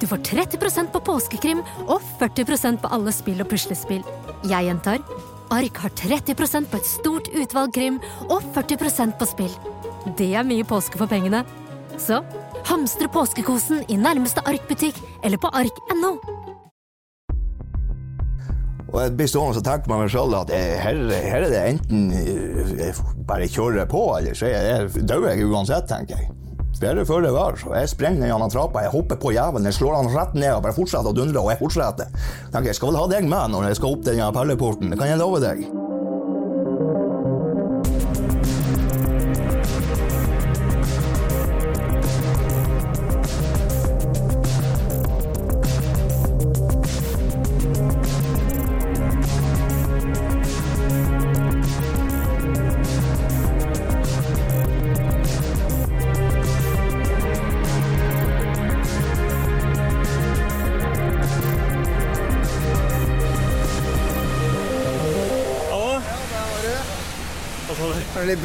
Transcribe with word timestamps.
Du 0.00 0.06
får 0.06 0.16
30% 0.16 0.92
på 0.94 1.00
påskekrim 1.04 1.60
og 1.86 2.00
40% 2.20 2.80
på 2.80 2.90
alle 2.94 3.12
spill 3.12 3.42
og 3.44 3.50
puslespill. 3.52 4.00
Jeg 4.48 4.70
gjentar 4.70 5.04
Ark 5.50 5.80
har 5.82 5.92
30% 5.98 6.68
på 6.70 6.78
et 6.78 6.86
stort 6.88 7.28
utvalg 7.34 7.74
krim 7.74 7.98
og 8.28 8.40
40% 8.54 9.18
på 9.18 9.28
spill. 9.28 9.56
Det 10.16 10.30
er 10.38 10.46
mye 10.46 10.64
påske 10.64 10.96
for 10.96 11.10
pengene. 11.10 11.42
Så 12.00 12.22
hamstre 12.70 13.10
påskekosen 13.12 13.84
i 13.90 13.98
nærmeste 14.00 14.44
Ark-butikk 14.46 14.96
eller 15.24 15.42
på 15.42 15.50
ark.no. 15.52 16.14
Og 18.90 18.96
jeg 19.04 19.14
blir 19.18 19.28
stående 19.30 19.60
og 19.60 19.66
tenke 19.66 19.90
meg 19.90 20.08
selv 20.10 20.34
at 20.40 20.50
eh, 20.54 20.78
her, 20.82 20.96
her 21.12 21.44
er 21.44 21.52
det 21.52 21.60
enten 21.74 22.08
eh, 22.14 22.72
jeg 22.80 22.94
bare 23.28 23.46
kjører 23.46 23.86
på, 23.90 24.00
eller 24.16 24.34
så 24.34 24.50
dør 25.06 25.28
jeg 25.30 25.46
uansett, 25.46 25.86
tenker 25.90 26.18
jeg. 26.18 26.32
Bedre 26.80 27.04
før 27.04 27.26
det 27.26 27.34
var. 27.34 27.58
Jeg 27.76 27.92
sprenger 27.92 28.22
den 28.22 28.30
gjennom 28.30 28.52
trappa, 28.52 28.86
jeg 28.86 28.94
hopper 28.94 29.20
på 29.20 29.34
jævelen, 29.36 29.68
jeg 29.68 29.76
slår 29.76 29.98
han 29.98 30.08
rett 30.14 30.38
ned 30.38 30.54
og 30.54 30.64
bare 30.64 30.76
fortsetter 30.78 31.12
å 31.12 31.16
dundre, 31.16 31.42
og 31.42 31.52
jeg 31.52 31.60
fortsetter. 31.60 32.08
Tenker 32.48 32.72
jeg 32.72 32.80
skal 32.80 32.94
vel 32.94 33.02
ha 33.02 33.06
deg 33.12 33.28
med 33.28 33.52
når 33.52 33.68
jeg 33.68 33.82
skal 33.82 33.98
opp 33.98 34.08
den 34.08 34.24
pelleporten, 34.40 34.88
det 34.88 35.00
kan 35.00 35.12
jeg 35.12 35.20
love 35.20 35.44
deg. 35.44 35.89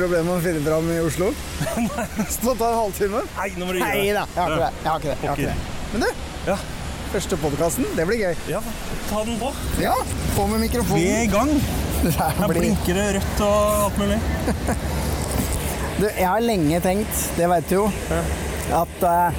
Problemer 0.06 0.28
med 0.28 0.36
å 0.38 0.42
finne 0.44 0.60
fram 0.62 0.90
i 0.94 0.96
Oslo? 1.02 1.28
Så 2.30 2.44
det 2.44 2.54
tar 2.60 2.68
en 2.68 2.76
halvtime? 2.78 3.22
Nei, 3.26 3.48
nå 3.58 3.66
må 3.66 3.74
du 3.74 3.80
gi 3.80 3.86
Nei 3.88 4.02
da, 4.14 4.26
jeg 4.30 4.38
har 4.38 4.52
ikke 4.52 4.60
det. 4.60 4.68
Jeg 4.84 4.90
har 4.92 5.00
ikke 5.00 5.08
det. 5.08 5.16
Jeg 5.24 5.30
har 5.32 5.40
ikke 5.40 5.48
det. 5.48 5.88
Men 5.94 6.04
du, 6.04 6.26
Ja. 6.46 6.58
første 7.16 7.40
podkasten, 7.42 7.88
det 7.98 8.06
blir 8.06 8.20
gøy. 8.22 8.36
Ja, 8.52 8.60
ta 9.10 9.24
den 9.26 9.40
på. 9.42 9.50
Ja, 9.82 9.96
på 10.36 10.46
med 10.52 10.62
Vi 10.92 11.08
er 11.10 11.24
i 11.24 11.32
gang. 11.32 11.50
Her 12.20 12.46
blir... 12.52 12.60
blinker 12.60 13.00
det 13.00 13.08
rødt 13.16 13.42
og 13.48 13.82
alt 13.88 13.98
mulig. 14.04 14.20
Du, 15.96 16.04
jeg 16.06 16.28
har 16.28 16.42
lenge 16.44 16.80
tenkt, 16.84 17.20
det 17.38 17.48
vet 17.48 17.70
du 17.72 17.76
jo, 17.78 17.84
at 18.76 19.04
uh, 19.08 19.38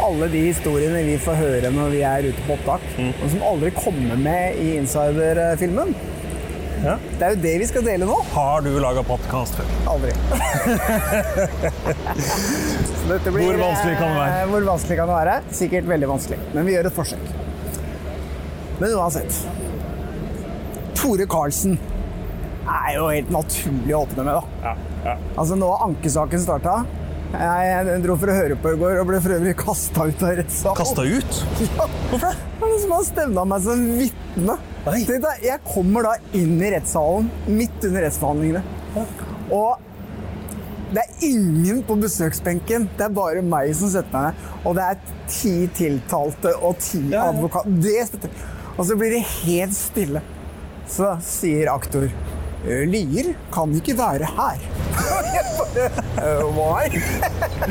alle 0.00 0.28
de 0.32 0.40
historiene 0.46 1.02
vi 1.04 1.18
får 1.20 1.36
høre 1.36 1.70
når 1.76 1.90
vi 1.92 2.00
er 2.08 2.28
ute 2.30 2.46
på 2.46 2.56
opptak, 2.56 2.86
og 3.12 3.26
som 3.28 3.44
aldri 3.44 3.68
kommer 3.76 4.16
med 4.16 4.56
i 4.64 4.78
Insider-filmen, 4.78 5.92
Ja. 6.84 6.94
det 7.18 7.24
er 7.24 7.30
jo 7.34 7.38
det 7.42 7.52
vi 7.62 7.66
skal 7.70 7.84
dele 7.86 8.04
nå. 8.08 8.16
Har 8.34 8.60
du 8.64 8.70
laga 8.82 9.00
podkast 9.08 9.56
før? 9.56 9.68
Aldri. 9.94 10.12
Blir, 13.04 13.20
Hvor 13.30 13.58
vanskelig 13.60 13.96
kan 13.98 14.08
det 14.10 14.18
være? 14.18 14.34
eh, 14.42 14.48
Hvor 14.50 14.66
vanskelig 14.68 14.96
kan 14.98 15.08
det 15.10 15.16
være? 15.18 15.36
Sikkert 15.52 15.88
veldig 15.88 16.08
vanskelig, 16.08 16.38
men 16.54 16.66
vi 16.68 16.74
gjør 16.76 16.86
et 16.90 16.96
forsøk. 16.96 17.24
Men 18.80 18.94
uansett. 18.98 19.32
Tore 20.98 21.26
Karlsen 21.30 21.76
er 22.64 22.94
jo 22.96 23.08
helt 23.12 23.30
naturlig 23.34 23.92
å 23.96 24.02
åpne 24.06 24.24
med, 24.24 24.34
da. 24.38 24.44
Ja. 24.64 24.74
ja. 25.10 25.16
Altså, 25.36 25.56
nå 25.60 25.68
har 25.74 25.84
ankesaken 25.88 26.40
starta. 26.44 26.78
Jeg 27.34 27.98
dro 28.04 28.14
for 28.20 28.30
å 28.30 28.34
høre 28.36 28.56
på 28.62 28.72
i 28.72 28.78
går 28.78 29.00
og 29.02 29.08
ble 29.10 29.18
for 29.24 29.34
øvrig 29.36 29.56
kasta 29.58 30.04
ut 30.08 30.20
av 30.22 30.36
rettssalen. 30.38 30.78
Kasta 30.78 31.02
ut? 31.02 31.32
Ja. 31.78 31.88
Hvorfor 32.12 32.28
det? 32.30 32.36
Er 32.64 32.70
noen 32.70 32.80
som 32.80 32.92
har 32.96 33.04
stevna 33.04 33.42
meg 33.48 33.64
som 33.64 33.80
vitne. 33.98 34.54
Tenk 34.84 35.10
deg, 35.24 35.42
Jeg 35.44 35.60
kommer 35.68 36.06
da 36.06 36.12
inn 36.36 36.54
i 36.62 36.70
rettssalen 36.72 37.26
midt 37.48 37.84
under 37.88 38.04
rettsforhandlingene. 38.06 38.62
Og 39.52 39.82
det 40.94 41.02
er 41.02 41.24
ingen 41.26 41.82
på 41.84 41.96
besøksbenken. 42.00 42.86
Det 42.96 43.04
er 43.08 43.12
bare 43.16 43.42
meg 43.44 43.72
som 43.76 43.90
setter 43.92 44.14
meg 44.14 44.30
ned. 44.30 44.50
Og 44.64 44.76
det 44.78 44.86
er 44.88 45.00
ti 45.28 45.54
tiltalte 45.76 46.54
og 46.64 46.78
ti 46.80 47.02
Ja, 47.10 47.18
ja. 47.18 47.24
advokater. 47.32 48.30
Og 48.78 48.86
så 48.88 48.96
blir 48.98 49.12
det 49.18 49.24
helt 49.44 49.76
stille. 49.76 50.22
Så 50.90 51.14
sier 51.24 51.68
aktor 51.72 52.08
«Eh, 52.64 52.84
Lier 52.88 53.34
kan 53.52 53.72
ikke 53.76 53.96
være 53.98 54.28
her. 54.38 54.64
Jeg 55.34 55.44
bare 55.58 55.86
uh, 56.22 56.44
Why? 56.54 56.84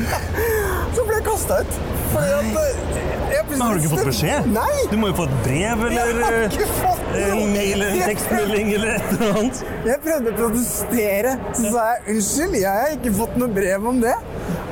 Så 0.95 1.05
ble 1.07 1.15
jeg 1.17 1.25
kasta 1.25 1.59
ut. 1.63 1.77
Fordi 2.13 2.33
at 2.37 2.57
eh, 2.59 2.99
jeg 3.33 3.45
Men 3.49 3.61
har 3.63 3.73
du 3.73 3.81
ikke 3.81 3.91
fått 3.95 4.09
beskjed? 4.11 4.49
Nei! 4.53 4.73
Du 4.91 4.95
må 5.01 5.09
jo 5.09 5.15
få 5.17 5.25
et 5.29 5.35
brev 5.47 5.85
eller 5.87 5.95
Jeg 5.97 6.25
har 6.27 6.37
ikke 6.49 6.67
fått 6.77 7.03
noe. 7.07 7.23
en 7.23 7.53
mail 7.55 7.73
eller 7.77 7.95
en 7.95 8.03
tekstmelding 8.11 8.71
eller 8.75 8.95
et 8.97 9.11
eller 9.15 9.39
annet. 9.39 9.63
Jeg 9.89 10.01
prøvde 10.05 10.33
å 10.33 10.37
protestere. 10.41 11.35
Så 11.57 11.73
sa 11.73 11.87
jeg 11.93 12.17
unnskyld, 12.17 12.57
jeg 12.61 12.83
har 12.83 12.95
ikke 12.99 13.15
fått 13.23 13.37
noe 13.41 13.57
brev 13.57 13.89
om 13.93 14.01
det. 14.03 14.15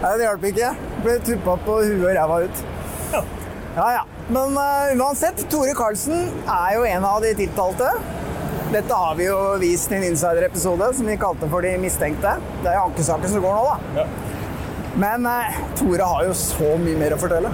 Nei, 0.02 0.14
det 0.18 0.28
hjalp 0.28 0.48
ikke. 0.52 0.72
Ble 1.06 1.18
tuppa 1.32 1.58
på 1.66 1.80
huet 1.82 2.06
og 2.06 2.16
ræva 2.20 2.42
ut. 2.46 2.64
Ja. 3.16 3.24
Ja, 3.76 3.90
ja. 3.98 4.02
Men 4.32 4.56
uh, 4.56 4.92
uansett, 5.08 5.42
Tore 5.52 5.74
Karlsen 5.76 6.28
er 6.46 6.76
jo 6.78 6.84
en 6.88 7.06
av 7.08 7.22
de 7.24 7.32
tiltalte. 7.40 7.90
Dette 8.72 8.94
har 8.96 9.16
vi 9.20 9.26
jo 9.26 9.38
vist 9.60 9.92
i 9.92 9.96
en 9.98 10.04
insider-episode 10.08 10.86
som 10.96 11.08
vi 11.10 11.18
kalte 11.20 11.48
for 11.52 11.66
De 11.66 11.74
mistenkte. 11.82 12.38
Det 12.64 12.70
er 12.72 12.78
jo 12.78 12.84
ankesaken 12.88 13.34
som 13.34 13.44
går 13.44 13.58
nå, 13.58 13.74
da. 13.98 14.06
Men 15.02 15.26
eh, 15.28 15.58
Tore 15.80 16.08
har 16.08 16.24
jo 16.30 16.36
så 16.40 16.70
mye 16.80 17.00
mer 17.00 17.16
å 17.16 17.20
fortelle. 17.20 17.52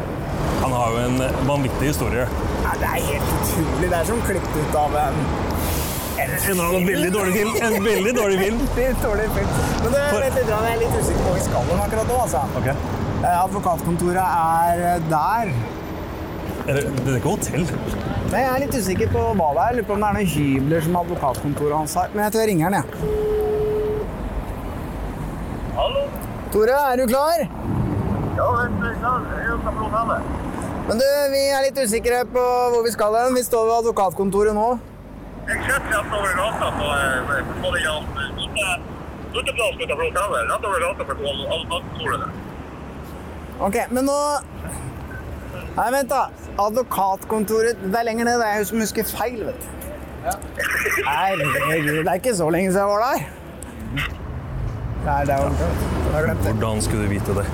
Han 0.62 0.76
har 0.78 0.94
jo 0.94 1.00
en 1.08 1.48
vanvittig 1.48 1.90
historie. 1.90 2.28
Ja, 2.62 2.76
det 2.82 2.92
er 2.92 3.08
helt 3.08 3.34
utrolig. 3.40 3.90
Det 3.90 3.98
er 3.98 4.10
som 4.12 4.22
klippet 4.28 4.60
ut 4.62 4.78
av 4.84 4.98
en 5.08 5.18
En 6.18 6.60
en 6.60 6.86
veldig 6.86 7.10
dårlig 7.14 7.34
film. 7.34 7.58
En 7.62 7.84
veldig 7.84 8.14
dårlig 8.18 8.38
film. 8.44 8.62
Dårlig 9.08 9.28
film. 9.36 9.52
Men 9.84 9.92
det, 9.94 10.06
For- 10.12 10.24
litt, 10.24 10.38
jeg 10.38 10.70
er 10.74 10.80
litt 10.82 10.96
usikker 11.02 11.22
på 11.22 11.28
hvor 11.32 11.38
vi 11.38 11.46
skal 11.46 11.74
akkurat 11.88 12.14
nå. 12.14 12.22
altså. 12.28 12.46
Ok. 12.62 12.70
Eh, 13.24 13.44
Advokatkontoret 13.44 14.22
er 14.22 14.86
eh, 14.94 15.10
der. 15.10 15.54
Er 16.68 16.76
det, 16.76 16.84
det 17.00 17.12
er 17.14 17.18
ikke 17.22 17.32
hotell. 17.32 17.62
Nei, 18.28 18.40
Jeg 18.42 18.48
er 18.52 18.60
litt 18.66 18.74
usikker 18.76 19.12
på 19.14 19.22
hva 19.40 19.46
det 19.56 19.62
er. 19.64 19.76
Lurer 19.78 19.86
på 19.88 19.94
om 19.96 20.02
det 20.04 20.08
er 20.10 20.16
noen 20.18 20.32
hybler 20.34 20.82
som 20.84 20.98
advokatkontoret 21.00 21.76
hans 21.78 21.94
har. 21.96 22.10
Men 22.12 22.26
jeg 22.26 22.34
tror 22.34 22.44
jeg 22.44 22.50
ringer 22.52 22.66
han, 22.68 22.76
jeg. 22.76 22.88
Hallo? 25.78 26.04
Tore, 26.52 26.76
er 26.92 27.00
du 27.00 27.06
klar? 27.08 27.46
Ja, 27.46 28.50
jeg 28.60 28.68
er 28.68 29.00
klar. 29.00 29.24
Jeg 29.32 29.46
er 29.46 29.54
ute 29.54 29.72
på 29.78 29.86
hotellet. 29.86 30.22
Men 30.90 31.02
du, 31.04 31.08
Vi 31.32 31.42
er 31.56 31.64
litt 31.70 31.80
usikre 31.80 32.20
på 32.36 32.44
hvor 32.74 32.84
vi 32.84 32.92
skal 32.98 33.16
hen. 33.22 33.40
Vi 33.40 33.44
står 33.48 33.64
ved 33.70 33.76
advokatkontoret 33.86 34.58
nå. 34.58 34.68
Jeg 35.48 35.64
sitter 35.64 35.88
rett 35.96 36.12
over 36.20 36.32
gata 36.42 36.68
på, 36.76 36.86
eh, 37.00 37.42
på 37.64 37.72
det 37.78 37.82
uteplass 39.38 39.80
utenfor 39.80 40.04
hotellet. 40.04 40.52
Rett 40.52 40.68
over 40.68 40.80
gata 40.84 41.08
på 41.08 41.14
advokatkontoret. 41.32 42.30
Ok, 43.58 43.76
men 43.96 44.06
nå 44.06 44.20
Nei, 45.78 45.88
vent, 45.94 46.10
da. 46.10 46.24
Advokatkontoret 46.58 47.82
Det 47.84 47.98
er 48.00 48.06
lenger 48.08 48.26
ned. 48.26 48.40
Det 48.42 48.48
er 48.48 48.62
jeg 48.62 48.70
som 48.72 48.82
husker 48.82 49.10
feil, 49.12 49.44
vet 49.46 49.62
du. 49.62 49.74
Ja. 50.28 50.34
Herregud, 51.08 52.02
det 52.04 52.08
er 52.12 52.18
ikke 52.20 52.34
så 52.36 52.50
lenge 52.52 52.72
siden 52.74 52.82
jeg 52.82 52.90
var 52.90 53.04
der. 53.06 53.28
Nei, 55.08 55.20
det 55.30 55.36
er 55.36 55.44
jo 55.46 55.52
Jeg 55.54 56.16
har 56.16 56.26
glemt 56.26 56.44
det. 56.44 56.54
Hvordan 56.58 56.82
skulle 56.84 57.06
du 57.06 57.14
vite 57.14 57.36
det? 57.38 57.46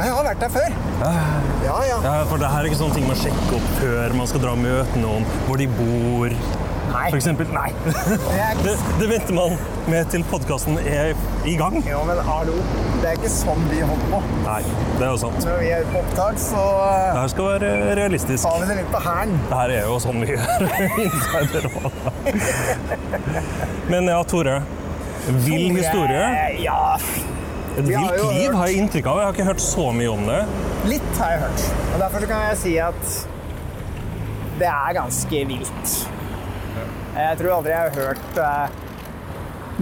Jeg 0.00 0.14
har 0.16 0.24
vært 0.24 0.40
der 0.40 0.48
før. 0.54 0.74
Ja, 1.04 1.76
ja. 1.84 1.96
Ja, 2.06 2.14
for 2.30 2.40
det 2.40 2.48
her 2.48 2.64
er 2.64 2.70
ikke 2.70 2.80
sånne 2.80 2.96
ting 2.96 3.06
man 3.06 3.18
sjekker 3.20 3.58
opp 3.58 3.66
før 3.76 4.14
man 4.16 4.30
skal 4.30 4.42
dra 4.42 4.54
og 4.56 4.62
møte 4.64 5.02
noen, 5.02 5.26
hvor 5.44 5.60
de 5.60 5.66
bor. 5.76 6.34
Nei. 6.90 7.06
For 7.10 7.16
eksempel. 7.20 7.46
Nei. 7.54 7.70
Det 8.64 8.74
Det, 9.00 9.08
venter 9.10 9.34
man 9.36 9.54
med 9.90 10.04
til 10.12 10.24
podkasten 10.30 10.78
er 10.78 11.12
i 11.48 11.54
gang. 11.58 11.76
Jo, 11.86 12.00
men 12.08 12.18
hallo. 12.26 12.56
Det 13.00 13.08
er 13.08 13.16
ikke 13.16 13.30
sånn 13.32 13.62
vi 13.70 13.78
holder 13.80 14.10
på. 14.12 14.20
Nei, 14.44 14.60
det 14.98 15.06
er 15.06 15.10
jo 15.14 15.20
sant. 15.22 15.38
Når 15.46 15.62
vi 15.62 15.70
er 15.76 15.86
på 15.92 16.02
opptak, 16.02 16.36
så 16.42 16.64
eh, 16.84 17.06
Det 17.14 17.20
her 17.22 17.30
skal 17.34 17.48
være 17.54 17.70
realistisk. 18.00 18.42
tar 18.44 18.58
vi 18.60 18.68
det 18.72 18.76
litt 18.82 18.90
på 18.92 19.00
hæren. 19.06 19.32
Det 19.48 19.60
her 19.62 19.74
er 19.78 19.88
jo 19.88 19.96
sånn 20.04 20.20
vi 20.20 20.34
gjør. 20.34 20.46
Men 23.94 24.10
ja, 24.12 24.20
Tore. 24.24 24.60
Vill 25.46 25.70
historie. 25.76 26.28
Ja, 26.64 26.96
Et 27.78 27.84
Vi 27.86 27.94
vilt 27.94 28.32
liv 28.34 28.54
har 28.58 28.66
jeg 28.70 28.82
inntrykk 28.82 29.06
av. 29.06 29.18
Jeg 29.20 29.26
har 29.28 29.36
ikke 29.36 29.48
hørt 29.52 29.62
så 29.64 29.90
mye 29.94 30.10
om 30.12 30.24
det. 30.28 30.40
litt 30.90 31.10
har 31.20 31.34
jeg 31.36 31.42
hørt. 31.46 31.66
Og 31.94 32.00
derfor 32.02 32.26
kan 32.30 32.46
jeg 32.50 32.56
si 32.64 32.72
at 32.82 33.12
det 34.60 34.68
er 34.68 34.96
ganske 34.98 35.44
vilt. 35.48 35.92
Jeg 37.10 37.38
tror 37.40 37.50
aldri 37.56 37.72
jeg 37.72 37.80
har 37.80 37.90
hørt 37.96 38.38
eh, 38.38 38.68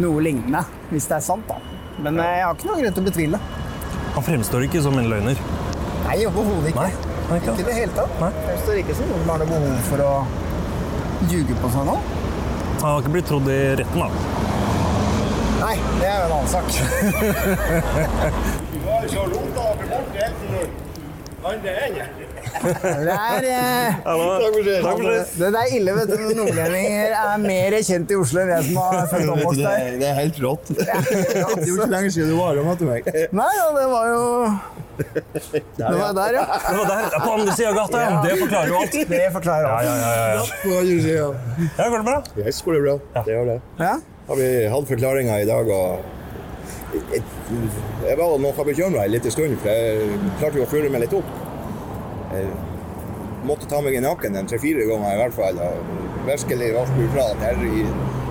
noe 0.01 0.21
lignende, 0.25 0.63
hvis 0.93 1.07
det 1.11 1.17
er 1.19 1.25
sant, 1.27 1.45
da. 1.49 1.57
Men 2.01 2.19
eh, 2.23 2.37
jeg 2.39 2.45
har 2.47 2.53
ikke 2.57 2.69
noen 2.71 2.81
grunn 2.85 2.95
til 2.97 3.05
å 3.05 3.07
betvile. 3.11 3.39
Han 4.17 4.23
fremstår 4.27 4.61
ikke 4.69 4.81
som 4.85 4.95
en 4.99 5.11
løgner. 5.13 5.37
Nei, 6.07 6.17
overhodet 6.25 6.69
ikke. 6.73 6.83
Nei, 6.87 6.93
nei, 7.29 7.37
ikke 7.43 7.51
Ikke 7.53 7.61
i 7.61 7.63
det 7.69 7.77
hele 7.83 7.95
tatt. 7.99 8.13
Nei. 8.23 8.33
Fremstår 8.39 8.63
står 8.65 8.77
ikke 8.83 8.95
som 8.99 9.07
noen 9.13 9.23
som 9.23 9.31
har 9.35 9.39
noe 9.43 9.51
behov 9.53 9.77
for 9.91 9.99
å 10.07 10.09
ljuge 11.29 11.55
på 11.61 11.67
seg 11.75 11.83
nå. 11.91 11.97
Han 12.79 12.89
har 12.89 12.99
ikke 13.03 13.15
blitt 13.17 13.29
trodd 13.29 13.47
i 13.53 13.55
retten, 13.83 14.01
da. 14.01 14.09
Nei, 15.59 15.77
det 15.99 16.07
er 16.09 16.17
jo 16.17 16.25
en 16.25 16.35
annen 16.39 16.51
sak. 16.55 16.67
Det 22.39 23.15
er, 23.15 23.47
eh, 23.49 23.99
Takk 24.05 24.99
for 24.99 25.07
det. 25.09 25.21
det 25.39 25.49
er 25.63 25.73
ille, 25.79 25.95
vet 25.99 26.11
du. 26.13 26.25
Nordlendinger 26.39 27.15
er 27.19 27.39
mer 27.43 27.77
kjent 27.87 28.13
i 28.15 28.19
Oslo 28.19 28.43
enn 28.43 28.53
jeg 28.55 28.67
som 28.69 28.81
har 28.83 29.07
født 29.13 29.25
og 29.29 29.33
oppvokst 29.37 29.63
der. 29.63 29.97
det 30.03 30.09
er 30.11 30.19
helt 30.19 30.41
rått. 30.45 30.73
Det 30.79 30.87
er 30.89 31.65
jo 31.69 31.79
ikke 31.79 31.89
lenge 31.95 32.13
siden 32.15 32.31
du 32.33 32.37
var 32.41 32.53
her, 32.55 32.67
møtte 32.69 32.89
meg. 32.89 33.09
Nei, 33.39 33.49
ja, 33.59 33.69
det 33.79 33.87
var 33.93 34.11
jo 34.13 34.23
Det 34.99 35.95
var 35.95 36.13
der, 36.19 36.39
ja. 36.41 36.45
Det 36.69 36.77
var 36.79 36.87
der, 36.91 37.19
på 37.23 37.33
andre 37.39 37.57
sida 37.57 37.69
av 37.71 37.77
gata. 37.81 38.01
ja. 38.03 38.21
Det 38.27 38.37
forklarer 38.43 38.69
jo 38.73 38.79
alt. 38.83 38.97
Det 39.15 39.25
forklarer 39.39 39.67
Ja, 39.69 39.75
alt. 39.79 39.87
ja, 39.87 39.97
ja, 39.97 40.13
ja, 40.19 40.29
ja. 40.35 40.45
Siden. 40.99 41.35
Går 41.79 41.99
det 41.99 42.05
bra? 42.11 42.19
Yes, 42.45 42.63
går 42.67 42.81
bra. 42.85 42.97
Det 43.25 43.35
gjør 43.37 43.51
det. 43.55 43.59
Ja. 43.81 43.97
Har 44.29 44.37
vi 44.43 44.49
hatt 44.75 44.89
forklaringer 44.91 45.45
i 45.45 45.49
dag, 45.49 45.71
og 45.73 46.01
jeg, 47.13 47.23
jeg 48.09 48.17
var 48.19 48.39
noe 48.43 48.65
bekymra 48.67 49.05
en 49.07 49.13
liten 49.15 49.33
stund, 49.33 49.55
for 49.63 49.71
jeg 49.73 50.19
klarte 50.41 50.59
jo 50.61 50.67
å 50.67 50.69
føre 50.71 50.91
meg 50.93 51.07
litt 51.07 51.15
opp. 51.17 51.31
Jeg 52.33 52.49
måtte 53.49 53.69
ta 53.71 53.81
meg 53.85 53.97
i 53.97 54.03
nakken 54.05 54.37
en 54.37 54.49
tre-fire 54.51 54.85
ganger 54.89 55.15
i 55.15 55.21
hvert 55.23 55.37
fall, 55.37 55.61
og 55.65 56.27
virkelig 56.29 56.73
varsku 56.77 57.05
fra 57.15 57.29
at 57.33 57.45
her 57.47 57.63
i 57.65 57.85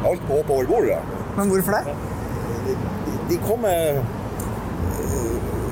alt 0.08 0.28
på 0.28 0.42
oppover 0.42 0.70
bordet. 0.70 1.00
Men 1.38 1.50
hvorfor 1.54 1.72
det? 1.78 1.96
De 3.30 3.38
kommer 3.38 3.70
med 3.70 4.04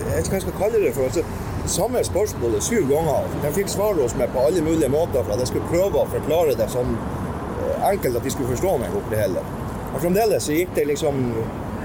Jeg 0.06 0.22
vet 0.22 0.28
ikke 0.28 0.32
hva 0.32 0.40
jeg 0.40 0.46
skal 0.46 0.60
kalle 0.60 0.80
det 0.86 0.94
for. 0.96 1.10
Altså, 1.10 1.24
samme 1.68 2.04
spørsmålet 2.04 2.64
syv 2.64 2.88
ganger. 2.88 3.28
De 3.44 3.52
fikk 3.56 3.70
svar 3.74 3.98
hos 4.00 4.16
meg 4.16 4.32
på 4.34 4.46
alle 4.48 4.62
mulige 4.64 4.90
måter 4.90 5.24
for 5.24 5.36
at 5.36 5.44
jeg 5.44 5.52
skulle 5.52 5.72
prøve 5.72 6.02
å 6.02 6.10
forklare 6.14 6.56
det 6.56 6.70
sånn 6.72 6.94
eh, 6.96 7.88
enkelt 7.90 8.20
at 8.22 8.28
de 8.28 8.34
skulle 8.34 8.52
forstå 8.54 8.76
meg 8.82 8.96
oppi 8.96 9.16
det 9.16 9.24
hele. 9.26 9.44
Og 9.92 10.00
fremdeles 10.04 10.48
så 10.48 10.56
gikk 10.56 10.76
det 10.78 10.88
liksom 10.94 11.20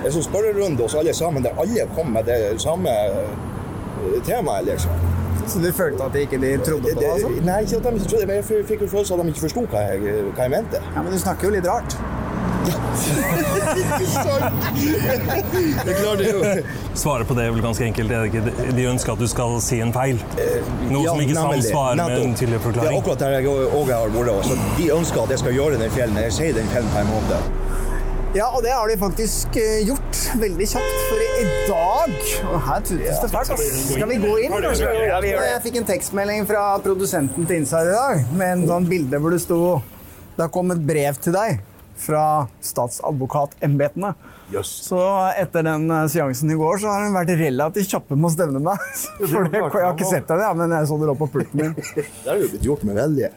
en 0.04 0.14
sånn 0.14 0.26
spørrerunde 0.28 0.84
hos 0.84 0.94
alle 1.00 1.14
sammen 1.16 1.44
der 1.44 1.58
alle 1.60 1.88
kom 1.96 2.12
med 2.14 2.28
det 2.30 2.38
samme 2.62 2.94
eh, 3.10 4.20
temaet, 4.28 4.68
liksom. 4.70 5.19
Så 5.50 5.58
du 5.62 5.72
følte 5.74 6.04
at 6.06 6.12
de 6.14 6.20
ikke 6.26 6.38
de 6.40 6.50
trodde 6.64 6.94
på 6.94 7.00
det? 7.00 7.10
altså? 7.12 7.28
Nei, 7.50 7.60
ikke 7.66 7.76
at 7.76 7.82
de 7.88 7.94
ikke 7.98 8.10
trodde, 8.12 8.26
men 8.30 8.36
jeg 8.36 8.44
fikk 8.70 8.80
jo 8.86 8.88
følelse 8.94 9.14
av 9.14 9.20
at 9.20 9.26
de 9.26 9.32
ikke 9.34 9.44
forsto 9.48 9.66
hva, 9.72 9.80
jeg- 9.90 10.24
hva 10.36 10.42
jeg 10.46 10.50
mente. 10.56 10.78
Ja, 10.94 11.02
Men 11.02 11.12
du 11.12 11.18
snakker 11.18 11.48
jo 11.48 11.54
litt 11.56 11.66
rart. 11.66 11.96
Det 15.84 15.92
er 15.92 16.02
klart 16.02 16.18
det 16.18 16.26
jo 16.32 16.40
Svaret 16.94 17.26
på 17.28 17.34
det 17.38 17.44
er 17.46 17.50
vel 17.54 17.62
ganske 17.64 17.84
enkelt. 17.86 18.10
De 18.76 18.84
ønsker 18.90 19.12
at 19.14 19.18
du 19.22 19.26
skal 19.30 19.56
si 19.64 19.78
en 19.80 19.92
feil. 19.94 20.20
Noe 20.90 21.04
Ja, 21.04 21.14
som 21.14 21.20
ikke 21.24 21.36
samsvarer 21.38 21.96
med 22.00 22.16
en 22.18 22.28
en 22.30 22.34
tydelig 22.36 22.60
Det 22.60 22.82
er 22.84 22.96
akkurat 22.98 23.18
der 23.24 23.30
jeg 23.38 23.46
òg 23.48 23.92
har 23.94 24.08
vært. 24.14 24.52
De 24.78 24.90
ønsker 24.94 25.22
at 25.24 25.30
jeg 25.30 25.38
skal 25.44 25.52
gjøre 25.56 25.78
den 25.80 25.90
feilen. 25.90 26.16
Jeg 26.26 26.32
sier 26.36 26.52
den 26.54 26.68
feilen 26.74 26.90
på 26.94 26.98
en 27.04 27.10
måte. 27.14 27.36
Ja, 28.30 28.46
og 28.54 28.62
det 28.62 28.70
har 28.70 28.86
de 28.86 28.94
faktisk 28.94 29.56
eh, 29.58 29.80
gjort 29.88 30.18
veldig 30.38 30.66
kjapt. 30.70 30.98
For 31.10 31.22
i 31.26 31.46
dag 31.66 32.12
Og 32.46 32.60
her 32.68 32.84
tutes 32.86 33.22
det 33.24 33.30
fælt, 33.32 33.48
ass. 33.56 33.64
Skal 33.90 34.06
vi 34.06 34.18
gå 34.22 34.34
inn? 34.44 34.54
kanskje? 34.54 34.92
Jeg 35.26 35.62
fikk 35.64 35.78
en 35.80 35.88
tekstmelding 35.88 36.46
fra 36.46 36.62
produsenten 36.84 37.48
til 37.48 37.64
Inside 37.64 37.90
i 37.90 37.96
dag 37.96 38.30
med 38.38 38.52
en 38.54 38.62
sånn 38.70 38.86
bilde 38.86 39.18
hvor 39.18 39.34
det 39.34 39.40
sto 39.42 39.58
Det 40.36 40.44
har 40.44 40.52
kommet 40.54 40.78
brev 40.86 41.18
til 41.18 41.34
deg 41.34 41.58
fra 42.00 42.46
statsadvokatembetene. 42.64 44.14
Så 44.64 45.02
etter 45.36 45.66
den 45.66 45.90
eh, 45.90 46.06
seansen 46.14 46.54
i 46.54 46.56
går 46.62 46.78
så 46.80 46.94
har 46.94 47.08
hun 47.08 47.18
vært 47.18 47.34
relativt 47.42 47.90
kjappe 47.90 48.14
med 48.14 48.30
å 48.30 48.34
stevne 48.38 48.62
meg. 48.62 48.86
For 49.26 49.50
det, 49.50 49.58
jeg 49.58 49.74
har 49.74 49.90
ikke 49.90 50.08
sett 50.14 50.30
deg, 50.30 50.46
men 50.62 50.78
jeg 50.78 50.88
så 50.88 51.02
det 51.02 51.10
lå 51.10 51.18
på 51.18 51.28
pulten 51.34 51.64
min. 51.66 51.74
Det 52.22 52.30
har 52.30 52.38
jo 52.38 52.48
blitt 52.54 52.70
gjort 52.70 52.86
med 52.86 53.02
vilje. 53.02 53.34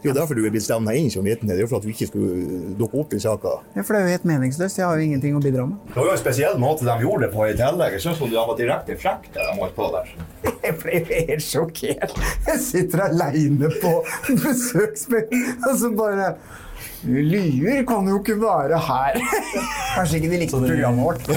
Det 0.00 0.08
er 0.08 0.14
jo 0.14 0.16
derfor 0.16 0.38
du 0.38 0.46
er 0.48 0.52
blitt 0.54 0.64
stevna 0.64 0.94
inn 0.96 1.10
som 1.12 1.26
vitne. 1.28 1.50
Det 1.52 1.58
er 1.58 1.66
jo 1.66 1.68
for 1.68 1.76
at 1.76 1.84
du 1.84 1.90
ikke 1.92 2.06
skulle 2.08 2.72
dukke 2.78 3.02
opp 3.02 3.12
i 3.12 3.18
saka. 3.20 3.58
Ja, 3.74 3.82
for 3.84 3.92
det 3.92 3.98
er 4.00 4.06
jo 4.06 4.14
helt 4.14 4.24
meningsløst. 4.30 4.78
Jeg 4.80 4.86
har 4.88 4.96
jo 4.96 5.04
ingenting 5.04 5.36
å 5.36 5.42
bidra 5.44 5.66
med. 5.68 5.76
Det 5.90 5.98
var 5.98 6.08
jo 6.08 6.14
en 6.14 6.22
spesiell 6.22 6.56
måte 6.62 6.86
de 6.88 6.94
gjorde 7.04 7.26
det 7.26 7.34
på 7.34 7.44
i 7.44 7.56
tillegg. 7.58 7.96
Jeg 7.98 8.04
syns 8.06 8.22
de 8.22 8.30
var 8.38 8.56
direkte 8.56 8.96
frekke, 9.02 9.32
det 9.34 9.44
de 9.44 9.58
holdt 9.60 9.76
på 9.76 9.90
der. 9.92 10.14
Jeg 10.64 10.78
ble 10.80 11.02
helt 11.10 11.44
sjokkert. 11.44 12.16
Jeg 12.46 12.62
sitter 12.64 13.02
aleine 13.10 13.68
på 13.82 13.92
besøksmøte, 14.40 15.40
og 15.68 15.76
så 15.82 15.92
bare 15.96 16.32
Lyer 17.04 17.82
kan 17.88 18.08
jo 18.08 18.18
ikke 18.20 18.36
være 18.40 18.76
her. 18.84 19.16
Kanskje 19.96 20.20
ikke 20.20 20.30
de 20.32 20.40
likte 20.42 20.60
programmet 20.64 21.04
vårt. 21.04 21.28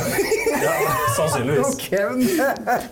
Sannsynligvis. 1.17 1.67
Ok, 1.73 1.89
men 2.15 2.23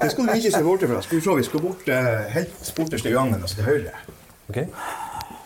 Det 0.02 0.12
skulle 0.12 0.36
vi 0.36 0.44
ikke 0.44 0.54
se 0.58 0.64
bort 0.68 0.84
ifra. 0.88 1.00
Skal 1.04 1.20
vi 1.20 1.24
se, 1.24 1.38
vi 1.40 1.48
skal 1.48 1.64
bort 1.64 1.92
eh, 1.92 2.12
helt 2.36 2.74
borterste 2.78 3.16
gangen, 3.16 3.40
altså 3.40 3.60
til 3.62 3.68
høyre. 3.72 3.96
Ok. 4.52 4.62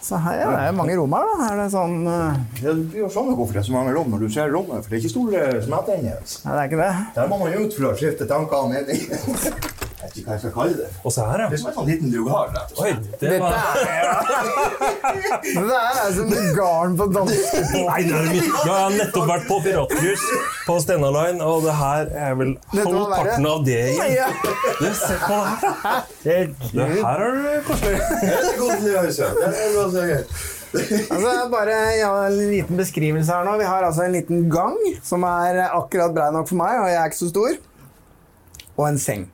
Så 0.05 0.19
her 0.21 0.35
ja, 0.37 0.49
det 0.53 0.65
er 0.67 0.75
mange 0.77 0.95
rom 0.99 1.13
her, 1.17 1.23
da. 1.25 1.47
Er 1.49 1.61
det 1.63 1.69
sånn 1.73 1.95
uh... 2.05 2.35
Det 2.59 2.75
blir 2.91 3.05
jo 3.05 3.07
sånn 3.09 3.31
hvorfor 3.31 3.57
det 3.57 3.63
er 3.63 3.69
så 3.71 3.73
mange 3.73 3.95
rom 3.95 4.13
når 4.13 4.27
du 4.27 4.35
ser 4.35 4.53
rommet, 4.53 4.85
for 4.85 4.93
det 4.93 4.99
er 4.99 5.01
ikke 5.01 5.13
store 5.15 5.47
smettender. 5.65 6.21
Nei, 6.21 6.51
det 6.51 6.59
er 6.59 6.69
ikke 6.69 6.83
det. 6.83 6.91
Der 7.17 7.31
må 7.31 7.41
man 7.41 7.57
ut 7.57 7.79
for 7.79 7.89
å 7.89 7.95
skifte 7.97 8.29
tanker 8.29 8.69
og 8.69 8.93
i. 8.93 9.01
Jeg 10.05 10.11
vet 10.11 10.17
ikke 10.19 10.27
hva 10.29 10.35
jeg 10.35 10.41
skal 10.43 10.53
kalle 10.55 10.75
det. 10.77 10.87
Og 11.01 11.13
se 11.15 11.23
her, 11.25 11.41
ja. 11.41 11.47
Det 11.49 11.55
er 11.57 11.61
som 11.61 11.69
en 11.71 11.75
sånn 11.75 11.87
liten 11.89 12.11
lugar. 12.13 12.49
rett 12.53 12.69
og 12.75 12.81
Oi, 12.85 12.91
det 13.21 13.39
var 13.41 13.53
Det 15.45 15.63
det 15.65 15.77
er 15.77 15.99
altså 16.01 16.23
garn 16.57 16.95
på 16.99 17.05
danske 17.15 17.61
Nei, 17.73 18.01
det 18.05 18.15
er. 18.15 18.25
Nå 18.45 18.71
har 18.71 18.81
jeg 18.83 18.99
nettopp 18.99 19.27
vært 19.29 19.47
på 19.49 19.57
Piratcruise 19.65 20.39
på 20.67 20.77
Stena 20.83 21.09
Line, 21.15 21.39
og 21.45 21.65
det 21.65 21.75
her 21.79 22.11
er 22.27 22.37
vel 22.39 22.53
Dette 22.71 22.85
var 22.85 22.93
verre. 22.93 23.05
halvparten 23.15 23.49
av 23.51 23.65
det 23.65 23.79
igjen. 23.93 24.13
Ja. 24.15 24.29
Du, 24.79 24.87
se 24.99 25.15
på 25.23 25.33
det 25.33 25.45
her. 25.45 25.71
da. 25.85 25.95
Det 26.25 26.89
her 27.05 27.25
er 27.25 27.39
det 27.45 27.55
koselig. 27.69 27.99
Det 28.21 28.33
er 28.35 28.51
koselig, 28.59 28.95
altså. 29.03 29.31
Det 29.39 29.49
er 29.49 29.73
bra, 29.75 29.85
så 29.95 30.05
gøy. 30.11 30.23
Altså, 30.75 31.35
bare 31.53 31.75
ja, 31.99 32.09
en 32.27 32.39
liten 32.51 32.79
beskrivelse 32.81 33.31
her 33.31 33.45
nå. 33.47 33.55
Vi 33.61 33.69
har 33.69 33.85
altså 33.87 34.03
en 34.05 34.15
liten 34.17 34.49
gang 34.51 34.75
som 35.05 35.23
er 35.29 35.61
akkurat 35.69 36.15
brei 36.15 36.31
nok 36.35 36.49
for 36.51 36.59
meg, 36.59 36.81
og 36.81 36.89
jeg 36.91 36.99
er 36.99 37.11
ikke 37.13 37.21
så 37.21 37.31
stor. 37.31 37.55
Og 38.75 38.87
en 38.89 38.99
seng. 38.99 39.29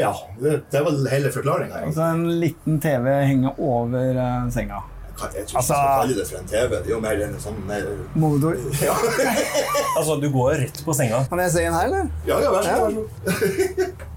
Ja, 0.00 0.12
det, 0.40 0.56
det 0.72 0.80
var 0.84 0.98
hele 1.12 1.30
forklaringa. 1.34 1.84
Altså 1.86 2.02
en 2.14 2.24
liten 2.40 2.80
TV 2.80 3.08
henger 3.28 3.60
over 3.60 4.18
uh, 4.18 4.50
senga. 4.54 4.80
Jeg 5.14 5.20
tror 5.20 5.28
ikke 5.30 5.56
Altså- 5.56 5.74
jeg 5.74 5.84
skal 5.84 6.00
kalle 6.00 6.14
det 6.18 6.26
for 6.30 6.38
en 6.38 6.48
TV. 6.50 6.70
Det 6.70 6.86
er 6.90 6.94
jo 6.94 7.00
mer 7.04 7.20
en 7.28 7.36
sånn 7.42 7.60
mer... 7.68 7.84
Monitor. 8.14 8.56
Ja, 8.88 8.96
Altså, 9.98 10.16
du 10.22 10.26
går 10.34 10.56
rett 10.64 10.80
på 10.84 10.96
senga. 10.98 11.20
Kan 11.30 11.38
jeg 11.44 11.52
se 11.54 11.62
inn 11.68 11.76
her, 11.76 11.86
eller? 11.86 12.10
ja, 12.26 12.40
ja 12.42 12.50
vær 12.50 12.66
så 12.66 12.74
god. 12.82 12.98
så. 12.98 13.92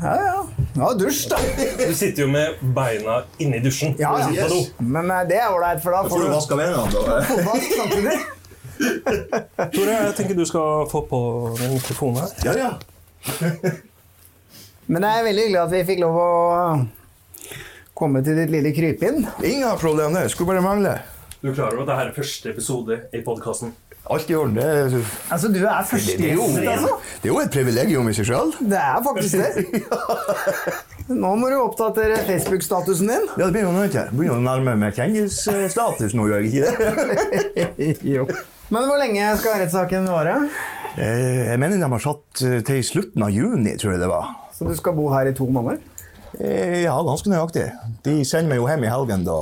Ja, 0.00 0.12
ja. 0.16 0.40
Ja, 0.76 0.88
dusj, 0.96 1.26
da. 1.28 1.36
Du 1.76 1.94
sitter 1.96 2.22
jo 2.22 2.28
med 2.32 2.60
beina 2.76 3.18
inni 3.40 3.60
dusjen. 3.64 3.94
Ja, 4.00 4.12
ja. 4.20 4.28
Yes. 4.44 4.70
Men 4.78 5.10
eh, 5.12 5.22
det 5.28 5.38
er 5.40 5.52
ålreit, 5.52 5.80
for 5.84 5.92
da 5.96 6.02
får 6.08 6.24
du 6.24 6.28
vaska 6.32 6.56
beina. 6.56 6.84
fotball 6.88 7.64
samtidig. 7.76 8.18
Tore, 9.74 9.92
jeg 9.92 10.14
tenker 10.16 10.36
du 10.38 10.44
skal 10.48 10.86
få 10.92 11.02
på 11.10 11.20
den 11.60 11.74
mikrofonen 11.76 12.22
her. 12.22 12.30
Ja, 12.48 12.56
ja. 12.64 13.72
Men 14.90 15.04
det 15.04 15.10
er 15.14 15.22
veldig 15.22 15.42
hyggelig 15.46 15.60
at 15.60 15.70
vi 15.70 15.80
fikk 15.86 16.00
lov 16.02 16.16
å 16.18 16.30
komme 18.00 18.22
til 18.26 18.38
ditt 18.40 18.50
lille 18.50 18.72
krypinn. 18.74 19.22
Ingen 19.46 19.78
problem, 19.78 20.16
det. 20.16 20.24
Skulle 20.32 20.56
bare 20.56 20.64
mangle. 20.64 20.96
Du 21.40 21.52
er 21.52 21.54
klar 21.54 21.70
over 21.76 21.84
at 21.84 21.92
dette 21.92 22.08
er 22.08 22.16
første 22.16 22.50
episode 22.50 22.98
i 23.14 23.20
podkasten? 23.24 23.70
Alt 24.10 24.30
i 24.32 24.34
orden. 24.34 24.56
Det 24.56 24.64
er, 24.64 24.94
Altså, 25.30 25.48
du 25.52 25.60
er 25.60 25.62
det, 25.62 25.70
er 25.70 26.34
jo, 26.34 26.46
førstegjest, 26.48 26.68
altså. 26.72 26.94
det 27.22 27.28
er 27.28 27.30
jo 27.30 27.38
et 27.44 27.52
privilegium 27.54 28.08
i 28.10 28.14
seg 28.16 28.26
sjøl. 28.32 28.50
Det 28.58 28.80
er 28.80 29.02
faktisk 29.04 29.38
det. 29.38 29.82
Nå 31.22 31.30
må 31.38 31.50
du 31.52 31.58
oppdatere 31.60 32.18
Facebook-statusen 32.26 33.12
din. 33.12 33.28
Ja, 33.36 33.46
det 33.46 33.52
begynner, 33.60 33.84
nødt. 33.84 33.98
Begynner 34.16 34.40
å 34.40 34.46
nærme 34.48 34.74
meg 34.80 34.96
kjendisstatus 34.98 36.16
nå, 36.18 36.26
gjør 36.32 36.42
jeg 36.42 36.50
ikke 36.50 36.64
det? 37.54 38.00
jo. 38.16 38.26
Men 38.70 38.86
hvor 38.90 38.98
lenge 39.02 39.30
skal 39.38 39.60
rettssaken 39.62 40.10
vare? 40.10 40.36
Eh, 40.96 41.50
Jeg 41.52 41.58
mener 41.62 41.78
de 41.78 41.90
har 41.94 42.02
satt 42.02 42.42
eh, 42.46 42.60
til 42.66 42.82
slutten 42.86 43.26
av 43.26 43.30
juni, 43.34 43.76
tror 43.78 43.94
jeg 43.94 44.02
det 44.02 44.10
var. 44.10 44.32
Så 44.60 44.68
du 44.68 44.74
skal 44.76 44.92
bo 44.96 45.08
her 45.08 45.30
i 45.30 45.32
to 45.36 45.46
måneder? 45.48 45.80
Eh, 46.38 46.82
Ja, 46.84 46.94
ganske 47.02 47.32
nøyaktig. 47.32 47.64
De 48.04 48.18
sender 48.28 48.52
meg 48.52 48.60
jo 48.60 48.66
hjem 48.68 48.84
i 48.84 48.90
helgen 48.92 49.24
da. 49.26 49.38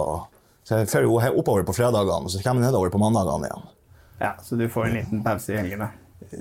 Så 0.68 0.78
jeg 0.78 0.88
drar 0.92 1.02
jo 1.08 1.18
oppover 1.40 1.64
på 1.66 1.74
fredagene, 1.74 2.28
og 2.28 2.30
så 2.30 2.38
kommer 2.44 2.62
jeg 2.62 2.70
nedover 2.70 2.92
på 2.94 3.00
mandagene 3.02 3.48
igjen. 3.50 3.66
Ja, 4.20 4.32
så 4.44 4.56
du 4.58 4.66
får 4.70 4.86
en 4.88 4.94
liten 5.00 5.22
pause 5.26 5.52
i 5.54 5.58
helgene. 5.58 5.90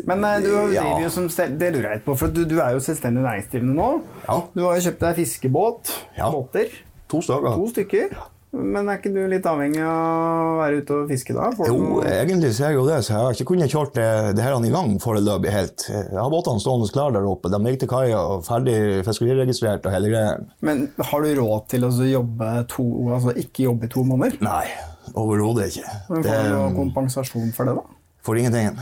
Men 0.06 0.24
eh, 0.26 0.40
du 0.44 0.50
driver 0.52 1.02
jo 1.04 1.10
som 1.14 1.28
stel- 1.30 1.58
det 1.58 1.72
lurer 1.76 1.96
jeg 1.98 2.04
på, 2.06 2.16
for 2.18 2.28
du, 2.34 2.44
du 2.46 2.58
er 2.60 2.74
jo 2.76 2.80
selvstendig 2.84 3.24
næringsdrivende 3.24 3.76
nå. 3.78 3.90
Ja. 4.28 4.38
Du 4.54 4.64
har 4.66 4.76
jo 4.78 4.86
kjøpt 4.90 5.04
deg 5.06 5.16
fiskebåt. 5.24 5.92
Ja. 6.18 6.30
Båter. 6.34 6.70
To 7.10 7.22
stykker. 7.24 7.56
To 7.56 7.68
stykker. 7.72 8.18
Men 8.58 8.90
er 8.90 8.98
ikke 9.00 9.12
du 9.14 9.20
litt 9.30 9.46
avhengig 9.48 9.82
av 9.86 10.48
å 10.48 10.58
være 10.60 10.82
ute 10.82 10.96
og 10.96 11.12
fiske 11.12 11.36
da? 11.36 11.50
Får 11.56 11.70
Jo, 11.70 12.00
egentlig 12.10 12.52
så 12.58 12.66
er 12.66 12.74
jeg 12.74 12.80
jo 12.80 12.86
det, 12.88 13.00
så 13.06 13.14
jeg 13.14 13.24
har 13.24 13.38
ikke 13.38 13.48
kunnet 13.52 13.74
kjørt 13.74 13.94
det, 13.98 14.08
det 14.38 14.46
her 14.46 14.58
i 14.58 14.72
gang 14.74 14.96
foreløpig 15.04 15.54
helt. 15.54 15.86
Jeg 15.92 16.18
har 16.18 16.32
båtene 16.34 16.64
stående 16.64 16.90
klare 16.94 17.18
der 17.18 17.28
oppe. 17.30 17.52
De 17.54 17.60
ligger 17.64 17.84
til 17.84 17.92
kaia 17.92 18.22
og 18.22 18.46
ferdig 18.48 18.78
fiskeriregistrert 19.08 19.86
og 19.86 19.94
hele 19.94 20.14
greia. 20.14 20.34
Men 20.66 20.88
har 21.12 21.26
du 21.28 21.42
råd 21.42 21.68
til 21.74 21.88
å 21.88 21.92
jobbe 21.94 22.54
to, 22.74 22.88
altså 23.20 23.36
ikke 23.38 23.68
jobbe 23.68 23.90
i 23.90 23.94
to 23.94 24.06
måneder? 24.08 24.40
Nei, 24.48 24.66
overhodet 25.14 25.70
ikke. 25.72 26.00
Men 26.10 26.26
Det 26.26 26.34
får 26.34 26.50
du 26.50 26.56
noe 26.56 26.74
kompensasjon 26.82 27.54
for 27.58 27.70
det, 27.70 27.78
da? 27.78 28.02
For 28.28 28.40
ingenting. 28.40 28.82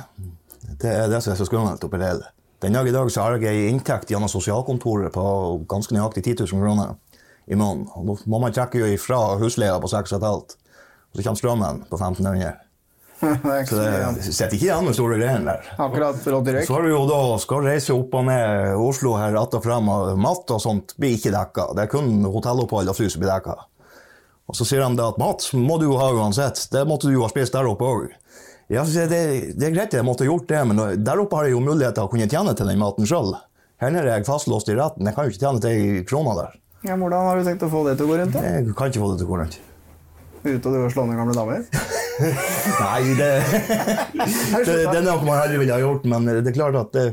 Det 0.82 0.90
er 0.92 1.12
det 1.12 1.22
som 1.22 1.36
er 1.36 1.40
så 1.40 1.48
skummelt 1.48 1.84
oppi 1.86 2.02
det 2.02 2.14
hele. 2.14 2.32
Den 2.64 2.74
dag 2.74 2.88
i 2.88 2.94
dag 2.96 3.10
så 3.12 3.22
har 3.22 3.36
jeg 3.36 3.52
ei 3.52 3.68
inntekt 3.70 4.10
gjennom 4.10 4.32
sosialkontoret 4.32 5.12
på 5.14 5.24
ganske 5.70 5.94
nøyaktig 5.94 6.24
10 6.24 6.46
000 6.48 6.64
kroner 6.64 6.94
i 7.48 7.56
måneden. 7.56 7.88
Og 7.96 8.06
Da 8.08 8.30
må 8.32 8.40
man 8.42 8.54
trekke 8.54 8.82
jo 8.82 8.92
ifra 8.92 9.38
husleia 9.42 9.80
på 9.82 9.90
6 9.92 10.16
500, 10.18 10.56
og 11.12 11.18
så 11.18 11.24
kommer 11.24 11.42
strømmen 11.42 11.84
på 11.90 12.00
1500. 12.00 12.54
Det 13.26 13.68
Så 13.70 13.76
det 13.80 14.24
sitter 14.26 14.56
ikke 14.58 14.66
igjen 14.68 14.86
med 14.86 14.96
store 14.98 15.18
greiene 15.18 15.54
der. 15.54 15.70
Akkurat 15.80 16.26
råd 16.28 16.50
røyk? 16.52 16.66
Så 16.68 16.74
har 16.76 16.84
du 16.84 16.90
jo 16.92 17.06
da 17.08 17.20
skal 17.40 17.64
reise 17.64 17.96
opp 17.96 18.18
og 18.20 18.26
ned 18.28 18.76
Oslo 18.76 19.14
her 19.16 19.38
att 19.40 19.54
og 19.54 19.64
frem, 19.64 19.88
og 19.90 20.20
mat 20.20 20.52
og 20.52 20.62
sånt 20.62 20.98
blir 20.98 21.16
ikke 21.16 21.32
dekka. 21.32 21.70
Det 21.76 21.86
er 21.86 21.94
kun 21.94 22.12
hotellopphold 22.26 22.92
og 22.92 22.98
fly 22.98 23.08
som 23.10 23.24
blir 23.24 23.32
dekka. 23.32 23.56
Og 24.46 24.58
så 24.60 24.68
sier 24.68 24.84
de 24.84 25.02
at 25.02 25.18
mat 25.18 25.48
må 25.54 25.80
du 25.80 25.88
jo 25.88 25.98
ha 25.98 26.12
uansett. 26.12 26.68
Det 26.72 26.84
måtte 26.86 27.08
du 27.08 27.16
jo 27.16 27.24
ha 27.24 27.32
spist 27.32 27.56
der 27.56 27.72
oppe 27.72 27.88
òg. 27.88 28.12
Ja, 28.68 28.84
det, 28.84 29.56
det 29.56 29.68
er 29.68 29.74
greit, 29.74 29.94
jeg 29.94 30.06
måtte 30.06 30.26
ha 30.26 30.30
gjort 30.30 30.50
det, 30.50 30.62
men 30.68 31.04
der 31.06 31.22
oppe 31.22 31.38
har 31.38 31.48
jeg 31.48 31.54
jo 31.56 31.64
mulighet 31.64 31.96
til 31.98 32.08
å 32.08 32.12
kunne 32.12 32.30
tjene 32.30 32.54
til 32.58 32.70
den 32.70 32.82
maten 32.82 33.08
sjøl. 33.10 33.36
Her 33.82 33.92
nede 33.94 34.10
er 34.10 34.20
jeg 34.20 34.28
fastlåst 34.28 34.70
i 34.72 34.78
retten. 34.78 35.06
Jeg 35.06 35.16
kan 35.16 35.26
jo 35.26 35.34
ikke 35.34 35.44
tjene 35.44 35.62
til 35.64 35.72
ei 35.72 36.06
krone 36.08 36.36
der. 36.38 36.54
Ja, 36.86 36.96
hvordan 36.96 37.26
har 37.26 37.40
du 37.40 37.48
tenkt 37.48 37.66
å 37.66 37.72
få 37.72 37.82
det 37.88 37.96
til 37.98 38.06
å 38.06 38.12
gå 38.12 38.20
rundt? 38.22 38.36
da? 38.36 38.44
Jeg 38.46 38.74
kan 38.78 38.92
ikke 38.92 39.02
få 39.02 39.12
det 39.12 39.20
til 39.22 39.28
å 39.28 39.32
gå 39.32 39.40
rundt. 39.42 39.60
Ute 40.46 40.70
og 40.70 40.74
du 40.76 40.82
slå 40.94 41.06
ned 41.10 41.18
gamle 41.18 41.34
damer? 41.34 41.64
Nei, 42.86 43.16
det, 43.18 43.30
det, 44.14 44.76
det 44.86 45.00
er 45.00 45.06
noe 45.06 45.26
man 45.26 45.40
heller 45.42 45.58
ville 45.60 45.74
ha 45.74 45.82
gjort, 45.82 46.06
men 46.08 46.30
det 46.30 46.52
er 46.52 46.56
klart 46.56 46.78
at 46.80 46.94
det, 46.94 47.08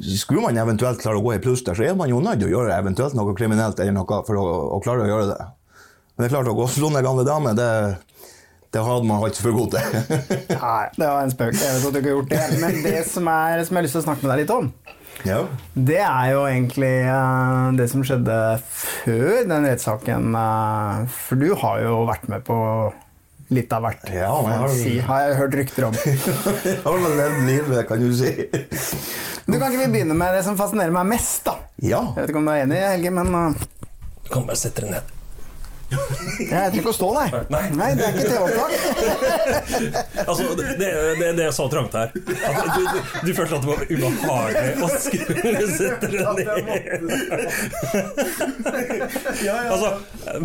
skulle 0.00 0.42
man 0.42 0.58
eventuelt 0.58 1.02
klare 1.02 1.18
å 1.18 1.24
gå 1.24 1.34
i 1.36 1.42
pluss 1.42 1.62
der, 1.66 1.78
så 1.78 1.84
er 1.86 1.98
man 1.98 2.10
jo 2.10 2.22
nødt 2.22 2.40
til 2.42 2.50
å 2.50 2.54
gjøre 2.56 2.78
eventuelt 2.78 3.18
noe 3.18 3.34
kriminelt 3.38 3.82
eller 3.82 3.94
noe 3.94 4.22
for 4.26 4.38
å, 4.38 4.46
å 4.78 4.80
klare 4.82 5.04
å 5.04 5.10
gjøre 5.10 5.28
det. 5.34 5.50
Men 6.14 6.24
det 6.24 6.28
er 6.28 6.34
klart 6.36 6.50
å 6.50 6.56
gå 6.56 6.64
og 6.66 6.72
slå 6.72 6.90
ned 6.92 7.06
gamle 7.06 7.26
damer, 7.26 7.58
det, 7.58 7.68
det 8.74 8.82
hadde 8.86 9.06
man 9.08 9.22
ikke 9.28 9.44
for 9.46 9.58
god 9.60 9.76
til. 9.76 10.18
Nei, 10.56 10.82
det 10.98 11.06
var 11.06 11.20
en 11.22 11.34
spøk. 11.34 11.54
Jeg 11.58 11.76
vet 11.76 11.86
at 11.86 11.94
du 11.94 12.00
ikke 12.00 12.10
har 12.10 12.16
gjort 12.16 12.34
det. 12.34 12.42
Men 12.62 12.82
det 12.86 12.98
som, 13.10 13.30
er, 13.30 13.62
som 13.66 13.76
jeg 13.76 13.80
har 13.82 13.86
lyst 13.86 13.98
til 13.98 14.02
å 14.02 14.06
snakke 14.08 14.26
med 14.26 14.32
deg 14.34 14.42
litt 14.42 14.54
om, 14.54 14.72
ja. 15.28 15.38
det 15.74 16.00
er 16.00 16.32
jo 16.32 16.42
egentlig 16.48 16.92
uh, 17.06 17.70
det 17.78 17.86
som 17.92 18.02
skjedde 18.06 18.36
før 18.72 19.44
den 19.48 19.68
rettssaken. 19.68 20.34
Uh, 20.34 21.06
for 21.28 21.40
du 21.40 21.52
har 21.62 21.80
jo 21.84 22.02
vært 22.08 22.28
med 22.32 22.44
på 22.46 22.58
litt 23.52 23.72
av 23.76 23.84
hvert, 23.84 24.06
Ja, 24.08 24.32
jeg 24.48 24.58
har- 24.62 24.76
si, 24.76 24.92
har 25.04 25.24
jeg 25.28 25.38
hørt 25.42 25.56
rykter 25.60 25.88
om. 25.90 25.96
Jeg 26.64 26.78
har 26.84 27.16
levd 27.20 27.42
livet, 27.48 27.82
kan 27.88 28.00
du 28.00 28.12
si. 28.16 28.30
Du 29.44 29.58
Kan 29.58 29.66
ikke 29.68 29.82
vi 29.82 29.90
begynne 29.98 30.16
med 30.16 30.38
det 30.38 30.44
som 30.46 30.56
fascinerer 30.56 30.94
meg 30.94 31.10
mest? 31.12 31.42
da? 31.44 31.58
Ja. 31.82 32.00
Jeg 32.14 32.22
vet 32.22 32.32
ikke 32.32 32.40
om 32.40 32.48
du 32.48 32.52
er 32.54 32.62
enig, 32.64 32.78
Helge, 32.80 33.10
men 33.12 33.34
uh... 33.34 33.66
Du 34.22 34.30
kan 34.32 34.46
bare 34.48 34.56
sette 34.56 34.86
deg 34.86 34.94
ned. 34.94 35.18
Jeg 35.92 36.48
trenger 36.48 36.78
ikke 36.80 36.92
å 36.92 36.96
stå, 36.96 37.08
nei. 37.16 37.28
Nei. 37.76 37.90
det 37.98 38.04
er 38.06 38.10
ikke 38.16 38.28
TV-opptak. 38.32 38.72
Altså, 40.22 40.44
det, 40.56 40.66
det, 40.78 40.88
det, 41.18 41.28
det 41.36 41.44
er 41.48 41.54
så 41.54 41.64
trangt 41.72 41.94
her. 41.96 42.12
At 42.12 42.58
du, 42.76 42.82
du, 42.84 42.98
du 43.26 43.30
følte 43.36 43.56
at 43.58 43.64
det 43.64 43.68
var 43.68 43.80
ubehagelig 43.90 44.72
å 44.84 44.88
skulle 45.02 45.64
sette 45.72 46.06
deg 46.12 46.20
ned. 46.38 47.00
Altså, 49.72 49.88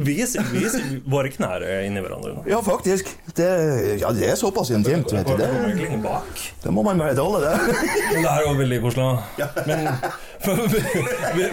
vi, 0.01 0.15
vi, 0.51 0.63
våre 1.05 1.31
knær 1.35 1.65
inni 1.85 2.03
hverandre 2.03 2.33
nå. 2.39 2.45
Ja, 2.49 2.61
faktisk. 2.65 3.11
Det, 3.37 3.49
ja, 4.01 4.11
det 4.15 4.31
er 4.31 4.39
såpass 4.39 4.71
intimt, 4.75 5.11
vet 5.13 5.27
du. 5.29 5.35
Det, 5.39 5.49
det 6.63 6.73
må 6.73 6.85
man 6.87 6.99
bare 7.01 7.15
tåle, 7.17 7.43
det. 7.45 7.53
Men 8.13 8.23
det 8.23 8.31
er 8.33 8.47
jo 8.47 8.55
veldig 8.63 8.81
koselig. 8.87 9.07
Men 9.67 9.79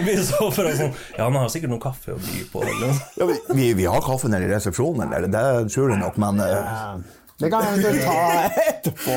vi, 0.05 0.15
så 0.23 0.49
for 0.51 0.69
oss 0.69 0.79
sånn 0.79 0.93
Ja, 1.17 1.25
han 1.27 1.37
har 1.39 1.51
sikkert 1.53 1.73
noe 1.73 1.83
kaffe 1.83 2.15
å 2.15 2.19
by 2.21 2.43
på. 2.51 2.63
Eller. 2.63 2.99
Ja, 3.19 3.27
vi, 3.29 3.37
vi, 3.59 3.69
vi 3.81 3.87
har 3.89 4.03
kaffe 4.05 4.31
nede 4.31 4.47
i 4.47 4.51
resepsjonen, 4.53 5.13
eller 5.13 5.31
det 5.31 5.45
tror 5.73 5.93
jeg 5.93 6.01
nok, 6.01 6.19
men 6.21 6.43
uh... 6.43 7.21
Det 7.37 7.49
kan 7.51 7.65
vi 7.75 7.97
ta 7.99 8.19
etterpå. 8.47 9.15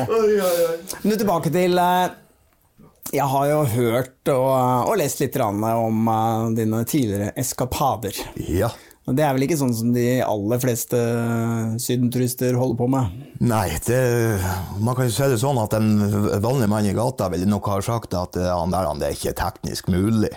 Men 1.05 1.13
tilbake 1.21 1.51
til 1.55 1.79
eh, 1.79 2.09
Jeg 3.15 3.27
har 3.31 3.45
jo 3.47 3.61
hørt 3.77 4.31
og, 4.33 4.89
og 4.91 4.97
lest 4.99 5.23
litt 5.23 5.37
om 5.39 6.09
eh, 6.11 6.49
dine 6.59 6.83
tidligere 6.83 7.31
eskapader. 7.39 8.19
ja. 8.35 8.73
Og 9.07 9.15
Det 9.17 9.23
er 9.25 9.31
vel 9.33 9.45
ikke 9.47 9.57
sånn 9.57 9.73
som 9.73 9.93
de 9.95 10.19
aller 10.21 10.59
fleste 10.61 10.97
sydenturister 11.81 12.57
holder 12.59 12.77
på 12.77 12.89
med? 12.93 13.15
Nei, 13.41 13.71
det, 13.87 14.01
man 14.77 14.97
kan 14.97 15.07
jo 15.07 15.15
si 15.15 15.29
det 15.31 15.39
sånn 15.41 15.57
at 15.61 15.73
en 15.77 15.89
vanlig 16.43 16.67
mann 16.69 16.85
i 16.85 16.93
gata 16.93 17.31
ville 17.33 17.49
nok 17.49 17.71
ha 17.71 17.79
sagt 17.85 18.13
at 18.13 18.37
eh, 18.37 18.51
han 18.51 18.75
der, 18.75 18.85
han, 18.85 19.01
det 19.01 19.09
er 19.09 19.17
ikke 19.17 19.33
teknisk 19.39 19.89
mulig. 19.89 20.29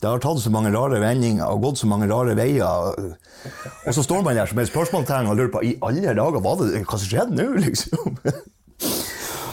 Det 0.00 0.10
har 0.10 0.20
tatt 0.20 0.42
så 0.42 0.50
mange 0.52 0.72
rare 0.74 0.98
vendinger 1.00 1.48
og 1.48 1.62
gått 1.68 1.80
så 1.80 1.88
mange 1.88 2.08
rare 2.10 2.34
veier. 2.36 2.66
Og 2.66 3.94
så 3.94 4.04
står 4.04 4.26
man 4.26 4.36
der 4.36 4.50
som 4.50 4.58
et 4.60 4.68
spørsmålstegn 4.68 5.30
og 5.30 5.38
lurer 5.38 5.54
på 5.54 5.62
i 5.64 5.72
alle 5.86 6.12
dager, 6.12 6.42
hva, 6.42 6.52
det, 6.60 6.82
hva 6.82 6.98
som 7.00 7.08
skjedde 7.08 7.38
nå, 7.38 7.46
liksom? 7.64 8.20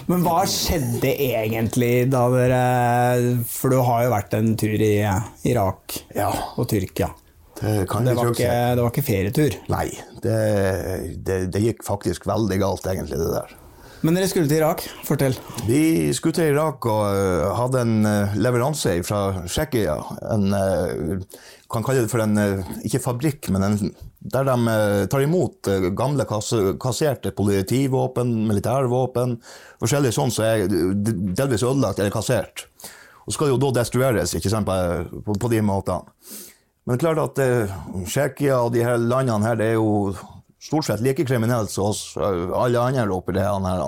Men 0.09 0.25
hva 0.25 0.41
skjedde 0.49 1.13
egentlig 1.15 2.09
da 2.11 2.25
dere 2.33 2.63
For 3.47 3.71
du 3.71 3.77
har 3.87 4.01
jo 4.03 4.11
vært 4.11 4.33
en 4.35 4.49
tur 4.59 4.73
i 4.75 4.97
Irak 5.47 5.95
Ja, 6.11 6.27
og 6.59 6.67
Tyrkia. 6.73 7.13
Det 7.59 7.87
kan 7.89 8.05
Det 8.05 8.15
var 8.17 8.31
ikke, 8.31 8.53
det 8.75 8.83
var 8.83 8.93
ikke 8.93 9.05
ferietur. 9.05 9.57
Nei, 9.71 9.89
det, 10.23 10.37
det, 11.53 11.61
gikk 11.61 11.83
faktisk 11.85 12.25
veldig 12.29 12.57
galt, 12.63 12.87
egentlig, 12.89 13.19
det 13.19 13.33
der. 13.35 13.59
Men 14.03 14.17
dere 14.17 14.27
skulle 14.27 14.49
til 14.51 14.59
Irak. 14.59 14.81
Fortell. 15.07 15.35
Vi 15.63 16.11
skulle 16.11 16.35
til 16.35 16.49
Irak 16.51 16.83
og 16.91 17.03
øh, 17.15 17.45
hadde 17.55 17.83
en 17.85 17.93
øh, 18.05 18.33
leveranse 18.35 18.97
fra 19.07 19.45
Tsjekkia. 19.47 19.95
En 20.33 20.49
øh, 20.51 21.21
kan 21.71 21.85
kalle 21.87 22.03
det 22.03 22.11
for 22.11 22.21
en 22.21 22.35
ikke 22.83 22.99
fabrikk, 23.01 23.47
men 23.49 23.63
en, 23.65 23.93
der 24.19 24.43
de 24.45 24.75
tar 25.09 25.23
imot 25.23 25.69
gamle 25.97 26.27
kasse, 26.29 26.75
kasserte 26.77 27.31
politivåpen, 27.33 28.43
militærvåpen, 28.45 29.39
forskjellig 29.81 30.11
sånn 30.13 30.35
som 30.35 30.45
er 30.45 30.67
delvis 30.69 31.63
ødelagt 31.65 31.97
eller 31.97 32.13
kassert. 32.13 32.67
Og 33.25 33.33
skal 33.33 33.49
jo 33.49 33.57
da 33.57 33.71
destrueres 33.79 34.35
ikke 34.37 34.51
sant, 34.51 34.67
på, 34.67 35.23
på, 35.25 35.39
på 35.39 35.49
de 35.49 35.63
måtene. 35.65 36.03
Men 36.83 36.99
klart 36.99 37.21
at 37.21 37.39
uh, 37.39 37.75
Tsjekkia 38.03 38.59
og 38.65 38.73
de 38.75 38.83
her 38.83 38.99
landene 38.99 39.45
her, 39.47 39.59
det 39.59 39.71
er 39.71 39.77
jo 39.77 40.13
stort 40.63 40.87
sett 40.87 41.03
like 41.03 41.25
kriminelle 41.27 41.71
som 41.71 41.91
oss 41.91 42.15
alle 42.19 42.79
andre 42.79 43.11
oppi 43.15 43.35
det 43.35 43.43
her. 43.43 43.83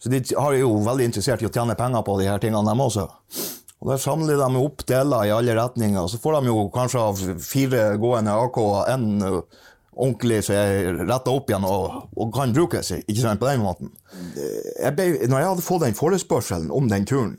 Så 0.00 0.10
de 0.10 0.22
har 0.34 0.54
jo 0.58 0.76
veldig 0.86 1.10
interessert 1.10 1.42
i 1.42 1.48
å 1.48 1.52
tjene 1.52 1.78
penger 1.78 2.04
på 2.06 2.18
de 2.20 2.28
her 2.30 2.42
tingene, 2.42 2.66
dem 2.66 2.82
også. 2.82 3.08
Og 3.80 3.90
Der 3.92 4.00
samler 4.00 4.36
de 4.36 4.60
opp 4.60 4.84
deler 4.88 5.26
i 5.26 5.32
alle 5.32 5.56
retninger, 5.56 6.06
så 6.08 6.18
får 6.20 6.40
de 6.40 6.50
jo 6.50 6.68
kanskje 6.74 7.02
av 7.02 7.20
fire 7.40 7.84
gående 8.00 8.34
AK-er 8.46 8.90
en 8.94 9.06
ordentlig 10.00 10.42
som 10.46 10.56
er 10.56 11.00
retta 11.04 11.32
opp 11.32 11.50
igjen 11.50 11.66
og, 11.68 12.10
og 12.16 12.32
kan 12.34 12.52
brukes 12.56 12.92
ikke 13.00 13.20
sant, 13.20 13.40
på 13.40 13.48
den 13.48 13.64
måten. 13.64 13.92
Jeg 14.36 14.94
ble, 14.96 15.08
når 15.28 15.42
jeg 15.42 15.50
hadde 15.52 15.66
fått 15.66 15.84
den 15.86 15.98
forespørselen 15.98 16.70
om 16.74 16.88
den 16.92 17.08
turen, 17.08 17.36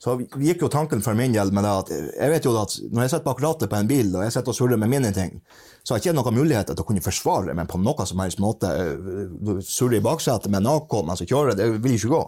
så 0.00 0.14
gikk 0.40 0.62
jo 0.64 0.70
tanken 0.72 1.02
for 1.04 1.16
min 1.18 1.34
del 1.34 1.50
med 1.52 1.66
det 1.66 1.72
at 1.82 1.90
jeg 1.92 2.32
vet 2.32 2.46
jo 2.48 2.54
at 2.56 2.72
når 2.88 3.04
jeg 3.04 3.12
sitter 3.12 3.26
bak 3.26 3.42
rattet 3.44 3.68
på 3.68 3.76
en 3.76 3.90
bil 3.90 4.14
og 4.14 4.22
jeg 4.24 4.32
sitter 4.32 4.54
og 4.54 4.56
surrer 4.56 4.80
med 4.80 4.88
mine 4.88 5.10
ting, 5.12 5.34
så 5.84 5.92
har 5.92 6.00
jeg 6.00 6.08
ikke 6.08 6.16
noen 6.16 6.38
muligheter 6.38 6.72
til 6.76 6.84
å 6.84 6.88
kunne 6.88 7.04
forsvare 7.04 7.56
meg 7.56 7.68
på 7.68 7.80
noe 7.84 8.06
som 8.08 8.22
helst 8.24 8.40
måte. 8.40 8.70
Surre 9.68 9.98
i 10.00 10.04
baksetet 10.04 10.48
med 10.48 10.62
en 10.62 10.70
AK 10.72 10.96
mens 11.04 11.20
jeg 11.20 11.32
kjører, 11.34 11.58
det 11.58 11.68
vil 11.84 11.98
ikke 11.98 12.14
gå. 12.14 12.22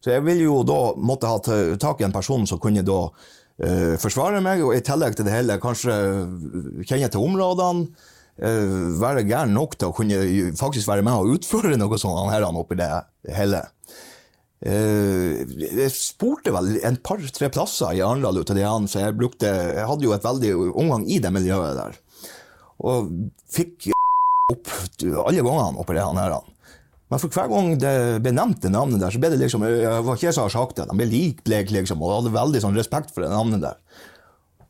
Så 0.00 0.14
jeg 0.14 0.24
vil 0.24 0.40
jo 0.46 0.62
da 0.64 0.80
måtte 0.96 1.28
ha 1.28 1.38
ta- 1.42 1.76
tak 1.82 2.00
i 2.00 2.08
en 2.08 2.16
person 2.16 2.48
som 2.48 2.60
kunne 2.62 2.84
da 2.86 2.98
uh, 3.10 3.94
forsvare 4.00 4.40
meg, 4.44 4.64
og 4.64 4.72
i 4.76 4.84
tillegg 4.84 5.16
til 5.18 5.28
det 5.28 5.34
hele 5.36 5.60
kanskje 5.60 5.96
kjenne 6.88 7.12
til 7.12 7.28
områdene, 7.28 8.12
Uh, 8.36 8.92
være 9.00 9.22
gæren 9.24 9.54
nok 9.56 9.78
til 9.80 9.88
å 9.88 9.94
kunne 9.96 10.16
faktisk 10.60 10.90
være 10.90 11.00
med 11.00 11.16
og 11.16 11.38
utføre 11.38 11.78
noe 11.80 11.96
sånt 11.96 12.28
her 12.28 12.44
oppi 12.44 12.76
det 12.76 12.90
hele. 13.32 13.62
Eh, 14.64 15.42
jeg 15.60 15.92
spurte 15.92 16.52
vel 16.54 16.78
en 16.88 16.96
par-tre 17.04 17.50
plasser 17.52 17.98
i 17.98 18.00
Arendal 18.00 18.40
så 18.88 19.02
jeg 19.02 19.16
brukte 19.18 19.50
Jeg 19.50 19.84
hadde 19.84 20.06
jo 20.06 20.14
et 20.16 20.24
veldig 20.24 20.52
omgang 20.72 21.04
i 21.04 21.20
det 21.20 21.32
miljøet 21.32 21.76
der. 21.76 21.98
Og 22.80 23.10
fikk 23.52 23.90
opp 24.52 24.72
alle 25.26 25.42
gangene 25.44 25.82
oppi 25.82 25.96
det 25.96 26.06
han 26.06 26.20
her. 26.20 26.38
Men 27.06 27.22
for 27.22 27.30
hver 27.30 27.50
gang 27.52 27.76
det 27.78 27.94
ble 28.24 28.32
nevnt 28.34 28.64
det 28.64 28.72
navnet 28.72 29.02
der, 29.02 29.12
så 29.12 29.20
ble 29.22 29.30
det 29.30 29.40
liksom 29.42 29.66
Jeg 29.68 30.02
var 30.06 30.16
ikke 30.16 30.30
jeg 30.30 30.38
som 30.38 30.50
sagt 30.50 30.80
det, 30.80 30.88
de 30.88 30.98
ble 30.98 31.06
likbleke, 31.10 31.76
liksom, 31.76 32.02
og 32.02 32.16
hadde 32.20 32.34
veldig 32.34 32.62
sånn 32.64 32.78
respekt 32.78 33.12
for 33.14 33.22
det 33.22 33.30
navnet 33.30 33.62
der. 33.62 33.78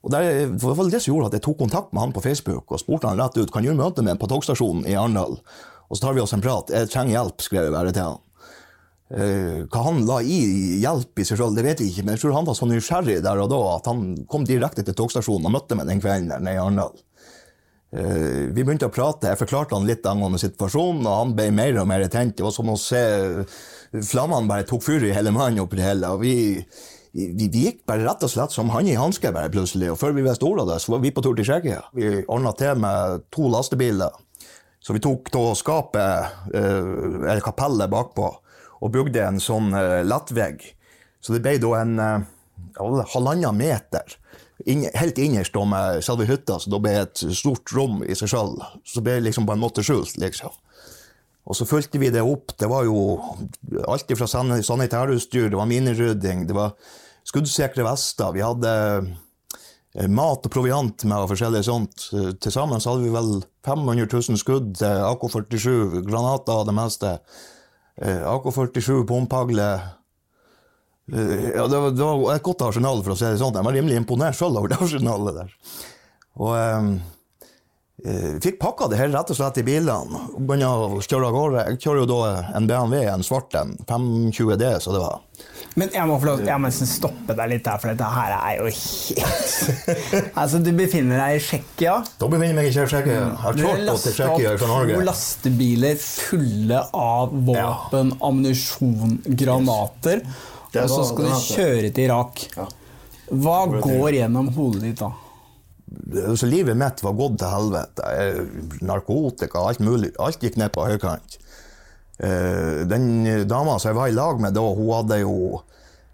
Og 0.07 0.13
det 0.13 0.21
var 0.63 0.91
det 0.91 1.01
som 1.03 1.15
gjorde 1.15 1.33
at 1.33 1.39
jeg 1.39 1.47
tok 1.47 1.59
kontakt 1.65 1.95
med 1.95 2.05
han 2.05 2.13
på 2.15 2.23
Facebook 2.23 2.71
og 2.71 2.79
spurte 2.83 3.11
han 3.11 3.19
rett 3.19 3.39
ut 3.39 3.51
kan 3.51 3.65
du 3.65 3.73
møte 3.75 4.05
meg 4.07 4.21
på 4.21 4.29
togstasjonen 4.31 4.87
i 4.87 4.95
Arendal. 4.95 5.41
Og 5.87 5.99
så 5.99 6.05
tar 6.05 6.15
vi 6.15 6.23
oss 6.23 6.35
en 6.35 6.45
prat. 6.45 6.71
Jeg 6.71 6.91
trenger 6.93 7.17
hjelp, 7.17 7.43
skrev 7.43 7.67
jeg 7.67 7.75
bare 7.75 7.95
til 7.95 8.07
han. 8.07 8.23
Eh, 9.07 9.63
hva 9.71 9.83
han 9.87 10.01
la 10.03 10.19
i 10.19 10.37
hjelp 10.83 11.21
i 11.23 11.25
seg 11.27 11.39
sjøl, 11.39 11.55
det 11.55 11.63
vet 11.63 11.83
jeg 11.83 11.93
ikke, 11.93 12.07
men 12.07 12.17
jeg 12.17 12.25
tror 12.25 12.39
han 12.41 12.49
var 12.49 12.57
så 12.59 12.67
nysgjerrig 12.67 13.21
der 13.23 13.39
og 13.39 13.53
da 13.53 13.61
at 13.77 13.87
han 13.87 14.01
kom 14.27 14.47
direkte 14.49 14.83
til 14.83 14.97
togstasjonen 14.99 15.47
og 15.47 15.55
møtte 15.55 15.79
meg 15.79 15.87
den 15.87 16.03
kvelden 16.03 16.33
nede 16.35 16.57
i 16.57 16.59
Arendal. 16.59 16.97
Eh, 17.95 18.51
vi 18.51 18.65
begynte 18.65 18.89
å 18.89 18.95
prate, 18.95 19.31
jeg 19.31 19.39
forklarte 19.39 19.77
han 19.79 19.87
litt 19.87 20.07
angående 20.11 20.41
situasjonen, 20.43 21.07
og 21.07 21.21
han 21.21 21.35
ble 21.39 21.53
mer 21.55 21.79
og 21.83 21.87
mer 21.91 22.03
tent. 22.11 22.35
Det 22.35 22.47
var 22.47 22.55
som 22.57 22.73
å 22.73 22.79
se 22.81 23.03
flammene 23.95 24.51
bare 24.51 24.67
tok 24.67 24.83
fyr 24.85 25.07
i 25.07 25.15
hele 25.15 25.31
mannen 25.35 25.63
oppi 25.63 25.79
det 25.79 25.87
hele. 25.87 26.11
og 26.11 26.25
vi, 26.25 26.35
vi, 27.15 27.47
gikk 27.47 27.85
bare 27.87 28.03
rett 28.09 28.27
og 28.27 28.33
slett 28.33 28.57
som 28.57 28.73
hann 28.75 28.91
i 28.91 28.99
hanske 28.99 29.31
bare 29.33 29.53
plutselig, 29.55 29.93
og 29.93 30.01
før 30.03 30.17
vi 30.17 30.27
visste 30.27 30.49
ordet 30.49 30.67
av 30.67 30.73
det, 30.75 30.81
så 30.83 30.97
var 30.97 31.05
vi 31.05 31.15
på 31.15 31.23
tur 31.23 31.39
til 31.39 31.47
Tsjekkia. 31.47 31.85
Vi 31.95 32.11
ordna 32.27 32.53
til 32.59 32.83
med 32.83 33.23
to 33.31 33.47
lastebiler, 33.55 34.19
så 34.83 34.99
vi 34.99 35.05
tok 35.07 35.31
da 35.31 35.45
skapet, 35.55 36.35
eh, 36.59 36.91
eller 37.23 37.47
kapellet 37.47 37.95
bakpå, 37.95 38.35
og 38.81 38.93
bygde 38.95 39.25
en 39.25 39.41
sånn 39.43 39.73
eh, 39.77 40.03
lettvegg. 40.07 40.65
Så 41.21 41.35
det 41.35 41.43
ble 41.45 41.57
da 41.63 41.73
en 41.81 41.99
eh, 42.03 42.29
halvannen 42.81 43.57
meter 43.57 44.19
helt 44.67 45.19
innerst 45.19 45.57
med 45.69 46.05
selve 46.05 46.27
hytta, 46.27 46.59
så 46.59 46.71
da 46.73 46.81
ble 46.81 46.95
det 46.97 47.03
et 47.05 47.25
stort 47.37 47.73
rom 47.77 48.01
i 48.05 48.17
seg 48.17 48.31
selv. 48.33 48.63
Så 48.85 49.03
ble 49.05 49.19
det 49.19 49.29
liksom 49.29 49.47
på 49.47 49.55
en 49.55 49.63
måte 49.63 49.85
skjult, 49.85 50.17
liksom. 50.19 50.55
Og 51.47 51.55
så 51.55 51.67
fulgte 51.69 52.01
vi 52.03 52.11
det 52.11 52.25
opp. 52.27 52.57
Det 52.59 52.67
var 52.67 52.87
jo 52.89 53.21
alt 53.87 54.11
fra 54.19 54.27
san 54.27 54.51
sanitærutstyr, 54.63 55.51
det 55.51 55.61
var 55.61 55.69
minerydding, 55.71 56.47
det 56.49 56.57
var 56.57 56.75
skuddsikre 57.27 57.85
vester. 57.87 58.33
Vi 58.35 58.43
hadde 58.43 58.73
eh, 59.95 60.09
mat 60.09 60.49
og 60.49 60.53
proviant 60.53 61.05
med 61.07 61.29
forskjellig 61.31 61.63
sånt. 61.69 62.09
Til 62.11 62.55
sammen 62.55 62.83
så 62.83 62.95
hadde 62.95 63.07
vi 63.07 63.15
vel 63.15 63.45
500 63.67 64.09
000 64.11 64.41
skudd 64.41 64.83
AK-47, 64.83 66.03
granater 66.09 66.65
og 66.65 66.67
det 66.67 66.75
meste. 66.81 67.19
Eh, 68.03 68.23
AK-47, 68.29 69.07
pumphagle. 69.09 69.69
Eh, 71.13 71.51
Ja, 71.57 71.67
det 71.67 71.79
var, 71.79 71.91
det 71.91 72.03
var 72.03 72.35
et 72.35 72.43
godt 72.43 72.63
arsenal, 72.67 73.03
for 73.03 73.15
å 73.15 73.19
si 73.19 73.25
det 73.25 73.39
sånn. 73.41 73.55
Jeg 73.57 73.65
var 73.65 73.77
rimelig 73.77 74.01
imponert 74.01 74.37
selv 74.37 74.59
over 74.61 74.73
det 74.73 74.81
arsenalet 74.83 75.39
der. 75.39 75.53
Og 76.37 76.57
eh, 76.59 76.89
eh, 78.05 78.33
fikk 78.45 78.59
pakka 78.61 78.91
det 78.93 78.99
hele 79.01 79.17
rett 79.17 79.31
og 79.33 79.39
slett 79.39 79.63
i 79.63 79.65
bilene 79.67 80.27
begynte 80.37 80.69
å 80.69 81.01
kjøre 81.01 81.31
av 81.31 81.37
gårde. 81.39 81.67
Jeg 81.71 81.81
kjører 81.87 82.03
jo 82.03 82.09
da 82.11 82.19
en 82.59 82.69
BMW, 82.69 83.07
en 83.15 83.25
svart 83.25 83.57
en, 83.57 83.77
520D, 83.89 84.75
så 84.85 84.93
det 84.97 85.05
var. 85.05 85.23
Men 85.77 85.93
jeg 85.93 86.09
må 86.09 86.17
lov 86.25 86.41
jeg 86.41 86.57
må 86.61 86.71
nesten 86.71 86.89
stoppe 86.89 87.35
deg 87.37 87.51
litt 87.53 87.65
der, 87.67 87.81
for 87.83 87.93
dette 87.93 88.07
her 88.09 88.33
er 88.37 88.61
jo 88.63 88.71
helt 88.73 89.83
Altså, 90.41 90.61
du 90.65 90.71
befinner 90.77 91.21
deg 91.21 91.37
i 91.37 91.43
Tsjekkia. 91.45 91.97
Da 92.17 92.31
befinner 92.33 92.49
jeg 92.55 92.57
meg 92.57 92.71
i 92.71 92.73
Tsjekkia. 92.73 93.19
Har 93.43 93.59
kjørt 93.61 93.91
opp 93.93 94.01
til 94.07 94.17
Tsjekkia 94.17 94.55
fra 94.63 94.79
to 94.89 95.03
lastebiler 95.05 96.01
fulle 96.01 96.81
av 96.97 97.37
våpen, 97.51 98.15
ammunisjon, 98.25 99.19
granater. 99.37 100.25
Yes. 100.73 100.87
Og 100.87 100.95
så 100.95 101.05
skal 101.11 101.29
du 101.29 101.37
kjøre 101.51 101.93
til 101.93 102.09
Irak. 102.09 102.47
Hva 103.37 103.61
går 103.77 104.21
gjennom 104.21 104.51
hodet 104.57 104.85
ditt 104.89 105.01
da? 105.05 105.13
Så 106.37 106.49
livet 106.49 106.77
mitt 106.79 107.03
var 107.05 107.15
gått 107.19 107.37
til 107.41 107.53
helvete. 107.53 108.15
Narkotika, 108.87 109.63
alt 109.69 109.81
mulig. 109.85 110.13
Alt 110.23 110.43
gikk 110.45 110.59
ned 110.61 110.73
på 110.75 110.85
høykant. 110.89 111.37
Eh, 112.19 112.87
Den 112.89 113.49
dama 113.49 113.79
som 113.79 113.91
jeg 113.91 113.99
var 113.99 114.09
i 114.09 114.17
lag 114.17 114.41
med 114.41 114.57
da, 114.57 114.63
hun 114.63 114.93
hadde 114.95 115.21
jo 115.21 115.35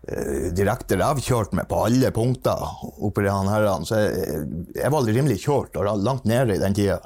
eh, 0.08 0.50
direkte 0.56 0.98
revkjørt 0.98 1.54
meg 1.54 1.68
på 1.70 1.84
alle 1.86 2.10
punkter 2.14 2.64
oppi 3.02 3.28
han 3.28 3.50
herren. 3.50 3.86
Så 3.86 4.00
jeg, 4.02 4.42
jeg 4.76 4.92
var 4.94 5.06
rimelig 5.08 5.40
kjørt 5.44 5.78
og 5.78 6.02
langt 6.02 6.26
nede 6.28 6.56
i 6.56 6.62
den 6.62 6.74
tida. 6.76 7.00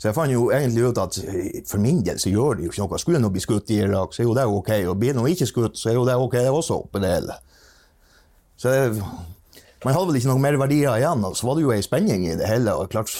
Så 0.00 0.08
jeg 0.08 0.16
fant 0.16 0.32
jo 0.32 0.46
egentlig 0.48 0.86
ut 0.88 0.98
at 1.02 1.18
eh, 1.28 1.58
for 1.68 1.82
min 1.82 2.00
del 2.06 2.20
så 2.22 2.32
gjør 2.32 2.56
det 2.56 2.64
jo 2.64 2.72
ikke 2.72 2.86
noe. 2.86 3.00
Skulle 3.02 3.18
jeg 3.18 3.26
nå 3.26 3.32
bli 3.34 3.42
skutt 3.44 3.74
i 3.74 3.82
Irak, 3.84 4.14
så 4.14 4.22
er 4.22 4.30
jo 4.30 4.38
det 4.38 4.46
ok. 4.48 4.70
Og 4.92 4.96
blir 5.02 5.18
nå 5.18 5.26
ikke 5.28 5.50
skutt, 5.50 5.76
så 5.76 5.90
er 5.90 5.98
jo 5.98 6.06
det 6.08 6.16
ok 6.16 6.38
det 6.38 6.54
også 6.54 6.78
oppi 6.86 7.02
det 7.02 7.12
hele. 7.18 7.36
Så 8.60 8.72
jeg, 8.72 8.94
man 9.84 9.96
hadde 9.96 10.08
vel 10.10 10.18
ikke 10.20 10.28
noen 10.28 10.44
mer 10.44 10.56
verdier 10.60 10.96
igjen, 11.00 11.22
og 11.24 11.36
så 11.36 11.46
var 11.48 11.56
det 11.56 11.64
jo 11.64 11.72
ei 11.72 11.84
spenning 11.84 12.26
i 12.28 12.36
det 12.36 12.48
hele. 12.48 12.74
og 12.76 12.88
klart, 12.92 13.12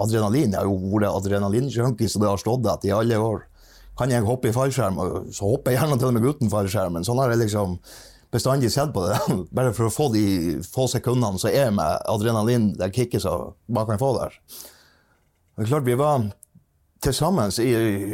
Adrenalin 0.00 0.52
jeg 0.52 0.60
har 0.60 0.68
jo 0.68 0.92
vært 0.92 1.08
adrenalinjunkie 1.10 2.08
så 2.08 2.20
det 2.20 2.28
har 2.28 2.40
stått 2.40 2.68
etter 2.68 2.90
i 2.90 2.96
alle 2.96 3.20
år. 3.20 3.44
Kan 3.98 4.12
jeg 4.12 4.24
hoppe 4.24 4.48
i 4.48 4.54
fallskjerm, 4.56 4.98
så 5.34 5.50
hopper 5.50 5.74
jeg 5.74 5.82
gjerne 5.82 5.98
til 6.00 6.08
og 6.08 6.16
med 6.16 6.26
uten 6.28 6.52
fallskjermen. 6.52 7.04
Sånn 7.04 7.20
har 7.20 7.32
jeg 7.32 7.42
liksom 7.44 7.76
bestandig 8.32 8.72
sett 8.72 8.92
på 8.94 9.06
det. 9.06 9.18
Bare 9.56 9.74
for 9.76 9.88
å 9.88 9.94
få 9.94 10.10
de 10.14 10.26
få 10.64 10.88
sekundene 10.90 11.40
som 11.40 11.52
er 11.52 11.72
med 11.76 12.06
adrenalin, 12.08 12.72
det 12.78 12.92
kicket 12.96 13.24
som 13.24 13.52
man 13.68 13.88
kan 13.90 14.00
få 14.00 14.14
der. 14.20 14.38
Det 15.52 15.66
er 15.66 15.74
klart, 15.74 15.84
vi 15.84 15.98
var 16.00 16.30
til 17.02 17.14
sammen 17.16 17.50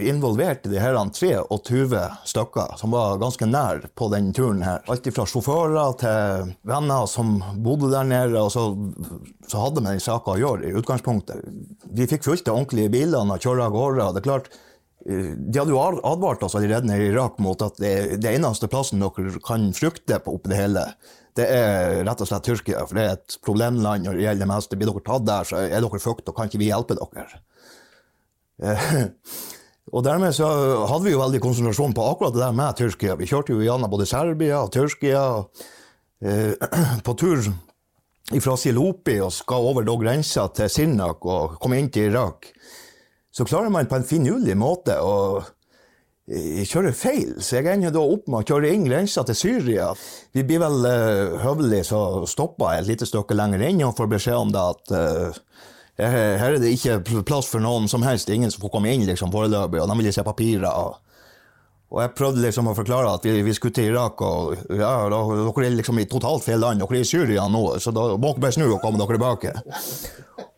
involvert 0.08 0.64
i 0.64 0.70
de 0.72 0.80
her 0.80 0.96
23 0.96 2.00
stykker 2.30 2.76
som 2.80 2.94
var 2.96 3.18
ganske 3.20 3.46
nær 3.46 3.82
på 3.98 4.08
den 4.12 4.30
turen 4.32 4.62
her. 4.64 4.80
Alt 4.88 5.08
fra 5.12 5.26
sjåfører 5.28 5.98
til 6.00 6.54
venner 6.68 7.04
som 7.10 7.36
bodde 7.64 7.90
der 7.92 8.08
nede, 8.08 8.40
og 8.40 8.50
så, 8.54 8.70
så 9.46 9.66
hadde 9.66 9.84
vi 9.84 9.90
den 9.90 10.00
saka 10.02 10.34
å 10.34 10.40
gjøre 10.40 10.70
i 10.70 10.76
utgangspunktet. 10.80 11.44
Vi 11.92 12.08
fikk 12.08 12.24
fulgt 12.24 12.48
de 12.48 12.54
ordentlige 12.54 12.94
bilene 12.96 13.36
og 13.36 13.44
kjøre 13.44 13.68
av 13.68 13.76
gårde. 13.76 14.08
og 14.08 14.16
det 14.16 14.24
er 14.24 14.28
klart, 14.30 14.50
de 15.06 15.60
hadde 15.60 15.72
jo 15.72 15.78
advart 15.80 16.42
oss 16.44 16.56
allerede 16.58 16.88
nede 16.88 17.06
i 17.06 17.12
Irak 17.12 17.38
mot 17.40 17.60
at 17.64 17.78
det, 17.80 18.18
det 18.20 18.32
eneste 18.34 18.68
plassen 18.68 19.00
dere 19.00 19.38
kan 19.44 19.68
frykte 19.76 20.18
på 20.24 20.34
oppi 20.36 20.50
det 20.50 20.58
hele, 20.58 20.82
det 21.38 21.46
er 21.54 22.00
rett 22.06 22.24
og 22.24 22.28
slett 22.28 22.48
Tyrkia. 22.48 22.82
For 22.88 22.98
det 22.98 23.04
er 23.04 23.14
et 23.14 23.36
problemland 23.46 24.04
når 24.04 24.18
det 24.18 24.24
gjelder 24.26 24.42
det 24.42 24.50
meste. 24.50 24.78
Blir 24.80 24.90
dere 24.90 25.04
tatt 25.06 25.28
der, 25.28 25.46
så 25.46 25.60
er 25.62 25.84
dere 25.84 26.02
fucked, 26.02 26.26
og 26.26 26.34
kan 26.36 26.50
ikke 26.50 26.60
vi 26.60 26.72
hjelpe 26.72 26.98
dere. 26.98 27.40
Eh, 28.58 28.90
Og 29.88 30.04
dermed 30.04 30.34
så 30.36 30.48
hadde 30.88 31.06
vi 31.06 31.14
jo 31.14 31.22
veldig 31.22 31.40
konsentrasjon 31.40 31.94
på 31.96 32.04
akkurat 32.10 32.34
det 32.34 32.42
der 32.42 32.56
med 32.56 32.76
Tyrkia. 32.76 33.14
Vi 33.16 33.28
kjørte 33.30 33.54
jo 33.54 33.62
gjennom 33.64 33.88
både 33.88 34.04
Serbia 34.08 34.60
og 34.60 34.72
Tyrkia. 34.74 35.22
Eh, 36.20 36.52
på 37.06 37.14
tur 37.16 37.40
fra 38.42 38.56
Silopi 38.60 39.16
og 39.24 39.32
skal 39.32 39.70
over 39.70 39.86
da 39.86 39.94
grensa 39.96 40.48
til 40.52 40.68
Sinnak 40.68 41.24
og 41.24 41.56
komme 41.62 41.78
inn 41.80 41.88
til 41.94 42.10
Irak. 42.10 42.50
Så 43.38 43.44
klarer 43.46 43.70
man 43.70 43.86
på 43.86 43.94
en 43.94 44.06
finurlig 44.06 44.56
måte 44.58 44.96
å 44.98 45.14
eh, 45.38 46.64
kjøre 46.66 46.90
feil. 46.90 47.36
Så 47.38 47.60
jeg 47.60 47.68
ender 47.70 47.94
da 47.94 48.02
opp 48.02 48.26
med 48.26 48.42
å 48.42 48.48
kjøre 48.48 48.72
inn 48.74 48.88
grensa 48.88 49.22
til 49.28 49.38
Syria. 49.38 49.92
Vi 50.34 50.42
blir 50.42 50.58
vel 50.64 50.82
uh, 50.82 51.36
høvelig 51.44 51.84
så 51.92 52.00
stoppa 52.26 52.72
et 52.74 52.88
lite 52.88 53.06
stykke 53.06 53.36
lenger 53.38 53.62
inn 53.68 53.84
og 53.86 53.94
får 54.00 54.10
beskjed 54.16 54.40
om 54.40 54.50
det 54.50 54.64
at 54.74 54.90
uh, 54.90 55.44
her 56.02 56.48
er 56.48 56.58
det 56.58 56.74
ikke 56.74 57.22
plass 57.26 57.46
for 57.52 57.62
noen 57.62 57.86
som 57.90 58.02
helst. 58.02 58.26
Det 58.26 58.34
er 58.34 58.40
ingen 58.42 58.54
som 58.54 58.64
får 58.64 58.74
komme 58.74 58.90
inn 58.90 59.06
liksom, 59.06 59.30
foreløpig, 59.30 59.84
og 59.84 59.92
de 59.92 59.98
vil 60.02 60.12
se 60.14 60.26
papirer. 60.26 60.66
Og, 60.66 60.98
og 61.88 62.02
jeg 62.02 62.12
prøvde 62.18 62.42
liksom 62.44 62.68
å 62.68 62.76
forklare 62.76 63.14
at 63.16 63.24
vi, 63.24 63.38
vi 63.46 63.54
skulle 63.56 63.72
til 63.78 63.94
Irak, 63.94 64.20
og 64.20 64.74
ja, 64.76 64.90
dere 65.08 65.64
er 65.64 65.76
liksom 65.78 66.00
i 66.02 66.08
totalt 66.10 66.44
feil 66.44 66.60
land. 66.60 66.82
Dere 66.82 66.98
er 66.98 67.04
i 67.04 67.08
Syria 67.08 67.46
nå, 67.48 67.62
så 67.80 67.94
da 67.96 68.10
må 68.12 68.34
dere 68.34 68.44
bare 68.44 68.56
snu 68.58 68.66
og 68.66 68.82
komme 68.82 69.00
dere 69.00 69.16
tilbake. 69.16 69.54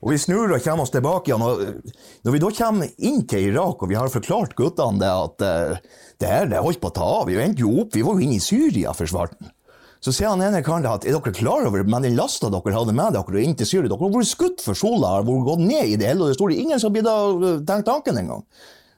Og 0.01 0.11
vi 0.11 0.19
snur 0.19 0.51
og 0.51 0.64
kommer 0.64 0.87
oss 0.87 0.90
tilbake 0.95 1.31
igjen. 1.31 1.45
Og 1.45 2.27
når 2.27 2.35
vi 2.35 2.43
da 2.43 2.51
kommer 2.57 3.07
inn 3.07 3.23
til 3.31 3.53
Irak, 3.53 3.79
og 3.79 3.93
vi 3.93 3.99
har 4.01 4.11
forklart 4.11 4.57
guttene 4.59 4.99
det 4.99 5.12
at 5.12 5.47
uh, 5.47 6.03
det 6.21 6.35
her 6.35 6.51
det 6.51 6.64
holdt 6.64 6.83
på 6.83 6.90
å 6.90 6.97
ta 6.99 7.09
av, 7.21 7.31
vi 7.31 7.38
endte 7.38 7.62
jo 7.62 7.77
opp, 7.85 7.95
vi 7.95 8.03
var 8.05 8.19
jo 8.19 8.27
inne 8.27 8.40
i 8.40 8.43
Syria 8.43 8.95
for 8.97 9.11
svarten. 9.11 9.53
Så 10.01 10.14
sier 10.16 10.33
han 10.33 10.40
ene 10.40 10.62
karen 10.64 10.87
at 10.88 11.05
er 11.05 11.12
dere 11.12 11.37
klar 11.37 11.66
over 11.69 11.85
men 11.85 12.07
den 12.07 12.16
lasta 12.16 12.49
dere 12.51 12.73
hadde 12.73 12.95
med 12.97 13.14
dere 13.14 13.43
inn 13.45 13.55
til 13.55 13.69
Syria, 13.69 13.90
dere 13.93 14.01
har 14.01 14.14
vært 14.14 14.31
skutt 14.33 14.64
for 14.64 14.79
sola, 14.79 15.19
har 15.19 15.27
vært 15.29 15.47
gått 15.47 15.62
ned 15.62 15.93
i 15.93 15.99
det 16.01 16.09
hele, 16.09 16.25
og 16.25 16.33
det 16.33 16.38
står 16.40 16.57
ingen 16.57 16.81
som 16.81 16.97
har 16.97 17.45
eh, 17.45 17.61
tenkt 17.69 17.87
tanken 17.87 18.19
engang. 18.19 18.47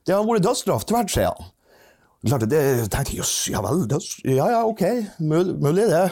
Det 0.06 0.14
har 0.14 0.24
vært 0.26 0.46
dødsstraff 0.46 0.86
tvert, 0.86 1.10
sier 1.10 1.34
han. 1.34 1.50
Klart, 2.22 2.44
det 2.46 2.62
tenkte 2.92 3.16
jøss, 3.18 3.48
ja 3.50 3.58
vel, 3.64 3.82
det, 3.90 3.98
ja 4.30 4.46
ja, 4.52 4.60
ok, 4.62 4.82
mulig, 5.18 5.56
mulig 5.58 5.88
det. 5.90 6.04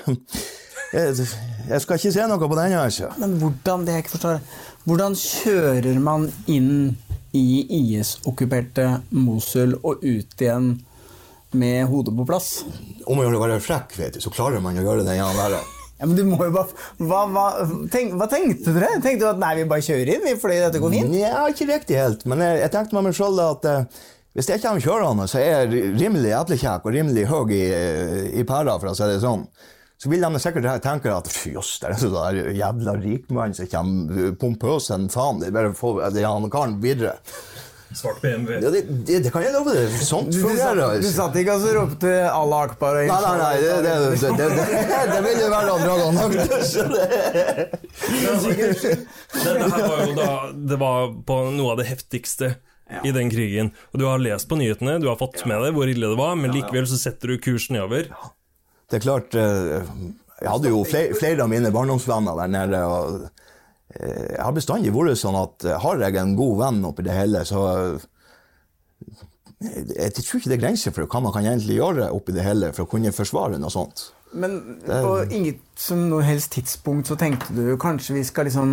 Jeg, 0.90 1.26
jeg 1.70 1.82
skal 1.84 2.00
ikke 2.00 2.10
se 2.16 2.24
noe 2.26 2.48
på 2.50 2.56
den, 2.58 2.74
altså. 2.74 3.12
Men 3.22 3.36
hvordan, 3.38 3.84
det 3.86 3.94
jeg 3.94 4.04
ikke 4.04 4.16
forstår, 4.16 4.40
hvordan 4.90 5.14
kjører 5.14 6.00
man 6.02 6.26
inn 6.50 6.72
i 7.36 7.44
IS-okkuperte 7.76 8.88
Mosul 9.14 9.76
og 9.84 10.02
ut 10.02 10.42
igjen 10.42 10.72
med 11.54 11.86
hodet 11.92 12.16
på 12.18 12.26
plass? 12.26 12.50
Om 13.06 13.22
å 13.22 13.28
gjøre 13.28 13.38
å 13.38 13.44
være 13.44 13.62
frekk, 13.62 13.94
vet 14.00 14.18
du, 14.18 14.24
så 14.24 14.34
klarer 14.34 14.62
man 14.64 14.82
å 14.82 14.86
gjøre 14.88 15.06
det 15.06 15.14
Ja, 15.20 15.30
Verre. 15.38 15.62
Ja, 16.00 16.08
men 16.08 16.16
du 16.16 16.24
må 16.24 16.38
jo 16.42 16.52
bare... 16.54 16.74
Hva, 16.98 17.22
hva, 17.28 17.46
tenk, 17.92 18.14
hva 18.18 18.26
tenkte 18.32 18.72
dere? 18.72 18.94
Tenkte 19.04 19.26
du 19.26 19.30
at 19.30 19.42
nei, 19.42 19.52
vi 19.60 19.66
bare 19.68 19.84
kjører 19.84 20.14
inn 20.14 20.22
vi, 20.24 20.38
fordi 20.40 20.62
dette 20.62 20.80
går 20.82 20.94
fint? 20.96 21.18
Ja, 21.20 21.44
ikke 21.52 21.68
riktig 21.68 21.98
helt, 22.00 22.24
men 22.26 22.40
jeg, 22.42 22.62
jeg 22.64 22.72
tenkte 22.74 22.96
med 22.96 23.10
meg 23.10 23.18
selv 23.18 23.42
at 23.44 23.68
eh, 23.68 24.00
hvis 24.36 24.48
jeg 24.52 24.62
kommer 24.62 24.80
kjørende, 24.84 25.26
så 25.30 25.40
er 25.42 25.66
jeg 25.66 25.94
rimelig 25.98 26.30
eplekjekk 26.38 26.84
og 26.86 26.94
rimelig 26.94 27.24
høy 27.30 27.50
i, 27.56 27.62
i 28.40 28.44
pæra, 28.46 28.76
for 28.78 28.92
å 28.92 28.96
si 28.96 29.08
det 29.10 29.20
sånn. 29.24 29.46
Så 30.00 30.08
vil 30.08 30.22
de 30.24 30.38
sikkert 30.40 30.80
tenke 30.84 31.10
at 31.12 31.26
jøss, 31.50 31.74
det 31.82 31.90
er 31.90 31.96
en 31.96 32.00
sånn 32.00 32.54
jævla 32.56 32.94
rikmann 33.02 33.52
som 33.58 33.66
kommer 33.68 34.30
pompøs 34.40 34.86
enn 34.94 35.10
faen. 35.12 35.42
Det 35.42 35.50
er 35.50 35.56
bare 35.58 35.74
å 35.74 35.76
få 35.76 35.96
det 36.14 36.22
han 36.24 36.46
karen 36.52 36.78
videre. 36.80 37.18
Svart 37.90 38.20
BMW. 38.22 38.60
Ja, 38.62 38.70
det, 38.70 38.84
det, 39.02 39.16
det 39.24 39.32
kan 39.34 39.42
jeg 39.42 39.50
love 39.50 39.72
deg. 39.74 39.90
Sånt 40.06 40.30
Du, 40.30 40.36
du, 40.38 40.44
fungerer. 40.46 40.62
satt, 40.62 40.78
du 40.78 40.84
altså. 40.86 41.10
satt 41.16 41.38
ikke 41.40 41.56
og 41.58 41.64
så 41.64 41.72
ropte 41.74 42.12
Allah 42.30 42.60
akbar 42.68 43.00
og 43.00 43.08
Nei, 43.10 43.16
nei, 43.24 43.32
nei, 43.40 43.56
det, 43.58 43.72
det, 43.82 43.94
det, 44.14 44.30
det, 44.38 44.46
det, 44.54 45.00
det 45.10 45.20
ville 45.26 45.48
være 45.50 45.70
andre 45.74 45.94
ganger. 45.98 46.28
Så 46.70 46.86
det- 46.94 47.66
Dette 49.42 49.70
her 49.74 49.88
var 49.90 50.04
jo 50.06 50.14
da 50.16 50.30
Det 50.70 50.78
var 50.80 51.10
på 51.26 51.38
noe 51.56 51.74
av 51.74 51.80
det 51.82 51.88
heftigste 51.90 52.52
i 53.04 53.12
den 53.14 53.30
krigen. 53.32 53.72
Og 53.92 54.02
du 54.02 54.06
har 54.08 54.22
lest 54.22 54.48
på 54.50 54.58
nyhetene, 54.60 54.98
du 55.02 55.08
har 55.10 55.18
fått 55.20 55.42
med 55.48 55.62
deg 55.64 55.76
hvor 55.76 55.90
ille 55.90 56.12
det 56.12 56.18
var, 56.18 56.36
men 56.38 56.54
likevel 56.54 56.88
så 56.90 56.98
setter 57.00 57.32
du 57.32 57.42
kursen 57.42 57.78
nedover. 57.78 58.10
Det 58.90 58.98
er 58.98 59.04
klart 59.04 59.36
eh, 59.38 59.90
Jeg 60.40 60.50
hadde 60.50 60.72
jo 60.72 60.82
flere, 60.88 61.14
flere 61.18 61.44
av 61.44 61.52
mine 61.52 61.70
barndomsvenner 61.74 62.38
der 62.42 62.50
nede. 62.50 62.80
og 62.84 63.26
eh, 63.94 64.30
Jeg 64.34 64.42
har 64.42 64.56
bestandig 64.56 64.94
vært 64.94 65.20
sånn 65.20 65.38
at 65.38 65.66
eh, 65.66 65.78
har 65.84 66.02
jeg 66.02 66.18
en 66.20 66.38
god 66.38 66.56
venn 66.64 66.80
oppi 66.88 67.06
det 67.06 67.16
hele, 67.16 67.44
så 67.46 67.60
Jeg 69.60 70.14
tror 70.16 70.40
ikke 70.40 70.50
det 70.50 70.58
er 70.58 70.64
grenser 70.66 70.96
for 70.96 71.06
hva 71.06 71.22
man 71.22 71.36
kan 71.36 71.46
egentlig 71.46 71.78
gjøre 71.78 72.10
oppi 72.16 72.34
det 72.34 72.46
hele 72.46 72.72
for 72.74 72.86
å 72.86 72.90
kunne 72.90 73.14
forsvare 73.14 73.60
noe 73.60 73.72
sånt. 73.72 74.08
Men 74.32 74.80
på 74.86 75.24
inget 75.30 75.58
som 75.80 76.02
noe 76.10 76.22
helst 76.22 76.52
tidspunkt 76.54 77.08
så 77.08 77.16
tenkte 77.18 77.54
du 77.56 77.72
kanskje 77.80 78.14
vi 78.18 78.22
skal 78.26 78.46
liksom 78.46 78.70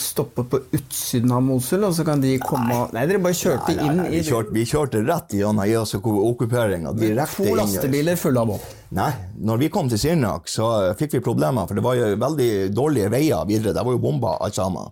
stoppe 0.00 0.42
på 0.50 0.60
utsiden 0.74 1.30
av 1.36 1.44
Mosul, 1.46 1.84
og 1.86 1.94
så 1.94 2.06
kan 2.06 2.22
de 2.22 2.32
komme 2.42 2.72
Nei, 2.72 2.88
Nei, 2.96 3.04
dere 3.10 3.20
bare 3.22 3.36
kjørte 3.38 3.76
Nei, 3.76 3.76
nei, 3.76 3.86
inn 3.86 4.00
i 4.06 4.16
vi, 4.16 4.22
kjørte, 4.26 4.54
vi 4.56 4.64
kjørte 4.66 5.02
rett 5.06 5.36
gjennom 5.36 5.62
IS-okkuperinga. 5.66 6.94
Direkte 6.98 7.46
to 7.46 7.54
lastebiler 7.60 8.18
fulle 8.18 8.42
av 8.42 8.54
våpen. 8.54 8.82
Nei, 8.96 9.10
når 9.46 9.62
vi 9.62 9.70
kom 9.74 9.90
til 9.92 10.00
Sirnak, 10.00 10.50
så 10.50 10.70
fikk 10.98 11.18
vi 11.18 11.24
problemer, 11.28 11.68
for 11.68 11.78
det 11.78 11.86
var 11.86 11.98
jo 12.00 12.10
veldig 12.22 12.50
dårlige 12.74 13.12
veier 13.12 13.46
videre. 13.46 13.76
Det 13.76 13.86
var 13.86 13.98
jo 13.98 14.02
bomba 14.02 14.36
alt 14.42 14.58
sammen. 14.58 14.90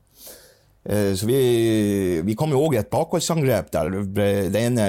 Eh, 0.85 1.15
Så 1.17 1.27
vi, 1.27 1.39
vi 2.25 2.35
kom 2.37 2.53
jo 2.53 2.61
òg 2.67 2.75
i 2.77 2.81
et 2.83 2.91
bakholdsangrep 2.93 3.71
der 3.73 3.91
den 4.05 4.59
ene 4.61 4.89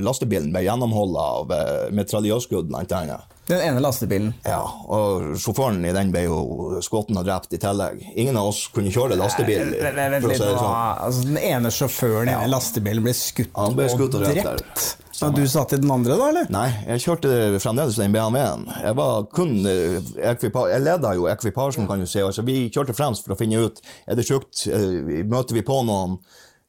lastebilen 0.00 0.52
ble 0.54 0.62
gjennomholdet 0.64 1.20
av 1.20 1.92
metraljøsskudd 1.96 2.70
blant 2.72 2.92
annet. 2.96 3.26
Den 3.50 3.60
ene 3.66 3.80
lastebilen. 3.82 4.30
Ja, 4.46 4.60
og 4.62 5.32
sjåføren 5.42 5.82
i 5.84 5.92
den 5.92 6.12
ble 6.14 6.22
jo 6.28 6.78
skutt 6.86 7.10
og 7.10 7.24
drept 7.26 7.56
i 7.56 7.58
tillegg. 7.58 8.04
Ingen 8.14 8.38
av 8.38 8.52
oss 8.52 8.68
kunne 8.70 8.92
kjøre 8.94 9.18
lastebil. 9.18 9.72
Vent, 9.74 9.96
vent, 9.96 10.12
vent 10.14 10.28
litt 10.30 10.38
sånn. 10.38 10.68
Altså, 10.70 11.24
den 11.26 11.40
ene 11.42 11.72
sjåføren 11.74 12.30
i 12.30 12.36
den 12.36 12.52
lastebilen 12.54 13.02
ble 13.08 13.14
skutt, 13.16 13.50
ble 13.74 13.88
skutt 13.90 14.14
og 14.14 14.22
og 14.22 14.28
drept 14.28 14.46
drept. 14.46 14.84
Og 15.26 15.36
du 15.36 15.42
satt 15.50 15.74
i 15.76 15.78
den 15.80 15.90
andre, 15.92 16.16
da, 16.16 16.28
eller? 16.32 16.50
Nei, 16.52 16.68
jeg 16.86 17.02
kjørte 17.04 17.60
fremdeles 17.60 17.98
den 18.00 18.14
BMW-en. 18.14 18.66
Jeg 18.80 18.96
var 18.96 19.26
kun 19.34 19.56
eh, 19.68 19.98
Jeg 20.16 20.82
leda 20.84 21.14
jo 21.18 21.26
ekvipasjen, 21.30 21.88
kan 21.88 22.00
du 22.00 22.08
si. 22.08 22.22
Altså, 22.24 22.44
vi 22.46 22.70
kjørte 22.72 22.96
fremst 22.96 23.26
for 23.26 23.36
å 23.36 23.40
finne 23.40 23.60
ut 23.60 23.82
er 24.06 24.16
det 24.16 24.26
tjukt. 24.28 24.64
Eh, 24.70 25.24
Møter 25.28 25.58
vi 25.58 25.66
på 25.66 25.82
noen 25.88 26.20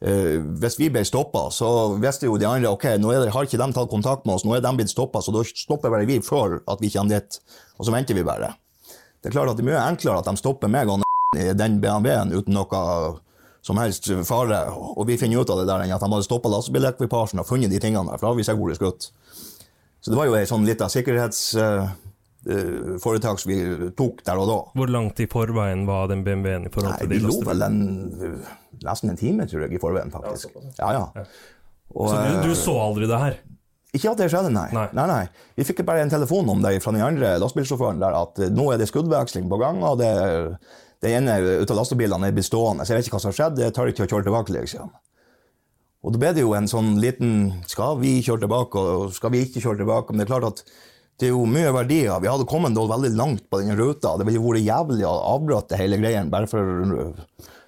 Uh, 0.02 0.42
Hvis 0.58 0.80
vi 0.80 0.88
ble 0.90 1.04
stoppa, 1.06 1.44
så 1.54 1.68
visste 2.02 2.26
jo 2.26 2.40
de 2.42 2.48
andre 2.50 2.72
ok, 2.74 2.88
nå 2.98 3.12
det, 3.14 3.30
har 3.36 3.46
ikke 3.46 3.60
de 3.62 3.68
tatt 3.70 3.92
kontakt 3.92 4.24
med 4.26 4.34
oss, 4.34 4.46
nå 4.48 4.56
er 4.58 4.64
de 4.66 4.72
blitt 4.74 4.90
stoppa, 4.90 5.22
så 5.22 5.30
da 5.30 5.44
stopper 5.46 5.94
bare 5.94 6.08
vi 6.10 6.16
før 6.26 6.56
at 6.66 6.82
vi 6.82 6.90
kommer 6.90 7.20
dit. 7.20 7.38
Og 7.78 7.86
så 7.86 7.94
venter 7.94 8.18
vi 8.18 8.24
bare. 8.26 8.50
Det 9.22 9.30
er 9.30 9.36
klart 9.36 9.52
at 9.52 9.60
det 9.60 9.62
er 9.62 9.70
mye 9.70 9.84
enklere 9.92 10.24
at 10.24 10.32
de 10.32 10.42
stopper 10.42 10.74
meg 10.74 10.90
og 10.90 11.06
den 11.38 11.78
BMW-en 11.84 12.34
uten 12.34 12.58
noe 12.58 12.82
som 13.62 13.78
helst 13.78 14.10
fare, 14.26 14.64
og 14.74 15.06
vi 15.08 15.18
finner 15.22 15.42
ut 15.42 15.50
av 15.54 15.60
det 15.62 15.68
der 15.70 15.82
enn 15.84 15.94
at 15.94 16.02
han 16.02 16.14
hadde 16.16 16.26
stoppa 16.26 16.50
lastebilekvipasjen 16.50 17.40
og 17.44 17.50
funnet 17.50 17.72
de 17.74 17.80
tingene 17.82 18.10
der, 18.10 18.18
for 18.18 18.26
da 18.26 18.30
hadde 18.32 18.42
vi 18.42 18.48
seg 18.48 18.62
vært 18.62 18.80
skutt. 18.80 19.02
Så 20.02 20.08
det 20.10 20.18
var 20.18 20.26
jo 20.26 20.38
ei 20.40 20.50
sånn 20.50 20.66
lita 20.66 20.86
sikkerhetsforetak 20.90 23.38
som 23.44 23.50
vi 23.52 23.58
tok 23.98 24.16
der 24.26 24.38
og 24.42 24.48
da. 24.50 24.60
Hvor 24.82 24.90
langt 24.90 25.20
i 25.22 25.28
forveien 25.30 25.82
var 25.86 26.08
den 26.10 26.24
BMW-en 26.26 26.66
i 26.66 26.72
forhold 26.74 26.94
Nei, 26.96 27.02
til 27.04 27.10
vi 27.12 27.16
de 27.20 27.22
Vi 27.22 27.28
lå 27.30 27.38
vel 27.52 27.62
en, 27.68 27.80
nesten 28.82 29.14
en 29.14 29.20
time, 29.20 29.44
tror 29.46 29.62
jeg, 29.68 29.74
i 29.78 29.84
forveien, 29.84 30.10
faktisk. 30.14 30.48
Ja, 30.80 30.90
ja. 30.98 31.06
Og, 31.94 32.10
Så 32.10 32.16
du, 32.18 32.42
du 32.48 32.54
eh, 32.56 32.58
så 32.58 32.74
aldri 32.82 33.06
det 33.12 33.20
her? 33.22 33.36
Ikke 33.92 34.12
at 34.14 34.20
det 34.24 34.32
skjedde, 34.32 34.52
nei. 34.56 34.70
Nei. 34.74 34.88
nei. 34.96 35.08
nei, 35.12 35.26
Vi 35.60 35.68
fikk 35.68 35.84
bare 35.86 36.02
en 36.06 36.14
telefon 36.14 36.48
om 36.50 36.62
det 36.64 36.82
fra 36.82 36.92
den 36.96 37.04
andre 37.04 37.40
lastebilsjåføren 37.44 38.00
der, 38.02 38.14
at 38.24 38.34
eh, 38.42 38.50
nå 38.50 38.72
er 38.72 38.78
det 38.82 38.88
skuddveksling 38.90 39.46
på 39.52 39.58
gang, 39.62 39.78
og 39.86 39.94
det, 40.02 40.12
det 41.02 41.16
ene 41.18 41.38
ut 41.64 41.72
av 41.74 41.80
lastebilene 41.80 42.30
er 42.30 42.36
blitt 42.36 42.50
stående. 42.50 42.86
Så 42.86 42.94
jeg 42.94 43.02
vet 43.02 43.10
ikke 43.10 43.18
hva 43.18 43.24
som 43.24 43.32
har 43.32 43.40
skjedd, 43.40 43.62
jeg 43.64 43.74
tar 43.76 43.90
ikke 43.90 44.06
å 44.06 44.12
kjøre 44.12 44.28
tilbake, 44.28 44.54
liksom. 44.54 44.92
Og 46.02 46.14
da 46.14 46.22
ble 46.22 46.32
det 46.34 46.42
jo 46.42 46.56
en 46.58 46.70
sånn 46.70 46.96
liten 46.98 47.34
Skal 47.70 48.00
vi 48.00 48.16
kjøre 48.26 48.42
tilbake, 48.48 48.82
og 48.82 49.12
skal 49.14 49.34
vi 49.36 49.44
ikke 49.46 49.62
kjøre 49.62 49.84
tilbake? 49.84 50.14
Men 50.14 50.22
det 50.22 50.26
er 50.26 50.32
klart 50.32 50.48
at 50.50 50.64
det 51.22 51.28
er 51.28 51.36
jo 51.36 51.44
mye 51.46 51.70
verdier. 51.76 52.18
Vi 52.22 52.30
hadde 52.30 52.48
kommet 52.50 52.74
veldig 52.74 53.12
langt 53.14 53.44
på 53.50 53.60
den 53.62 53.78
ruta. 53.78 54.16
Det 54.18 54.26
ville 54.26 54.42
vært 54.42 54.66
jævlig 54.66 55.06
å 55.06 55.14
avbryte 55.36 55.78
hele 55.78 56.00
greien 56.02 56.32
bare 56.34 56.50
for 56.50 57.14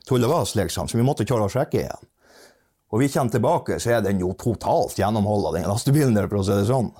tull 0.09 0.25
og 0.25 0.33
vas, 0.33 0.55
liksom. 0.57 0.89
Så 0.89 0.97
vi 0.97 1.05
måtte 1.05 1.27
kjøre 1.27 1.45
og 1.45 1.53
sjekke 1.53 1.83
igjen. 1.83 2.09
Og 2.93 3.01
vi 3.01 3.09
kommer 3.09 3.33
tilbake, 3.33 3.79
så 3.81 3.95
er 3.95 4.03
den 4.05 4.21
jo 4.21 4.33
totalt 4.37 4.97
gjennomholda, 4.97 5.55
den 5.55 5.69
lastebilen 5.69 6.17
der, 6.17 6.29
for 6.29 6.41
å 6.41 6.45
si 6.45 6.53
det 6.53 6.67
sånn. 6.69 6.91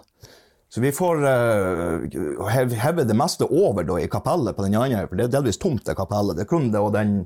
Så 0.74 0.82
vi 0.82 0.90
får 0.92 1.20
uh, 1.22 2.48
heve 2.50 3.04
det 3.06 3.14
meste 3.14 3.46
over 3.46 3.86
da, 3.86 4.00
i 4.02 4.10
kapellet 4.10 4.58
på 4.58 4.64
den 4.66 4.78
andre, 4.80 5.04
for 5.06 5.20
det 5.20 5.28
er 5.28 5.36
delvis 5.36 5.62
tomt, 5.62 5.84
det 5.86 5.94
kapellet. 6.00 6.40
Det 6.40 6.48
er 6.48 6.50
kun 6.50 6.72
og 6.80 6.90
den, 6.96 7.20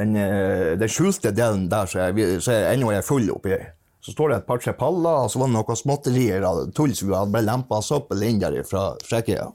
den, 0.00 0.16
uh, 0.18 0.72
den 0.80 0.90
skjulte 0.90 1.30
delen 1.30 1.68
der 1.70 1.86
så 1.86 2.08
er, 2.08 2.40
så 2.42 2.56
er 2.58 3.06
full 3.06 3.30
oppi. 3.30 3.54
Så 4.02 4.16
står 4.16 4.32
det 4.32 4.40
et 4.40 4.48
par-tre 4.48 4.74
paller, 4.74 5.22
og 5.22 5.30
så 5.30 5.38
var 5.38 5.50
det 5.50 5.54
noen 5.54 5.78
småtterier 5.78 6.48
av 6.48 6.64
tull 6.74 6.94
som 6.98 7.30
ble 7.30 7.44
lempa 7.46 7.78
søppel 7.86 8.26
inn 8.26 8.42
der 8.42 8.58
fra 8.66 8.90
Tsjekkia. 9.04 9.46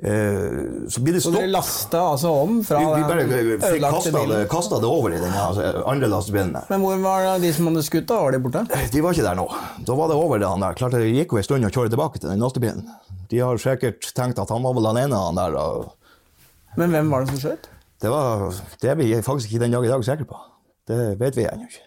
Eh, 0.00 0.88
så 0.88 1.02
blir 1.04 1.12
det 1.12 1.20
stopp. 1.20 1.34
Så 1.34 1.40
dere 1.42 1.50
lasta 1.52 1.98
altså 2.14 2.30
om 2.40 2.60
fra 2.64 2.78
Vi, 2.80 3.02
vi 3.02 3.08
bare 3.08 3.24
den 3.28 3.50
ødelagte 3.58 4.12
bilen? 4.14 4.46
kastet 4.48 4.80
det 4.80 4.88
over 4.88 5.12
i 5.12 5.18
den 5.20 5.34
altså, 5.36 5.66
andre 5.90 6.08
lastebilen. 6.08 6.54
Men 6.70 6.80
hvor 6.80 7.02
var 7.02 7.26
de 7.42 7.50
som 7.52 7.68
hadde 7.68 7.82
skutt? 7.84 8.08
Var 8.08 8.32
de 8.32 8.40
borte? 8.40 8.62
De 8.94 9.02
var 9.04 9.12
ikke 9.12 9.26
der 9.26 9.36
nå. 9.36 9.44
Da 9.84 9.96
var 9.98 10.08
det 10.08 10.16
over 10.16 10.40
det 10.40 10.48
han 10.48 10.64
der. 10.64 10.78
Klart 10.78 10.96
det 10.96 11.02
gikk 11.10 11.34
jo 11.36 11.42
en 11.42 11.44
stund 11.50 11.68
å 11.68 11.72
kjøre 11.74 11.92
tilbake 11.92 12.22
til 12.22 12.32
den 12.32 12.40
lastebilen. 12.40 12.88
De 13.28 13.42
har 13.44 13.60
sikkert 13.60 14.08
tenkt 14.16 14.40
at 14.40 14.48
han 14.50 14.64
var 14.64 14.72
vel 14.78 14.88
den 14.88 15.02
ene, 15.04 15.20
han 15.20 15.36
der. 15.36 15.58
Og 15.60 16.80
Men 16.80 16.96
hvem 16.96 17.12
var 17.12 17.26
det 17.26 17.34
som 17.34 17.44
skjøt? 17.44 17.68
det, 18.00 18.08
var, 18.08 18.48
det 18.80 18.90
er 18.90 18.96
vi 18.96 19.12
faktisk 19.20 19.52
ikke 19.52 19.64
den 19.66 19.76
dag 19.76 19.84
i 19.84 19.92
dag 19.92 20.04
sikre 20.08 20.24
på. 20.32 20.40
Det 20.88 20.98
vet 21.20 21.36
vi 21.36 21.44
ennå 21.44 21.68
ikke. 21.68 21.86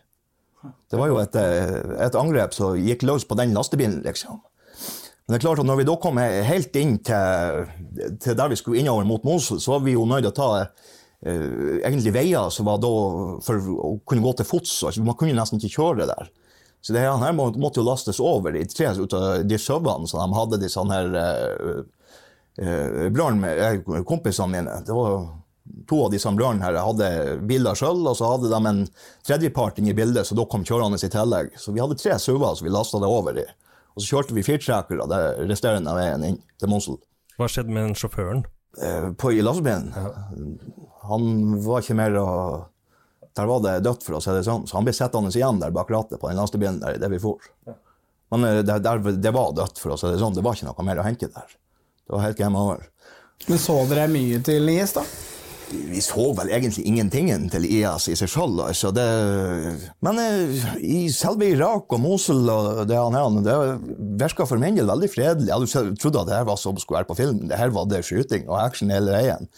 Det 0.94 1.00
var 1.02 1.10
jo 1.10 1.18
et, 1.20 1.36
eh, 1.36 1.74
et 2.06 2.16
angrep 2.16 2.54
som 2.56 2.78
gikk 2.78 3.02
løs 3.10 3.26
på 3.26 3.36
den 3.36 3.52
lastebilen, 3.58 4.04
liksom. 4.06 4.38
Men 5.24 5.34
det 5.34 5.38
er 5.40 5.44
klart 5.46 5.62
at 5.64 5.68
når 5.70 5.78
vi 5.80 5.86
da 5.88 5.96
kom 6.04 6.18
helt 6.20 6.76
inn 6.76 6.98
til, 7.08 7.68
til 8.20 8.36
der 8.36 8.52
vi 8.52 8.58
skulle 8.60 8.82
innover 8.82 9.06
mot 9.08 9.24
Mosul, 9.24 9.62
så 9.64 9.78
var 9.78 9.86
vi 9.86 9.94
jo 9.96 10.04
nødt 10.10 10.26
til 10.26 10.32
å 10.34 10.36
ta 10.36 10.48
eh, 10.62 11.80
egentlig 11.88 12.12
veier 12.18 12.50
som 12.52 12.68
var 12.68 12.82
da 12.84 12.90
for 13.46 13.70
å 13.72 13.94
kunne 14.04 14.26
gå 14.26 14.34
til 14.42 14.50
fots. 14.50 14.74
Altså, 14.84 15.04
man 15.08 15.16
kunne 15.20 15.38
nesten 15.38 15.62
ikke 15.62 15.78
kjøre 15.78 16.10
der. 16.12 16.28
Så 16.84 16.92
det 16.92 17.06
her, 17.06 17.16
her 17.22 17.32
må- 17.38 17.54
måtte 17.56 17.80
jo 17.80 17.88
lastes 17.88 18.20
over 18.20 18.58
i 18.60 18.66
tre 18.68 18.90
ut 19.00 19.14
av 19.16 19.46
de 19.48 19.56
sauene 19.64 20.10
som 20.12 20.20
de 20.20 20.36
hadde, 20.36 20.60
de 20.60 20.72
sånne 20.74 20.98
her 21.00 21.86
Bjørn 22.54 23.40
eh, 23.48 23.80
kompisene 24.06 24.52
mine. 24.52 24.76
Det 24.86 24.94
var 24.94 25.24
to 25.90 26.04
av 26.06 26.12
disse 26.14 26.30
brønnene 26.36 26.68
her 26.68 26.76
hadde 26.84 27.08
biler 27.50 27.80
sjøl, 27.80 28.04
og 28.12 28.18
så 28.20 28.28
hadde 28.36 28.52
de 28.52 28.60
en 28.70 28.82
tredjepart 29.26 29.80
inne 29.80 29.94
i 29.94 29.98
bildet, 29.98 30.28
så 30.28 30.36
da 30.38 30.46
kom 30.52 30.66
kjørende 30.68 31.00
i 31.00 31.10
tillegg. 31.10 31.56
Så 31.58 31.72
vi 31.74 31.82
hadde 31.82 31.98
tre 31.98 32.20
sauer 32.20 32.60
som 32.60 32.68
vi 32.68 32.74
lasta 32.76 33.00
det 33.02 33.10
over 33.10 33.40
i. 33.42 33.48
Og 33.94 34.02
så 34.02 34.10
kjørte 34.16 34.36
vi 34.36 34.44
firtrekkere 34.46 35.06
det 35.10 35.22
resterende 35.50 35.94
veien 35.98 36.24
inn 36.28 36.38
til 36.60 36.72
Monsel. 36.72 36.98
Hva 37.38 37.48
skjedde 37.50 37.74
med 37.74 37.88
den 37.90 37.98
sjåføren? 37.98 38.44
Eh, 38.82 39.10
På 39.18 39.32
i 39.34 39.42
lastebilen. 39.46 39.92
Han 41.10 41.26
var 41.66 41.84
ikke 41.84 41.98
mer 41.98 42.16
å 42.22 42.30
Der 43.34 43.48
var 43.50 43.64
det 43.66 43.80
dødt, 43.86 44.04
for 44.06 44.20
å 44.20 44.22
si 44.22 44.30
det 44.30 44.44
sånn. 44.46 44.68
Så 44.70 44.78
han 44.78 44.86
ble 44.86 44.94
sittende 44.94 45.32
igjen 45.34 45.58
der 45.62 45.72
bak 45.74 45.90
rattet 45.90 46.20
på 46.22 46.30
den 46.30 46.38
lastebilen 46.38 46.78
der, 46.84 47.00
der 47.02 47.10
vi 47.10 47.18
for. 47.22 47.42
Men 48.30 48.46
eh, 48.46 48.60
det, 48.62 48.76
der, 48.86 49.02
det 49.02 49.32
var 49.34 49.56
dødt, 49.58 49.80
for 49.82 49.96
å 49.96 49.98
si 49.98 50.12
det 50.12 50.20
sånn. 50.22 50.36
Det 50.38 50.44
var 50.46 50.54
ikke 50.54 50.68
noe 50.70 50.86
mer 50.86 51.02
å 51.02 51.06
hente 51.08 51.30
der. 51.34 51.56
Det 52.06 52.14
var 52.14 52.22
helt 52.28 52.38
game 52.38 52.60
over. 52.60 52.86
Men 53.50 53.58
så 53.58 53.80
dere 53.90 54.06
mye 54.12 54.38
til 54.46 54.70
IS, 54.70 54.94
da? 54.94 55.02
Vi 55.74 56.02
så 56.04 56.26
vel 56.38 56.52
egentlig 56.54 56.86
ingenting 56.88 57.30
til 57.52 57.66
IS 57.66 58.08
i 58.12 58.16
seg 58.20 58.32
selv. 58.32 58.62
Altså 58.68 58.92
det, 58.96 59.06
men 60.06 60.22
eh, 60.22 60.66
i 60.80 61.00
selve 61.14 61.50
Irak 61.54 61.94
og 61.94 62.02
Mosul 62.04 62.50
og 62.52 62.84
det, 62.90 62.98
han 62.98 63.40
det 63.46 63.58
virka 64.22 64.48
for 64.50 64.62
min 64.62 64.78
del 64.78 64.90
veldig 64.90 65.12
fredelig. 65.12 65.52
Jeg 65.52 65.96
trodde 66.02 66.24
at 66.24 66.30
det 66.30 66.38
her 66.40 66.50
var 66.50 66.60
som 66.62 66.78
skulle 66.80 67.02
være 67.02 67.12
på 67.12 67.20
film. 67.20 67.46
Det 67.50 67.60
her 67.60 67.74
var 67.76 67.90
det 67.90 68.04
skyting 68.06 68.46
og 68.50 68.62
action 68.62 68.94
hele 68.94 69.16
veien. 69.16 69.50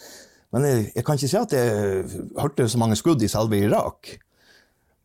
Men 0.54 0.68
jeg, 0.68 0.86
jeg 0.94 1.04
kan 1.04 1.18
ikke 1.18 1.32
si 1.32 1.40
at 1.40 1.56
jeg 1.56 2.24
hørte 2.40 2.68
så 2.70 2.80
mange 2.80 2.98
skudd 2.98 3.24
i 3.24 3.30
selve 3.30 3.60
Irak. 3.60 4.16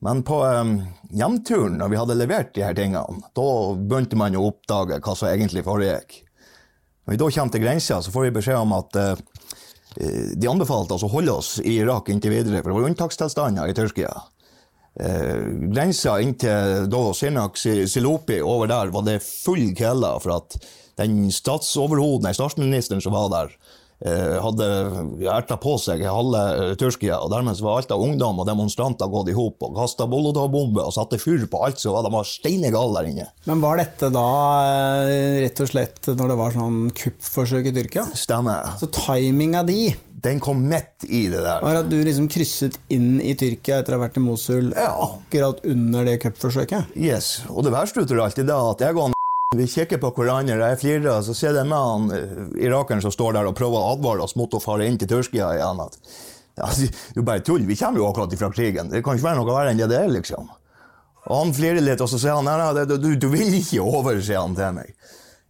Men 0.01 0.23
på 0.25 0.39
um, 0.41 0.77
hjemturen, 1.13 1.77
når 1.77 1.91
vi 1.91 1.99
hadde 1.99 2.17
levert 2.17 2.55
de 2.55 2.63
her 2.65 2.73
tingene, 2.77 3.21
da 3.37 3.47
begynte 3.77 4.17
man 4.17 4.37
å 4.37 4.47
oppdage 4.49 4.97
hva 4.97 5.13
som 5.17 5.29
egentlig 5.29 5.61
foregikk. 5.67 6.23
Når 7.05 7.13
vi 7.13 7.19
da 7.21 7.27
kommer 7.35 7.53
til 7.53 7.63
grensa, 7.65 7.99
så 8.01 8.13
får 8.13 8.27
vi 8.27 8.33
beskjed 8.39 8.57
om 8.61 8.73
at 8.77 8.97
eh, 8.97 9.21
de 9.95 10.47
anbefalte 10.47 10.95
oss 10.95 11.03
å 11.03 11.11
holde 11.11 11.33
oss 11.35 11.55
i 11.59 11.73
Irak 11.81 12.07
inntil 12.09 12.31
videre, 12.31 12.61
for 12.61 12.71
det 12.71 12.77
var 12.77 12.89
unntakstilstander 12.89 13.71
i 13.71 13.75
Tyrkia. 13.75 14.13
Eh, 14.99 15.47
grensa 15.71 16.17
inntil 16.19 16.87
da 16.91 17.01
Sinak 17.15 17.55
Silopi 17.57 18.41
over 18.43 18.67
der 18.67 18.91
var 18.91 19.05
det 19.07 19.21
full 19.23 19.71
kæla 19.75 20.17
for 20.19 20.35
at 20.35 20.57
den 20.99 21.29
statsoverhoden, 21.31 22.33
statsministeren 22.35 23.01
som 23.01 23.15
var 23.15 23.29
der, 23.31 23.53
eh, 23.55 23.80
hadde 24.41 24.67
erta 25.29 25.57
på 25.61 25.75
seg 25.77 26.01
halve 26.07 26.41
eh, 26.57 26.73
Tyrkia, 26.79 27.19
og 27.21 27.29
dermed 27.33 27.59
var 27.61 27.77
alt 27.81 27.91
av 27.93 28.01
ungdom 28.01 28.41
og 28.41 28.47
demonstranter 28.49 29.09
gått 29.11 29.29
i 29.29 29.35
hop 29.37 29.61
og 29.67 29.75
kasta 29.77 30.07
molotovbomber 30.09 30.87
og 30.89 30.95
satte 30.95 31.19
fyr 31.21 31.45
på 31.51 31.61
alt, 31.65 31.77
så 31.81 31.93
de 32.01 32.13
var 32.13 32.25
steinegale 32.25 32.97
der 32.97 33.11
inne. 33.11 33.27
Men 33.45 33.61
var 33.61 33.77
dette 33.77 34.09
da 34.13 34.27
eh, 35.05 35.41
rett 35.45 35.61
og 35.61 35.69
slett 35.69 36.13
når 36.17 36.33
det 36.33 36.39
var 36.41 36.55
sånn 36.57 36.79
kuppforsøk 36.97 37.69
i 37.69 37.75
Tyrkia? 37.77 38.07
Stemmer. 38.17 38.73
Så 38.81 38.89
timinga 38.89 39.61
di 39.67 39.91
Den 40.21 40.37
kom 40.39 40.59
midt 40.69 41.05
i 41.09 41.23
det 41.33 41.39
der. 41.41 41.63
var 41.65 41.79
at 41.79 41.87
du 41.89 41.95
liksom 41.97 42.27
krysset 42.29 42.75
inn 42.93 43.15
i 43.21 43.33
Tyrkia 43.33 43.79
etter 43.81 43.95
å 43.95 43.97
ha 43.97 44.03
vært 44.07 44.19
i 44.21 44.25
Mosul 44.25 44.69
akkurat 44.77 45.63
under 45.65 46.05
det 46.05 46.19
kuppforsøket? 46.21 46.93
Yes, 46.93 47.39
og 47.49 47.65
det 47.65 47.73
verste 47.73 48.01
ut 48.05 48.13
av 48.13 48.27
alt 48.27 48.37
er 48.41 48.53
at 48.53 48.85
jeg 48.85 48.97
og 48.97 49.07
han 49.07 49.20
vi 49.57 49.65
kikker 49.67 49.99
på 49.99 50.13
hverandre, 50.15 50.55
jeg 50.71 50.79
flirer, 50.79 51.07
og 51.11 51.25
så 51.27 51.33
ser 51.35 51.57
jeg 51.59 51.67
med 51.67 51.75
han 51.75 52.11
eh, 52.15 52.43
irakeren 52.67 53.01
som 53.03 53.11
står 53.11 53.35
der 53.35 53.49
og 53.49 53.55
prøver 53.57 53.81
å 53.81 53.95
advare 53.97 54.23
oss 54.23 54.37
mot 54.39 54.53
å 54.55 54.61
fare 54.63 54.85
inn 54.87 54.95
til 54.99 55.09
Tyrkia 55.11 55.49
igjen. 55.57 55.81
At, 55.83 55.97
ja, 56.61 56.69
jo 57.17 57.23
bare 57.27 57.43
tull, 57.43 57.65
vi 57.67 57.75
kommer 57.79 57.99
jo 57.99 58.07
akkurat 58.07 58.35
fra 58.39 58.51
krigen. 58.53 58.91
Det 58.93 59.03
kan 59.03 59.19
ikke 59.19 59.27
være 59.27 59.41
noe 59.41 59.49
verre 59.51 59.73
enn 59.73 59.81
det 59.81 59.89
det 59.91 59.99
er, 59.99 60.13
liksom. 60.13 60.47
Og 61.27 61.33
han 61.35 61.51
flirer 61.55 61.83
litt, 61.83 61.99
og 61.99 62.07
så 62.09 62.21
sier 62.21 62.39
han 62.39 62.47
nei, 62.47 62.55
nei, 62.61 62.85
du, 62.87 63.11
du 63.19 63.27
vil 63.33 63.51
ikke 63.59 63.83
over, 63.83 64.21
sier 64.23 64.39
han 64.39 64.55
til 64.55 64.79
meg. 64.79 64.95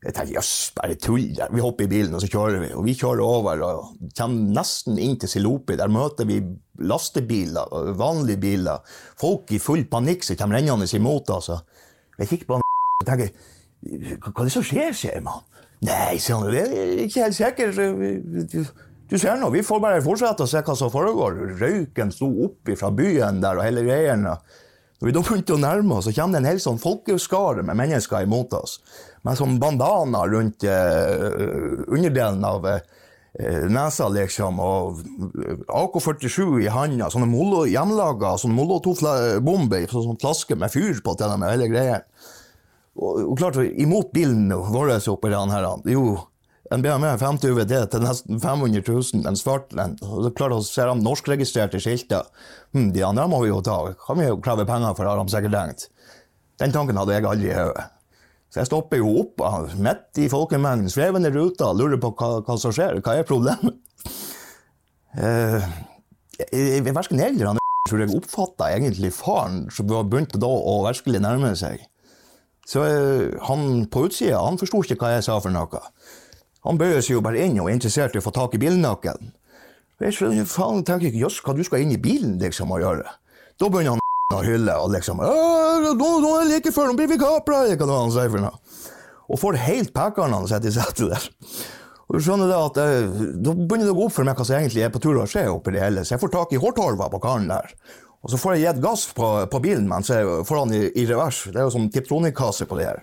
Jeg 0.02 0.18
tenker 0.18 0.40
jøss, 0.40 0.52
bare 0.80 0.98
tull. 0.98 1.30
Vi 1.38 1.62
hopper 1.62 1.86
i 1.86 1.92
bilen, 1.94 2.18
og 2.18 2.26
så 2.26 2.32
kjører 2.34 2.58
vi. 2.64 2.72
Og 2.74 2.88
vi 2.88 2.98
kjører 2.98 3.22
over 3.22 3.62
og 3.68 3.94
kommer 4.18 4.58
nesten 4.58 4.98
inn 4.98 5.14
til 5.22 5.30
Silopi. 5.30 5.78
Der 5.78 5.94
møter 5.94 6.26
vi 6.26 6.40
lastebiler, 6.82 7.94
vanlige 8.02 8.42
biler. 8.42 8.82
Folk 9.22 9.54
i 9.54 9.62
full 9.62 9.86
panikk 9.94 10.26
som 10.26 10.42
kommer 10.42 10.58
rennende 10.58 10.90
imot 10.98 11.30
oss. 11.30 11.54
Altså. 11.54 11.86
Jeg 12.18 12.34
kikker 12.34 12.50
på 12.50 12.58
han 12.58 12.66
og 12.66 13.10
tenker 13.12 13.51
hva 13.82 14.32
er 14.32 14.48
det 14.48 14.54
som 14.54 14.66
skjer, 14.66 14.94
sier 14.96 15.22
man. 15.26 15.44
Nei, 15.82 16.18
sier 16.22 16.38
han, 16.38 16.50
det 16.54 16.66
er 16.70 17.04
ikke 17.08 17.26
helt 17.26 17.38
sikkert. 17.38 17.80
Du, 19.12 19.18
ser 19.20 19.40
nå, 19.42 19.50
vi 19.52 19.64
får 19.66 19.82
bare 19.84 20.04
fortsette 20.06 20.46
å 20.46 20.50
se 20.50 20.62
hva 20.64 20.76
som 20.78 20.92
foregår. 20.94 21.40
Røyken 21.60 22.14
sto 22.14 22.30
opp 22.46 22.70
fra 22.80 22.92
byen 22.96 23.42
der 23.44 23.60
og 23.60 23.66
hele 23.66 23.84
greien. 23.88 24.28
Når 25.02 25.10
vi 25.10 25.14
da 25.16 25.24
begynte 25.26 25.56
å 25.58 25.60
nærme 25.60 25.98
oss, 25.98 26.06
så 26.06 26.14
kommer 26.14 26.38
det 26.38 26.44
en 26.44 26.52
hel 26.52 26.62
sånn 26.62 26.80
folkeskare 26.80 27.66
med 27.66 27.80
mennesker 27.80 28.28
imot 28.28 28.54
oss. 28.54 28.78
Med 29.26 29.40
sånn 29.40 29.58
bandana 29.62 30.22
rundt 30.30 30.64
eh, 30.70 31.82
underdelen 31.90 32.46
av 32.46 32.68
eh, 32.70 33.66
nesa, 33.66 34.12
liksom, 34.14 34.62
og 34.62 35.02
AK-47 35.66 36.62
i 36.62 36.70
handa, 36.70 37.10
sånne 37.10 37.30
molo, 37.32 37.64
hjemmelaga 37.66 38.36
sånne 38.38 38.60
molotovbomber, 38.60 39.90
sånn, 39.90 40.12
sånn 40.12 40.22
flaske 40.22 40.58
med 40.60 40.70
fyr 40.74 41.02
på 41.02 41.18
til 41.18 41.34
og 41.34 41.42
med, 41.42 41.56
hele 41.56 41.72
greia. 41.74 42.04
Og, 43.02 43.32
klart, 43.40 43.58
imot 43.82 44.12
bilen 44.14 44.52
vår 44.52 44.94
oppi 45.10 45.32
den 45.32 45.54
her, 45.54 45.66
er 45.66 45.96
jo 45.96 46.20
en 46.72 46.84
BMW 46.84 47.18
50 47.20 47.52
UVD 47.52 47.74
til 47.92 48.04
nesten 48.06 48.40
500 48.40 48.84
000, 48.88 49.24
en 49.28 49.40
svart 49.40 49.74
en. 49.76 49.98
Og 50.06 50.30
er 50.30 50.36
klart, 50.38 50.56
så 50.62 50.76
ser 50.78 50.92
de 50.92 51.04
norskregistrerte 51.04 51.82
skilter. 51.84 52.30
Hm, 52.76 52.92
de 52.96 53.04
andre 53.04 53.26
må 53.32 53.42
vi 53.44 53.50
jo 53.50 53.60
ta, 53.66 53.80
kan 54.06 54.20
vi 54.22 54.30
jo 54.30 54.38
kreve 54.44 54.68
penger 54.70 54.96
for, 54.96 55.10
har 55.10 55.20
de 55.20 55.34
sikkert 55.34 55.58
tenkt. 55.58 55.90
Den 56.62 56.76
tanken 56.76 57.00
hadde 57.02 57.18
jeg 57.18 57.28
aldri 57.28 57.50
i 57.50 57.58
hodet. 57.58 57.90
Så 58.52 58.60
jeg 58.60 58.68
stopper 58.68 59.00
jo 59.00 59.12
opp 59.24 59.42
midt 59.80 60.20
i 60.20 60.28
folkemengden, 60.32 60.92
svevende 60.92 61.32
ruta, 61.32 61.72
lurer 61.76 62.00
på 62.04 62.12
hva, 62.20 62.34
hva 62.44 62.58
som 62.60 62.74
skjer, 62.76 63.00
hva 63.04 63.18
er 63.20 63.28
problemet? 63.28 63.80
Eh, 65.12 65.64
jeg, 66.40 66.68
jeg, 66.78 66.94
verken 66.96 67.20
jeg 67.20 67.34
eller 67.34 67.50
han 67.50 67.58
tror 67.90 68.00
jeg 68.00 68.14
oppfatta 68.16 68.70
egentlig 68.72 69.10
faren 69.12 69.66
som 69.76 69.90
begynte 69.90 70.40
da 70.40 70.48
å 70.48 70.78
virkelig 70.86 71.20
nærme 71.20 71.50
seg. 71.60 71.84
Så 72.72 72.84
eh, 72.88 73.38
han 73.48 73.86
på 73.92 74.06
utsida, 74.08 74.40
han 74.40 74.60
forsto 74.60 74.84
ikke 74.86 75.02
hva 75.02 75.16
jeg 75.18 75.26
sa 75.28 75.38
for 75.44 75.52
noe. 75.52 75.82
Han 76.68 76.78
bøyer 76.80 77.02
seg 77.02 77.18
jo 77.18 77.24
bare 77.26 77.42
inn 77.44 77.60
og 77.60 77.68
er 77.68 77.76
interessert 77.76 78.16
i 78.16 78.22
å 78.22 78.24
få 78.24 78.34
tak 78.36 78.56
i 78.56 78.62
bilnøkkelen. 78.62 79.34
Jeg 80.02 80.46
faen, 80.50 80.86
tenker 80.86 81.10
ikke, 81.10 81.26
jøss, 81.26 81.42
hva 81.46 81.54
du 81.58 81.62
skal 81.66 81.84
inn 81.84 81.94
i 81.94 82.00
bilen 82.02 82.38
liksom 82.42 82.72
og 82.74 82.82
gjøre? 82.82 83.12
Da 83.62 83.68
begynner 83.70 83.98
han 83.98 84.38
å 84.38 84.46
hylle 84.46 84.78
og 84.82 84.96
liksom, 84.96 85.20
«Åh, 85.22 85.92
nå, 85.92 86.08
nå 86.24 86.32
er 86.38 86.48
det 86.48 86.56
like 86.56 86.74
før, 86.74 86.90
nå 86.90 86.98
blir 86.98 87.12
vi 87.12 87.20
kapra, 87.22 87.66
hva 87.68 87.76
det 87.78 88.00
han 88.00 88.16
sier 88.16 88.32
for 88.32 88.46
noe. 88.48 88.80
Og 89.32 89.40
får 89.40 89.60
helt 89.62 89.94
pekeren 89.96 90.34
han 90.36 90.48
setter 90.50 90.72
i 90.72 90.76
setet 90.76 91.12
der. 91.12 91.28
Og 92.12 92.18
du 92.18 92.26
skjønner 92.26 92.50
det 92.52 92.58
at 92.60 92.80
eh, 92.82 93.20
Da 93.40 93.54
begynner 93.56 93.88
det 93.88 93.94
å 93.94 94.00
gå 94.02 94.08
opp 94.10 94.16
for 94.18 94.28
meg 94.28 94.36
hva 94.36 94.44
som 94.48 94.58
egentlig 94.58 94.82
er 94.84 94.92
på 94.92 95.00
tur 95.04 95.22
å 95.22 95.28
skje 95.30 95.46
oppi 95.48 95.72
det 95.76 95.84
hele. 95.84 96.04
Så 96.04 96.16
jeg 96.16 96.24
får 96.24 96.34
tak 96.34 96.56
i 96.56 96.60
hårtorva 96.60 97.08
på 97.14 97.22
karen 97.24 97.48
der. 97.52 97.72
Og 98.22 98.30
så 98.30 98.38
får 98.38 98.56
jeg 98.56 98.68
gitt 98.68 98.84
gass 98.84 99.08
på, 99.18 99.30
på 99.50 99.62
bilen 99.64 99.88
mens 99.90 100.12
jeg 100.14 100.28
får 100.46 100.60
han 100.60 100.76
i, 100.78 100.84
i 101.02 101.08
revers. 101.10 101.46
Det 101.50 101.58
er 101.58 101.66
jo 101.66 101.74
som 101.74 101.88
tiptronikkasse 101.94 102.68
på 102.70 102.78
det 102.78 102.92
her. 102.92 103.02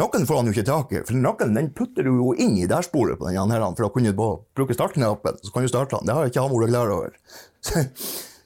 Noen 0.00 0.24
får 0.26 0.38
han 0.38 0.48
jo 0.48 0.54
ikke 0.54 0.66
tak 0.68 0.92
i, 0.94 1.02
for 1.02 1.18
noen 1.18 1.56
den 1.56 1.68
putter 1.74 2.06
du 2.06 2.12
jo 2.14 2.32
inn 2.38 2.54
i 2.60 2.68
dashbordet 2.70 3.18
på 3.18 3.26
den 3.26 3.52
her 3.52 3.64
for 3.74 3.88
å 3.88 3.92
kunne 3.92 4.14
bruke 4.14 4.76
startknappen. 4.76 5.40
Så 5.42 5.52
kan 5.52 5.66
du 5.66 5.70
starte 5.72 5.98
den. 5.98 6.08
Det 6.08 6.16
har 6.16 6.26
jeg 6.26 6.32
ikke 6.32 6.44
han 6.46 6.54
vært 6.54 6.72
klar 6.72 6.96
over. 6.96 7.14
Så, 7.60 7.84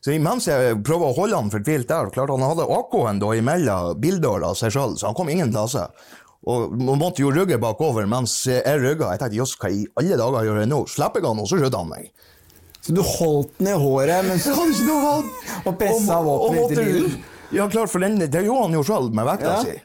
så 0.05 0.13
imens 0.13 0.45
jeg 0.51 0.83
prøver 0.85 1.09
å 1.09 1.17
holde 1.17 1.39
han 1.39 1.53
fortvilt 1.53 1.87
der, 1.89 2.11
klart 2.13 2.29
han 2.29 2.43
hadde 2.45 2.67
AK-en 2.69 3.21
da 3.23 3.31
imellom 3.39 4.01
bildøra 4.03 4.51
og 4.53 4.59
seg 4.59 4.75
sjøl, 4.75 4.99
så 5.01 5.07
han 5.09 5.17
kom 5.17 5.31
ingen 5.33 5.55
plasser. 5.55 5.95
Og 6.45 6.75
man 6.77 7.01
måtte 7.01 7.23
jo 7.23 7.31
rygge 7.33 7.57
bakover 7.63 8.05
mens 8.11 8.35
jeg 8.51 8.83
rygga. 8.83 9.15
Jeg 9.15 9.23
tenkte 9.23 9.39
jøss, 9.39 9.55
hva 9.63 9.71
i 9.73 9.87
alle 9.97 10.19
dager 10.21 10.45
gjør 10.45 10.61
jeg 10.61 10.71
nå? 10.75 10.81
Slipper 10.93 11.23
jeg 11.23 11.31
han, 11.31 11.41
og 11.41 11.49
så 11.49 11.61
skyter 11.61 11.81
han 11.81 11.89
meg. 11.89 12.11
Så 12.85 12.93
du 12.93 13.01
holdt 13.01 13.55
den 13.59 13.71
i 13.73 13.79
håret 13.81 14.27
mens 14.29 14.45
du 14.45 14.53
hadde 14.53 14.75
ikke 14.75 14.91
noe 14.91 15.05
valg. 15.07 15.31
og 15.65 15.79
pressa 15.81 16.19
våpenet 16.27 16.65
ut 16.65 16.75
i 16.75 16.83
bilen? 16.83 17.17
Ja, 17.55 17.69
klart, 17.71 17.91
for 17.93 18.03
den, 18.03 18.19
det 18.19 18.45
gjorde 18.45 18.67
han 18.67 18.77
jo 18.77 18.83
sjøl 18.85 19.11
med 19.15 19.29
vekta 19.29 19.57
Ja. 19.57 19.63
si. 19.65 19.81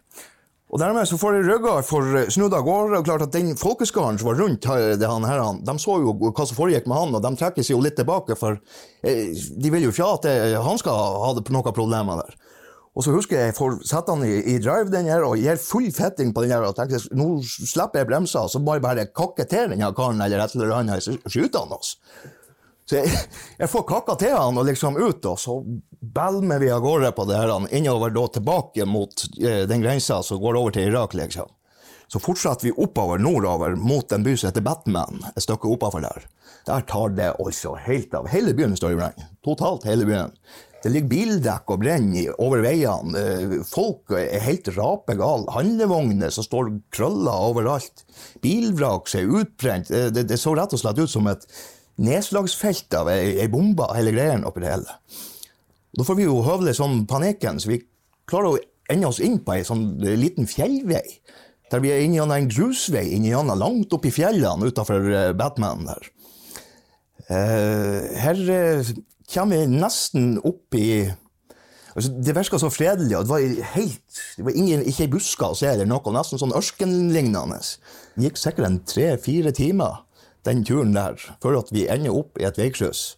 Og 0.69 0.77
dermed 0.77 1.07
så 1.09 1.17
får 1.17 1.33
jeg 1.39 1.45
rygga 1.47 1.71
for 1.81 2.17
eh, 2.19 2.27
snudd 2.29 2.53
av 2.53 2.61
gårde. 2.61 2.99
Og 2.99 3.05
klart 3.07 3.23
at 3.25 3.31
den 3.33 3.55
folkeskaren 3.57 4.19
som 4.21 4.27
var 4.29 4.37
rundt 4.37 4.67
det 5.01 5.07
han 5.09 5.23
her, 5.25 5.39
han, 5.41 5.63
de 5.65 5.73
så 5.81 5.95
jo 6.03 6.13
hva 6.13 6.45
som 6.45 6.59
foregikk 6.59 6.85
med 6.85 6.97
han, 6.99 7.15
og 7.17 7.23
de 7.25 7.31
trekker 7.39 7.65
seg 7.65 7.73
jo 7.73 7.81
litt 7.81 7.95
tilbake, 7.97 8.35
for 8.37 8.59
eh, 9.01 9.31
de 9.33 9.71
vil 9.73 9.87
jo 9.87 9.93
ikke 9.95 10.11
at 10.19 10.27
han 10.61 10.77
skal 10.81 10.93
ha 11.23 11.31
noen 11.39 11.73
problemer 11.73 12.21
der. 12.21 12.37
Og 12.93 13.05
så 13.05 13.13
husker 13.15 13.37
jeg 13.39 13.49
jeg 13.49 13.55
får 13.57 13.79
sette 13.87 14.13
han 14.13 14.25
i, 14.27 14.35
i 14.53 14.57
drive 14.61 14.91
den 14.93 15.09
her, 15.09 15.23
og 15.25 15.39
gir 15.41 15.57
full 15.61 15.89
fetting 15.95 16.33
på 16.35 16.43
den 16.45 16.53
her, 16.53 16.65
og 16.67 16.75
tenker 16.77 17.01
nå 17.17 17.39
slipper 17.45 18.03
jeg 18.03 18.09
bremsa, 18.11 18.45
så 18.51 18.61
må 18.61 18.75
jeg 18.77 18.85
bare 18.85 19.07
kakke 19.09 19.45
til 19.49 19.71
den 19.73 19.81
her 19.85 19.93
karen 19.97 20.21
eller 20.21 20.43
et 20.43 20.53
eller 20.57 20.75
annet, 20.81 21.01
så 21.05 21.15
skyter 21.25 21.63
han 21.65 21.77
oss. 21.79 21.95
Så 22.89 22.97
jeg, 22.97 23.11
jeg 23.59 23.69
får 23.69 23.83
kakka 23.91 24.15
til 24.17 24.33
han 24.33 24.57
og 24.57 24.65
liksom 24.65 24.97
ut, 24.97 25.25
og 25.29 25.37
så 25.37 25.59
belmer 26.01 26.61
vi 26.63 26.71
av 26.73 26.81
gårde 26.81 27.11
på 27.13 27.25
det 27.29 27.37
her, 27.37 27.51
innover 27.77 28.13
da 28.15 28.23
tilbake 28.33 28.87
mot 28.89 29.25
eh, 29.37 29.63
den 29.69 29.83
grensa 29.83 30.23
som 30.25 30.41
går 30.41 30.57
over 30.57 30.73
til 30.73 30.89
Irak, 30.89 31.13
liksom. 31.19 31.51
Så 32.09 32.17
fortsetter 32.17 32.65
vi 32.65 32.73
oppover 32.81 33.21
nordover 33.21 33.75
mot 33.77 34.11
en 34.15 34.23
by 34.25 34.33
som 34.33 34.49
heter 34.49 34.65
Batman, 34.65 35.21
et 35.35 35.45
stykke 35.45 35.69
oppover 35.69 36.01
der. 36.07 36.25
Der 36.65 36.81
tar 36.89 37.13
det 37.13 37.29
altså 37.37 37.75
helt 37.85 38.13
av. 38.17 38.25
Hele 38.33 38.55
byen 38.57 38.73
står 38.77 38.95
i 38.95 38.97
brann. 38.97 39.27
Totalt 39.45 39.85
hele 39.85 40.07
byen. 40.09 40.33
Det 40.81 40.89
ligger 40.93 41.11
bildekk 41.11 41.71
og 41.73 41.81
brenner 41.83 42.33
over 42.41 42.61
veiene. 42.65 43.13
Eh, 43.21 43.53
Folk 43.67 44.13
er 44.17 44.41
helt 44.41 44.69
rapegale. 44.73 45.45
Handlevogner 45.53 46.33
som 46.33 46.45
står 46.45 46.71
krøller 46.95 47.49
overalt. 47.51 48.05
Bilvrak 48.41 49.09
som 49.11 49.21
er 49.21 49.41
utbrent. 49.43 49.91
Eh, 49.91 50.09
Det, 50.09 50.25
det 50.29 50.39
så 50.41 50.55
rett 50.57 50.73
og 50.73 50.81
slett 50.81 51.01
ut 51.03 51.11
som 51.11 51.27
et 51.29 51.45
nedslagsfelt 51.99 52.95
av 52.99 53.11
ei, 53.11 53.35
ei 53.43 53.49
bombe, 53.51 53.87
hele 53.95 54.13
greien 54.15 54.45
oppi 54.47 54.63
det 54.63 54.73
hele. 54.73 54.97
Da 55.97 56.05
får 56.05 56.19
vi 56.19 56.27
jo 56.27 56.39
høvle 56.45 56.73
sånn 56.77 57.03
panikken, 57.09 57.59
så 57.59 57.73
vi 57.73 57.81
klarer 58.29 58.55
å 58.55 58.61
ende 58.89 59.09
oss 59.09 59.21
inn 59.23 59.39
på 59.43 59.57
ei 59.57 59.65
sånn 59.67 59.91
eh, 60.05 60.17
liten 60.19 60.49
fjellvei. 60.49 61.05
Der 61.69 61.83
vi 61.83 61.91
er 61.93 62.01
inne 62.01 62.17
gjennom 62.17 62.37
en 62.37 62.49
grusvei 62.49 63.05
inne 63.13 63.29
gjennom 63.29 63.59
langt 63.61 63.93
oppi 63.93 64.09
fjellene 64.13 64.71
utafor 64.71 65.05
Batman 65.37 65.85
der. 65.85 66.07
Eh, 67.29 68.17
her 68.17 68.39
eh, 68.49 68.93
kommer 69.29 69.59
vi 69.59 69.77
nesten 69.77 70.39
opp 70.41 70.73
i 70.73 71.05
altså, 71.93 72.09
Det 72.09 72.33
virka 72.33 72.57
så 72.57 72.71
fredelig, 72.73 73.13
og 73.17 73.27
det 73.27 73.29
var 73.29 73.73
helt 73.75 74.21
Det 74.37 74.45
var 74.47 74.57
ingen, 74.57 74.81
ikke 74.81 75.05
ei 75.05 75.11
buske 75.13 75.45
å 75.45 75.57
se 75.57 75.69
eller 75.69 75.85
noe, 75.85 76.15
nesten 76.15 76.41
sånn 76.41 76.55
ørkenlignende. 76.57 77.59
Det 78.15 78.25
gikk 78.25 78.41
sikkert 78.41 78.69
en 78.69 78.79
tre-fire 78.81 79.53
timer, 79.53 80.01
den 80.47 80.63
turen 80.67 80.95
der, 80.95 81.19
før 81.43 81.59
at 81.61 81.71
vi 81.75 81.87
ender 81.91 82.15
opp 82.15 82.39
i 82.39 82.47
et 82.47 82.59
veikryss. 82.59 83.15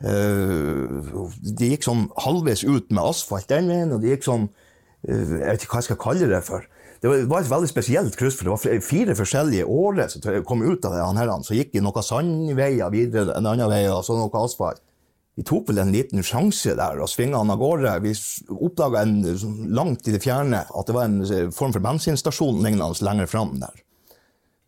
De 0.00 1.52
det 1.60 1.74
gikk 1.74 1.84
sånn 1.84 2.06
halvveis 2.24 2.64
ut 2.64 2.88
med 2.88 3.02
asfalt 3.04 3.50
den 3.50 3.68
veien, 3.68 3.92
og 3.92 4.00
de 4.00 4.14
gikk 4.14 4.24
sånn 4.24 4.46
eh, 5.04 5.34
Jeg 5.36 5.44
vet 5.44 5.64
ikke 5.66 5.74
hva 5.74 5.82
jeg 5.82 5.88
skal 5.90 6.00
kalle 6.06 6.30
det 6.30 6.40
for. 6.46 6.64
Det 7.00 7.08
var, 7.08 7.40
et 7.40 7.48
veldig 7.48 7.68
spesielt 7.68 8.16
kryss, 8.16 8.36
for 8.36 8.48
det 8.48 8.52
var 8.52 8.84
fire 8.84 9.16
forskjellige 9.16 9.64
årer 9.64 10.10
som 10.12 10.24
kom 10.44 10.64
ut 10.64 10.84
av 10.84 10.92
det. 10.92 11.04
Han 11.04 11.20
her, 11.20 11.32
så 11.44 11.56
gikk 11.56 11.72
de 11.72 11.84
noen 11.84 12.04
sandveier 12.04 12.92
videre 12.92 13.36
en 13.38 13.48
annen 13.48 13.72
vei, 13.72 13.86
og 13.88 14.02
så 14.04 14.16
noe 14.18 14.42
asfalt. 14.44 14.82
Vi 15.38 15.46
tok 15.46 15.70
vel 15.70 15.80
en 15.80 15.92
liten 15.94 16.20
sjanse 16.26 16.74
der 16.76 16.98
og 17.00 17.08
svinga 17.08 17.38
han 17.40 17.52
av 17.54 17.60
gårde. 17.62 17.94
Vi 18.04 18.12
oppdaga 18.52 19.06
langt 19.72 20.08
i 20.08 20.12
det 20.12 20.20
fjerne 20.20 20.66
at 20.66 20.88
det 20.88 20.96
var 20.96 21.08
en 21.08 21.22
eh, 21.24 21.46
form 21.54 21.72
for 21.72 21.84
bensinstasjon 21.84 22.60
lignende 22.60 23.06
lenger 23.06 23.30
fram 23.30 23.54
der. 23.62 23.80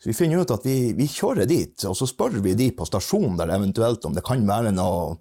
Så 0.02 0.10
vi 0.10 0.16
finner 0.18 0.42
ut 0.42 0.50
at 0.50 0.64
vi, 0.66 0.90
vi 0.98 1.06
kjører 1.06 1.46
dit, 1.46 1.76
og 1.86 1.94
så 1.94 2.08
spør 2.10 2.40
vi 2.42 2.56
de 2.58 2.72
på 2.74 2.86
stasjonen 2.88 3.36
der 3.38 3.52
eventuelt 3.54 4.02
om 4.08 4.16
det 4.16 4.24
kan 4.26 4.42
være 4.48 4.72
noe 4.74 5.12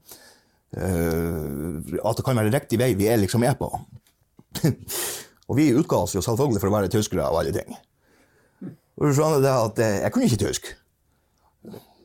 uh, 0.74 1.76
At 2.02 2.18
det 2.18 2.26
kan 2.26 2.40
være 2.40 2.54
riktig 2.56 2.80
vei 2.82 2.96
vi 2.98 3.06
er 3.12 3.22
liksom 3.22 3.46
er 3.46 3.54
på. 3.60 3.70
og 4.66 5.60
vi 5.60 5.70
utga 5.78 6.02
oss 6.02 6.18
jo 6.18 6.24
selvfølgelig 6.26 6.64
for 6.64 6.72
å 6.72 6.76
være 6.80 6.90
tyskere 6.96 7.28
av 7.28 7.38
alle 7.44 7.54
ting. 7.54 7.78
Og 8.98 9.06
du 9.06 9.14
skjønner 9.14 9.46
det 9.46 9.54
at 9.54 9.84
eh, 9.86 10.00
jeg 10.02 10.16
kunne 10.16 10.32
ikke 10.32 10.42
tysk. 10.48 10.72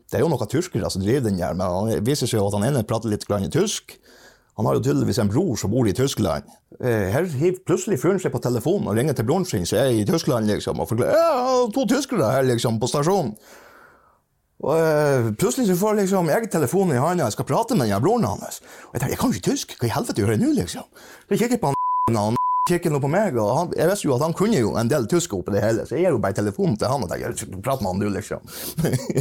Det 0.07 0.19
er 0.19 0.23
jo 0.23 0.29
noen 0.31 0.53
tyskere 0.53 0.93
som 0.93 1.03
driver 1.03 1.25
den 1.27 1.41
der, 1.41 1.57
men 1.57 1.91
det 1.91 2.03
viser 2.05 2.29
seg 2.29 2.43
jo 2.43 2.47
at 2.51 2.59
han 2.59 2.69
ene 2.69 2.85
prater 2.89 3.09
litt 3.11 3.25
tysk. 3.57 3.97
Han 4.57 4.65
har 4.65 4.79
jo 4.79 4.85
tydeligvis 4.87 5.19
en 5.21 5.29
bror 5.29 5.59
som 5.61 5.71
bor 5.71 5.89
i 5.89 5.93
Tyskland. 5.93 6.49
Eh, 6.81 7.11
Her 7.13 7.29
hiver 7.29 7.61
plutselig 7.69 7.99
fyren 8.01 8.21
seg 8.23 8.33
på 8.33 8.41
telefonen 8.41 8.89
og 8.89 8.97
ringer 8.97 9.17
til 9.17 9.27
broren 9.29 9.45
sin 9.45 9.67
som 9.69 9.83
er 9.83 9.93
i 9.93 10.07
Tyskland, 10.09 10.49
liksom, 10.49 10.81
og 10.81 10.89
forklarer 10.89 11.13
ja, 11.13 11.67
to 11.75 11.85
tyskere 11.91 12.31
her 12.33 12.49
liksom, 12.49 12.81
på 12.81 12.89
stasjonen. 12.89 13.35
Og 14.65 14.73
eh, 14.81 15.29
plutselig 15.37 15.69
så 15.69 15.77
får 15.77 15.99
liksom 15.99 16.31
jeg 16.33 16.49
telefonen 16.53 16.97
i 16.97 17.03
hånda 17.03 17.29
og 17.29 17.35
skal 17.35 17.49
prate 17.49 17.77
med 17.77 17.91
den 17.93 18.01
broren 18.01 18.25
hans. 18.25 18.63
Og 18.89 18.97
jeg 18.97 19.03
tenker, 19.03 19.13
jeg 19.13 19.21
kan 19.21 19.35
ikke 19.35 19.49
tysk, 19.51 19.77
hva 19.77 19.91
i 19.91 19.93
helvete 19.93 20.23
gjør 20.25 20.33
jeg 20.33 20.41
nå, 20.41 20.53
liksom? 20.57 20.87
Jeg 21.29 21.43
kikker 21.43 21.61
på 21.61 21.73
han, 21.75 22.17
og 22.17 22.23
han 22.31 22.39
kikker 22.71 22.95
nå 22.95 23.01
på 23.05 23.11
meg, 23.13 23.37
og 23.37 23.51
han, 23.59 23.75
jeg 23.77 23.91
visste 23.91 24.09
jo 24.09 24.15
at 24.17 24.25
han 24.25 24.37
kunne 24.39 24.63
jo 24.63 24.73
en 24.81 24.89
del 24.91 25.05
tysk 25.13 25.37
oppi 25.37 25.53
det 25.55 25.63
hele, 25.67 25.85
så 25.85 25.99
jeg 25.99 26.07
gir 26.07 26.17
jo 26.17 26.23
bare 26.25 26.39
telefonen 26.41 26.81
til 26.81 26.89
han 26.91 27.05
og 27.05 27.13
tenker, 27.13 27.61
prat 27.61 27.85
med 27.85 27.93
han 27.93 28.01
du, 28.01 28.09
liksom. 28.17 28.49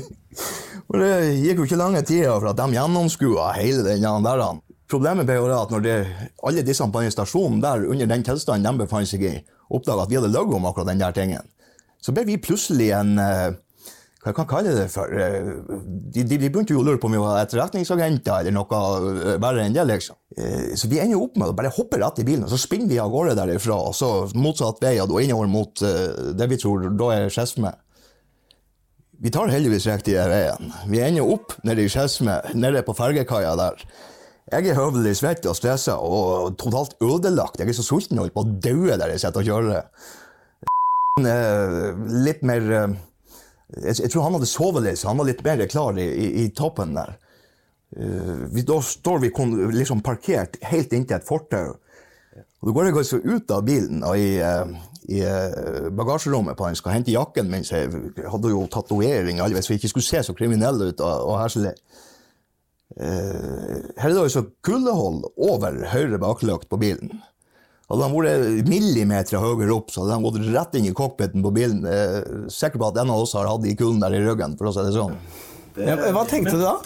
og 0.87 0.97
det 1.03 1.11
gikk 1.43 1.59
jo 1.59 1.67
ikke 1.67 1.81
lange 1.83 2.05
tida 2.07 2.31
for 2.39 2.53
at 2.53 2.61
de 2.61 2.79
gjennomskua 2.79 3.51
hele 3.59 3.83
den 3.83 4.07
der. 4.25 4.45
han. 4.47 4.63
Problemet 4.91 5.25
ble 5.25 5.39
jo 5.39 5.49
at 5.49 5.71
når 5.73 5.81
det, 5.81 5.97
alle 6.45 6.61
disse 6.65 6.85
på 6.85 7.01
den 7.01 7.11
stasjonen 7.13 7.61
der, 7.63 7.87
under 7.89 8.05
den 8.11 8.23
tilstanden 8.23 8.67
de 8.77 8.85
befant 8.85 9.09
seg 9.09 9.23
i, 9.25 9.35
oppdaga 9.73 10.05
at 10.05 10.11
vi 10.11 10.19
hadde 10.19 10.29
løyet 10.33 10.53
om 10.59 10.67
akkurat 10.69 10.91
den 10.91 11.01
der 11.01 11.15
tingen, 11.15 11.45
så 12.01 12.13
ble 12.13 12.25
vi 12.27 12.37
plutselig 12.37 12.91
en 12.93 13.15
hva 13.17 13.53
hva 14.25 14.31
jeg 14.31 14.37
kan 14.39 14.47
kalle 14.49 14.71
det 14.73 14.85
for? 14.89 15.11
eh, 15.13 15.51
De, 16.09 16.23
de, 16.25 16.37
de 16.41 16.47
begynte 16.49 16.73
jo 16.73 16.79
å 16.81 16.85
lure 16.87 16.97
på 16.97 17.05
om 17.05 17.13
vi 17.13 17.19
var 17.21 17.43
etterretningsagenter 17.43 18.39
eller 18.39 18.55
noe 18.55 18.79
eh, 19.21 19.35
verre 19.37 19.61
enn 19.67 19.75
det, 19.75 19.83
liksom. 19.85 20.17
Eh, 20.33 20.71
Så 20.73 20.89
vi 20.89 20.97
ender 20.97 21.21
opp 21.21 21.37
med 21.37 21.51
å 21.51 21.53
bare 21.53 21.69
hoppe 21.69 21.99
rett 22.01 22.23
i 22.23 22.25
bilen, 22.25 22.47
og 22.47 22.49
så 22.49 22.57
spinner 22.57 22.89
vi 22.89 22.97
av 22.97 23.11
gårde 23.13 23.35
derifra, 23.37 23.77
og 23.77 23.93
så 23.93 24.09
motsatt 24.33 24.81
vei, 24.81 24.95
og 25.03 25.13
innover 25.21 25.45
mot 25.51 25.83
eh, 25.85 26.33
det 26.33 26.47
vi 26.49 26.57
tror 26.57 26.87
da 26.97 27.11
er 27.13 27.29
Skedsme. 27.29 27.69
Vi 29.21 29.29
tar 29.29 29.53
heldigvis 29.53 29.85
riktige 29.91 30.25
veien. 30.29 30.73
Vi 30.89 31.05
ender 31.05 31.29
opp 31.37 31.53
nede 31.63 31.85
i 31.85 31.93
Skedsme, 31.93 32.39
nede 32.57 32.81
på 32.85 32.97
fergekaia 32.97 33.53
der. 33.61 33.85
Jeg 34.45 34.67
er 34.69 34.77
høvelig 34.77 35.15
svett 35.17 35.45
og 35.49 35.55
stressa 35.57 35.95
og 35.97 36.53
totalt 36.61 36.99
ødelagt. 37.01 37.57
Jeg 37.57 37.71
er 37.71 37.77
så 37.77 37.85
sulten 37.85 38.19
og 38.19 38.27
holder 38.27 38.35
på 38.35 38.43
å 38.43 38.51
dø 38.61 38.91
der 38.93 39.13
jeg 39.15 39.23
sitter 39.23 39.41
og 39.41 39.47
kjører. 39.49 39.87
Eh, 41.25 42.03
Litt 42.27 42.43
mer 42.45 42.67
eh, 42.77 42.93
jeg, 43.87 44.11
tror 44.13 44.27
han 44.27 44.37
hadde 44.37 44.49
sovet 44.51 44.85
litt, 44.85 45.01
så 45.01 45.09
han 45.09 45.17
var 45.17 45.31
litt 45.31 45.41
mer 45.41 45.65
klar 45.71 45.97
i, 45.97 46.05
i, 46.05 46.27
i 46.43 46.45
toppen 46.53 46.93
der. 46.93 47.15
Eh, 47.97 48.61
da 48.69 48.79
står 48.85 49.25
vi 49.25 49.33
liksom 49.79 50.05
parkert 50.05 50.61
helt 50.69 50.93
inntil 50.93 51.17
et 51.17 51.25
fortau. 51.25 51.79
Da 52.35 52.73
går 52.75 52.91
jeg 52.91 52.99
altså 53.01 53.23
ut 53.25 53.51
av 53.53 53.65
bilen 53.65 54.05
og 54.05 54.17
i, 54.17 54.37
i 55.09 55.25
bagasjerommet 55.93 56.57
på 56.57 56.65
han 56.69 56.77
skal 56.77 56.99
hente 56.99 57.13
jakken 57.13 57.49
min, 57.49 57.65
jeg 57.65 57.89
hadde 58.29 58.53
jo 58.53 58.65
tatovering, 58.73 59.41
alle 59.41 59.61
så 59.61 59.73
jeg 59.73 59.81
ikke 59.81 59.95
skulle 59.95 60.07
se 60.07 60.21
så 60.25 60.37
kriminell 60.37 60.81
ut. 60.91 61.01
og, 61.01 61.31
og 61.31 61.39
herselig. 61.41 61.73
Eh, 62.93 63.79
her 63.97 64.11
er 64.11 64.13
det 64.13 64.25
altså 64.27 64.45
kuldehold 64.65 65.25
over 65.41 65.79
høyre 65.91 66.19
baklykt 66.21 66.69
på 66.71 66.79
bilen. 66.79 67.17
Hadde 67.89 68.07
han 68.07 68.15
vært 68.15 68.69
millimeter 68.69 69.41
høyere 69.41 69.73
opp, 69.75 69.91
så 69.93 70.03
hadde 70.03 70.15
han 70.17 70.25
gått 70.25 70.39
rett 70.47 70.77
inn 70.77 70.87
i 70.89 70.93
cockpiten 70.95 71.43
på 71.45 71.53
bilen. 71.53 71.83
Er 71.85 72.47
sikker 72.53 72.81
på 72.81 72.89
at 72.89 73.01
en 73.01 73.13
av 73.13 73.25
oss 73.25 73.35
har 73.37 73.49
hatt 73.49 73.65
de 73.65 73.75
kulden 73.77 74.01
der 74.01 74.15
i 74.17 74.23
ryggen, 74.25 74.55
for 74.57 74.71
å 74.71 74.73
si 74.73 74.85
det 74.85 74.95
sånn. 74.95 75.17
Det, 75.75 75.97
hva 76.15 76.23
tenkte 76.29 76.55
du 76.55 76.63
da? 76.63 76.79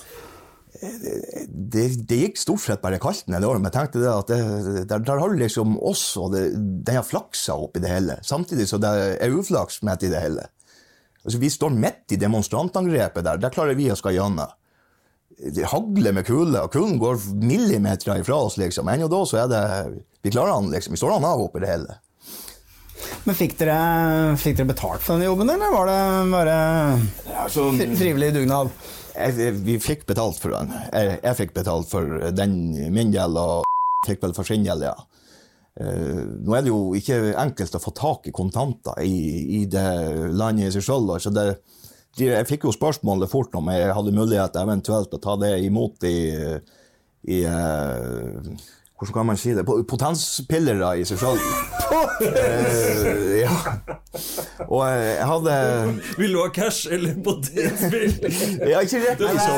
Det, 0.80 1.86
det 2.08 2.18
gikk 2.20 2.40
stort 2.40 2.64
sett 2.64 2.84
bare 2.84 3.00
kaldt 3.02 3.30
ned 3.32 3.46
året, 3.48 3.62
men 3.62 3.72
jeg 3.72 3.78
tenkte 3.78 4.04
det 4.04 4.12
at 4.12 4.32
det, 4.32 4.84
der, 4.90 5.02
der 5.08 5.24
har 5.24 5.36
liksom 5.40 5.78
oss, 5.80 6.04
og 6.20 6.34
det, 6.36 6.50
den 6.58 7.00
har 7.00 7.08
flaksa 7.08 7.56
opp 7.60 7.80
i 7.80 7.84
det 7.84 7.92
hele. 7.92 8.20
Samtidig 8.26 8.68
så 8.70 8.80
det 8.82 8.92
er 9.20 9.36
uflaks 9.36 9.82
midt 9.88 10.08
i 10.08 10.12
det 10.12 10.24
hele. 10.24 10.48
Altså, 11.24 11.40
vi 11.40 11.52
står 11.52 11.76
midt 11.76 12.16
i 12.16 12.20
demonstrantangrepet 12.20 13.26
der, 13.26 13.40
der 13.40 13.56
klarer 13.56 13.78
vi 13.78 13.90
å 13.92 13.98
skal 14.00 14.16
gjennom. 14.16 14.52
Det 15.40 15.70
hagler 15.72 16.16
med 16.16 16.28
kuler, 16.28 16.66
og 16.66 16.74
kulen 16.74 16.98
går 17.00 17.22
millimeter 17.40 18.20
ifra 18.20 18.42
oss, 18.50 18.58
liksom. 18.60 18.90
Ennå 18.92 19.08
da 19.12 19.24
så 19.28 19.40
er 19.46 19.50
det 19.52 19.64
Vi 20.26 20.34
klarer 20.34 20.58
han, 20.58 20.70
liksom. 20.74 20.94
Vi 20.96 21.00
står 21.00 21.16
han 21.16 21.28
av 21.28 21.46
oppi 21.46 21.64
det 21.64 21.72
hele. 21.72 21.98
Men 23.24 23.36
fikk 23.38 23.56
dere, 23.62 23.78
fikk 24.40 24.58
dere 24.58 24.72
betalt 24.74 25.04
for 25.04 25.16
denne 25.16 25.30
jobben, 25.30 25.50
eller 25.54 25.72
var 25.72 25.88
det 25.88 26.00
bare 26.34 26.56
Altså, 27.46 27.70
frivillig 27.72 28.34
dugnad? 28.36 28.74
jeg, 29.20 29.54
vi 29.66 29.78
fikk 29.82 30.06
betalt 30.10 30.40
for 30.42 30.56
den. 30.56 30.72
Jeg, 30.94 31.20
jeg 31.24 31.38
fikk 31.42 31.56
betalt 31.58 31.90
for 31.92 32.20
den 32.36 32.60
min 32.94 33.14
del, 33.14 33.38
og 33.40 33.66
fikk 34.08 34.24
vel 34.24 34.36
for 34.38 34.48
sin 34.48 34.66
del, 34.68 34.86
ja. 34.90 34.96
Eh, 35.80 36.24
nå 36.44 36.56
er 36.56 36.66
det 36.66 36.72
jo 36.72 36.94
ikke 36.98 37.20
enkelt 37.40 37.78
å 37.78 37.84
få 37.84 37.94
tak 37.96 38.28
i 38.28 38.36
kontanter 38.36 39.00
i, 39.06 39.60
i 39.60 39.66
det 39.70 39.86
landet 40.36 40.76
i 40.76 40.84
seg 40.84 41.36
det, 41.36 41.46
de, 41.46 41.79
jeg 42.22 42.48
fikk 42.50 42.68
jo 42.68 42.76
spørsmålet 42.76 43.32
fort 43.32 43.56
om 43.58 43.70
jeg 43.72 43.94
hadde 43.96 44.16
mulighet 44.16 44.58
eventuelt 44.60 45.14
å 45.16 45.22
ta 45.22 45.36
det 45.42 45.54
imot 45.66 46.04
i, 46.08 46.20
i 47.30 47.40
eh, 47.48 48.52
hvordan 49.00 49.14
kan 49.16 49.26
man 49.30 49.38
si 49.40 49.54
det? 49.56 49.64
Potenspiller 49.88 50.76
da, 50.82 50.90
i 51.00 51.06
seg 51.08 51.20
selv. 51.22 51.40
Eh, 52.20 53.40
ja. 53.42 53.54
Og 54.68 54.82
eh, 54.84 55.16
jeg 55.16 55.26
hadde 55.30 55.54
Vil 56.20 56.34
du 56.36 56.40
ha 56.44 56.50
cash 56.54 56.90
eller 56.92 57.16
potetspill? 57.24 58.12
Ja, 58.70 58.82
ikke 58.84 59.00
rett 59.06 59.22
Det 59.24 59.32
så. 59.40 59.56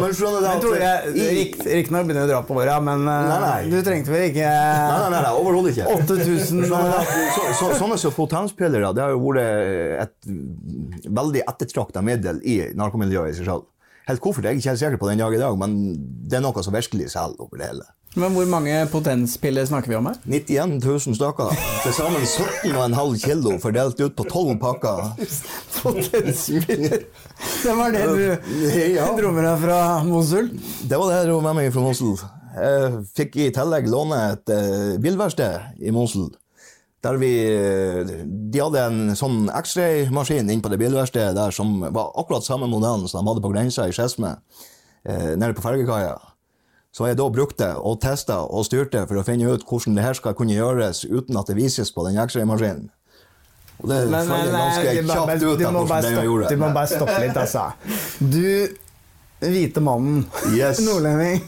Men 0.00 0.14
skjønner 0.16 0.40
du 0.40 0.48
at 0.48 0.62
tror 0.64 0.78
jeg, 0.80 1.12
i- 1.12 1.28
Riktignok 1.42 2.08
begynner 2.08 2.24
vi 2.24 2.26
å 2.26 2.32
dra 2.32 2.40
på 2.48 2.56
åra, 2.58 2.78
men 2.82 3.04
eh, 3.04 3.28
Nei, 3.28 3.38
nei. 3.44 3.70
du 3.70 3.78
trengte 3.86 4.14
vel 4.14 4.26
ikke 4.30 4.48
Nei, 4.48 4.98
nei, 5.04 5.10
nei, 5.14 5.22
nei 5.28 5.32
overhodet 5.38 5.76
ikke. 5.76 5.86
8000 6.00 6.68
Sånne, 6.72 7.00
så, 7.36 7.46
så, 7.60 7.70
sånne 7.82 8.00
som 8.00 8.16
potenspillere 8.16 8.90
det 8.96 9.04
har 9.04 9.12
jo 9.14 9.20
vært 9.28 10.06
et 10.08 11.10
veldig 11.20 11.44
ettertrakta 11.44 12.02
middel 12.04 12.40
i 12.48 12.60
narkomiljøet 12.78 13.34
i 13.34 13.38
seg 13.42 13.50
selv. 13.52 13.68
Helt 14.08 14.22
hvorfor 14.24 14.40
det 14.42 14.48
er 14.48 14.56
jeg 14.56 14.62
ikke 14.62 14.70
helt 14.72 14.80
sikker 14.80 15.00
på 15.02 15.08
den 15.10 15.20
dag 15.20 15.34
i 15.36 15.40
dag, 15.40 15.56
men 15.60 15.74
det 16.28 16.38
er 16.38 16.44
noe 16.44 16.62
som 16.64 16.72
virkelig 16.74 17.10
selger 17.12 17.42
over 17.44 17.60
det 17.60 17.66
hele. 17.68 17.86
Men 18.16 18.32
hvor 18.32 18.46
mange 18.48 18.72
potenspiller 18.90 19.66
snakker 19.68 19.92
vi 19.92 19.98
om 19.98 20.06
her? 20.08 20.16
91 20.24 20.78
000 20.80 21.16
stykker. 21.18 21.50
Til 21.84 21.92
sammen 21.92 22.24
17,5 22.24 23.18
kilo 23.20 23.52
fordelt 23.60 24.00
ut 24.00 24.16
på 24.16 24.24
12 24.24 24.54
pakker. 24.62 25.02
Potenspiller? 25.82 27.04
Det 27.62 27.74
var 27.76 27.92
det 27.92 28.06
du 28.08 28.24
Ja. 28.96 29.10
dro 29.18 29.30
med 29.36 29.44
deg 29.44 29.60
fra 29.62 29.78
Mosul? 30.08 30.48
Det 30.88 30.98
var 30.98 31.10
det 31.12 31.20
jeg 31.20 31.28
dro 31.30 31.40
med 31.44 31.58
meg 31.60 31.72
fra 31.76 31.84
Mosul. 31.84 32.16
Jeg 32.58 33.04
fikk 33.14 33.36
i 33.44 33.50
tillegg 33.54 33.86
låne 33.92 34.18
et 34.32 34.50
eh, 34.56 34.96
bilverksted 35.04 35.84
i 35.84 35.92
Mosul. 35.94 36.30
Der 37.04 37.14
vi, 37.20 37.28
eh, 37.46 38.08
de 38.26 38.58
hadde 38.58 38.80
en 38.82 39.12
sånn 39.14 39.46
X-ray-maskin 39.54 40.48
inne 40.50 40.62
på 40.64 40.70
det 40.72 40.80
bilverkstedet 40.80 41.36
der 41.36 41.52
som 41.54 41.76
var 41.94 42.08
akkurat 42.18 42.42
samme 42.42 42.66
modellen 42.66 43.06
som 43.08 43.22
de 43.22 43.30
hadde 43.30 43.44
på 43.44 43.52
grensa 43.52 43.86
i 43.86 43.92
Skedsme, 43.94 44.32
eh, 45.06 45.36
nede 45.38 45.54
på 45.54 45.62
fergekaia. 45.62 46.16
Så 46.90 47.06
jeg 47.06 47.16
da 47.20 47.28
brukte 47.30 47.68
og 47.78 48.00
testa 48.02 48.40
og 48.42 48.64
styrte 48.66 49.04
for 49.06 49.20
å 49.20 49.22
finne 49.24 49.46
ut 49.52 49.62
hvordan 49.68 49.94
det 49.94 50.02
her 50.08 50.14
skal 50.18 50.34
kunne 50.34 50.56
gjøres 50.56 51.04
uten 51.06 51.36
at 51.38 51.46
det 51.46 51.54
vises 51.60 51.92
på 51.94 52.02
den 52.08 52.18
X-ray-maskinen. 52.18 52.88
Og 53.78 53.88
det 53.92 53.98
Men, 54.10 54.26
men, 54.26 54.48
ganske 54.50 54.82
nei, 54.82 55.02
kjapt 55.06 55.38
du, 55.40 55.46
ut 55.52 55.62
av 55.62 55.72
hvordan 55.72 55.88
bare 55.88 56.02
det 56.16 56.24
gjorde. 56.24 56.48
du 56.50 56.56
må 56.56 56.72
bare 56.74 56.90
stoppe 56.90 57.18
litt, 57.22 57.36
altså. 57.38 57.68
Du, 58.18 58.74
hvite 59.38 59.80
mannen, 59.80 60.24
Yes. 60.50 60.80
nordlending, 60.82 61.44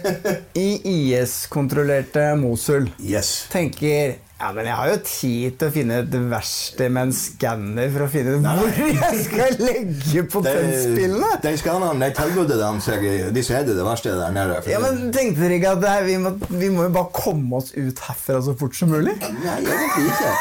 i 0.66 0.68
IS-kontrollerte 1.16 2.34
Mosul, 2.36 2.90
Yes. 3.00 3.46
tenker 3.48 4.18
ja, 4.42 4.48
men 4.50 4.66
jeg 4.66 4.74
har 4.74 4.88
jo 4.90 4.94
tid 5.06 5.58
til 5.60 5.68
å 5.68 5.72
finne 5.72 5.98
et 6.02 6.14
verksted 6.32 6.90
med 6.90 7.06
en 7.06 7.12
skanner 7.14 7.92
for 7.94 8.02
å 8.02 8.08
finne 8.10 8.32
ut 8.34 8.46
hvor 8.48 8.80
jeg 8.90 9.20
skal 9.28 9.60
legge 9.62 10.24
potensspillene. 10.32 11.28
Den 11.44 11.60
skanneren, 11.60 12.02
den 12.02 12.16
tilbød 12.16 12.50
dem 12.58 12.80
seg 12.82 13.06
De 13.36 13.44
som 13.46 13.60
hadde 13.60 13.76
det 13.78 13.86
verkstedet 13.86 14.18
der 14.18 14.34
nede. 14.34 14.58
Ja, 14.72 14.82
men 14.82 15.12
Tenkte 15.14 15.44
dere 15.44 15.60
ikke 15.60 15.76
at 15.76 15.84
det 15.84 15.94
her, 15.94 16.08
vi, 16.08 16.18
må, 16.24 16.34
vi 16.50 16.72
må 16.74 16.88
jo 16.88 16.94
bare 16.98 17.14
komme 17.14 17.62
oss 17.62 17.70
ut 17.76 18.02
herfra 18.08 18.42
så 18.42 18.56
fort 18.58 18.74
som 18.74 18.90
mulig? 18.90 19.14
Nei, 19.22 19.60
egentlig 19.62 20.10
ikke. 20.10 20.34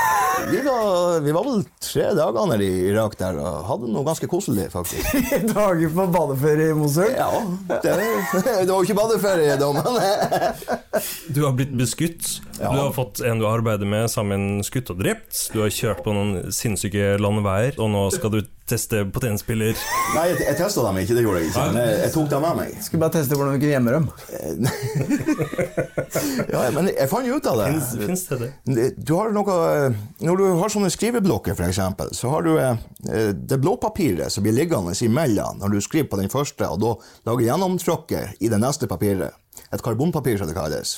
Vi 0.49 0.61
var, 0.65 1.19
vi 1.21 1.31
var 1.35 1.45
vel 1.45 1.61
tre 1.83 2.07
dager 2.17 2.47
nede 2.49 2.65
i 2.65 2.85
Irak 2.89 3.13
der 3.19 3.37
og 3.37 3.59
hadde 3.67 3.89
noe 3.93 4.05
ganske 4.07 4.25
koselig, 4.31 4.71
faktisk. 4.73 5.05
Tre 5.29 5.41
dager 5.45 5.91
på 5.93 6.05
badeferie 6.15 6.71
i 6.71 6.77
Mosul? 6.77 7.11
Ja, 7.13 7.29
det, 7.69 7.93
det 7.93 8.65
var 8.65 8.73
jo 8.73 8.81
ikke 8.87 8.97
badeferie 8.97 9.59
da, 9.61 9.69
men 9.75 10.01
Du 11.35 11.43
har 11.45 11.53
blitt 11.57 11.75
beskutt. 11.77 12.39
Du 12.57 12.65
har 12.65 12.89
fått 12.95 13.21
en 13.25 13.41
du 13.41 13.45
arbeider 13.49 13.85
med 13.85 13.90
sammen 14.11 14.63
skutt 14.65 14.89
og 14.93 14.99
drept. 15.01 15.35
Du 15.53 15.61
har 15.63 15.71
kjørt 15.73 16.03
på 16.05 16.13
noen 16.15 16.51
sinnssyke 16.55 17.17
landeveier, 17.21 17.77
og 17.81 17.91
nå 17.93 18.07
skal 18.15 18.33
du 18.33 18.41
teste 18.71 19.01
potenspiller. 19.11 19.75
Nei, 20.15 20.25
jeg, 20.31 20.37
jeg 20.47 20.57
testa 20.61 20.83
dem 20.85 20.99
ikke, 21.01 21.15
det 21.17 21.23
gjorde 21.25 21.41
jeg 21.41 21.49
ikke. 21.51 21.65
Men 21.67 21.79
jeg, 21.81 21.97
jeg 22.05 22.13
tok 22.15 22.29
dem 22.31 22.45
med 22.45 22.59
meg. 22.61 22.69
Skulle 22.85 23.03
bare 23.03 23.15
teste 23.17 23.37
hvordan 23.39 23.53
du 23.53 23.59
kunne 23.59 23.75
gjemme 23.75 23.91
dem. 23.97 24.05
Ja, 26.51 26.65
men 26.75 26.89
jeg 26.91 27.07
fant 27.07 27.27
jo 27.27 27.37
ut 27.39 27.45
av 27.47 27.59
det. 27.61 27.67
Finns, 27.71 27.91
finns 28.01 28.23
det 28.27 28.37
det? 28.41 28.87
Du 28.99 29.13
har 29.15 29.31
noe, 29.31 29.53
når 30.19 30.39
du 30.41 30.45
har 30.59 30.73
sånne 30.73 30.89
skriveblokker, 30.91 31.55
for 31.55 31.67
eksempel, 31.71 32.11
så 32.15 32.31
har 32.33 32.43
du 32.43 32.51
det 32.57 33.51
det 33.51 33.57
blåpapiret 33.57 34.31
som 34.31 34.43
blir 34.43 34.55
liggende 34.55 34.93
imellom 35.05 35.61
når 35.61 35.75
du 35.75 35.81
skriver 35.81 36.09
på 36.11 36.19
den 36.19 36.29
første, 36.31 36.67
og 36.67 36.81
da 36.83 36.91
lager 37.29 37.47
gjennomtrykket 37.47 38.43
i 38.43 38.51
det 38.51 38.59
neste 38.61 38.89
papiret. 38.91 39.35
Et 39.71 39.83
karbonpapir, 39.83 40.37
som 40.39 40.49
det 40.49 40.55
kalles. 40.57 40.97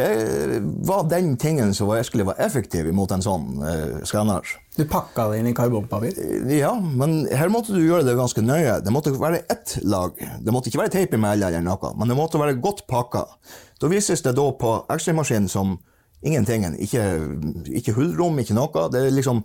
Det 0.00 0.60
var 0.88 1.04
den 1.10 1.34
tingen 1.40 1.74
som 1.76 1.90
virkelig 1.90 2.26
var 2.30 2.40
effektiv 2.40 2.88
mot 2.96 3.10
en 3.12 3.24
sånn 3.24 3.60
eh, 3.66 4.00
skanner. 4.08 4.46
Du 4.76 4.84
pakka 4.88 5.28
det 5.30 5.40
inn 5.40 5.50
i 5.50 5.54
karbonpapir? 5.56 6.16
Ja, 6.54 6.72
men 6.80 7.26
her 7.28 7.52
måtte 7.52 7.76
du 7.76 7.82
gjøre 7.84 8.06
det 8.06 8.16
ganske 8.18 8.44
nøye. 8.44 8.78
Det 8.84 8.94
måtte 8.94 9.12
være 9.12 9.42
ett 9.52 9.76
lag. 9.84 10.16
Det 10.40 10.54
måtte 10.54 10.72
ikke 10.72 10.82
være 10.82 10.94
teip 10.96 11.16
imellom, 11.16 11.48
eller 11.50 11.64
noe, 11.64 11.94
men 11.98 12.10
det 12.10 12.18
måtte 12.18 12.40
være 12.40 12.58
godt 12.62 12.86
pakka. 12.90 13.26
Da 13.80 13.90
vises 13.92 14.24
det 14.24 14.36
da 14.38 14.46
på 14.56 14.76
ekstramaskinen 14.92 15.50
som 15.52 15.76
ingentingen. 16.22 16.76
Ikke, 16.80 17.04
ikke 17.80 17.96
hullrom, 17.96 18.38
ikke 18.40 18.56
noe. 18.56 18.88
Det 18.92 19.06
er 19.06 19.14
liksom 19.14 19.44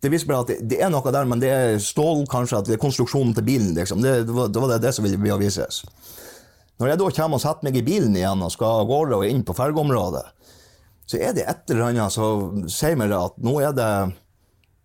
det 0.00 0.08
viser 0.08 0.30
bare 0.30 0.46
at 0.46 0.62
det, 0.64 0.78
er 0.80 0.88
noe 0.88 1.12
der, 1.12 1.26
men 1.28 1.42
det 1.42 1.50
er 1.52 1.74
stål, 1.84 2.24
kanskje, 2.30 2.62
at 2.62 2.68
det 2.70 2.78
er 2.78 2.80
konstruksjonen 2.80 3.34
til 3.36 3.44
bilen. 3.44 3.74
Liksom. 3.76 4.00
Det, 4.00 4.22
det, 4.24 4.32
var, 4.32 4.48
det, 4.48 4.62
var 4.62 4.78
det, 4.80 4.92
som 4.96 5.04
ville 5.04 5.36
vises. 5.42 5.82
Når 6.80 6.88
jeg 6.88 7.00
da 7.00 7.10
kommer 7.12 7.36
og 7.36 7.42
setter 7.42 7.66
meg 7.66 7.76
i 7.76 7.84
bilen 7.84 8.14
igjen 8.16 8.42
og 8.44 8.52
skal 8.54 8.82
av 8.82 8.88
gårde 8.88 9.18
og 9.20 9.28
inn 9.28 9.44
på 9.44 9.56
fergeområdet, 9.56 10.24
så 11.10 11.18
er 11.20 11.34
det 11.36 11.44
et 11.50 11.72
eller 11.72 11.90
annet 11.90 12.14
som 12.14 12.62
sier 12.70 12.96
meg 12.96 13.12
at 13.12 13.36
nå 13.42 13.58
det 13.76 13.90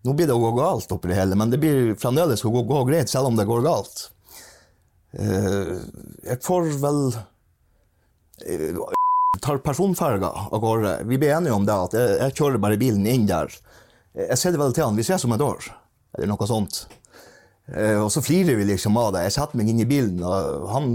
nå 0.06 0.12
blir 0.14 0.28
det 0.28 0.36
å 0.36 0.42
gå 0.42 0.52
galt 0.54 0.92
oppi 0.94 1.10
det 1.10 1.16
hele, 1.18 1.34
men 1.38 1.50
det 1.50 1.58
blir 1.58 1.96
fremdeles 1.98 2.44
å 2.46 2.52
gå, 2.54 2.60
gå 2.68 2.82
greit 2.86 3.10
selv 3.10 3.30
om 3.30 3.38
det 3.38 3.46
går 3.48 3.64
galt. 3.64 4.04
Eh, 5.18 5.72
jeg 6.28 6.38
får 6.44 6.68
vel 6.82 7.00
jeg 8.44 9.40
tar 9.42 9.58
personferga 9.64 10.28
av 10.28 10.60
gårde. 10.62 10.92
Vi 11.08 11.18
ble 11.18 11.32
enige 11.34 11.56
om 11.56 11.66
det, 11.66 11.74
at 11.88 11.96
jeg, 11.96 12.12
jeg 12.20 12.36
kjører 12.38 12.62
bare 12.62 12.78
bilen 12.80 13.08
inn 13.08 13.26
der. 13.28 13.50
Jeg 14.16 14.38
sier 14.40 14.54
det 14.54 14.60
vel 14.60 14.76
til 14.76 14.86
han, 14.86 14.96
vi 14.96 15.04
ses 15.06 15.26
om 15.26 15.34
et 15.34 15.44
år, 15.44 15.66
eller 16.16 16.30
noe 16.30 16.48
sånt. 16.48 16.84
Eh, 17.72 17.98
og 17.98 18.10
så 18.12 18.22
flirer 18.24 18.60
vi 18.60 18.68
liksom 18.68 18.96
av 19.00 19.14
det. 19.16 19.26
Jeg 19.26 19.36
setter 19.40 19.58
meg 19.58 19.72
inn 19.72 19.82
i 19.82 19.88
bilen, 19.88 20.22
og 20.22 20.68
han 20.72 20.90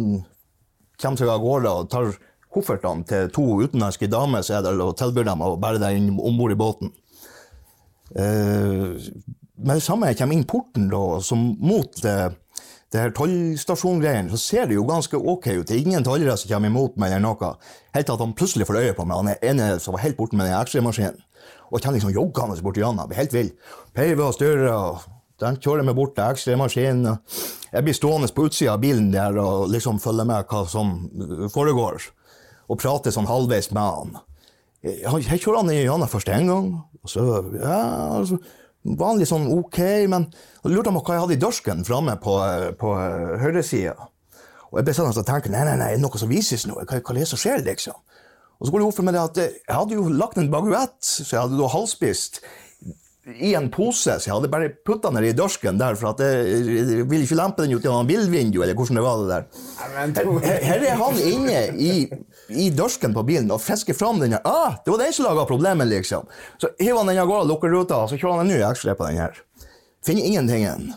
kommer 1.01 1.21
seg 1.21 1.31
av 1.31 1.41
gårde 1.43 1.71
og 1.71 1.89
tar 1.91 2.13
koffertene 2.51 3.07
til 3.07 3.31
to 3.33 3.45
utenlandske 3.63 4.09
damer 4.11 4.43
er 4.43 4.63
der, 4.65 4.79
og 4.83 4.97
tilbyr 4.99 5.27
dem 5.27 5.43
å 5.45 5.55
bære 5.59 5.81
deg 5.81 5.99
inn 5.99 6.11
om 6.15 6.39
bord 6.39 6.53
i 6.53 6.59
båten. 6.59 6.91
Eh, 8.11 8.97
med 9.61 9.77
det 9.77 9.85
samme 9.85 10.09
jeg 10.09 10.19
kommer 10.19 10.37
inn 10.37 10.47
porten, 10.49 10.89
da, 10.91 11.03
som 11.23 11.43
mot 11.61 12.01
det, 12.03 12.17
det 12.91 13.05
her 13.05 13.13
tollstasjongreiene, 13.15 14.33
så 14.33 14.39
ser 14.41 14.67
det 14.67 14.75
jo 14.75 14.87
ganske 14.89 15.15
ok 15.15 15.47
ut. 15.53 15.67
Det 15.69 15.77
er 15.77 15.83
ingen 15.85 16.03
tollere 16.03 16.35
som 16.39 16.51
kommer 16.51 16.71
imot 16.71 16.97
meg 16.99 17.15
eller 17.15 17.23
noe. 17.23 17.53
Helt 17.95 18.09
til 18.09 18.17
at 18.17 18.25
han 18.25 18.35
plutselig 18.35 18.67
får 18.67 18.81
øye 18.81 18.97
på 18.97 19.05
meg. 19.07 19.21
Han 19.21 19.31
er 19.31 19.47
ene 19.51 19.69
som 19.79 19.95
var 19.95 20.03
helt 20.03 20.19
borte 20.19 20.35
med 20.35 20.49
den 20.49 20.57
X-ray-maskinen. 20.59 21.21
Og 21.71 21.79
kommer 21.79 21.95
liksom 21.95 22.11
joggende 22.11 22.59
borti 22.65 22.83
Janna. 22.83 23.07
Blir 23.07 23.21
helt 23.21 23.33
vill. 23.33 23.53
Peiver 23.95 24.27
og 24.27 24.35
styrer. 24.35 24.73
og 24.75 24.99
den 25.41 25.55
kjører 25.57 25.87
meg 25.87 25.95
bort 25.97 26.13
til 26.17 26.35
X-ray-maskinen. 26.35 27.15
Jeg 27.71 27.85
blir 27.87 27.95
stående 27.95 28.27
på 28.35 28.49
utsida 28.49 28.73
av 28.75 28.81
bilen 28.83 29.11
der 29.13 29.37
og 29.39 29.69
liksom 29.71 30.01
følge 30.03 30.25
med 30.27 30.49
hva 30.51 30.65
som 30.67 30.95
foregår. 31.53 32.03
Og 32.71 32.79
prate 32.79 33.13
sånn 33.15 33.29
halvveis 33.29 33.71
med 33.71 33.81
han. 33.81 34.17
Jeg, 34.83 35.03
jeg 35.27 35.39
kjører 35.43 35.61
han 35.61 35.71
Janna 35.75 36.09
først 36.11 36.31
én 36.33 36.49
gang. 36.51 36.73
Og 37.01 37.11
så, 37.11 37.23
ja, 37.55 37.79
altså, 38.17 38.39
vanlig 38.83 39.27
sånn 39.29 39.47
ok, 39.53 39.79
men 40.11 40.27
jeg 40.33 40.73
lurte 40.73 40.93
på 40.93 41.03
hva 41.05 41.15
jeg 41.15 41.23
hadde 41.25 41.37
i 41.37 41.41
dørsken 41.41 41.85
framme 41.87 42.17
på, 42.21 42.35
på 42.81 42.95
høyresida. 43.41 43.95
Og 44.71 44.79
jeg 44.79 44.87
ble 44.87 44.95
sånn 44.95 45.11
jeg 45.11 45.27
tenkte 45.27 45.51
nei, 45.51 45.63
nei, 45.67 45.77
nei, 45.79 45.91
er 45.93 45.99
det 45.99 46.03
noe 46.03 46.19
som 46.19 46.31
vises 46.31 46.67
nå? 46.67 46.77
Hva, 46.79 46.99
hva 46.99 47.15
er 47.15 47.21
det 47.21 47.29
som 47.31 47.39
skjer, 47.39 47.63
liksom? 47.67 47.95
Og 48.61 48.67
så 48.67 48.73
går 48.73 48.81
det 48.81 48.87
opp 48.87 48.97
for 48.99 49.07
meg 49.07 49.17
at 49.17 49.39
jeg 49.41 49.73
hadde 49.73 49.95
jo 49.97 50.05
lagt 50.13 50.37
en 50.37 50.51
baguett, 50.53 50.99
så 51.01 51.25
jeg 51.25 51.39
hadde 51.39 51.57
da 51.57 51.71
halvspist 51.71 52.43
i 53.25 53.51
en 53.53 53.67
pose, 53.69 54.15
så 54.17 54.25
jeg 54.25 54.33
hadde 54.33 54.49
bare 54.49 54.69
putta 54.85 55.11
den 55.13 55.27
i 55.27 55.33
dørsken 55.37 55.77
der, 55.77 55.97
for 55.99 56.15
at 56.15 56.23
jeg, 56.25 56.61
jeg 56.65 57.03
ville 57.05 57.27
ikke 57.27 57.37
lempe 57.37 57.61
den 57.61 57.75
ut 57.75 57.83
gjennom 57.85 58.07
bilvinduet, 58.09 58.63
eller 58.65 58.77
hvordan 58.79 58.97
det 58.97 59.03
var 59.05 59.21
det 59.21 59.27
der. 59.29 59.43
Her, 60.47 60.57
her 60.65 60.85
er 60.89 60.97
han 60.97 61.19
inne 61.29 61.59
i, 61.77 61.91
i 62.49 62.71
dørsken 62.73 63.13
på 63.13 63.23
bilen 63.27 63.53
og 63.53 63.61
fisker 63.61 63.97
fram 63.97 64.23
den 64.23 64.33
her. 64.33 64.41
Ah, 64.41 64.79
det 64.81 64.89
var 64.89 65.03
den 65.03 65.13
som 65.13 65.27
laga 65.27 65.45
problemet, 65.49 65.91
liksom. 65.91 66.25
Så 66.57 66.73
hiver 66.81 67.03
han 67.03 67.13
den 67.13 67.21
av 67.21 67.29
gårde, 67.29 67.51
lukker 67.51 67.73
ruta, 67.73 68.01
og 68.01 68.09
så 68.09 68.17
kjører 68.17 68.41
han 68.41 68.49
en 68.49 68.55
ny 68.55 68.65
ekstra 68.71 68.97
på 68.97 69.11
den 69.11 69.21
her. 69.21 69.37
Finner 70.05 70.25
ingenting. 70.25 70.89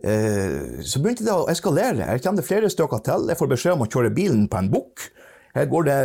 Eh, 0.00 0.80
så 0.80 1.00
begynte 1.04 1.28
det 1.28 1.36
å 1.36 1.44
eskalere. 1.52 2.08
Jeg 2.08 2.24
kjente 2.24 2.46
flere 2.46 2.72
stykker 2.72 3.04
til. 3.04 3.28
Jeg 3.28 3.40
får 3.40 3.52
beskjed 3.52 3.76
om 3.76 3.84
å 3.84 3.90
kjøre 3.92 4.14
bilen 4.16 4.48
på 4.48 4.62
en 4.62 4.72
bukk. 4.72 5.10
Her 5.54 5.68
går 5.70 5.86
det 5.86 5.98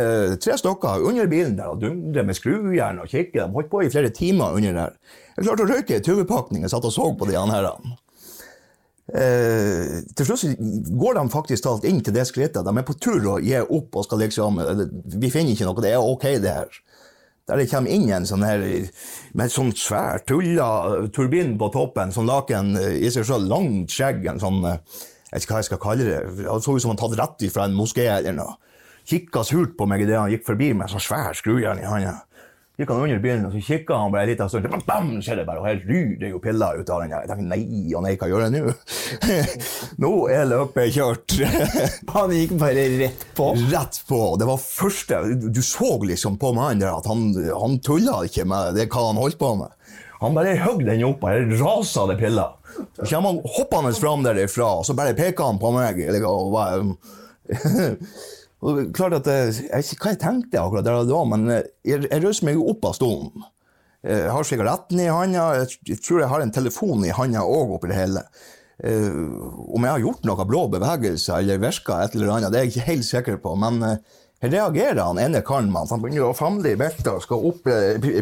tre 0.44 0.54
stykker 0.58 1.06
under 1.08 1.26
bilen 1.30 1.56
der 1.58 1.72
og 1.72 1.80
dundrer 1.82 2.26
med 2.26 2.38
skrujern 2.38 3.00
og 3.02 3.10
kikker. 3.10 3.48
De 3.48 3.56
holdt 3.56 3.70
på 3.72 3.82
i 3.82 3.90
flere 3.90 4.12
timer 4.14 4.54
under 4.54 4.76
der. 4.76 4.94
Jeg 5.34 5.46
klarte 5.46 5.64
å 5.64 5.70
røyke 5.72 5.96
ei 5.98 6.04
tuvepakning 6.06 6.66
og 6.66 6.70
satt 6.70 6.86
og 6.86 6.94
så 6.94 7.08
på 7.18 7.26
de 7.26 7.34
her. 7.34 7.66
Eh, 9.10 9.96
til 10.14 10.28
slutt 10.28 10.60
går 11.02 11.18
de 11.18 11.24
faktisk 11.32 11.66
talt 11.66 11.88
inn 11.88 11.98
til 11.98 12.14
det 12.14 12.28
skrittet. 12.30 12.62
De 12.62 12.76
er 12.78 12.86
på 12.86 12.94
tur 13.02 13.18
å 13.26 13.40
gi 13.42 13.58
opp 13.58 13.98
og 13.98 14.06
skal 14.06 14.22
liksom 14.22 14.62
Vi 15.18 15.32
finner 15.34 15.56
ikke 15.56 15.66
noe, 15.66 15.82
det 15.82 15.96
er 15.96 16.12
ok, 16.12 16.28
det 16.38 16.54
her. 16.60 16.80
Der 17.50 17.58
det 17.58 17.70
kommer 17.72 17.90
inn 17.90 18.06
en 18.14 18.28
sånn 18.28 18.46
her 18.46 18.62
med 19.34 19.50
sånn 19.50 19.74
svær 19.74 20.22
tulla 20.22 21.08
turbin 21.10 21.56
på 21.58 21.72
toppen, 21.74 22.14
sånn 22.14 22.30
laken 22.30 22.76
i 22.78 23.10
seg 23.10 23.26
sjøl, 23.26 23.50
langt 23.50 23.90
skjegg, 23.90 24.22
en 24.30 24.38
sånn 24.38 24.62
Jeg 24.62 25.34
vet 25.34 25.44
ikke 25.44 25.54
hva 25.54 25.60
jeg 25.64 25.70
skal 25.72 25.82
kalle 25.82 26.06
det. 26.06 26.20
Det 26.38 26.62
så 26.62 26.74
ut 26.74 26.82
som 26.82 26.90
han 26.94 26.98
tatt 26.98 27.18
rett 27.18 27.48
ifra 27.50 27.66
en 27.66 27.74
moské 27.74 28.06
eller 28.06 28.36
noe. 28.38 28.58
Kikka 29.10 29.42
surt 29.46 29.76
på 29.78 29.86
meg 29.90 30.04
idet 30.04 30.18
han 30.20 30.30
gikk 30.30 30.46
forbi 30.46 30.72
med 30.76 30.90
sånn 30.92 31.02
svær 31.02 31.34
skrujern 31.34 31.80
i 31.82 31.88
handa. 31.88 32.20
Gikk 32.80 32.88
han 32.94 33.02
under 33.04 33.18
bilen, 33.20 33.42
og 33.44 33.52
så 33.52 33.60
kikka 33.60 33.96
han 34.00 34.12
bare 34.12 34.24
en 34.24 34.30
liten 34.30 34.48
stund, 34.48 34.84
bam, 34.86 35.08
skjer 35.20 35.42
det 35.42 35.42
bare, 35.44 35.60
og 35.60 35.66
her 35.68 35.82
ryr 35.84 36.30
jo 36.30 36.38
piller 36.40 36.78
ut 36.80 36.88
av 36.88 37.02
den. 37.02 37.12
Jeg 37.12 37.28
tenkte 37.28 37.48
nei 37.50 37.92
og 37.92 38.04
nei, 38.06 38.14
hva 38.16 38.28
gjør 38.30 38.44
jeg 38.46 38.54
nå? 38.54 38.72
nå 40.06 40.12
er 40.32 40.48
løpet 40.48 40.94
kjørt. 40.94 41.34
han 42.14 42.32
gikk 42.32 42.54
bare 42.62 42.86
rett 43.02 43.26
på? 43.36 43.50
Rett 43.74 44.00
på. 44.08 44.22
Det 44.40 44.48
var 44.48 44.62
første 44.64 45.20
Du 45.52 45.60
så 45.66 45.90
liksom 46.08 46.40
på 46.40 46.54
mannen 46.56 46.80
der 46.80 46.94
at 46.94 47.10
han, 47.10 47.28
han 47.36 47.76
tulla 47.84 48.22
ikke 48.30 48.48
med 48.48 48.78
det 48.78 48.88
hva 48.88 49.10
han 49.10 49.20
holdt 49.20 49.40
på 49.42 49.52
med. 49.60 49.76
Han 50.22 50.36
bare 50.36 50.56
høgg 50.64 50.80
den 50.88 51.04
opp, 51.04 51.20
og 51.24 51.34
her 51.34 51.52
rasa 51.60 52.08
det 52.08 52.16
piller. 52.20 52.56
Så 52.96 53.10
kommer 53.10 53.34
han 53.34 53.44
hoppende 53.58 53.92
fram 53.98 54.24
derifra, 54.24 54.72
og 54.80 54.88
så 54.88 54.96
bare 54.96 55.16
peker 55.18 55.52
han 55.52 55.60
på 55.60 55.76
meg. 55.76 56.00
Eller, 56.08 56.24
og, 56.24 56.56
og, 58.60 58.78
klart 58.96 59.18
at 59.20 59.28
Jeg 59.30 59.54
vet 59.70 59.92
ikke 59.94 60.06
hva 60.06 60.14
jeg 60.14 60.22
tenkte 60.22 60.60
akkurat 60.60 60.86
der 60.86 61.00
og 61.00 61.10
da, 61.10 61.24
men 61.32 61.50
jeg, 61.50 62.06
jeg 62.06 62.22
røste 62.24 62.48
meg 62.48 62.60
opp 62.60 62.86
av 62.90 62.96
stolen. 62.98 63.44
Jeg 64.04 64.32
har 64.32 64.46
sigaretten 64.48 65.02
i 65.02 65.10
handa, 65.12 65.50
jeg 65.88 66.00
tror 66.00 66.22
jeg 66.22 66.30
har 66.32 66.44
en 66.44 66.54
telefon 66.54 67.04
i 67.04 67.12
handa 67.12 67.44
òg 67.44 67.76
oppi 67.76 67.90
det 67.90 67.98
hele. 67.98 68.24
om 68.80 69.84
jeg 69.84 69.92
har 69.92 70.00
gjort 70.00 70.24
noen 70.24 70.48
blå 70.48 70.62
bevegelser 70.72 71.42
eller 71.42 71.60
virka 71.60 71.98
et 72.00 72.14
eller 72.16 72.32
annet, 72.32 72.52
det 72.52 72.60
er 72.60 72.64
jeg 72.64 72.72
ikke 72.72 72.88
helt 72.88 73.08
sikker 73.08 73.40
på. 73.42 73.56
men 73.60 73.82
her 74.40 74.52
reagerer 74.54 75.02
han 75.04 75.20
ene 75.20 75.42
karen 75.44 75.68
med 75.72 75.90
han 75.92 76.00
begynner 76.00 76.30
å 76.30 76.36
famle 76.36 76.72
i 76.72 76.78
beltet 76.80 77.10
og 77.12 77.24
skal 77.24 77.44
opp 77.50 77.66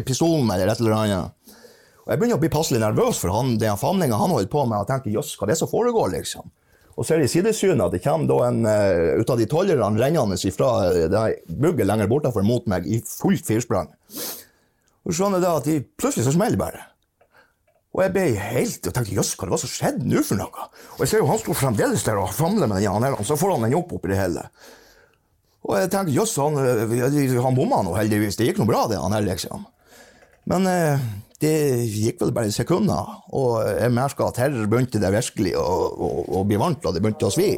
pistolen 0.07 0.51
eller 0.51 0.67
et 0.67 0.81
eller 0.83 0.97
annet. 0.97 1.55
Og 2.03 2.11
Jeg 2.11 2.19
begynner 2.19 2.39
å 2.39 2.41
bli 2.41 2.51
passelig 2.51 2.81
nervøs 2.83 3.21
for 3.21 3.31
han, 3.31 3.53
den 3.61 3.79
famlinga 3.79 4.19
han 4.19 4.33
holder 4.33 4.49
på 4.51 4.65
med, 4.65 4.81
og 4.81 4.89
tenker 4.89 5.13
jøss, 5.13 5.35
hva 5.37 5.47
er 5.47 5.53
det 5.53 5.59
som 5.61 5.71
foregår, 5.71 6.11
liksom? 6.17 6.49
Og 6.99 7.07
ser 7.07 7.23
i 7.23 7.29
sidesynet 7.31 7.85
at 7.85 7.95
det 7.95 8.03
kommer 8.03 8.43
en 8.49 8.65
uh, 8.67 9.21
ut 9.21 9.31
av 9.31 9.39
de 9.39 9.47
tollerne 9.47 10.01
rennende 10.01 10.51
fra 10.51 10.71
det 10.91 11.23
bygget 11.47 11.87
lenger 11.87 12.11
bortafor 12.11 12.43
mot 12.43 12.65
meg 12.67 12.87
i 12.91 12.99
fullt 13.07 13.47
firsprang. 13.47 13.93
Og 15.07 15.15
skjønner 15.15 15.39
da 15.39 15.55
at 15.61 15.69
de 15.69 15.79
plutselig 15.79 16.27
så 16.27 16.35
smeller 16.35 16.59
bare. 16.59 16.83
Og 17.95 18.03
jeg 18.03 18.13
ble 18.13 18.25
helt 18.37 18.85
og 18.85 18.93
tenkte 18.93 19.15
jøss, 19.15 19.31
hva 19.33 19.47
det 19.47 19.55
var 19.55 19.61
som 19.63 19.71
skjedde 19.71 20.09
nå 20.11 20.21
for 20.27 20.37
noe? 20.37 20.67
Og 20.97 21.01
jeg 21.01 21.13
ser 21.13 21.23
jo 21.23 21.29
han 21.31 21.39
står 21.41 21.57
fremdeles 21.57 22.03
der 22.05 22.19
og 22.21 22.35
famler 22.35 22.69
med 22.69 22.83
den 22.83 23.15
og 23.15 23.25
så 23.25 23.39
får 23.39 23.55
han 23.55 23.65
den 23.65 23.79
opp 23.79 23.95
oppi 23.95 24.11
det 24.11 24.19
hele. 24.19 24.43
Og 25.65 25.73
jeg 25.79 25.89
tenker 25.93 26.13
jøss, 26.13 26.35
han, 26.39 26.59
han 26.59 27.57
bomma 27.57 27.81
nå 27.85 27.95
heldigvis, 27.97 28.37
det 28.37 28.51
gikk 28.51 28.61
noe 28.61 28.69
bra 28.69 28.85
det 28.91 28.99
han 29.01 29.15
her, 29.15 29.25
liksom. 29.25 29.65
Men 30.49 30.67
uh, 30.69 31.07
det 31.39 31.55
gikk 31.87 32.23
vel 32.23 32.33
bare 32.35 32.51
sekunder, 32.51 33.13
og 33.31 33.61
jeg 33.69 33.95
merka 33.95 34.27
at 34.27 34.41
her 34.43 34.55
begynte 34.67 34.99
det 34.99 35.13
virkelig 35.15 35.55
å, 35.59 35.69
å, 35.89 36.09
å 36.39 36.43
bli 36.47 36.59
varmt, 36.59 36.83
og 36.83 36.95
det 36.95 37.03
begynte 37.03 37.29
å 37.29 37.33
svi. 37.33 37.53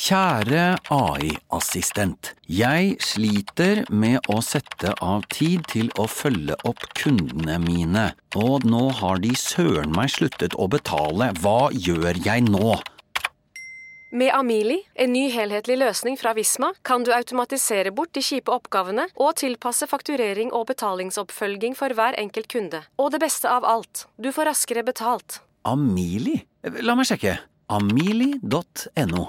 Kjære 0.00 0.78
AI-assistent. 0.96 2.30
Jeg 2.48 2.94
sliter 3.04 3.82
med 3.92 4.24
å 4.32 4.38
sette 4.40 4.94
av 5.04 5.26
tid 5.30 5.66
til 5.68 5.90
å 6.00 6.06
følge 6.08 6.56
opp 6.66 6.86
kundene 6.96 7.58
mine, 7.62 8.06
og 8.40 8.64
nå 8.64 8.86
har 9.02 9.20
de 9.20 9.34
søren 9.36 9.92
meg 9.94 10.08
sluttet 10.16 10.56
å 10.56 10.70
betale. 10.72 11.28
Hva 11.44 11.68
gjør 11.76 12.16
jeg 12.24 12.48
nå? 12.48 12.78
Med 14.12 14.34
Amili, 14.34 14.80
en 14.94 15.12
ny 15.14 15.28
helhetlig 15.30 15.76
løsning 15.78 16.16
fra 16.18 16.32
Visma, 16.34 16.72
kan 16.82 17.04
du 17.06 17.12
automatisere 17.14 17.92
bort 17.94 18.10
de 18.16 18.22
kjipe 18.26 18.50
oppgavene 18.50 19.04
og 19.14 19.36
tilpasse 19.38 19.86
fakturering 19.86 20.50
og 20.50 20.66
betalingsoppfølging 20.72 21.76
for 21.78 21.94
hver 21.94 22.18
enkelt 22.18 22.50
kunde. 22.50 22.82
Og 22.98 23.12
det 23.14 23.22
beste 23.22 23.46
av 23.46 23.62
alt, 23.62 24.08
du 24.18 24.32
får 24.34 24.50
raskere 24.50 24.82
betalt. 24.82 25.38
Amili? 25.62 26.40
La 26.82 26.98
meg 26.98 27.06
sjekke. 27.06 27.38
Amili.no. 27.70 29.28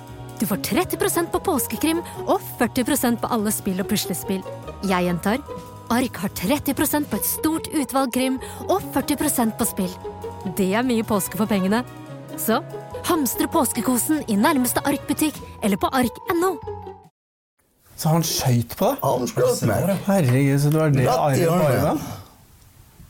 Du 0.41 0.47
får 0.49 0.57
30% 0.65 1.29
på 1.29 1.39
påskekrim 1.45 1.99
og 2.25 2.39
40% 2.57 3.19
på 3.21 3.29
alle 3.29 3.51
spill 3.53 3.77
og 3.83 3.91
puslespill. 3.91 4.41
Jeg 4.89 5.05
gjentar 5.05 5.43
Ark 5.93 6.17
har 6.23 6.31
30% 6.33 7.05
på 7.11 7.17
et 7.19 7.27
stort 7.27 7.67
utvalg 7.77 8.13
krim 8.15 8.39
og 8.65 8.79
40% 8.95 9.53
på 9.59 9.67
spill. 9.69 9.91
Det 10.57 10.71
er 10.73 10.87
mye 10.87 11.05
påske 11.05 11.37
for 11.37 11.45
pengene. 11.51 11.83
Så 12.41 12.57
hamstre 13.05 13.45
påskekosen 13.53 14.23
i 14.31 14.37
nærmeste 14.39 14.81
Ark-butikk 14.87 15.37
eller 15.61 15.77
på 15.77 15.91
ark.no. 15.93 16.55
Så 17.93 18.09
han 18.09 18.25
skøyt 18.25 18.73
på 18.79 18.89
deg? 18.95 19.03
Han 19.05 19.29
skjøt 19.29 19.61
meg. 19.69 19.93
Herregud, 20.07 20.57
så 20.63 20.73
det 20.73 20.81
var 20.81 20.95
det 20.95 21.05
arret 21.11 21.45
på 21.45 21.59
armen. 21.67 22.01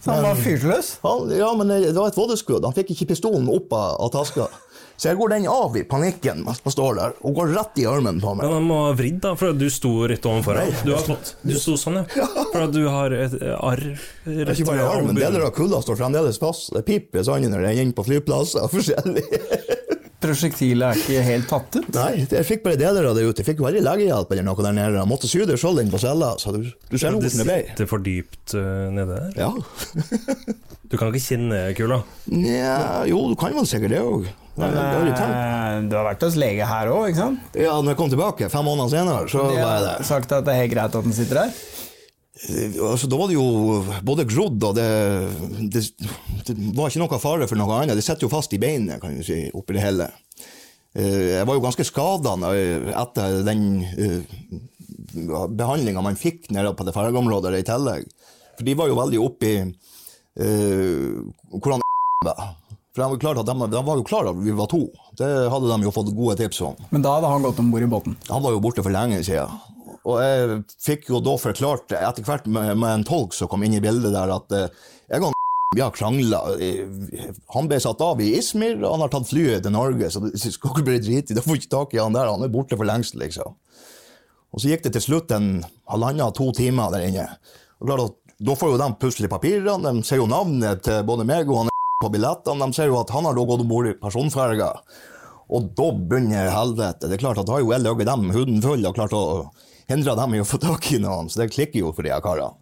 Så 0.01 0.11
han 0.17 0.25
var 0.25 0.43
fyrtløs? 0.43 0.91
Ja, 1.37 1.53
men 1.55 1.71
det 1.71 1.95
var 1.95 2.11
et 2.11 2.17
vådeskudd. 2.17 2.65
Han 2.65 2.75
fikk 2.75 2.91
ikke 2.97 3.13
pistolen 3.13 3.47
opp 3.53 3.71
av 3.77 4.11
taska. 4.11 4.49
Så 4.97 5.09
jeg 5.09 5.17
går 5.19 5.33
den 5.33 5.47
av 5.49 5.75
i 5.77 5.83
panikken 5.87 6.43
mens 6.45 6.61
man 6.65 6.73
står 6.75 6.97
der, 6.99 7.15
og 7.25 7.35
går 7.37 7.53
rett 7.55 7.79
i 7.81 7.87
armen 7.89 8.19
på 8.21 8.35
meg. 8.37 8.45
Men 8.45 8.57
han 8.59 8.67
må 8.69 8.79
ha 8.85 8.91
vridd, 8.97 9.19
da, 9.23 9.33
for 9.39 9.57
du 9.57 9.67
sto 9.73 9.93
rett 10.09 10.25
overfor 10.29 10.61
ham. 10.61 10.73
Du, 10.85 10.93
du 11.49 11.55
sto 11.57 11.77
sånn, 11.79 12.01
ja. 12.03 12.27
For 12.51 12.65
at 12.65 12.75
du 12.75 12.83
har 12.89 13.15
et 13.15 13.37
arr 13.57 13.83
Det 14.25 14.45
er 14.45 14.53
ikke 14.55 14.71
bare 14.73 14.89
armen, 14.91 15.17
deler 15.17 15.47
av 15.47 15.55
kulda 15.55 15.81
står 15.83 15.99
fremdeles 16.03 16.41
fast. 16.41 16.73
Det 16.75 16.85
piper 16.87 17.25
sånn 17.27 17.47
når 17.49 17.67
jeg 17.69 17.79
er 17.79 17.85
inne 17.87 17.97
på 17.97 18.05
flyplasser 18.07 18.67
og 18.67 18.73
forskjellig. 18.75 19.25
Prosjektilet 20.21 20.85
er 20.85 20.99
ikke 21.01 21.21
helt 21.25 21.47
tatt 21.49 21.77
ut? 21.79 21.87
Nei, 21.95 22.25
jeg 22.29 22.45
fikk 22.45 22.61
bare 22.67 22.77
deler 22.77 23.07
av 23.09 23.15
det 23.17 23.23
ut. 23.25 23.39
Jeg 23.41 23.47
fikk 23.47 23.63
veldig 23.65 23.81
legehjelp 23.87 24.35
eller 24.35 24.45
noe 24.45 24.65
der 24.67 24.75
nede. 24.77 24.99
Jeg 24.99 25.09
måtte 25.09 25.29
sy 25.31 25.41
det 25.49 25.57
sjøl 25.57 25.81
inn 25.81 25.89
på 25.89 26.01
cella, 26.01 26.35
så 26.37 26.53
du, 26.53 26.67
du 26.69 26.93
ser 27.01 27.15
hvordan 27.15 27.41
det 27.41 27.47
ble. 27.47 27.55
det 27.57 27.71
sitter 27.71 27.89
for 27.89 28.05
dypt 28.05 28.53
uh, 28.53 28.91
nede 28.93 29.17
der. 29.17 29.47
Ja. 29.47 29.49
Du 30.91 30.97
kan 30.99 31.07
ikke 31.07 31.23
kjenne 31.23 31.59
kula. 31.71 32.01
Nja, 32.27 33.05
jo, 33.07 33.21
du 33.31 33.37
kan 33.39 33.53
vel 33.55 33.63
sikkert 33.69 33.93
det 33.93 34.01
òg. 34.03 34.25
Men 34.59 34.75
eh, 34.75 35.75
du 35.87 35.95
har 35.95 36.05
vært 36.09 36.23
hos 36.25 36.35
lege 36.39 36.65
her 36.67 36.89
òg, 36.91 37.05
ikke 37.11 37.21
sant? 37.21 37.53
Ja, 37.55 37.77
når 37.79 37.93
jeg 37.93 37.99
kom 38.01 38.09
tilbake, 38.11 38.49
fem 38.51 38.65
måneder 38.67 38.91
senere, 38.91 39.29
så 39.31 39.45
De 39.47 39.53
var 39.55 39.59
jeg 39.59 39.67
har 39.69 39.85
der. 39.87 40.03
sagt 40.09 40.31
at 40.35 40.43
det 40.47 40.53
er 40.55 40.59
helt 40.65 40.73
greit 40.73 40.97
at 40.99 41.05
den 41.07 41.15
sitter 41.15 41.39
der? 41.43 41.53
Eh, 42.49 42.75
Altså, 42.91 43.07
da 43.07 43.19
var 43.21 43.27
det 43.31 43.37
jo 43.37 43.45
både 44.03 44.25
grodd 44.27 44.63
og 44.69 44.75
det, 44.75 44.87
det, 45.71 45.83
det 46.49 46.55
var 46.75 46.89
ikke 46.91 47.03
noe 47.03 47.19
fare 47.21 47.47
for 47.47 47.55
noe 47.61 47.77
annet. 47.79 47.95
Det 47.95 48.03
sitter 48.03 48.27
jo 48.27 48.31
fast 48.33 48.53
i 48.53 48.59
beinet, 48.61 48.99
kan 49.03 49.15
du 49.15 49.23
si, 49.23 49.43
oppi 49.55 49.77
det 49.77 49.85
hele. 49.85 50.09
Eh, 50.97 51.37
Jeg 51.37 51.47
var 51.47 51.55
jo 51.55 51.63
ganske 51.63 51.85
skada 51.87 52.35
etter 53.05 53.39
den 53.47 53.65
behandlinga 55.55 56.01
man 56.03 56.15
fikk 56.19 56.49
nede 56.55 56.73
på 56.75 56.85
det 56.87 56.93
fergeområdet 56.95 57.55
i 57.61 57.65
tillegg. 57.67 58.05
For 58.57 58.67
de 58.67 58.75
var 58.77 58.87
jo 58.91 58.97
veldig 58.99 59.19
oppi 59.23 59.53
uh, 59.63 61.21
hvordan 61.55 61.81
var. 62.25 62.51
For 62.91 63.07
de 63.07 63.43
de, 63.47 63.67
de 63.71 63.81
var 63.87 63.99
jo 63.99 64.03
klar 64.03 64.27
over 64.27 64.41
at 64.41 64.45
vi 64.45 64.55
var 64.55 64.67
to. 64.67 64.81
Det 65.15 65.27
hadde 65.53 65.69
de 65.69 65.87
jo 65.87 65.93
fått 65.95 66.09
gode 66.15 66.35
tips 66.41 66.61
om. 66.67 66.79
Men 66.91 67.05
da 67.05 67.15
hadde 67.15 67.29
han 67.31 67.45
gått 67.45 67.61
om 67.63 67.69
bord 67.71 67.85
i 67.85 67.91
båten? 67.91 68.17
Han 68.27 68.43
var 68.43 68.51
jo 68.51 68.63
borte 68.63 68.83
for 68.83 68.91
lenge 68.91 69.21
siden. 69.23 69.53
Og 70.01 70.17
jeg 70.19 70.57
fikk 70.81 71.11
jo 71.11 71.21
da 71.23 71.37
forklart 71.39 71.93
etter 71.95 72.25
hvert 72.25 72.49
med, 72.49 72.73
med 72.81 72.97
en 72.97 73.05
tolk 73.07 73.35
som 73.37 73.47
kom 73.51 73.63
inn 73.63 73.77
i 73.77 73.83
bildet 73.83 74.11
der, 74.15 74.33
at 74.33 74.57
eh, 74.57 74.83
jeg 75.13 75.23
og 75.23 75.37
vi 75.77 75.79
har 75.79 75.93
krangla. 75.95 76.41
Han 77.55 77.71
ble 77.71 77.79
satt 77.79 78.01
av 78.03 78.19
i 78.19 78.33
Ismir, 78.35 78.81
og 78.81 78.89
han 78.97 79.05
har 79.05 79.13
tatt 79.13 79.29
flyet 79.29 79.63
til 79.63 79.71
Norge, 79.71 80.11
så 80.11 80.25
det 80.25 80.35
skal 80.41 80.73
ikke 80.73 80.87
bli 80.89 80.99
dritig. 80.99 81.31
Du 81.31 81.39
det. 81.39 81.45
Får 81.47 81.61
ikke 81.61 81.75
tak 81.77 81.95
i 81.95 82.03
han 82.03 82.17
der, 82.17 82.27
han 82.27 82.43
er 82.43 82.51
borte 82.51 82.75
for 82.75 82.89
lengst, 82.89 83.15
liksom. 83.15 83.55
Og 84.51 84.59
så 84.59 84.73
gikk 84.73 84.83
det 84.83 84.97
til 84.97 85.05
slutt 85.05 85.31
en 85.31 85.61
halvannen-to 85.87 86.49
timer 86.57 86.91
der 86.91 87.07
inne. 87.07 87.29
Og 87.79 87.87
klart 87.87 88.09
at 88.09 88.17
Da 88.41 88.55
får 88.57 88.71
jo 88.71 88.77
de 88.81 88.85
pusle 88.97 89.27
papirene, 89.29 89.77
de 89.85 90.01
ser 90.01 90.17
jo 90.17 90.25
navnet 90.25 90.81
til 90.81 91.03
både 91.05 91.27
meg 91.29 91.45
og 91.45 91.59
han 91.59 91.70
på 92.01 92.11
billettene, 92.13 92.65
de 92.65 92.77
ser 92.77 92.89
jo 92.89 92.99
at 92.99 93.13
han 93.13 93.27
har 93.27 93.37
gått 93.37 93.63
om 93.63 93.69
bord 93.69 93.89
i 93.89 93.97
personferga. 93.97 94.73
Og 95.51 95.71
da 95.75 95.89
begynner 95.91 96.51
helvete. 96.53 97.09
Det 97.09 97.17
er 97.17 97.23
klart 97.23 97.41
at 97.41 97.47
da 97.47 97.57
har 97.57 97.63
jo 97.63 97.73
jeg 97.73 97.83
ligget 97.83 98.09
dem 98.09 98.31
huden 98.33 98.61
full 98.63 98.87
og 98.87 98.97
klart 98.97 99.15
å 99.15 99.23
hindre 99.91 100.15
dem 100.15 100.35
i 100.35 100.41
å 100.41 100.47
få 100.47 100.59
tak 100.61 100.87
i 100.95 100.99
noen, 101.03 101.29
så 101.29 101.43
det 101.43 101.51
klikker 101.51 101.83
jo 101.83 101.93
for 101.95 102.07
de 102.07 102.13
her 102.13 102.23
karene. 102.23 102.55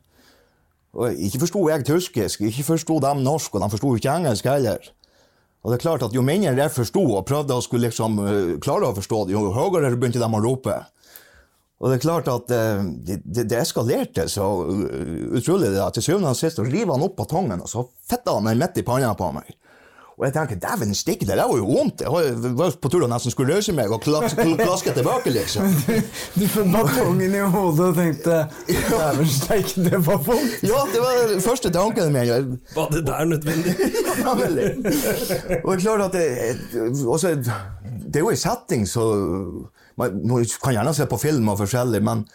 Og 0.98 1.20
ikke 1.22 1.44
forsto 1.44 1.68
jeg 1.70 1.86
tyskisk, 1.86 2.42
ikke 2.48 2.66
forsto 2.66 2.96
de 3.04 3.12
norsk, 3.22 3.54
og 3.54 3.62
de 3.62 3.70
forsto 3.76 3.92
ikke 3.98 4.16
engelsk 4.16 4.48
heller. 4.50 4.88
Og 5.62 5.70
det 5.70 5.78
er 5.78 5.84
klart 5.84 6.06
at 6.08 6.16
Jo 6.16 6.24
mindre 6.24 6.56
jeg 6.56 6.72
forsto 6.74 7.04
og 7.04 7.28
prøvde 7.28 7.58
å 7.58 7.62
skulle 7.62 7.90
liksom 7.90 8.20
eh, 8.24 8.54
klare 8.64 8.90
å 8.90 8.96
forstå 8.96 9.26
det, 9.28 9.36
jo 9.36 9.52
høyere 9.54 9.92
begynte 10.00 10.22
de 10.22 10.30
å 10.30 10.42
rope. 10.42 10.78
Og 11.80 11.88
det 11.90 11.96
er 12.00 12.04
klart 12.04 12.28
at 12.28 12.52
eh, 12.52 12.82
det, 13.08 13.22
det, 13.24 13.46
det 13.54 13.62
eskalerte 13.62 14.26
så 14.28 14.50
utrolig 15.40 15.70
det 15.72 15.80
at 15.86 15.96
til 15.96 16.04
syvende 16.10 16.34
og 16.34 16.40
sist 16.40 16.60
så 16.60 16.66
river 16.68 16.92
han 16.96 17.06
opp 17.08 17.16
batongen, 17.22 17.62
og 17.64 17.70
så 17.72 17.86
fitter 18.10 18.36
han 18.36 18.50
den 18.52 18.60
midt 18.60 18.82
i 18.82 18.84
panna 18.88 19.14
på 19.16 19.32
meg. 19.38 19.56
Og 20.20 20.26
jeg 20.28 20.34
tenker, 20.36 20.58
dæven 20.60 20.90
stikke, 21.00 21.24
det 21.24 21.38
der 21.40 21.48
var 21.48 21.56
jo 21.56 21.64
vondt. 21.70 22.02
Jeg 22.04 22.12
var- 22.60 22.74
på 22.84 22.90
tur 22.92 23.06
og 23.06 23.10
nesten 23.14 23.32
skulle 23.32 23.54
løse 23.56 23.72
meg 23.72 23.88
og 23.96 24.02
klaske, 24.04 24.44
klaske 24.60 24.92
tilbake, 24.98 25.32
liksom. 25.32 25.64
Du 26.36 26.44
fikk 26.44 26.74
batongen 26.74 27.38
i 27.40 27.44
hodet 27.54 27.86
og 27.86 27.96
tenkte 27.96 28.42
Dæven 28.68 29.32
steike, 29.32 29.86
det 29.88 30.02
var 30.04 30.20
vondt. 30.28 30.60
Ja, 30.68 30.84
det 30.92 31.00
var 31.00 31.24
den 31.32 31.40
første 31.46 31.72
tanken 31.72 32.12
min. 32.12 32.60
Var 32.76 32.92
det 32.92 33.06
der 33.08 33.24
nødvendig? 33.32 33.78
Ja, 34.20 34.34
veldig. 34.36 34.68
Og 35.64 35.72
det 35.72 35.78
er 35.78 35.84
klart 35.88 36.02
at 36.10 36.20
det, 36.20 37.06
også, 37.08 37.32
det 37.40 38.20
er 38.20 38.26
jo 38.28 38.34
en 38.36 38.44
setting 38.44 38.84
så 38.92 39.06
man, 40.00 40.47
kan 40.64 40.76
gjerne 40.76 40.95
se 40.95 41.08
på 41.10 41.20
film 41.22 41.52
og 41.52 41.60
forskjellig, 41.62 42.02
men 42.06 42.26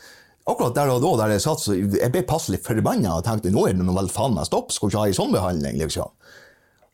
akkurat 0.45 0.77
der 0.77 0.93
og 0.93 1.03
da 1.05 1.13
der 1.25 1.35
jeg 1.37 1.45
satt, 1.47 1.65
så 1.65 1.77
jeg 1.77 2.13
ble 2.13 2.25
passelig 2.29 2.61
forbanna 2.65 3.19
og 3.19 3.27
tenkte 3.27 3.53
nå 3.53 3.67
er 3.69 3.77
det 3.77 3.85
noe 3.85 3.97
vel 3.97 4.13
faen 4.13 4.37
meg 4.37 4.49
stopp, 4.49 4.73
skal 4.75 4.93
ikke 4.93 5.03
ha 5.03 5.11
en 5.11 5.19
sånn 5.21 5.35
behandling, 5.35 5.81
liksom. 5.81 6.13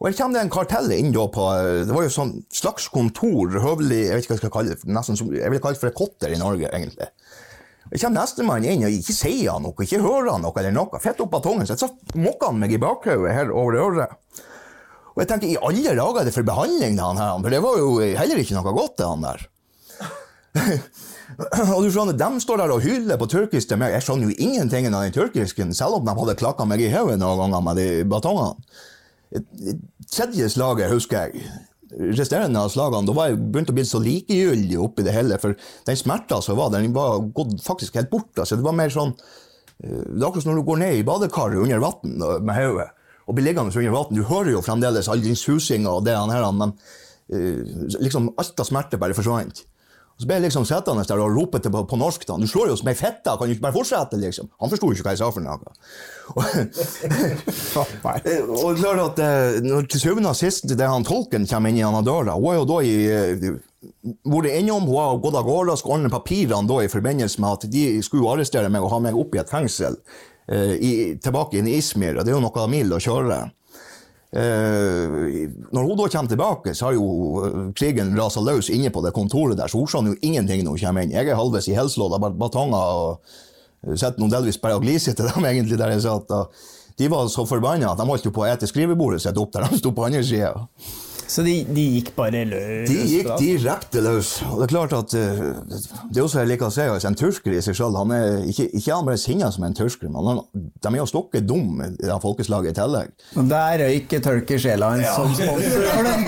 Og 0.01 0.09
jeg 0.09 0.17
kommer 0.17 0.39
det 0.39 0.47
en 0.47 0.53
kartell 0.55 0.93
inn 0.97 1.11
da 1.13 1.27
på 1.29 1.47
Det 1.85 1.93
var 1.93 2.07
jo 2.07 2.13
sånn 2.15 2.31
slags 2.57 2.87
kontor, 2.89 3.53
høvelig 3.61 3.99
Jeg 3.99 4.15
vet 4.15 4.25
ikke 4.25 4.31
hva 4.31 4.37
jeg 4.39 4.41
skal 4.41 4.53
kalle 4.55 4.73
det, 4.73 4.93
nesten 4.97 5.19
jeg 5.37 5.53
vil 5.53 5.61
kalle 5.61 5.77
det 5.77 5.83
for 5.83 5.91
et 5.91 5.99
kotter 5.99 6.33
i 6.33 6.39
Norge, 6.41 6.71
egentlig. 6.73 7.11
Jeg 7.91 8.05
kommer 8.05 8.23
nestemann 8.23 8.65
inn 8.71 8.87
og 8.87 8.95
ikke 8.95 9.17
sier 9.17 9.51
han 9.51 9.65
noe, 9.67 9.75
ikke 9.85 10.01
hører 10.01 10.31
han 10.37 10.45
noe 10.47 10.57
eller 10.63 10.73
noe. 10.73 11.01
Fett 11.03 11.21
opp 11.21 11.37
av 11.37 11.49
så 11.67 11.77
så 11.83 11.91
mokker 12.15 12.53
han 12.53 12.61
meg 12.63 12.73
i 12.73 12.81
bakhodet 12.81 13.35
her 13.35 13.51
over 13.51 13.77
øret. 13.83 14.43
Og 15.11 15.25
jeg 15.25 15.31
tenker, 15.33 15.51
i 15.51 15.59
alle 15.59 15.97
dager 15.99 16.21
er 16.23 16.29
det 16.29 16.35
for 16.37 16.47
behandling, 16.47 17.01
han 17.03 17.19
her, 17.19 17.35
for 17.43 17.53
det 17.53 17.63
var 17.65 17.81
jo 17.81 17.89
heller 17.99 18.41
ikke 18.41 18.57
noe 18.57 18.77
godt, 18.77 18.95
det 19.01 19.09
han 19.11 19.27
der. 19.27 19.43
og 21.75 21.85
du 21.85 21.91
skjønner, 21.93 22.17
De 22.19 22.43
står 22.43 22.63
der 22.63 22.73
og 22.75 22.83
hyler 22.83 23.19
på 23.21 23.29
tyrkisk 23.31 23.71
til 23.71 23.81
meg. 23.81 23.95
Jeg 23.95 24.07
skjønner 24.07 24.31
jo 24.31 24.37
ingenting 24.49 24.89
av 24.91 25.05
den 25.05 25.15
tyrkisken, 25.15 25.75
selv 25.77 26.01
om 26.01 26.07
de 26.07 26.15
hadde 26.19 26.39
klakka 26.41 26.67
meg 26.69 26.83
i 26.83 26.91
hodet 26.93 27.19
noen 27.21 27.45
ganger 27.45 27.67
med 27.67 27.81
de 27.81 27.89
batongene. 28.11 28.57
Tredje 30.11 30.49
slaget 30.51 30.91
husker 30.91 31.29
jeg. 31.29 31.51
Resterende 31.91 32.63
av 32.63 32.71
slagene, 32.71 33.07
da 33.07 33.15
var 33.15 33.31
jeg 33.31 33.39
begynt 33.51 33.71
å 33.73 33.75
bli 33.75 33.85
så 33.87 33.99
likegyldig 34.03 34.79
oppi 34.83 35.07
det 35.07 35.15
hele. 35.15 35.39
For 35.43 35.55
den 35.87 35.99
smerta 35.99 36.41
som 36.43 36.59
var, 36.59 36.73
den 36.75 36.95
var 36.95 37.23
gått 37.35 37.57
faktisk 37.65 37.99
helt 37.99 38.11
bort. 38.11 38.33
Altså. 38.37 38.59
Det 38.59 38.67
var 38.67 38.77
mer 38.79 38.93
sånn 38.95 39.15
eh, 39.15 40.03
Det 40.07 40.21
er 40.21 40.29
akkurat 40.29 40.47
som 40.47 40.53
når 40.53 40.63
du 40.63 40.69
går 40.71 40.83
ned 40.83 40.99
i 40.99 41.07
badekaret 41.07 41.63
under 41.63 41.83
vann 41.83 42.19
med 42.47 42.59
hodet 42.59 42.91
og 43.31 43.37
blir 43.37 43.47
liggende 43.47 43.75
under 43.75 43.95
vann. 43.95 44.15
Du 44.15 44.25
hører 44.27 44.55
jo 44.57 44.63
fremdeles 44.67 45.09
all 45.11 45.23
din 45.23 45.39
susing 45.39 45.87
og 45.87 46.03
det 46.07 46.17
han 46.19 46.33
her, 46.35 46.47
men 46.51 46.75
eh, 47.31 47.63
liksom 48.03 48.33
alt 48.35 48.63
av 48.63 48.67
smerte 48.67 48.99
bare 48.99 49.15
forsvant. 49.15 49.63
Og 50.21 50.25
så 50.25 50.29
ble 50.29 50.37
jeg 50.37 50.45
liksom 50.51 50.67
sittende 50.69 51.01
der 51.09 51.21
og 51.25 51.33
rope 51.33 51.57
til 51.65 51.73
på, 51.73 51.81
på 51.89 51.97
norsk. 51.97 52.27
da, 52.29 52.35
Du 52.37 52.45
slår 52.45 52.69
jo 52.69 52.75
som 52.77 52.91
ei 52.93 52.99
fette, 52.99 53.25
kan 53.25 53.49
du 53.49 53.55
ikke 53.55 53.65
bare 53.65 53.73
fortsette? 53.79 54.19
liksom? 54.21 54.51
Han 54.61 54.69
forsto 54.69 54.91
ikke 54.93 55.07
hva 55.07 55.15
jeg 55.15 55.21
sa 55.23 55.31
for 55.33 55.41
noe. 55.41 55.57
Og, 58.45 58.53
og 58.53 58.77
klart 58.83 59.01
at 59.07 59.23
eh, 59.25 59.65
når 59.65 59.89
til 59.89 60.03
syvende 60.03 60.29
og 60.35 60.37
sist 60.37 60.69
det 60.69 60.85
han 60.93 61.09
tolken 61.09 61.49
kommer 61.49 61.73
inn 61.73 61.81
gjennom 61.81 62.05
døra, 62.05 62.37
hun 62.37 62.53
er 62.53 62.59
jo 62.59 62.67
da 62.69 62.77
i 62.85 62.93
eh, 63.09 63.49
vært 64.29 64.53
innom, 64.59 64.85
hun 64.91 65.01
har 65.01 65.17
gått 65.25 65.39
av 65.41 65.49
gårde 65.49 65.73
og 65.73 65.81
skal 65.81 65.95
ordne 65.97 66.13
papirene 66.13 66.69
da 66.69 66.77
i 66.85 66.93
forbindelse 66.93 67.41
med 67.41 67.51
at 67.57 67.65
de 67.73 67.85
skulle 68.05 68.29
arrestere 68.29 68.69
meg 68.69 68.85
og 68.85 68.93
ha 68.93 69.01
meg 69.09 69.17
opp 69.17 69.33
i 69.35 69.41
et 69.41 69.49
fengsel 69.53 69.97
eh, 70.53 70.75
i, 70.77 70.93
tilbake 71.23 71.57
inn 71.61 71.69
i 71.71 71.79
Ismir. 71.81 72.19
og 72.19 72.25
det 72.29 72.33
er 72.35 72.37
jo 72.37 72.45
noe 72.45 72.67
mil 72.77 72.93
å 72.93 73.01
kjøre. 73.01 73.41
Eh, 74.31 75.49
når 75.75 75.87
hun 75.89 75.97
da 75.99 76.05
kommer 76.07 76.31
tilbake, 76.31 76.75
så 76.79 76.87
har 76.87 76.95
jo 76.95 77.07
eh, 77.43 77.61
krigen 77.75 78.13
rasa 78.19 78.43
løs 78.47 78.69
inne 78.71 78.93
på 78.95 79.03
det 79.03 79.11
kontoret 79.17 79.59
der, 79.59 79.67
så 79.71 79.81
hun 79.81 79.91
skjønner 79.91 80.15
jo 80.15 80.21
ingenting 80.23 80.63
når 80.63 80.77
hun 80.77 80.83
kommer 80.85 81.03
inn. 81.07 81.15
Jeg 81.17 81.27
er 81.33 81.39
halvveis 81.41 81.67
i 81.71 81.75
helselåd 81.75 82.15
bat- 82.23 82.39
batonger 82.39 83.01
og 83.01 83.33
eh, 83.89 83.97
sitter 83.97 84.21
noen 84.23 84.31
delvis 84.37 84.61
bare 84.63 84.79
og 84.79 84.85
gliser 84.87 85.19
til 85.19 85.27
dem 85.33 85.49
egentlig 85.51 85.81
der 85.81 85.97
jeg 85.97 86.05
satt. 86.07 86.31
De 87.01 87.09
var 87.11 87.27
så 87.33 87.47
forbanna 87.49 87.91
at 87.91 87.99
de 87.99 88.07
holdt 88.07 88.31
på 88.35 88.45
å 88.45 88.49
ete 88.51 88.69
skrivebordet 88.71 89.23
sitt 89.25 89.39
opp 89.41 89.51
der 89.57 89.67
de 89.71 89.79
sto 89.81 89.91
på 89.97 90.05
andre 90.07 90.23
sida. 90.27 90.53
Så 91.31 91.45
de, 91.47 91.53
de 91.71 91.83
gikk 91.95 92.11
bare 92.17 92.43
løs? 92.49 92.89
De 92.91 92.97
gikk 93.07 93.29
direkte 93.39 94.03
løs. 94.03 94.33
Og 94.49 94.59
det 94.59 94.67
er 94.67 94.73
klart 94.73 94.95
at 94.97 95.15
eh, 95.15 95.43
det 96.11 96.19
er 96.19 96.25
også 96.25 96.43
jeg 96.43 96.51
liker 96.51 96.67
å 96.67 96.75
si, 96.75 96.83
altså, 96.83 97.11
En 97.11 97.19
tursker 97.19 97.55
i 97.55 97.61
seg 97.63 97.79
han 97.95 98.15
er 98.17 98.49
ikke, 98.51 98.67
ikke 98.75 98.97
han 98.97 99.07
bare 99.07 99.21
sinna 99.21 99.51
som 99.55 99.67
en 99.67 99.77
tursker, 99.79 100.11
men 100.11 100.27
han, 100.27 100.41
de 100.55 100.91
er 100.91 100.99
jo 100.99 101.07
stokke 101.09 101.43
dum 101.47 101.79
det 102.01 102.19
folkeslaget 102.23 102.75
i 102.75 102.79
tillegg. 102.81 103.15
Og 103.39 103.51
der 103.51 103.85
røyk 103.85 104.17
Turkish 104.25 104.67
Airlines 104.67 105.15
som 105.15 105.31
sponsor 105.39 105.87
for 105.95 106.09
den 106.09 106.27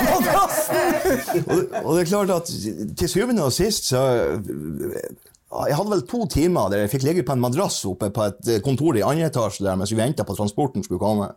og, 1.42 1.58
og 1.82 1.90
det 1.96 2.04
er 2.04 2.08
klart 2.12 2.32
at 2.36 2.52
til 2.98 3.10
syvende 3.10 3.44
og 3.44 3.52
sist 3.54 3.90
så 3.90 4.02
Jeg 5.52 5.76
hadde 5.76 5.90
vel 5.90 6.04
to 6.08 6.22
timer 6.30 6.70
der 6.72 6.84
jeg 6.84 6.92
fikk 6.94 7.04
ligge 7.08 7.26
på 7.26 7.34
en 7.34 7.42
madrass 7.42 7.82
oppe 7.88 8.08
på 8.14 8.28
et 8.30 8.54
kontor 8.64 8.96
i 8.96 9.04
andre 9.04 9.28
etasje 9.28 9.66
der 9.66 9.76
mens 9.76 9.92
vi 9.92 9.98
venta 9.98 10.24
på 10.24 10.36
transporten 10.38 10.84
skulle 10.86 11.02
komme. 11.02 11.32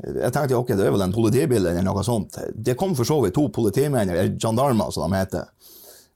Jeg 0.00 0.32
tenkte 0.32 0.56
ok, 0.56 0.72
det 0.78 0.86
er 0.86 0.94
vel 0.94 1.04
en 1.04 1.14
politibil 1.14 1.66
eller 1.66 1.84
noe 1.84 2.04
sånt. 2.06 2.38
Det 2.54 2.76
kom 2.78 2.94
for 2.96 3.08
så 3.08 3.18
vidt 3.24 3.34
to 3.36 3.48
politimenn, 3.52 4.08
eller 4.08 4.32
gendarmer 4.40 4.92
som 4.94 5.10
de 5.10 5.20
heter, 5.20 5.48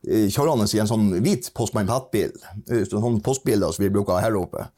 kjørende 0.05 0.69
i 0.69 0.81
en 0.83 0.89
sånn 0.89 1.11
hvit 1.25 1.51
Postmann 1.57 1.89
Pat-bil. 1.89 2.33
Sånn 2.91 3.21
postbiler 3.25 3.73
som 3.73 3.85
vi 3.85 3.93
bruker 3.93 4.21
her 4.25 4.37
oppe. 4.41 4.69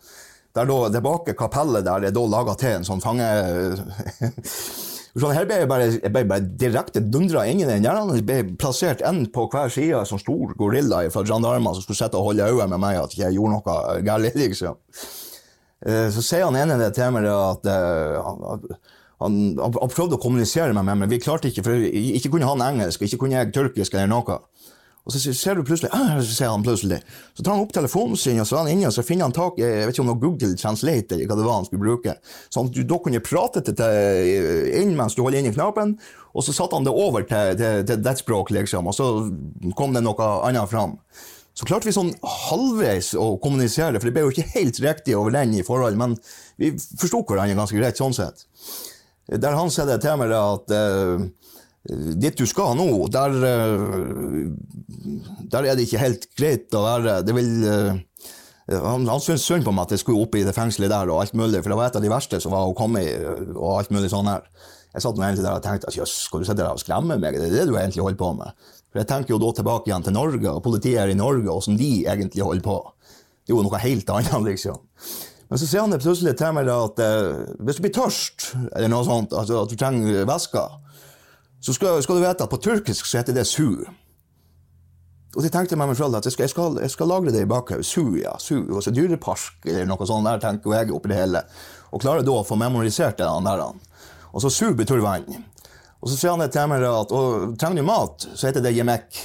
Der 0.57 0.69
da, 0.69 0.77
det 0.89 1.03
bak 1.05 1.29
kapellet 1.37 1.85
der 1.85 2.09
er 2.09 2.15
da 2.15 2.27
laga 2.33 2.57
til 2.59 2.79
en 2.79 2.87
sånn 2.89 3.03
fange... 3.05 3.27
Sånn, 5.17 5.33
her 5.33 5.47
ble 5.49 5.57
jeg 5.63 5.69
bare, 5.71 5.85
jeg 5.95 6.13
ble 6.13 6.23
bare 6.29 6.45
direkte 6.61 7.01
dundra 7.01 7.47
inn 7.49 7.63
i 7.63 7.65
den. 7.65 7.87
Der 7.87 7.97
det 8.11 8.25
ble 8.29 8.57
plassert 8.61 9.01
en 9.01 9.23
på 9.33 9.47
hver 9.49 9.71
side, 9.73 10.03
sånn 10.05 10.21
stor 10.21 10.53
gorilla 10.61 10.99
fra 11.09 11.23
gendarmer 11.25 11.73
som 11.73 11.87
skulle 11.87 11.97
sitte 12.03 12.21
og 12.21 12.35
holde 12.35 12.45
øye 12.51 12.67
med 12.69 12.83
meg 12.83 12.99
at 13.01 13.17
jeg 13.17 13.31
ikke 13.31 13.39
gjorde 13.39 13.55
noe 13.55 13.95
galt. 14.05 14.37
Liksom. 14.37 14.77
Eh, 15.89 16.11
Så 16.13 16.21
sier 16.21 16.45
han 16.45 16.61
ene 16.61 16.77
det 16.83 16.91
til 16.99 17.17
meg 17.17 17.31
at 17.33 17.65
eh, 17.73 18.77
han, 19.23 19.37
han, 19.57 19.93
prøvde 19.93 20.19
å 20.19 20.23
kommunisere 20.23 20.75
med 20.77 20.85
meg, 20.85 20.99
men 21.01 21.13
vi 21.13 21.21
klarte 21.23 21.49
ikke, 21.49 21.65
for 21.65 21.87
ikke 21.89 22.33
kunne 22.35 22.49
han 22.51 22.65
engelsk, 22.65 23.07
ikke 23.07 23.23
kunne 23.23 23.39
jeg 23.41 23.55
turkisk 23.57 23.97
eller 23.97 24.11
noe. 24.13 24.41
Og 25.07 25.15
så 25.15 25.21
ser 25.23 25.55
du 25.55 25.63
plutselig, 25.63 25.93
ser 25.95 26.33
så 26.35 26.49
han 26.51 26.65
plutselig, 26.67 26.97
så 27.31 27.45
tar 27.45 27.55
han 27.55 27.63
opp 27.63 27.71
telefonen 27.75 28.19
sin, 28.19 28.41
og 28.43 28.49
så 28.49 28.57
er 28.57 28.65
han 28.65 28.73
inne, 28.73 28.89
og 28.89 28.95
så 28.97 29.05
finner 29.07 29.29
han 29.29 29.35
tak 29.37 29.61
jeg 29.61 29.85
vet 29.87 29.95
ikke 29.95 30.03
om 30.03 30.09
noe 30.11 30.19
Google 30.19 30.59
Translate 30.59 31.15
eller 31.15 31.31
hva 31.31 31.37
det 31.39 31.45
var 31.47 31.61
han 31.61 31.69
skulle 31.69 31.85
bruke, 31.85 32.17
sånn 32.51 32.67
at 32.67 32.75
du 32.75 32.83
da 32.91 32.99
kunne 33.05 33.23
prate 33.23 33.63
til, 33.69 33.77
til 33.79 34.73
inn 34.81 34.97
mens 34.99 35.15
du 35.15 35.23
holder 35.23 35.39
inn 35.39 35.53
i 35.53 35.55
knappen, 35.55 35.95
og 36.35 36.43
så 36.43 36.57
satte 36.57 36.75
han 36.75 36.89
det 36.89 36.97
over 37.07 37.23
til, 37.31 37.55
til, 37.61 37.87
til 37.87 38.03
det 38.03 38.17
språket, 38.19 38.57
liksom, 38.59 38.91
og 38.91 38.99
så 38.99 39.09
kom 39.79 39.95
det 39.95 40.03
noe 40.03 40.29
annet 40.51 40.75
fram. 40.75 40.99
Så 41.57 41.65
klarte 41.71 41.89
vi 41.89 41.95
sånn 41.95 42.11
halvveis 42.51 43.15
å 43.17 43.31
kommunisere, 43.41 43.97
for 43.97 44.11
det 44.11 44.17
ble 44.19 44.27
jo 44.27 44.35
ikke 44.35 44.51
helt 44.59 44.83
riktig 44.83 45.15
over 45.17 45.39
den 45.39 45.55
i 45.57 45.65
forhold, 45.65 45.97
men 45.97 46.19
vi 46.59 46.75
forsto 46.75 47.23
hverandre 47.23 47.57
ganske 47.63 47.79
greit 47.79 48.03
sånn 48.03 48.17
sett. 48.17 48.45
Der 49.27 49.59
han 49.59 49.73
sier 49.75 49.89
det 49.89 50.01
til 50.05 50.19
meg 50.21 50.33
at 50.37 50.75
uh, 50.77 51.25
dit 52.15 52.39
du 52.39 52.47
skal 52.47 52.77
nå, 52.79 52.89
der, 53.11 53.35
uh, 53.43 54.51
der 55.51 55.67
er 55.67 55.79
det 55.79 55.87
ikke 55.87 56.03
helt 56.03 56.29
greit 56.39 56.77
å 56.77 56.85
være. 56.87 57.21
Det 57.27 57.35
vil... 57.37 57.51
Uh, 57.67 58.37
han, 58.67 59.05
han 59.07 59.21
syntes 59.23 59.45
synd 59.47 59.63
på 59.63 59.71
meg 59.71 59.87
at 59.87 59.93
jeg 59.95 60.03
skulle 60.03 60.25
opp 60.25 60.35
i 60.35 60.43
det 60.43 60.55
fengselet 60.55 60.91
der 60.91 61.11
og 61.13 61.21
alt 61.23 61.37
mulig, 61.39 61.61
for 61.63 61.71
det 61.71 61.77
var 61.79 61.91
et 61.91 61.99
av 62.01 62.03
de 62.03 62.11
verste 62.11 62.41
som 62.43 62.51
var 62.51 62.67
å 62.67 62.75
komme 62.75 63.05
i, 63.05 63.13
og 63.55 63.77
alt 63.77 63.93
mulig 63.95 64.11
sånn 64.11 64.27
her. 64.27 64.49
Jeg 64.97 65.05
satt 65.05 65.21
egentlig 65.21 65.45
der 65.45 65.59
og 65.59 65.63
tenkte 65.63 65.91
at 65.91 65.99
jøss, 65.99 66.15
skal 66.27 66.43
du 66.43 66.49
sitte 66.49 66.63
der 66.65 66.73
og 66.73 66.83
skremme 66.83 67.19
meg? 67.21 67.37
Det 67.39 67.47
er 67.47 67.55
det 67.55 67.69
du 67.69 67.77
egentlig 67.77 68.03
holder 68.03 68.19
på 68.19 68.33
med. 68.41 68.67
For 68.89 69.03
jeg 69.03 69.11
tenker 69.11 69.35
jo 69.35 69.41
da 69.43 69.53
tilbake 69.59 69.91
igjen 69.91 70.07
til 70.07 70.17
Norge, 70.17 70.51
og 70.51 70.63
politiet 70.65 71.03
er 71.03 71.13
i 71.13 71.19
Norge, 71.19 71.47
og 71.53 71.61
hvordan 71.61 71.79
de 71.79 71.91
egentlig 72.09 72.47
holder 72.47 72.65
på. 72.65 72.77
Det 73.45 73.53
er 73.53 73.55
jo 73.55 73.65
noe 73.67 73.81
helt 73.83 74.13
annet, 74.17 74.37
liksom. 74.49 74.81
Men 75.49 75.61
så 75.61 75.69
sier 75.69 75.85
han 75.85 75.95
det 75.95 76.03
plutselig 76.03 76.35
til 76.39 76.57
meg 76.57 76.71
at 76.73 77.03
eh, 77.03 77.45
hvis 77.63 77.79
du 77.79 77.85
blir 77.85 77.95
tørst, 77.95 78.49
eller 78.73 78.91
noe 78.91 79.07
sånt, 79.07 79.35
altså 79.37 79.63
at 79.63 79.71
du 79.71 79.77
trenger 79.79 80.27
væske, 80.27 80.65
så 81.63 81.75
skal, 81.75 82.03
skal, 82.03 82.19
du 82.19 82.25
vite 82.25 82.45
at 82.45 82.51
på 82.51 82.61
turkisk 82.63 83.07
så 83.07 83.21
heter 83.21 83.37
det 83.37 83.47
su. 83.49 83.85
Og 85.37 85.43
så 85.45 85.51
tenkte 85.53 85.75
jeg 85.75 85.81
meg 85.81 85.97
selv 85.99 86.17
at 86.19 86.27
jeg 86.27 86.35
skal, 86.35 86.47
jeg 86.47 86.55
skal, 86.55 86.79
jeg 86.83 86.93
skal 86.95 87.11
lagre 87.13 87.33
det 87.35 87.45
i 87.45 87.49
bakhodet. 87.49 87.87
Su, 87.87 88.17
ja. 88.19 88.33
Su. 88.41 88.57
Og 88.73 88.81
så 88.83 88.93
dyrepark 88.95 89.67
eller 89.69 89.89
noe 89.89 90.09
sånt 90.09 90.27
der, 90.27 90.41
tenker 90.43 90.73
jeg 90.79 90.95
oppi 90.97 91.13
det 91.13 91.19
hele. 91.21 91.43
Og 91.93 92.03
klarer 92.03 92.25
da 92.25 92.39
å 92.41 92.47
få 92.47 92.59
memorisert 92.59 93.21
det 93.21 93.29
der. 93.47 93.65
Og 94.33 94.43
så 94.43 94.53
su 94.53 94.71
betyr 94.79 95.05
vann. 95.05 95.29
Og 96.01 96.11
så 96.11 96.17
sier 96.17 96.35
han 96.35 96.43
det 96.45 96.53
til 96.55 96.69
meg 96.71 96.85
at 96.89 97.13
og 97.15 97.57
trenger 97.61 97.83
du 97.83 97.89
mat, 97.89 98.29
så 98.35 98.49
heter 98.49 98.65
det 98.65 98.77
jemek. 98.77 99.21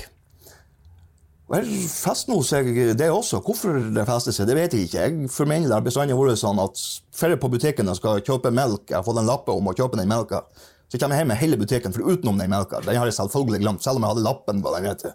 Fester 1.52 2.32
nå 2.32 2.38
seg 2.48 2.70
det 2.96 3.08
også. 3.12 3.42
Hvorfor 3.44 3.76
det 3.92 4.06
fester 4.08 4.36
seg, 4.36 4.48
det 4.48 4.56
vet 4.56 4.76
jeg 4.76 4.88
ikke. 4.88 5.04
Jeg 5.04 5.32
for 5.34 5.50
min 5.50 5.66
del 5.66 5.74
har 5.76 5.84
bestandig 5.84 6.16
vært 6.16 6.40
sånn 6.40 6.62
at 6.64 6.80
færre 7.16 7.40
på 7.42 7.50
butikken 7.52 7.92
skal 7.98 8.24
kjøpe 8.24 8.54
melk, 8.56 8.86
jeg 8.88 9.00
har 9.00 9.04
fått 9.08 9.20
en 9.20 9.28
lappe 9.28 9.52
om 9.52 9.68
å 9.68 9.76
kjøpe 9.76 10.00
den 10.00 10.08
melka, 10.12 10.46
så 10.88 11.00
kommer 11.00 11.18
jeg 11.18 11.24
hjem 11.24 11.32
med 11.34 11.40
hele 11.42 11.60
butikken, 11.60 11.96
for 11.96 12.08
utenom 12.08 12.40
den 12.40 12.52
melka. 12.52 12.80
Den 12.86 13.00
har 13.00 13.08
jeg 13.08 13.18
selvfølgelig 13.20 13.62
glemt, 13.66 13.84
selv 13.84 14.00
om 14.00 14.08
jeg 14.08 14.14
hadde 14.14 14.26
lappen 14.28 14.64
på 14.64 14.74
den. 14.76 14.88
vet 14.88 15.04
du. 15.04 15.12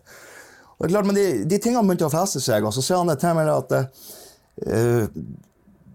Og 0.77 0.85
det 0.85 0.91
er 0.91 0.95
klart, 0.95 1.09
Men 1.09 1.17
de, 1.17 1.27
de 1.49 1.59
tingene 1.59 1.89
begynte 1.89 2.09
å 2.09 2.13
feste 2.13 2.41
seg, 2.45 2.65
og 2.69 2.77
så 2.77 2.85
sier 2.85 3.01
han 3.01 3.13
det 3.13 3.19
til 3.23 3.37
meg 3.37 3.51
at 3.53 3.77
uh, 3.77 5.05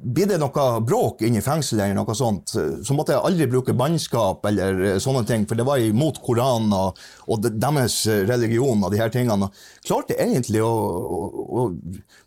blir 0.02 0.28
det 0.30 0.40
noe 0.42 0.66
bråk 0.86 1.22
inne 1.26 1.40
i 1.42 1.46
fengselet, 1.46 1.86
eller 1.86 2.00
noe 2.00 2.16
sånt, 2.18 2.54
så 2.56 2.96
måtte 2.98 3.16
jeg 3.16 3.24
aldri 3.28 3.48
bruke 3.52 3.76
bannskap 3.78 4.46
eller 4.50 5.00
sånne 5.04 5.24
ting, 5.30 5.46
for 5.50 5.60
det 5.60 5.66
var 5.68 5.82
imot 5.84 6.22
Koranen 6.26 6.74
og, 6.76 7.00
og 7.30 7.48
deres 7.48 8.02
religion 8.30 8.82
og 8.82 8.94
de 8.94 9.02
her 9.02 9.14
tingene. 9.14 9.52
Klarte 9.86 10.18
egentlig 10.18 10.64
å, 10.66 10.72
å, 10.72 11.24
å 11.62 11.66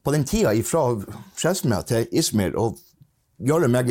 på 0.04 0.14
den 0.14 0.26
tida 0.28 0.54
fra 0.66 0.86
Sjesmia 1.40 1.82
til 1.88 2.08
Ismir 2.14 2.56
å 2.60 2.70
gjøre 3.44 3.70
meg 3.72 3.90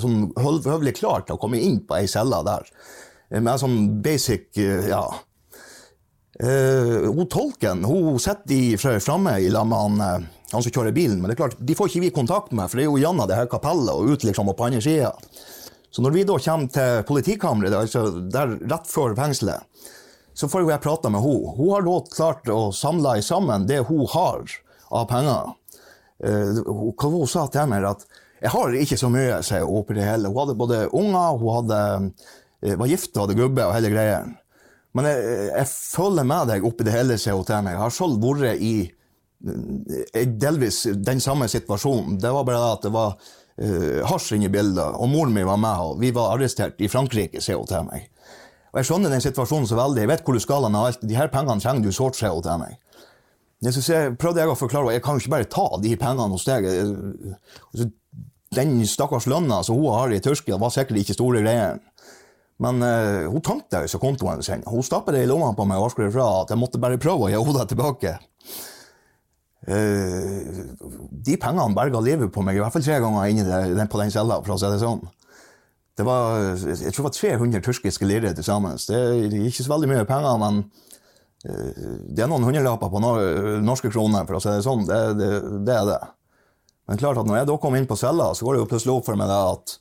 sånn 0.00 0.30
høvelig 0.40 0.96
klar 1.02 1.26
til 1.26 1.36
å 1.36 1.40
komme 1.42 1.60
inn 1.60 1.82
på 1.86 1.98
ei 1.98 2.08
celle 2.10 2.40
der. 2.46 2.70
Med 3.36 3.60
sånn 3.62 3.82
basic 4.02 4.56
ja, 4.58 5.04
Uh, 6.40 7.10
hun 7.12 7.26
Tolken 7.28 7.82
hun 7.84 8.16
sitter 8.22 9.00
framme 9.02 9.34
i 9.44 9.50
lag 9.52 9.66
med 9.68 9.76
han, 10.00 10.28
han, 10.50 10.62
som 10.62 10.72
kjører 10.72 10.94
bilen, 10.96 11.20
men 11.20 11.30
det 11.30 11.36
er 11.36 11.42
klart, 11.44 11.58
de 11.58 11.76
får 11.78 11.90
ikke 11.90 12.04
vi 12.04 12.12
kontakt 12.14 12.52
med, 12.52 12.70
for 12.70 12.80
det 12.80 12.86
er 12.86 12.90
jo 12.90 13.00
gjennom 13.00 13.28
det 13.30 13.38
her 13.38 13.50
kapellet 13.50 13.92
og 13.94 14.14
ut 14.14 14.26
liksom 14.26 14.50
på 14.50 14.66
andre 14.66 14.82
sida. 14.84 15.12
Så 15.90 16.02
når 16.02 16.14
vi 16.14 16.26
da 16.26 16.36
kommer 16.38 16.70
til 16.74 17.04
politikammeret, 17.08 17.74
altså 17.74 18.04
der 18.30 18.54
rett 18.70 18.90
før 18.90 19.16
fengselet, 19.18 19.66
så 20.34 20.48
får 20.48 20.68
jeg 20.68 20.82
prate 20.82 21.10
med 21.10 21.22
henne. 21.24 21.54
Hun 21.56 21.72
har 21.74 21.86
da 21.86 21.96
klart 22.14 22.50
å 22.50 22.70
samle 22.74 23.16
sammen 23.26 23.66
det 23.68 23.82
hun 23.88 24.06
har 24.12 24.44
av 24.90 25.08
penger. 25.10 25.56
Uh, 26.20 26.60
hva 26.94 27.10
hun 27.10 27.28
sa 27.28 27.46
til 27.50 27.66
meg, 27.70 27.86
at 27.88 28.06
jeg 28.40 28.52
har 28.54 28.76
ikke 28.76 28.98
så 29.00 29.10
mye, 29.12 29.40
sier 29.44 29.66
hun 29.66 29.80
oppi 29.82 29.96
det 29.98 30.06
hele. 30.06 30.30
Hun 30.30 30.40
hadde 30.44 30.60
både 30.60 30.84
unger, 30.96 31.40
hun 31.42 31.56
hadde, 31.58 31.80
var 32.80 32.88
gift 32.88 33.12
og 33.16 33.26
hadde 33.26 33.36
gubbe 33.40 33.66
og 33.66 33.74
hele 33.76 33.90
greia. 33.92 34.22
Men 34.96 35.06
jeg, 35.06 35.50
jeg, 35.50 35.68
følger 35.70 36.26
med 36.26 36.48
deg 36.50 36.64
oppi 36.66 36.86
det 36.86 36.94
hele, 36.94 37.18
sier 37.20 37.36
hun 37.36 37.46
til 37.46 37.60
meg. 37.66 37.76
Jeg 37.76 37.82
har 37.82 37.94
selv 37.94 38.24
vært 38.24 38.64
i 38.64 38.74
delvis 39.40 40.82
den 40.94 41.20
samme 41.20 41.48
situasjonen. 41.48 42.18
Det 42.20 42.32
var 42.32 42.44
bare 42.44 42.72
at 42.74 42.84
det 42.84 42.92
var 42.92 43.14
uh, 43.16 44.00
hasj 44.10 44.34
inne 44.36 44.50
i 44.50 44.52
bildet, 44.52 44.96
og 44.96 45.08
moren 45.08 45.34
min 45.34 45.48
var 45.48 45.60
med, 45.60 45.84
og 45.84 46.00
vi 46.00 46.12
var 46.16 46.34
arrestert 46.34 46.80
i 46.80 46.90
Frankrike, 46.92 47.40
sier 47.40 47.60
hun 47.60 47.68
til 47.70 47.86
meg. 47.88 48.10
Og 48.70 48.78
Jeg 48.78 48.86
skjønner 48.86 49.10
den 49.10 49.24
situasjonen 49.24 49.66
så 49.66 49.78
veldig. 49.78 50.04
Jeg 50.04 50.10
vet 50.12 50.22
hvor 50.26 50.36
du 50.36 50.42
skal 50.42 50.68
alt. 50.68 51.00
De 51.02 51.16
her 51.18 51.30
pengene 51.32 51.62
trenger 51.62 51.82
du 51.82 51.92
sårt, 51.92 52.18
sier 52.18 52.36
hun 52.36 52.44
til 52.44 52.60
meg. 52.60 52.76
Jeg 53.60 53.76
jeg, 53.76 54.12
prøvde 54.16 54.40
jeg 54.40 54.48
å 54.48 54.56
forklare 54.56 54.94
jeg 54.94 55.02
kan 55.04 55.18
jo 55.18 55.20
ikke 55.20 55.34
bare 55.34 55.48
ta 55.52 55.66
de 55.82 55.96
pengene 56.00 56.32
hos 56.32 56.46
deg. 56.46 56.68
Den 58.56 58.78
stakkars 58.88 59.26
lønna 59.30 59.60
som 59.66 59.76
hun 59.76 59.92
har 59.92 60.14
i 60.14 60.20
Tyrkia, 60.22 60.56
var 60.58 60.72
sikkert 60.74 61.02
ikke 61.02 61.16
store 61.18 61.42
greier. 61.42 61.80
Men 62.60 62.82
uh, 62.84 63.26
hun 63.32 63.42
tømte 63.44 63.82
så 63.88 64.00
kontoen 64.00 64.42
sin. 64.44 64.64
Hun 64.68 64.84
stappet 64.84 65.16
det 65.16 65.24
i 65.24 65.28
lomma 65.28 65.52
på 65.56 65.66
meg 65.68 65.80
og 65.80 65.88
varsket 65.88 66.10
ifra 66.10 66.26
at 66.42 66.52
jeg 66.52 66.60
måtte 66.60 66.80
bare 66.82 67.00
prøve 67.00 67.26
å 67.26 67.30
gi 67.32 67.38
henne 67.38 67.56
det 67.56 67.68
tilbake. 67.72 68.16
Uh, 69.70 70.66
de 71.24 71.36
pengene 71.38 71.76
berga 71.76 72.00
livet 72.02 72.32
på 72.34 72.42
meg 72.42 72.58
i 72.58 72.62
hvert 72.62 72.74
fall 72.74 72.84
tre 72.84 72.98
ganger 73.02 73.30
inni 73.30 73.46
det, 73.46 73.86
på 73.92 74.00
den 74.00 74.12
cella, 74.12 74.40
for 74.42 74.56
å 74.56 74.60
si 74.60 74.70
det 74.72 74.80
sånn. 74.82 75.02
Det 75.98 76.06
var, 76.06 76.54
jeg 76.64 76.94
tror 76.94 77.04
det 77.04 77.08
var 77.10 77.16
300 77.18 77.64
tyrkiske 77.66 78.08
lire 78.08 78.32
til 78.34 78.46
sammen. 78.46 78.78
Det 78.80 78.96
er 78.96 79.36
ikke 79.44 79.66
så 79.66 79.74
veldig 79.74 79.90
mye 79.92 80.06
penger, 80.08 80.40
men 80.42 80.62
uh, 80.64 81.92
det 82.08 82.24
er 82.24 82.32
noen 82.32 82.48
hundrelapper 82.48 82.90
på 82.92 83.04
norske 83.62 83.92
kroner, 83.92 84.26
for 84.26 84.40
å 84.40 84.42
si 84.42 84.54
det 84.54 84.64
sånn. 84.66 84.86
Det, 84.88 85.02
det, 85.20 85.30
det, 85.68 85.76
er 85.76 85.92
det. 85.92 86.00
Men 86.90 87.02
klart 87.02 87.20
at 87.22 87.28
når 87.28 87.42
jeg 87.42 87.50
da 87.52 87.60
kom 87.62 87.78
inn 87.78 87.88
på 87.90 87.98
cella, 88.00 88.32
så 88.34 88.46
går 88.46 88.56
det 88.56 88.64
jo 88.64 88.70
plutselig 88.72 88.96
opp 88.96 89.06
for 89.06 89.20
meg 89.20 89.30
at 89.30 89.76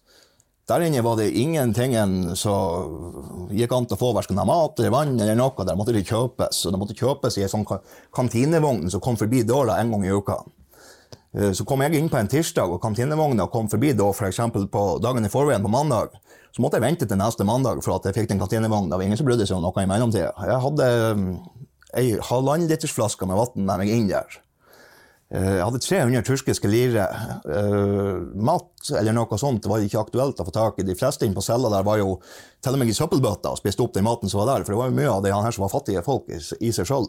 der 0.70 0.86
inne 0.86 1.02
var 1.02 1.18
det 1.18 1.32
ingenting 1.34 1.96
som 2.38 3.50
gikk 3.50 3.74
an 3.74 3.88
til 3.90 3.98
å 3.98 4.00
få 4.00 4.12
verken 4.14 4.38
mat 4.46 4.80
eller 4.80 4.94
vann 4.94 5.16
eller 5.18 5.38
noe. 5.38 5.66
Der 5.66 5.78
måtte 5.80 5.96
det 5.96 6.06
kjøpes. 6.06 6.62
Og 6.66 6.74
det 6.76 6.82
måtte 6.82 6.98
kjøpes 6.98 7.40
i 7.40 7.46
en 7.46 7.52
sånn 7.52 7.68
kantinevogn 8.16 8.86
som 8.94 9.02
kom 9.02 9.18
forbi 9.18 9.42
døra 9.48 9.80
en 9.82 9.94
gang 9.96 10.06
i 10.06 10.14
uka. 10.14 10.38
Så 11.54 11.66
kom 11.66 11.82
jeg 11.86 11.94
inn 11.98 12.10
på 12.10 12.18
en 12.18 12.30
tirsdag, 12.30 12.72
og 12.74 12.82
kantinevogna 12.82 13.46
kom 13.54 13.68
forbi 13.70 13.94
da 13.94 14.08
For 14.14 14.50
på 14.74 14.84
dagen 15.02 15.26
i 15.26 15.30
forveien 15.30 15.62
på 15.62 15.70
mandag. 15.70 16.16
Så 16.52 16.62
måtte 16.62 16.78
jeg 16.78 16.88
vente 16.88 17.06
til 17.06 17.18
neste 17.18 17.46
mandag 17.46 17.84
for 17.86 18.00
at 18.00 18.06
jeg 18.06 18.18
fikk 18.18 18.30
den 18.32 18.40
kantinevogna. 18.42 18.90
Det 18.90 18.98
var 18.98 19.06
ingen 19.06 19.18
som 19.18 19.30
brydde 19.30 19.46
seg 19.46 19.58
om 19.58 19.66
noe 19.68 19.84
i 19.84 19.90
mellomtida. 19.90 20.34
Jeg 20.50 20.62
hadde 20.66 20.88
ei 21.98 22.18
halvannenlitersflaske 22.30 23.26
med 23.30 23.38
vann 23.38 23.66
med 23.66 23.84
meg 23.84 23.94
inn 23.94 24.10
der. 24.10 24.42
Eh, 25.32 25.58
Jeg 25.60 25.62
hadde 25.62 25.80
300 25.84 26.24
turkiske 26.26 26.70
lire. 26.72 27.04
Eh, 27.46 28.16
mat 28.42 28.90
eller 28.98 29.14
noe 29.14 29.38
sånt 29.38 29.68
var 29.70 29.84
ikke 29.86 30.02
aktuelt 30.02 30.40
å 30.42 30.46
få 30.48 30.54
tak 30.56 30.80
i. 30.82 30.86
De 30.88 30.96
fleste 30.98 31.28
inne 31.28 31.38
på 31.38 31.44
cella 31.46 31.70
der 31.70 31.84
var 31.86 32.00
jo 32.02 32.16
til 32.64 32.74
og 32.74 32.80
med 32.82 32.90
i 32.90 32.96
søppelbøtta 32.98 33.52
og 33.54 33.60
spiste 33.62 33.84
opp 33.86 33.94
den 33.94 34.08
maten 34.08 34.30
som 34.32 34.42
var 34.42 34.56
der, 34.56 34.66
for 34.66 34.74
det 34.74 34.80
var 34.82 34.90
jo 34.90 34.98
mye 34.98 35.12
av 35.14 35.22
de 35.28 35.34
her 35.36 35.52
som 35.54 35.66
var 35.68 35.74
fattige 35.76 36.02
folk 36.06 36.30
i, 36.34 36.72
seg 36.74 36.88
sjøl. 36.90 37.06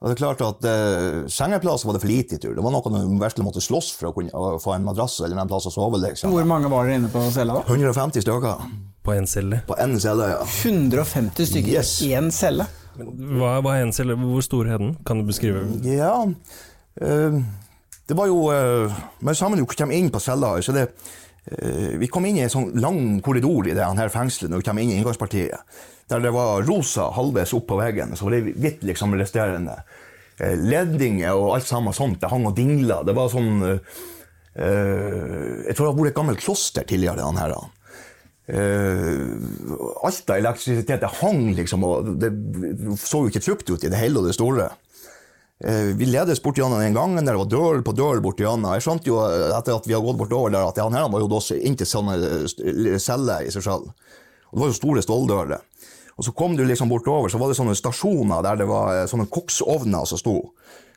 Og 0.00 0.08
det 0.08 0.14
er 0.14 0.20
klart 0.22 0.40
at 0.40 0.64
eh, 0.64 1.26
Sengeplass 1.28 1.82
var 1.84 1.92
det 1.92 2.00
for 2.00 2.08
lite 2.08 2.38
i 2.38 2.40
tur. 2.40 2.54
Det 2.56 2.62
var 2.64 2.72
noe 2.72 2.92
du 2.94 3.18
virkelig 3.20 3.44
måtte 3.44 3.60
slåss 3.60 3.90
for 3.98 4.08
å 4.08 4.14
kunne 4.16 4.30
å 4.32 4.54
få 4.62 4.72
en 4.78 4.86
madrass 4.86 5.18
eller 5.26 5.36
en 5.42 5.50
plass 5.50 5.66
å 5.68 5.74
sove. 5.74 5.98
Liksom. 6.00 6.30
Hvor 6.32 6.46
mange 6.48 6.70
var 6.72 6.86
dere 6.88 7.02
inne 7.02 7.10
på 7.12 7.26
cella 7.34 7.58
da? 7.58 7.66
150 7.68 8.22
stykker. 8.24 8.62
På 9.04 9.12
én 9.18 9.26
celle? 9.28 9.58
På 9.68 9.76
én 9.82 9.98
celle, 10.00 10.30
ja. 10.30 10.40
150 10.46 11.50
stykker 11.50 11.74
Yes. 11.74 11.92
i 12.06 12.14
én 12.16 12.30
celle? 12.32 12.64
Hva, 13.00 13.58
hva 13.64 13.74
er 13.76 13.84
en 13.86 13.92
celle? 13.96 14.16
Hvor 14.16 14.40
stor 14.44 14.68
er 14.72 14.80
den? 14.80 14.94
Kan 15.04 15.20
du 15.20 15.28
beskrive? 15.28 15.66
Ja, 15.84 16.14
det 16.98 18.16
var 18.18 18.26
jo 18.26 18.50
Men 19.22 19.36
sammen 19.38 19.62
kom 19.66 19.92
inn 19.94 20.10
på 20.10 20.20
cella, 20.20 20.56
så 20.62 20.74
det 20.74 20.88
eh, 21.46 21.96
Vi 22.00 22.08
kom 22.10 22.26
inn 22.26 22.40
i 22.40 22.44
en 22.44 22.52
sånn 22.52 22.72
lang 22.82 23.20
korridor 23.22 23.68
i 23.70 23.76
det 23.76 23.86
her 23.86 24.12
fengselet 24.12 24.50
når 24.50 24.62
vi 24.62 24.68
kom 24.68 24.82
inn 24.82 24.90
i 24.90 24.98
inngangspartiet. 24.98 25.80
Der 26.10 26.20
det 26.20 26.34
var 26.34 26.64
rosa 26.66 27.10
halvveis 27.14 27.54
opp 27.54 27.68
på 27.70 27.78
veggen, 27.78 28.16
så 28.18 28.26
var 28.26 28.34
det 28.34 28.56
hvitt 28.58 28.82
liksom 28.86 29.14
resterende. 29.14 29.78
Eh, 30.40 30.56
ledninger 30.56 31.36
og 31.36 31.54
alt 31.58 31.68
sammen 31.68 31.94
sånt, 31.96 32.20
det 32.22 32.30
hang 32.32 32.48
og 32.48 32.56
dingla. 32.56 33.02
Det 33.06 33.14
var 33.16 33.30
sånn 33.32 33.60
eh, 33.66 33.98
eh, 34.56 35.66
Jeg 35.68 35.76
tror 35.76 35.84
det 35.84 35.90
har 35.90 35.98
vært 36.00 36.12
et 36.12 36.18
gammelt 36.18 36.42
kloster 36.42 36.88
tidligere, 36.88 37.22
den 37.22 37.40
her. 37.40 37.58
Uh, 38.50 39.36
alt 40.02 40.30
av 40.32 40.40
elektrisitet 40.40 41.04
det 41.04 41.10
hang 41.20 41.52
liksom, 41.54 41.84
og 41.86 42.08
det 42.18 42.32
så 42.98 43.20
jo 43.22 43.30
ikke 43.30 43.42
trygt 43.44 43.70
ut 43.70 43.84
i 43.86 43.90
det 43.92 44.00
hele 44.00 44.18
og 44.18 44.26
det 44.26 44.34
store. 44.34 44.72
Eh, 45.64 45.92
Vi 45.96 46.06
ledes 46.06 46.42
bort 46.42 46.58
gjennom 46.58 46.80
den 46.80 46.94
gangen 46.94 47.24
der 47.24 47.36
det 47.36 47.42
var 47.42 47.50
døl 47.52 47.82
på 47.84 47.92
døl 47.92 48.20
bort 48.24 48.40
gjennom. 48.40 48.72
Jeg 48.74 48.86
skjønte 48.86 49.10
jo 49.10 49.18
eh, 49.26 49.50
etter 49.58 49.76
at 49.76 49.88
vi 49.88 49.96
har 49.96 50.04
gått 50.04 50.20
bortover 50.20 50.54
der 50.54 50.68
at 50.70 50.78
han 50.80 50.96
her 50.96 51.10
var 51.12 51.20
jo 51.20 51.28
da 51.28 51.40
inntil 51.58 51.88
sånne 51.88 52.98
celler 53.02 53.44
i 53.44 53.52
seg 53.52 53.66
selv. 53.66 53.90
Og 54.50 54.56
det 54.56 54.62
var 54.62 54.70
jo 54.72 54.78
store 54.78 55.04
ståldører. 55.04 55.66
Og 56.16 56.24
så 56.26 56.32
kom 56.36 56.56
du 56.56 56.64
liksom 56.64 56.88
bortover, 56.88 57.32
så 57.32 57.38
var 57.40 57.48
det 57.48 57.56
sånne 57.56 57.76
stasjoner 57.76 58.44
der 58.44 58.62
det 58.62 58.70
var 58.70 58.94
eh, 58.94 59.08
sånne 59.10 59.28
koksovner 59.32 60.08
som 60.08 60.20
sto. 60.20 60.38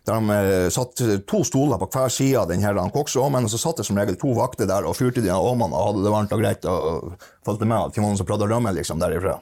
Der 0.07 0.19
de 0.19 0.39
eh, 0.39 0.69
satt 0.71 0.99
to 1.27 1.43
stoler 1.47 1.79
på 1.79 1.91
hver 1.91 2.11
side 2.11 2.39
av 2.39 2.49
den 2.51 2.63
her 2.63 2.79
koksovnen, 2.91 3.43
og 3.43 3.51
så 3.51 3.59
satt 3.59 3.83
det 3.83 3.87
som 3.87 3.99
regel 3.99 4.15
to 4.19 4.31
vakter 4.39 4.67
der 4.67 4.87
og 4.87 4.95
fyrte 4.95 5.23
de 5.23 5.31
av 5.31 5.43
ovnene 5.43 5.75
og 5.75 5.91
hadde 5.91 6.07
det 6.07 6.15
varmt 6.15 6.35
og 6.35 6.43
greit 6.43 6.67
og 6.71 7.13
fulgte 7.43 7.67
med. 7.67 7.91
var 7.91 8.03
noen 8.07 8.19
som 8.19 8.27
prøvde 8.27 8.47
å 8.47 8.53
rømme 8.55 8.75
liksom 8.79 9.03
derifra. 9.03 9.41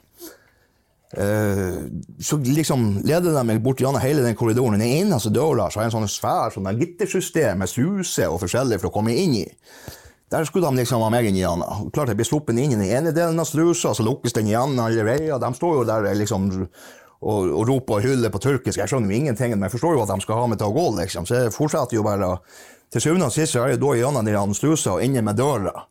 Eh, 1.12 1.80
så 2.24 2.38
liksom 2.40 3.02
leder 3.04 3.34
de 3.36 3.44
meg 3.48 3.60
bort 3.64 3.82
gjennom 3.84 4.02
hele 4.04 4.24
den 4.24 4.38
korridoren. 4.40 4.80
Den 4.80 4.88
eneste 5.02 5.34
døra 5.34 5.68
så 5.70 5.82
har 5.82 5.90
en 5.90 5.96
sånn 5.98 6.12
svær 6.12 6.54
sånn 6.54 6.70
der 6.70 6.80
gittersystem 6.80 7.60
med 7.60 7.72
sluse 7.72 8.30
og 8.32 8.40
forskjellig 8.46 8.80
for 8.80 8.92
å 8.92 8.96
komme 8.96 9.16
inn 9.20 9.36
i. 9.42 9.46
Der 10.32 10.48
skulle 10.48 10.70
de 10.72 10.80
liksom 10.80 11.04
ha 11.04 11.10
meg 11.12 11.28
inn 11.28 11.42
igjen. 11.42 11.66
Klart 11.92 12.14
jeg 12.14 12.22
blir 12.22 12.30
sluppet 12.30 12.56
inn 12.56 12.72
i 12.72 12.80
den 12.80 12.88
ene 12.88 13.12
delen 13.12 13.40
av 13.44 13.50
strusa, 13.50 13.92
så 13.92 14.06
lukkes 14.08 14.38
den 14.38 14.48
igjen 14.48 14.80
alle 14.80 15.04
veier. 15.04 15.42
De 15.44 15.54
står 15.58 15.82
jo 15.82 15.88
der 15.90 16.08
liksom 16.16 16.48
og, 17.22 17.52
og 17.52 17.68
roper 17.68 18.00
og 18.00 18.06
hyller 18.06 18.32
på 18.34 18.42
tyrkisk. 18.42 18.80
Jeg 18.80 18.90
skjønner 18.90 19.12
jo 19.12 19.20
ingenting, 19.20 19.54
men 19.54 19.68
jeg 19.68 19.76
forstår 19.76 19.98
jo 19.98 20.06
at 20.06 20.14
de 20.14 20.24
skal 20.24 20.40
ha 20.40 20.48
meg 20.50 20.62
til 20.62 20.72
å 20.72 20.78
gå, 20.78 20.86
liksom. 20.98 21.28
Så 21.28 21.44
jeg 21.44 21.56
fortsetter 21.56 22.00
jo 22.00 22.06
bare. 22.08 22.38
Til 22.92 23.04
syvende 23.04 23.30
og 23.30 23.32
sist 23.32 23.56
er 23.56 23.70
jeg 23.72 23.80
da 23.80 23.92
gjennom 23.96 24.26
den 24.28 24.56
strusa 24.58 24.98
og 24.98 25.04
inne 25.06 25.22
med 25.24 25.38
døra. 25.40 25.86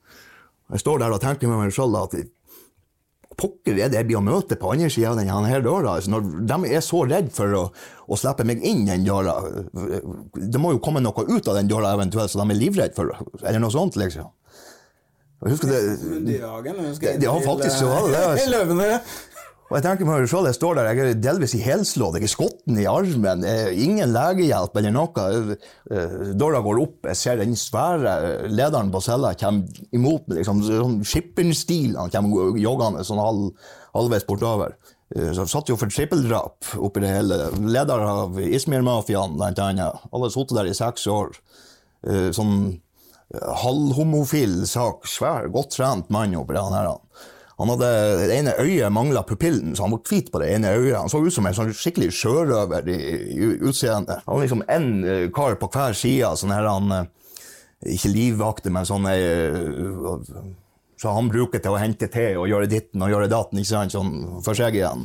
Jeg 0.70 0.82
står 0.82 0.98
der 1.00 1.14
og 1.14 1.22
tenker 1.22 1.48
med 1.48 1.62
meg 1.62 1.72
selv 1.72 1.96
at 1.96 2.16
pokker 3.40 3.78
er 3.78 3.92
det 3.92 4.00
jeg 4.02 4.08
blir 4.10 4.20
å 4.20 4.24
møte 4.24 4.58
på 4.60 4.74
andre 4.74 4.90
sida 4.92 5.14
av 5.14 5.20
denne 5.20 5.62
døra? 5.64 5.96
Altså, 5.96 6.12
når 6.12 6.28
de 6.50 6.58
er 6.74 6.84
så 6.84 7.04
redd 7.08 7.30
for 7.34 7.56
å, 7.56 7.62
å 8.06 8.18
slippe 8.20 8.46
meg 8.48 8.64
inn 8.66 8.84
den 8.88 9.06
døra 9.06 9.38
Det 10.36 10.60
må 10.60 10.74
jo 10.74 10.82
komme 10.84 11.02
noe 11.04 11.24
ut 11.28 11.48
av 11.48 11.56
den 11.58 11.70
døra 11.70 11.94
eventuelt, 11.96 12.32
så 12.32 12.42
de 12.42 12.52
er 12.52 12.60
livredde 12.60 12.96
for. 12.98 13.14
Eller 13.42 13.62
noe 13.62 13.74
sånt, 13.74 13.98
liksom. 14.00 14.28
Jeg 15.40 15.54
husker 15.54 15.70
det, 15.72 15.78
det, 16.28 17.16
det, 17.16 17.28
faktisk 17.46 17.78
så 17.78 17.86
det, 17.88 18.00
det 18.04 18.12
det. 18.12 18.24
altså. 18.28 18.50
Løvene. 18.54 18.88
Og 19.70 19.76
jeg 19.78 19.84
tenker 19.84 20.06
meg 20.08 20.24
selv, 20.26 20.48
jeg 20.50 20.56
står 20.56 20.78
der, 20.80 20.88
jeg 20.90 20.98
er 21.12 21.18
delvis 21.22 21.52
i 21.54 21.60
helslått, 21.62 22.16
jeg 22.18 22.26
er 22.26 22.32
skotten 22.32 22.78
i 22.82 22.88
armen, 22.90 23.44
ingen 23.70 24.10
legehjelp 24.10 24.74
eller 24.80 24.94
noe. 24.96 25.26
Eh, 25.94 26.16
Døra 26.34 26.58
går 26.64 26.80
opp, 26.82 27.06
jeg 27.06 27.20
ser 27.20 27.38
den 27.38 27.54
svære 27.54 28.48
lederen 28.50 28.90
på 28.90 29.02
cella 29.06 29.30
komme 29.38 29.70
imot 29.94 30.26
meg, 30.26 30.40
liksom, 30.40 30.64
sånn 30.66 30.98
skipperstil, 31.06 31.94
han 32.00 32.10
kommer 32.10 32.58
joggende 32.58 33.06
sånn 33.06 33.22
halv, 33.22 33.70
halvveis 33.94 34.26
bortover. 34.26 34.74
Eh, 35.14 35.30
Så 35.38 35.46
satt 35.46 35.70
jo 35.70 35.78
for 35.78 35.86
trippeldrap 35.86 36.74
oppi 36.82 37.06
det 37.06 37.14
hele. 37.14 37.38
Leder 37.62 38.02
av 38.10 38.42
Izmir-mafiaen, 38.42 39.38
blant 39.38 39.62
annet. 39.62 40.02
Alle 40.10 40.34
sittet 40.34 40.58
der 40.58 40.66
i 40.66 40.74
seks 40.74 41.06
år. 41.06 41.30
Eh, 42.10 42.32
Sånn 42.34 42.80
halvhomofil 43.30 44.64
sak, 44.66 45.04
svær, 45.06 45.46
godt 45.54 45.76
trent 45.76 46.08
mann 46.10 46.34
oppi 46.34 46.56
det 46.56 46.64
her. 46.74 46.88
Han 47.60 47.68
hadde 47.74 47.88
det 48.24 48.36
ene 48.38 48.54
øyet 48.56 48.92
mangla 48.92 49.20
pupillen, 49.28 49.74
så 49.76 49.84
han 49.84 49.92
var 49.92 50.00
hvit 50.08 50.30
på 50.32 50.40
det 50.40 50.48
ene 50.54 50.72
øyet. 50.72 50.96
Han 50.96 51.10
så 51.12 51.20
ut 51.20 51.34
som 51.34 51.44
en 51.44 51.56
sånn 51.56 51.74
skikkelig 51.76 52.08
sjørøver 52.16 52.88
i, 52.88 52.96
i 53.36 53.50
utseendet. 53.68 54.22
Han 54.24 54.38
var 54.38 54.46
liksom 54.46 54.64
én 54.64 54.88
kar 55.36 55.58
på 55.60 55.68
hver 55.74 55.96
side, 55.98 56.30
sånn 56.40 56.54
her 56.56 56.68
han 56.70 56.94
eh, 56.96 57.10
Ikke 57.96 58.12
livvakter, 58.12 58.72
men 58.72 58.88
sånn 58.88 59.06
eh, 59.12 59.60
Så 61.00 61.12
han 61.16 61.28
bruker 61.32 61.60
til 61.60 61.76
å 61.76 61.80
hente 61.80 62.08
te 62.12 62.30
og 62.36 62.48
gjøre 62.48 62.68
ditten 62.68 63.04
og 63.04 63.12
gjøre 63.12 63.28
datten, 63.32 63.60
ikke 63.60 63.72
sant, 63.74 63.92
sånn 63.92 64.40
for 64.44 64.56
seg 64.56 64.80
igjen. 64.80 65.04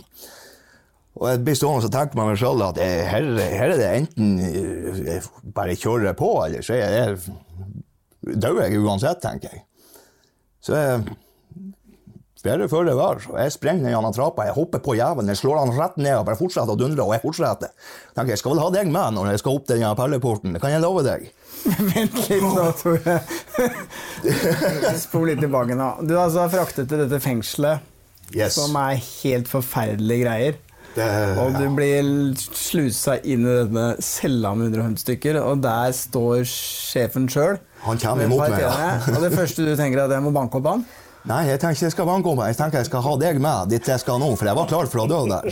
Og 1.15 1.29
jeg 1.31 1.43
blir 1.47 1.55
stående 1.55 1.87
og 1.87 1.93
tenke 1.93 2.19
meg 2.19 2.39
selv 2.39 2.63
at 2.69 2.79
eh, 2.83 3.03
her, 3.07 3.27
her 3.39 3.75
er 3.75 3.79
det 3.79 3.91
enten 4.01 4.33
eh, 4.43 5.03
jeg 5.11 5.51
bare 5.55 5.75
kjører 5.79 6.15
på, 6.19 6.31
eller 6.47 6.63
så 6.63 6.75
er 6.75 6.97
jeg 7.01 7.19
dør 8.39 8.63
jeg 8.63 8.81
uansett, 8.81 9.21
tenker 9.23 9.53
jeg. 9.53 9.63
Så 10.65 10.75
jeg 10.75 11.03
bedre 12.45 12.67
før 12.71 12.85
det 12.87 12.95
var. 12.97 13.19
Jeg 13.41 13.53
sprenger 13.55 13.91
gjennom 13.91 14.13
trappa, 14.15 14.45
jeg 14.47 14.55
hopper 14.55 14.81
på 14.85 14.95
jævelen, 14.99 15.31
jeg 15.33 15.41
slår 15.41 15.59
han 15.63 15.73
rett 15.79 15.97
ned 16.01 16.15
og 16.19 16.25
bare 16.29 16.39
fortsetter 16.39 16.75
å 16.75 16.79
dundre, 16.79 17.03
og 17.07 17.15
jeg 17.17 17.23
fortsetter. 17.25 17.73
Tenker, 18.15 18.33
jeg 18.35 18.41
skal 18.43 18.55
vel 18.55 18.63
ha 18.63 18.69
deg 18.77 18.91
med 18.93 19.17
når 19.17 19.31
jeg 19.33 19.41
skal 19.43 19.57
opp 19.59 19.67
den 19.71 19.85
perleporten, 19.99 20.53
det 20.55 20.61
kan 20.63 20.73
jeg 20.75 20.83
love 20.85 21.03
deg. 21.07 21.27
Vent 21.95 22.19
litt 22.29 22.43
nå, 22.45 22.67
Tore. 22.77 23.17
Spol 25.05 25.27
litt 25.31 25.41
tilbake 25.43 25.75
nå. 25.77 25.89
Du 26.05 26.13
har 26.15 26.27
altså 26.27 26.45
fraktet 26.53 26.89
til 26.91 27.01
dette 27.05 27.21
fengselet, 27.23 27.91
Yes. 28.33 28.55
som 28.57 28.73
er 28.81 28.95
helt 28.97 29.45
forferdelige 29.51 30.23
greier. 30.25 30.55
Det- 30.95 31.37
Og 31.37 31.53
du 31.59 31.65
blir 31.75 32.07
slusa 32.39 33.17
inn 33.23 33.43
i 33.45 33.55
denne 33.65 34.01
cella 34.01 34.53
med 34.55 34.71
150 34.73 35.03
stykker, 35.03 35.37
og 35.43 35.61
der 35.61 35.91
står 35.93 36.41
sjefen 36.47 37.27
sjøl. 37.29 37.59
Han 37.83 37.97
kommer 38.01 38.23
imot 38.25 38.39
meg, 38.49 38.59
ja. 38.63 38.97
Og 39.13 39.21
det 39.21 39.31
første 39.35 39.61
du 39.67 39.75
tenker, 39.75 39.99
er 39.99 40.05
at 40.05 40.11
jeg 40.15 40.23
må 40.23 40.31
banke 40.33 40.57
opp 40.57 40.65
han? 40.71 40.85
Nei, 41.25 41.41
jeg 41.49 41.57
tenker 41.61 41.73
ikke 41.79 41.87
jeg 41.87 41.95
skal 41.95 42.07
banke 42.09 42.33
meg, 42.37 42.51
jeg 42.51 42.57
tenker 42.59 42.81
jeg 42.83 42.89
skal 42.91 43.01
ha 43.05 43.13
deg 43.17 43.39
med 43.41 43.71
dit 43.73 43.87
jeg 43.89 44.01
skal 44.01 44.19
nå, 44.21 44.31
for 44.37 44.49
jeg 44.49 44.57
var 44.59 44.67
klar 44.69 44.89
for 44.91 45.03
å 45.03 45.07
dø 45.09 45.21
der. 45.31 45.47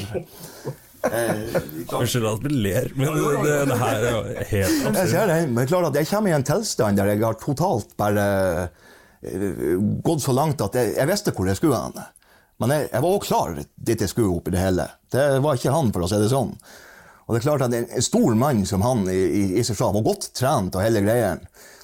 Unnskyld 1.04 2.28
at 2.30 2.44
vi 2.46 2.52
ler, 2.64 2.92
men 2.96 3.10
det, 3.44 3.56
det 3.68 3.78
her 3.82 3.98
er 3.98 4.14
jo 4.14 4.22
helt 4.54 5.00
Jeg 5.02 5.10
ser 5.12 5.28
det, 5.28 5.40
men 5.52 5.68
klart 5.68 5.90
at 5.90 5.98
jeg 6.00 6.08
kommer 6.12 6.32
i 6.32 6.36
en 6.38 6.46
tilstand 6.48 7.02
der 7.02 7.12
jeg 7.12 7.24
har 7.26 7.40
totalt 7.42 7.92
bare 8.00 8.28
eh, 9.26 9.76
gått 10.06 10.24
så 10.24 10.36
langt 10.38 10.62
at 10.64 10.78
jeg, 10.80 10.94
jeg 10.96 11.10
visste 11.10 11.34
hvor 11.36 11.50
jeg 11.50 11.60
skulle 11.60 11.82
hen. 11.82 12.00
Men 12.62 12.76
jeg, 12.76 12.88
jeg 12.94 13.04
var 13.04 13.18
også 13.18 13.28
klar 13.28 13.58
dit 13.60 14.06
jeg 14.06 14.14
skulle 14.14 14.38
opp 14.38 14.48
i 14.48 14.56
det 14.56 14.62
hele. 14.64 14.88
Det 15.12 15.28
var 15.44 15.60
ikke 15.60 15.74
han, 15.76 15.92
for 15.92 16.06
å 16.06 16.12
si 16.14 16.22
det 16.22 16.32
sånn. 16.32 16.54
Og 17.24 17.34
det 17.34 17.42
er 17.42 17.48
klart 17.50 17.66
at 17.66 17.76
en, 17.76 17.90
en 17.98 18.06
stor 18.06 18.36
mann 18.40 18.64
som 18.70 18.84
han 18.86 19.04
i, 19.12 19.20
i, 19.20 19.44
i 19.60 19.64
seg 19.66 19.76
selv 19.80 19.98
var 19.98 20.06
godt 20.08 20.30
trent 20.38 20.76
og 20.78 20.86
hele 20.86 21.02
greien. 21.04 21.44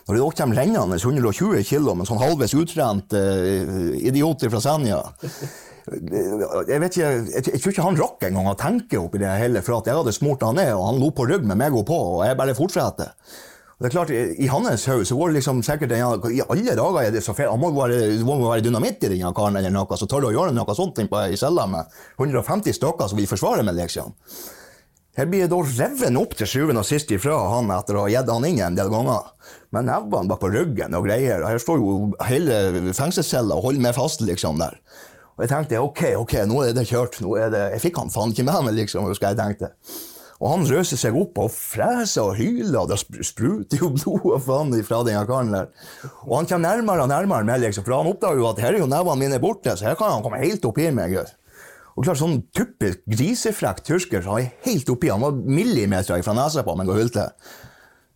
Når 0.10 0.18
det 0.18 0.22
da 0.26 0.30
kommer 0.41 0.57
rennende 0.57 0.97
120 0.97 1.60
kg 1.70 1.91
med 1.93 2.07
sånn 2.10 2.18
halvveis 2.18 2.55
utrent 2.57 3.14
uh, 3.14 3.91
idiot 4.01 4.41
fra 4.49 4.62
Senja 4.64 5.03
jeg, 5.89 6.80
vet 6.82 6.95
ikke, 6.97 7.10
jeg, 7.10 7.43
jeg 7.53 7.62
tror 7.62 7.74
ikke 7.74 7.86
han 7.86 7.99
rakk 7.99 8.26
engang 8.28 8.49
å 8.51 8.57
tenke 8.57 8.97
oppi 8.99 9.22
det 9.22 9.30
hele, 9.41 9.62
for 9.66 9.80
at 9.80 9.89
jeg 9.89 9.97
hadde 9.97 10.14
smurt 10.14 10.43
han 10.45 10.57
ned, 10.60 10.72
og 10.76 10.84
han 10.86 10.99
lo 11.01 11.10
på 11.16 11.26
rygg 11.30 11.45
med 11.49 11.57
meg 11.62 11.78
og 11.78 11.86
på, 11.89 11.97
og 12.16 12.26
jeg 12.28 12.38
bare 12.38 12.57
fortsatte. 12.57 13.07
Og 13.80 13.86
det 13.86 13.89
er 13.89 13.95
klart, 13.95 14.12
I 14.12 14.43
i 14.43 14.49
hans 14.51 14.86
hode 14.91 15.07
så 15.07 15.16
går 15.16 15.32
det 15.32 15.39
liksom 15.39 15.62
sikkert 15.64 15.93
ja, 15.95 16.12
I 16.12 16.41
alle 16.43 16.76
dager 16.76 16.99
er 17.05 17.14
det 17.16 17.24
så 17.24 17.32
feil. 17.34 17.47
Han 17.53 17.62
må 17.62 17.72
være, 17.72 17.99
være 18.28 18.66
dynamitt 18.66 19.05
i 19.07 19.14
denne 19.14 19.32
karen 19.34 19.55
eller 19.55 19.72
noe, 19.72 19.97
så 19.97 20.07
tør 20.10 20.26
du 20.26 20.30
å 20.30 20.36
gjøre 20.36 20.55
noe 20.57 20.76
sånt 20.76 20.99
på 20.99 21.22
ei 21.22 21.38
med 21.72 21.99
150 22.20 22.76
stykker 22.76 23.07
som 23.07 23.22
vil 23.22 23.30
forsvare 23.30 23.64
meg, 23.64 23.80
liksom. 23.80 24.12
Her 25.18 25.28
blir 25.28 25.41
jeg 25.43 25.51
da 25.51 25.60
revet 25.66 26.18
opp 26.20 26.36
til 26.38 26.47
sjuende 26.47 26.84
og 26.84 26.88
sist 26.88 27.10
ifra 27.12 27.38
han 27.51 27.72
etter 27.74 27.97
å 27.97 28.05
ha 28.05 28.12
gitt 28.14 28.30
han 28.30 28.45
inn 28.47 28.62
en 28.64 28.78
del 28.78 28.91
ganger. 28.93 29.32
Med 29.76 29.88
nevene 29.89 30.30
bak 30.30 30.41
på 30.43 30.51
ryggen 30.53 30.95
og 30.97 31.07
greier. 31.07 31.43
Her 31.47 31.62
står 31.62 31.82
jo 31.82 31.95
hele 32.30 32.93
fengselscella 32.95 33.57
og 33.57 33.66
holder 33.68 33.88
meg 33.88 33.97
fast, 33.97 34.22
liksom, 34.26 34.62
der. 34.62 34.78
Og 35.36 35.45
jeg 35.45 35.51
tenkte 35.53 35.82
ok, 35.82 36.03
ok, 36.20 36.38
nå 36.51 36.62
er 36.68 36.78
det 36.78 36.86
kjørt. 36.89 37.20
Nå 37.24 37.34
er 37.39 37.51
det 37.53 37.66
Jeg 37.78 37.84
fikk 37.88 37.99
han 38.01 38.14
faen 38.14 38.36
ikke 38.36 38.47
med 38.47 38.70
meg, 38.70 38.80
liksom, 38.84 39.10
husker 39.10 39.32
jeg 39.32 39.39
tenkte. 39.39 39.74
Og 40.39 40.53
han 40.53 40.64
røser 40.70 40.99
seg 40.99 41.18
opp 41.20 41.39
og 41.43 41.49
freser 41.51 42.30
og 42.30 42.38
hyler, 42.39 42.78
og 42.80 42.91
det 42.93 43.26
spruter 43.28 43.82
jo 43.82 43.89
blod 43.95 44.28
og 44.30 44.43
faen 44.45 44.72
ifra 44.78 45.01
den 45.07 45.20
karen 45.28 45.51
der. 45.51 45.68
Og 46.28 46.38
han 46.38 46.47
kommer 46.47 46.70
nærmere 46.70 47.03
og 47.03 47.12
nærmere 47.12 47.47
meg, 47.47 47.60
liksom, 47.66 47.84
for 47.88 47.97
han 47.97 48.12
oppdager 48.12 48.39
jo 48.39 48.47
at 48.51 48.62
her 48.64 48.78
er 48.78 48.84
jo 48.84 48.88
nevene 48.88 49.20
mine 49.20 49.41
borte, 49.43 49.76
så 49.76 49.89
her 49.89 49.99
kan 49.99 50.14
han 50.16 50.24
komme 50.24 50.39
helt 50.39 50.64
oppi 50.70 50.88
meg. 50.95 51.18
gutt. 51.18 51.36
Og 52.00 52.06
klart, 52.08 52.22
sånn 52.22 52.38
typisk 52.56 53.02
grisefrekk 53.12 53.82
tyrker 53.84 54.22
som 54.24 54.38
er 54.39 54.54
helt 54.64 54.88
oppi. 54.88 55.10
Han 55.12 55.24
var 55.26 55.36
millimeter 55.36 56.22
fra 56.24 56.36
nesa 56.38 56.64
på 56.64 56.76
meg 56.80 56.88
og 56.88 56.95
hylte. 56.95 57.26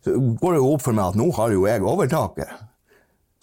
så 0.03 0.13
går 0.15 0.55
det 0.55 0.61
jo 0.61 0.69
opp 0.71 0.85
for 0.85 0.95
meg 0.95 1.09
at 1.11 1.17
nå 1.19 1.25
har 1.35 1.51
jo 1.51 1.65
jeg 1.67 1.83
overtaket. 1.83 2.61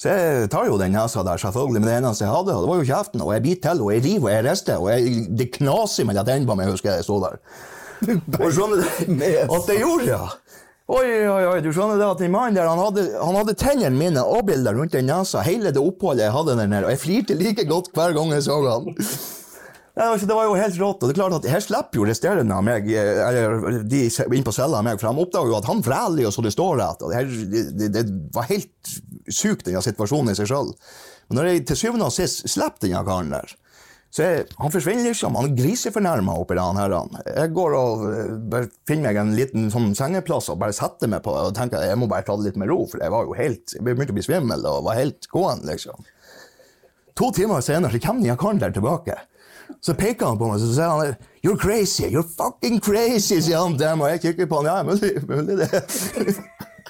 Så 0.00 0.08
jeg 0.08 0.48
tar 0.48 0.64
jo 0.64 0.78
den 0.80 0.94
nesa 0.96 1.20
der, 1.20 1.36
selvfølgelig, 1.36 1.80
men 1.82 1.90
det 1.90 1.96
eneste 1.98 2.24
jeg 2.24 2.32
hadde, 2.32 2.54
og 2.56 2.62
det 2.64 2.70
var 2.70 2.78
jo 2.80 2.88
kjeften, 2.88 3.20
og 3.20 3.34
jeg 3.34 3.42
biter 3.44 3.66
til, 3.66 3.82
og 3.84 3.90
jeg 3.92 4.04
river, 4.06 4.22
og 4.22 4.32
jeg 4.32 4.44
rister, 4.46 4.78
og 4.80 4.88
jeg, 4.94 5.24
det 5.36 5.46
knaser 5.58 6.08
mellom 6.08 6.28
tennene 6.28 6.48
på 6.48 6.56
meg, 6.56 6.70
husker 6.72 6.88
jeg 6.88 7.02
jeg 7.02 7.08
sto 7.10 7.18
der. 7.20 7.36
Og 8.40 8.54
skjønner 8.56 8.80
du 8.80 9.24
at 9.44 9.66
det 9.68 9.76
gjorde, 9.76 10.06
ja. 10.08 10.22
Oi, 10.88 11.04
oi, 11.28 11.42
oi, 11.50 11.58
du 11.60 11.68
skjønner 11.68 12.00
det 12.00 12.06
at 12.06 12.22
den 12.24 12.32
mannen 12.32 12.56
der, 12.56 12.70
han 12.70 12.80
hadde, 12.80 13.04
han 13.12 13.36
hadde 13.36 13.54
tennene 13.60 13.92
mine 13.92 14.24
avbildet 14.24 14.72
rundt 14.78 14.96
den 14.96 15.04
nesa, 15.12 15.44
hele 15.44 15.68
det 15.68 15.84
oppholdet 15.84 16.24
jeg 16.24 16.34
hadde 16.38 16.56
der 16.56 16.72
nede, 16.72 16.88
og 16.88 16.94
jeg 16.96 17.02
flirte 17.04 17.36
like 17.36 17.68
godt 17.68 17.92
hver 17.92 18.16
gang 18.16 18.32
jeg 18.32 18.46
så 18.48 18.56
han. 18.64 18.88
Altså, 20.00 20.24
det 20.24 20.36
var 20.36 20.46
jo 20.48 20.56
helt 20.56 20.78
rått, 20.80 21.02
og 21.02 21.10
det 21.10 21.12
er 21.12 21.18
klart 21.18 21.34
at 21.36 21.46
her 21.52 21.62
slipper 21.64 22.00
jo 22.00 22.06
resterende 22.08 22.56
av 22.56 22.64
meg, 22.64 22.86
eh, 22.88 23.20
eller 23.26 23.80
de 23.84 24.02
inn 24.08 24.46
på 24.46 24.54
cella 24.56 24.80
av 24.80 24.86
meg, 24.86 25.00
for 25.00 25.10
de 25.10 25.24
oppdager 25.26 25.52
jo 25.52 25.58
at 25.58 25.68
han 25.68 25.82
vræler 25.84 26.24
jo 26.24 26.32
så 26.32 26.44
det 26.46 26.54
står 26.54 26.78
rett, 26.80 27.02
og 27.04 27.12
det, 27.12 27.18
her, 27.20 27.72
det, 27.76 27.88
det 27.98 28.04
var 28.32 28.48
helt 28.48 28.92
sykt 29.28 29.66
den 29.68 29.84
situasjonen 29.84 30.32
i 30.32 30.38
seg 30.38 30.48
selv. 30.48 30.72
Men 31.28 31.40
når 31.40 31.50
jeg 31.50 31.66
til 31.68 31.80
syvende 31.82 32.08
og 32.08 32.14
sist 32.16 32.46
slipper 32.48 32.86
den 32.86 32.96
karen 33.04 33.34
der, 33.34 33.52
så 34.10 34.24
jeg, 34.24 34.46
han 34.58 34.72
forsvinner 34.74 35.06
liksom, 35.06 35.36
han 35.38 35.46
er 35.46 35.58
grisefornærma 35.58 36.32
oppi 36.40 36.56
den 36.58 36.78
her. 36.80 36.94
Jeg 37.28 37.52
går 37.54 37.76
og 37.78 38.06
eh, 38.08 38.32
bare 38.50 38.70
finner 38.88 39.10
meg 39.10 39.20
en 39.20 39.36
liten 39.38 39.68
sånn 39.70 39.92
sengeplass 39.94 40.48
og 40.50 40.58
bare 40.62 40.74
setter 40.74 41.12
meg 41.12 41.22
på 41.26 41.34
og 41.36 41.52
tenker 41.54 41.84
jeg 41.86 41.98
må 42.00 42.08
bare 42.10 42.26
ta 42.26 42.34
det 42.38 42.48
litt 42.48 42.58
med 42.58 42.72
ro, 42.72 42.82
for 42.90 43.04
jeg 43.04 43.14
var 43.14 43.28
jo 43.28 43.36
helt, 43.38 43.76
jeg 43.76 43.84
begynte 43.86 44.16
å 44.16 44.18
bli 44.18 44.26
svimmel 44.26 44.66
og 44.66 44.88
var 44.88 44.98
helt 44.98 45.28
gående, 45.30 45.70
liksom. 45.70 46.08
To 47.20 47.28
timer 47.36 47.62
senere 47.62 47.92
så 47.92 48.00
kommer 48.02 48.24
den 48.24 48.40
karen 48.40 48.62
der 48.62 48.74
tilbake. 48.74 49.18
Så 49.84 49.94
peker 49.98 50.30
han 50.32 50.40
på 50.40 50.48
meg 50.50 50.60
og 50.60 50.74
sier 50.74 50.90
han, 50.90 51.14
You're 51.44 51.58
crazy! 51.60 52.08
You're 52.10 52.26
fucking 52.26 52.80
crazy! 52.84 53.40
sier 53.40 53.62
han 53.62 53.78
til 53.80 53.96
meg, 54.00 54.18
jeg 54.18 54.24
kikker 54.26 54.50
på 54.50 54.60
han. 54.60 54.70
Ja, 54.70 54.82
mulig, 54.84 55.14
mulig 55.28 55.56
det. 55.62 55.70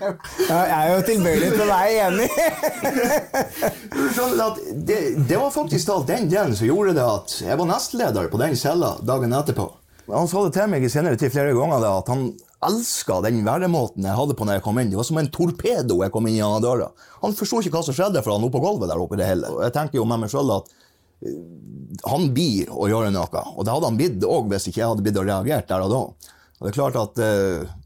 Jeg 0.00 0.70
er 0.72 0.86
jo 0.94 1.00
tilbøyelig 1.04 1.50
til 1.52 1.62
å 1.62 1.68
være 1.68 2.06
enig. 2.06 2.28
Det, 4.70 4.96
det 5.28 5.36
var 5.36 5.50
faktisk 5.52 5.88
da 5.90 5.96
den 6.08 6.28
delen 6.30 6.54
som 6.56 6.66
gjorde 6.66 6.94
det 6.96 7.04
at 7.04 7.34
jeg 7.42 7.58
var 7.58 7.68
nestleder 7.68 8.28
på 8.32 8.40
den 8.40 8.56
cella 8.56 8.94
dagen 9.06 9.34
etterpå. 9.36 9.66
Han 10.10 10.28
sa 10.30 10.42
det 10.46 10.54
til 10.56 10.70
meg 10.72 10.84
i 10.86 10.90
senere 10.90 11.18
tid 11.20 11.32
flere 11.34 11.52
ganger 11.54 11.82
da, 11.84 11.92
at 12.00 12.08
han 12.10 12.30
elska 12.66 13.20
den 13.24 13.40
væremåten 13.46 14.06
jeg 14.06 14.16
hadde 14.18 14.36
på 14.36 14.46
når 14.46 14.58
jeg 14.58 14.64
kom 14.66 14.80
inn. 14.80 14.90
Det 14.92 14.98
var 14.98 15.08
som 15.08 15.20
en 15.20 15.30
torpedo 15.32 16.00
jeg 16.02 16.14
kom 16.14 16.26
inn 16.28 16.38
gjennom 16.38 16.64
døra. 16.64 16.90
Han 17.22 17.36
forsto 17.36 17.60
ikke 17.60 17.76
hva 17.76 17.84
som 17.86 17.96
skjedde 17.96 18.22
for 18.24 18.34
han 18.34 18.46
oppe 18.46 18.58
på 18.58 18.64
gulvet 18.64 18.90
der 18.90 19.00
oppe 19.00 19.18
i 19.18 19.20
det 19.20 19.28
hele. 19.30 19.52
Jeg 19.66 19.76
tenker 19.76 20.00
jo 20.00 20.08
med 20.08 20.24
meg 20.24 20.32
selv 20.32 20.56
at 20.58 20.72
han 22.06 22.30
blir 22.34 22.70
å 22.72 22.88
gjøre 22.88 23.10
noe, 23.12 23.42
og 23.56 23.66
det 23.66 23.74
hadde 23.74 23.88
han 23.90 23.98
blitt 23.98 24.24
òg 24.24 24.48
hvis 24.52 24.70
ikke 24.70 24.80
jeg 24.80 24.92
hadde 24.92 25.04
blitt 25.04 25.18
og 25.20 25.28
reagert 25.28 25.68
der 25.68 25.84
og 25.84 25.92
da. 25.92 26.30
Og 26.60 26.64
det 26.64 26.70
er 26.70 26.78
klart 26.78 26.98
at 27.00 27.20
uh, 27.24 27.76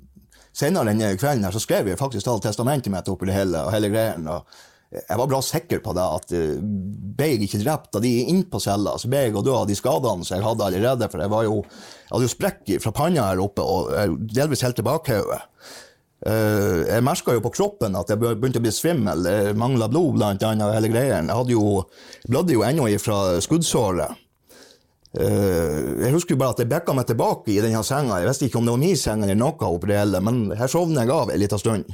Senere 0.54 0.92
denne 0.92 1.16
kvelden 1.18 1.42
her 1.42 1.54
så 1.54 1.58
skrev 1.58 1.88
jeg 1.90 1.98
faktisk 1.98 2.28
alt 2.30 2.44
testamentet 2.46 2.92
mitt 2.94 3.08
oppi 3.10 3.26
det 3.26 3.34
hele, 3.34 3.64
og 3.66 3.74
hele 3.74 3.90
greien. 3.90 4.28
og 4.30 4.46
jeg 4.94 5.18
var 5.18 5.26
bra 5.26 5.40
sikker 5.42 5.80
på 5.82 5.94
det, 5.98 6.04
at 6.18 6.34
uh, 6.36 6.60
ble 7.18 7.30
jeg 7.32 7.48
ikke 7.48 7.62
drept 7.64 7.98
av 7.98 8.04
de 8.04 8.12
inne 8.22 8.46
på 8.50 8.60
cella, 8.62 8.94
så 9.00 9.10
ble 9.10 9.24
jeg 9.24 9.34
å 9.34 9.42
dø 9.42 9.56
av 9.56 9.66
de 9.66 9.78
skadene 9.78 10.26
som 10.26 10.36
jeg 10.36 10.46
hadde 10.46 10.68
allerede. 10.68 11.08
For 11.10 11.24
jeg, 11.24 11.32
var 11.34 11.48
jo, 11.48 11.56
jeg 11.64 12.12
hadde 12.12 12.28
jo 12.28 12.34
sprekk 12.36 12.70
fra 12.84 12.94
panna 12.94 13.26
her 13.32 13.42
oppe, 13.42 13.66
og 13.66 14.30
delvis 14.30 14.62
helt 14.66 14.78
til 14.78 14.86
bakhodet. 14.86 15.42
Uh, 16.24 16.86
jeg 16.88 17.04
merka 17.04 17.34
jo 17.36 17.42
på 17.44 17.52
kroppen 17.52 17.96
at 18.00 18.08
jeg 18.08 18.16
begynte 18.16 18.60
å 18.60 18.64
bli 18.64 18.72
svimmel. 18.72 19.26
Jeg 19.28 19.56
mangla 19.60 19.90
blod, 19.92 20.14
blant 20.16 20.44
annet, 20.48 20.72
hele 20.72 20.88
greien. 20.88 21.28
Jeg 21.28 21.36
hadde 21.36 21.52
jo, 21.52 21.82
blødde 22.24 22.56
jo 22.56 22.64
ennå 22.64 22.88
fra 23.02 23.18
skuddsåret. 23.44 24.20
Uh, 25.14 26.00
jeg 26.00 26.14
husker 26.14 26.34
jo 26.34 26.40
bare 26.40 26.56
at 26.56 26.62
jeg 26.64 26.70
bekka 26.72 26.94
meg 26.96 27.10
tilbake 27.10 27.52
i 27.52 27.60
denne 27.62 27.84
senga. 27.86 28.22
Jeg 28.22 28.30
visste 28.30 28.48
ikke 28.48 28.62
om 28.62 28.66
det 28.66 28.74
var 28.74 28.82
min 28.86 28.98
seng 28.98 29.26
eller 29.26 29.38
noe 29.38 29.74
det 29.84 29.98
hele, 30.00 30.22
men 30.24 30.46
her 30.56 30.72
sovner 30.72 31.04
jeg 31.04 31.14
av 31.14 31.34
en 31.34 31.44
liten 31.44 31.60
stund. 31.60 31.92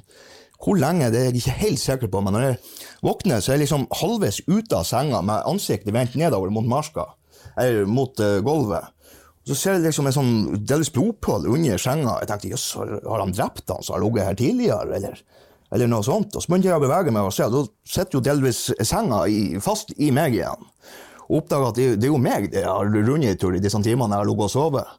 Hvor 0.61 0.76
lenge 0.76 1.09
det 1.11 1.20
er 1.20 1.28
jeg 1.31 1.41
ikke 1.41 1.59
helt 1.62 1.81
sikker 1.81 2.11
på, 2.12 2.20
men 2.22 2.37
når 2.37 2.47
jeg 2.47 2.57
våkner, 3.03 3.41
så 3.41 3.51
er 3.51 3.57
jeg 3.57 3.64
liksom 3.64 3.89
halvveis 3.97 4.43
ute 4.47 4.76
av 4.76 4.85
senga 4.87 5.22
med 5.24 5.47
ansiktet 5.49 5.95
vendt 5.97 6.18
nedover 6.20 6.53
mot 6.53 6.68
marska, 6.68 7.07
eller 7.59 7.89
mot 7.89 8.20
uh, 8.20 8.39
gulvet. 8.45 8.93
Så 9.49 9.57
ser 9.57 9.78
jeg 9.78 9.86
liksom 9.88 10.09
en 10.09 10.14
sånn 10.14 10.32
delvis 10.68 10.93
blodpøl 10.93 11.47
under 11.49 11.80
senga. 11.80 12.18
Jeg 12.20 12.28
tenkte 12.28 12.51
jøss, 12.53 12.66
har, 12.76 13.22
han 13.22 13.32
drept 13.32 13.72
han 13.72 13.84
som 13.84 13.97
har 13.97 14.05
ligget 14.05 14.28
her 14.28 14.36
tidligere, 14.38 14.97
eller, 14.99 15.22
eller 15.72 15.91
noe 15.91 16.05
sånt? 16.07 16.36
Og 16.36 16.45
så 16.45 16.51
begynte 16.51 16.68
jeg 16.68 16.76
å 16.76 16.84
bevege 16.84 17.14
meg 17.14 17.28
og 17.28 17.34
se, 17.34 17.49
da 17.49 17.64
sitter 17.88 18.18
jo 18.18 18.24
delvis 18.26 18.66
senga 18.84 19.22
i, 19.32 19.43
fast 19.64 19.95
i 19.97 20.11
meg 20.14 20.36
igjen. 20.36 20.68
Og 21.30 21.41
oppdaga 21.41 21.70
at 21.70 21.80
det, 21.80 21.88
det, 22.03 22.09
er 22.09 22.12
jo 22.12 22.20
meg 22.20 22.51
det 22.53 22.66
har 22.66 22.91
rundet 22.91 23.32
i 23.32 23.41
tur 23.41 23.57
i 23.57 23.62
disse 23.62 23.80
timene 23.84 24.18
jeg 24.18 24.24
har 24.24 24.28
ligget 24.28 24.51
og 24.51 24.55
sovet. 24.55 24.97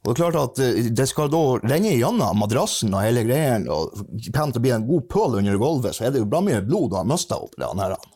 Og 0.00 0.14
det 0.14 0.14
er 0.14 0.20
klart 0.22 0.38
at 0.40 0.60
eh, 0.64 0.90
det 0.96 1.06
skal 1.08 1.28
da 1.32 1.42
renne 1.60 1.92
igjennom 1.92 2.38
madrassen 2.40 2.94
og 2.94 3.04
hele 3.04 3.24
greien, 3.26 3.66
og 3.68 3.96
pent 4.32 4.56
å 4.56 4.62
bli 4.64 4.72
en 4.72 4.86
god 4.88 5.08
pøl 5.12 5.36
under 5.40 5.60
gulvet, 5.60 5.96
så 5.96 6.06
er 6.06 6.14
det 6.14 6.22
jo 6.22 6.28
bra 6.30 6.40
mye 6.44 6.62
blod 6.64 6.92
du 6.92 6.96
har 6.96 7.08
mista 7.08 7.40
oppi 7.40 7.60
det 7.60 7.72
her. 7.80 7.96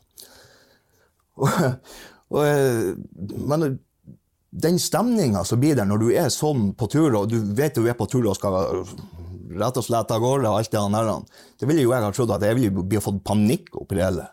Og, 1.34 1.50
og, 2.30 2.44
eh, 2.46 2.92
men 3.50 3.64
den 4.54 4.78
stemninga 4.78 5.42
som 5.44 5.60
blir 5.60 5.74
der 5.74 5.88
når 5.88 6.02
du 6.02 6.08
er 6.14 6.30
sånn 6.30 6.72
på 6.78 6.86
tur, 6.90 7.14
og 7.18 7.30
du 7.32 7.40
vet 7.58 7.74
du 7.74 7.88
er 7.90 7.96
på 7.98 8.06
tur 8.10 8.28
og 8.30 8.36
skal 8.38 8.54
rett 9.54 9.78
og 9.78 9.86
slett 9.86 10.12
av 10.14 10.22
gårde, 10.22 10.50
og 10.50 10.60
alt 10.60 10.72
det 10.72 10.82
der, 10.94 11.40
det 11.60 11.68
ville 11.70 11.84
jo 11.84 11.94
jeg 11.94 12.06
ha 12.06 12.12
trodd 12.14 12.34
at 12.36 12.46
jeg 12.46 12.58
ville 12.58 12.84
bli 12.84 13.02
fått 13.02 13.22
panikk 13.26 13.74
oppi 13.80 13.98
det 13.98 14.06
hele. 14.06 14.28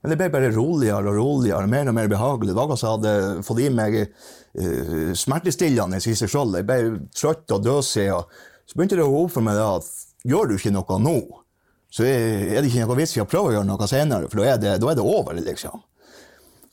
Men 0.00 0.12
det 0.12 0.16
ble 0.20 0.30
bare 0.32 0.52
roligere 0.54 1.12
og 1.12 1.18
roligere, 1.18 1.68
mer 1.68 1.90
og 1.90 1.96
mer 1.96 2.08
behagelig. 2.08 2.54
Akkurat 2.54 2.80
som 2.80 2.94
hadde 2.94 3.42
fått 3.44 3.60
i 3.60 3.68
meg 3.74 3.98
uh, 4.00 5.10
smertestillende 5.12 6.00
i 6.00 6.14
seg 6.16 6.30
selv. 6.30 6.56
Jeg 6.56 6.68
ble 6.68 6.78
trøtt 7.12 7.52
og 7.52 7.66
døsig. 7.66 8.06
Og 8.16 8.30
så 8.64 8.78
begynte 8.78 8.96
det 8.96 9.04
å 9.04 9.12
gå 9.12 9.26
opp 9.26 9.34
for 9.36 9.44
meg 9.44 9.60
at 9.60 9.90
gjør 10.24 10.48
du 10.48 10.56
ikke 10.56 10.72
noe 10.72 10.98
nå, 11.04 11.18
så 11.90 12.06
er 12.06 12.60
det 12.60 12.70
ikke 12.70 12.86
noe 12.86 12.96
vits 13.00 13.16
i 13.18 13.22
å 13.22 13.28
prøve 13.28 13.50
å 13.50 13.54
gjøre 13.58 13.68
noe 13.68 13.88
senere, 13.90 14.28
for 14.30 14.40
da 14.40 14.52
er 14.52 14.60
det, 14.62 14.74
da 14.80 14.90
er 14.92 14.98
det 14.98 15.04
over, 15.04 15.36
liksom. 15.42 15.80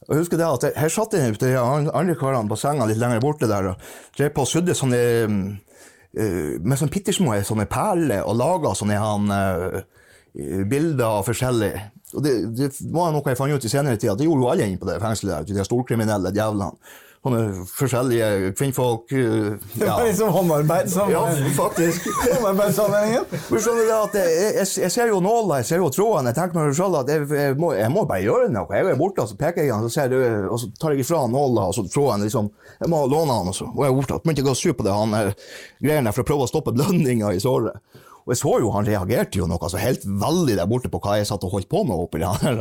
Jeg 0.08 0.22
husker 0.22 0.40
det 0.40 0.48
at 0.48 0.80
Her 0.80 0.92
satt 0.94 1.16
jeg 1.18 1.36
de 1.42 1.54
andre 1.60 2.16
karene 2.20 2.48
på 2.48 2.60
senga 2.60 2.88
litt 2.88 3.00
lenger 3.02 3.24
borte 3.24 3.50
der 3.50 3.74
og 3.74 3.90
drev 4.16 4.32
på 4.36 4.46
og 4.46 4.50
sydde 4.50 4.76
sånne 4.78 5.02
uh, 5.28 6.54
med 6.64 6.80
sånne 6.80 6.94
pittersmå 6.94 7.36
sånne 7.46 7.68
perler 7.70 8.24
og 8.24 8.40
laga 8.40 8.72
sånne 8.78 9.02
han, 9.02 9.28
uh, 9.32 9.82
bilder 10.70 11.20
av 11.20 11.28
forskjellig. 11.28 11.74
Og 12.16 12.24
det, 12.24 12.34
det 12.56 12.70
var 12.94 13.12
noe 13.12 13.26
jeg 13.34 13.40
fant 13.40 13.52
ut 13.52 13.68
i 13.68 13.72
senere 13.72 14.00
tid, 14.00 14.14
at 14.14 14.22
det 14.22 14.28
gjorde 14.30 14.46
jo 14.46 14.50
alle 14.52 14.68
inne 14.70 14.80
på 14.80 14.88
det 14.88 15.02
fengselet. 15.04 15.50
der, 15.50 15.60
De 15.60 15.68
storkriminelle 15.68 16.32
djevlene. 16.36 16.72
Forskjellige 17.78 18.54
kvinnfolk 18.58 19.12
Ja. 19.12 19.58
Det 19.74 19.88
var 19.88 20.06
liksom 20.08 20.32
håndarbeid 20.36 20.90
som 20.92 21.12
Ja, 21.12 21.24
faktisk. 21.58 22.08
at 24.08 24.18
jeg, 24.20 24.54
jeg, 24.58 24.68
jeg 24.84 24.92
ser 24.94 25.12
jo 25.12 25.20
nåla, 25.24 25.60
jeg 25.62 25.70
ser 25.72 25.84
jo 25.84 25.90
tråden. 25.94 26.30
Jeg 26.32 26.38
tenker 26.40 26.60
meg 26.60 26.76
selv 26.78 27.00
at 27.02 27.12
jeg, 27.12 27.28
jeg, 27.32 27.58
må, 27.60 27.72
jeg 27.78 27.92
må 27.94 28.06
bare 28.10 28.24
gjøre 28.26 28.50
noe. 28.54 28.68
Jeg 28.74 28.92
er 28.94 29.00
borte, 29.00 29.24
og 29.26 29.32
så 29.32 29.38
peker 29.40 29.66
jeg, 29.68 29.76
og 29.76 29.92
så, 29.92 30.08
du, 30.12 30.18
og 30.48 30.60
så 30.62 30.72
tar 30.80 30.96
jeg 30.96 31.06
ifra 31.06 31.24
nåla 31.32 31.70
og 31.70 31.78
så 31.78 31.86
tråden. 31.88 32.26
liksom, 32.28 32.52
Jeg 32.82 32.92
må 32.94 33.06
låne 33.12 33.40
han, 33.40 33.52
og 33.54 33.56
så 33.58 33.70
og 33.72 33.84
jeg 33.84 33.94
er 33.94 33.98
borte. 34.02 34.20
Begynte 34.24 34.46
å 34.46 34.50
gå 34.50 34.58
sur 34.58 34.76
på 34.78 34.86
det 34.88 34.96
han 34.96 35.16
der 35.16 35.34
greiene 35.84 36.14
for 36.16 36.24
å 36.24 36.30
prøve 36.32 36.48
å 36.48 36.52
stoppe 36.52 36.76
blødninga 36.76 37.34
i 37.36 37.42
såret. 37.44 37.78
Og 38.28 38.34
jeg 38.34 38.42
så 38.42 38.58
jo 38.60 38.74
han 38.76 38.84
reagerte 38.84 39.40
jo 39.40 39.46
noe 39.48 39.70
så 39.72 39.80
helt 39.80 40.04
veldig 40.04 40.58
der 40.60 40.68
borte 40.68 40.92
på 40.92 41.00
hva 41.00 41.16
jeg 41.16 41.30
satt 41.30 41.46
og 41.48 41.54
holdt 41.56 41.70
på 41.72 41.86
med 41.88 41.96
oppi 41.96 42.20
der. 42.20 42.60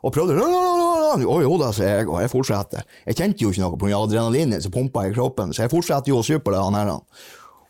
Og 0.00 0.14
prøvde 0.14 0.40
og 0.40 1.42
jo 1.44 1.58
da, 1.60 1.68
sier 1.76 1.98
jeg, 2.00 2.08
og 2.08 2.22
jeg 2.22 2.32
fortsetter. 2.32 2.86
Jeg 3.04 3.18
kjente 3.18 3.44
jo 3.44 3.52
ikke 3.52 3.60
noe 3.66 3.76
pga. 3.76 3.98
adrenalinet 3.98 4.64
som 4.64 4.72
pumpa 4.72 5.04
i 5.04 5.12
kroppen, 5.12 5.52
så 5.52 5.66
jeg 5.66 5.72
fortsetter 5.74 6.08
jo 6.14 6.22
å 6.22 6.24
sy 6.24 6.38
på 6.40 6.54
det 6.54 6.62
han 6.64 6.78
her. 6.78 6.94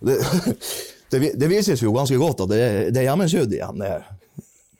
Det, 0.07 0.19
det, 1.11 1.23
det 1.43 1.49
vises 1.51 1.83
jo 1.83 1.95
ganske 1.97 2.19
godt 2.21 2.45
at 2.47 2.53
det, 2.55 2.61
det 2.95 3.03
er 3.03 3.09
hjemmesydd 3.09 3.57
igjen. 3.59 3.83
Det, 3.83 3.91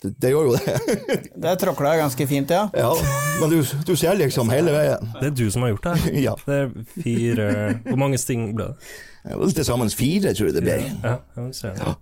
det, 0.05 0.13
det, 0.23 0.31
gjør 0.31 0.53
jo 0.53 0.55
det. 0.55 0.77
Det 1.43 1.57
tråkla 1.65 1.97
ganske 1.99 2.29
fint, 2.31 2.55
ja. 2.55 2.69
ja. 2.79 2.93
Men 3.41 3.51
du, 3.51 3.59
du, 3.87 3.93
ser 3.99 4.15
liksom 4.23 4.55
hele 4.55 4.75
veien. 4.75 5.11
Det 5.19 5.33
er 5.33 5.37
du 5.43 5.45
som 5.51 5.67
har 5.67 5.75
gjort 5.75 5.91
det? 5.91 6.15
ja. 6.29 6.37
Det 6.47 6.61
er 6.61 6.73
fire 6.95 7.51
Hvor 7.89 8.01
mange 8.07 8.23
sting 8.23 8.53
ble 8.55 8.71
det? 8.71 9.53
Til 9.55 9.67
sammen 9.67 9.91
fire, 9.91 10.31
tror 10.35 10.51
jeg 10.51 10.59
det 10.61 10.65
ble. 10.67 10.81
Ja, 11.03 11.19
jeg 11.39 11.55
ser 11.59 11.79
det. 11.79 11.99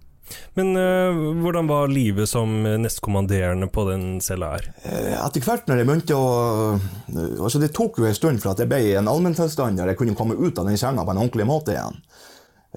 Men 0.59 0.73
uh, 0.77 1.21
hvordan 1.43 1.69
var 1.71 1.91
livet 1.93 2.29
som 2.31 2.63
nestkommanderende 2.83 3.71
på 3.73 3.87
den 3.91 4.07
cella 4.25 4.55
her? 4.57 4.71
Etter 5.21 5.45
hvert 5.45 5.69
når 5.69 5.81
jeg 5.81 5.89
begynte 5.89 6.17
å 6.19 6.31
altså 7.41 7.61
Det 7.63 7.73
tok 7.77 8.01
jo 8.01 8.09
en 8.09 8.17
stund 8.17 8.43
for 8.43 8.53
at 8.53 8.63
jeg 8.63 8.71
ble 8.71 8.81
en 8.99 9.11
allmenntilstand 9.11 9.81
der 9.81 9.93
jeg 9.93 10.01
kunne 10.01 10.17
komme 10.19 10.39
ut 10.39 10.59
av 10.59 10.69
den 10.69 10.79
senga 10.81 11.05
på 11.05 11.15
en 11.15 11.23
ordentlig 11.23 11.47
måte 11.49 11.77
igjen. 11.77 12.01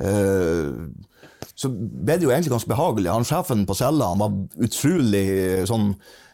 Uh, 0.01 0.89
så 1.55 1.69
ble 1.69 2.17
det 2.17 2.25
jo 2.25 2.33
egentlig 2.33 2.53
ganske 2.55 2.71
behagelig. 2.71 3.11
Han 3.13 3.27
Sjefen 3.27 3.65
på 3.69 3.77
cella 3.77 4.11
han 4.13 4.21
var 4.21 4.35
utrolig 4.65 5.25
sånn 5.69 5.93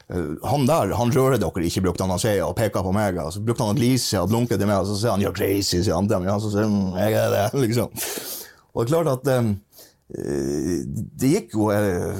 Han 0.10 0.64
der 0.66 0.96
han 0.98 1.12
rører 1.14 1.38
dere 1.38 1.66
ikke, 1.68 1.84
brukte 1.86 2.02
han 2.02 2.16
å 2.16 2.22
si, 2.22 2.32
og 2.42 2.56
peka 2.58 2.82
på 2.82 2.94
meg. 2.96 3.20
Og 3.22 3.34
så 3.36 3.44
brukte 3.46 3.62
han 3.62 3.76
å 3.76 3.78
glise 3.78 4.18
og 4.18 4.32
blunke 4.32 4.58
til 4.58 4.66
meg, 4.66 4.82
og 4.82 4.90
så 4.90 4.96
sier 4.98 5.14
han 5.14 5.22
'you're 5.22 5.36
crazy', 5.36 5.84
sier 5.84 5.94
han 5.94 6.10
til 6.10 6.24
meg. 6.24 6.32
Og 6.34 6.42
så 6.42 6.50
sier 6.56 6.66
han 6.66 6.96
'jeg 6.98 7.14
er 7.14 7.30
det', 7.36 7.60
liksom. 7.66 7.92
Og 8.74 8.86
det 8.86 8.90
er 8.90 8.94
klart 8.96 9.12
at 9.20 9.38
um, 9.38 9.52
det 10.10 11.32
gikk 11.36 11.54
jo 11.54 11.70
eh, 11.74 12.18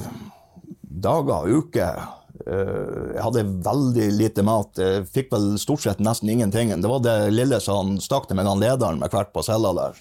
dager, 0.80 1.48
uker. 1.50 2.02
Eh, 2.46 3.16
jeg 3.16 3.24
hadde 3.24 3.46
veldig 3.66 4.06
lite 4.14 4.44
mat. 4.46 4.78
Jeg 4.78 5.08
fikk 5.10 5.32
vel 5.34 5.52
stort 5.60 5.82
sett 5.84 6.02
nesten 6.02 6.30
ingenting. 6.30 6.70
Det 6.70 6.90
var 6.90 7.02
det 7.04 7.18
lille 7.34 7.58
som 7.62 7.96
stakk 8.02 8.28
til 8.28 8.38
med 8.38 8.48
han 8.48 8.62
lederen 8.62 9.02
med 9.02 9.10
hvert 9.12 9.32
på 9.34 9.44
cella 9.46 9.74
der. 9.76 10.00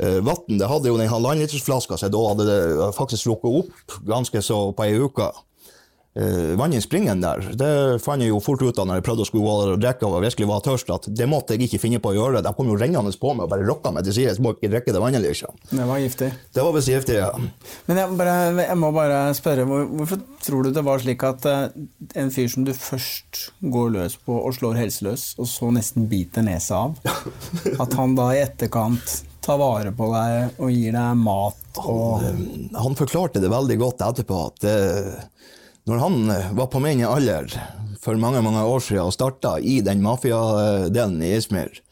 Eh, 0.00 0.20
Vann 0.24 0.62
hadde 0.62 0.92
jo 0.92 0.98
den 1.00 1.10
halvannenlitersflaska, 1.10 1.98
så 1.98 2.08
da 2.12 2.24
hadde 2.30 2.48
det 2.48 2.90
faktisk 2.96 3.26
rukket 3.32 3.64
opp 3.64 4.00
ganske 4.06 4.42
så 4.44 4.62
på 4.72 4.86
ei 4.86 5.00
uke. 5.02 5.32
Eh, 6.18 6.56
vann 6.58 6.72
i 6.74 6.80
springen 6.82 7.20
der, 7.22 7.44
det 7.54 8.00
fant 8.02 8.18
jeg 8.18 8.32
jo 8.32 8.40
fort 8.42 8.62
ut 8.66 8.78
av 8.82 8.88
når 8.88 8.98
jeg 8.98 9.04
prøvde 9.06 9.22
å 9.22 9.26
skulle 9.28 9.44
gå 9.46 9.52
der 9.60 9.74
og 9.76 9.82
drikke 9.84 10.08
og 10.08 10.24
virkelig 10.24 10.48
var 10.50 10.64
tørst, 10.64 10.88
at 10.90 11.06
det 11.06 11.28
måtte 11.30 11.54
jeg 11.54 11.68
ikke 11.68 11.78
finne 11.84 12.00
på 12.02 12.10
å 12.10 12.16
gjøre. 12.16 12.40
De 12.42 12.50
kom 12.56 12.66
jo 12.66 12.78
rennende 12.80 13.12
på 13.14 13.30
meg 13.36 13.46
og 13.46 13.52
bare 13.52 13.68
rocka 13.68 13.92
meg 13.94 14.08
til 14.08 14.16
side, 14.16 14.32
Jeg 14.34 14.42
må 14.42 14.56
ikke 14.56 14.72
drikke 14.72 14.96
det 14.96 15.04
vannet, 15.04 15.22
liksom. 15.22 15.54
Det 15.70 15.86
var 15.86 16.02
giftig. 16.02 16.32
Det 16.50 16.66
var 16.66 16.74
visst 16.74 16.90
giftig, 16.90 17.20
ja. 17.20 17.30
Men 17.86 18.02
jeg, 18.02 18.18
bare, 18.18 18.34
jeg 18.58 18.78
må 18.82 18.90
bare 18.96 19.22
spørre, 19.38 19.68
hvor, 19.70 19.86
hvorfor 20.00 20.22
tror 20.42 20.66
du 20.66 20.72
det 20.74 20.86
var 20.90 21.06
slik 21.06 21.22
at 21.30 21.46
eh, 21.46 21.64
en 22.18 22.34
fyr 22.34 22.50
som 22.50 22.66
du 22.66 22.74
først 22.74 23.46
går 23.62 23.94
løs 24.00 24.18
på 24.18 24.34
og 24.34 24.58
slår 24.58 24.82
helseløs, 24.82 25.36
og 25.38 25.46
så 25.46 25.70
nesten 25.78 26.10
biter 26.10 26.42
nesa 26.42 26.88
av, 26.88 26.98
at 27.86 27.98
han 28.00 28.18
da 28.18 28.32
i 28.34 28.42
etterkant 28.42 29.20
tar 29.40 29.62
vare 29.62 29.94
på 29.94 30.10
deg 30.10 30.58
og 30.58 30.74
gir 30.74 30.92
deg 30.92 31.22
mat 31.22 31.78
og 31.80 32.26
Han 32.76 32.96
forklarte 32.98 33.40
det 33.40 33.48
veldig 33.48 33.76
godt 33.80 34.02
etterpå 34.04 34.40
at 34.50 34.66
eh, 34.68 35.14
når 35.88 36.02
han 36.02 36.30
eh, 36.30 36.50
var 36.56 36.68
på 36.72 36.80
min 36.82 37.04
alder 37.06 37.52
for 38.00 38.16
mange 38.20 38.40
mange 38.44 38.62
år 38.64 38.80
siden 38.84 39.06
og 39.06 39.14
starta 39.14 39.58
i 39.60 39.80
den 39.84 40.02
mafiadelen 40.04 41.20
i 41.24 41.34
Ismir, 41.36 41.82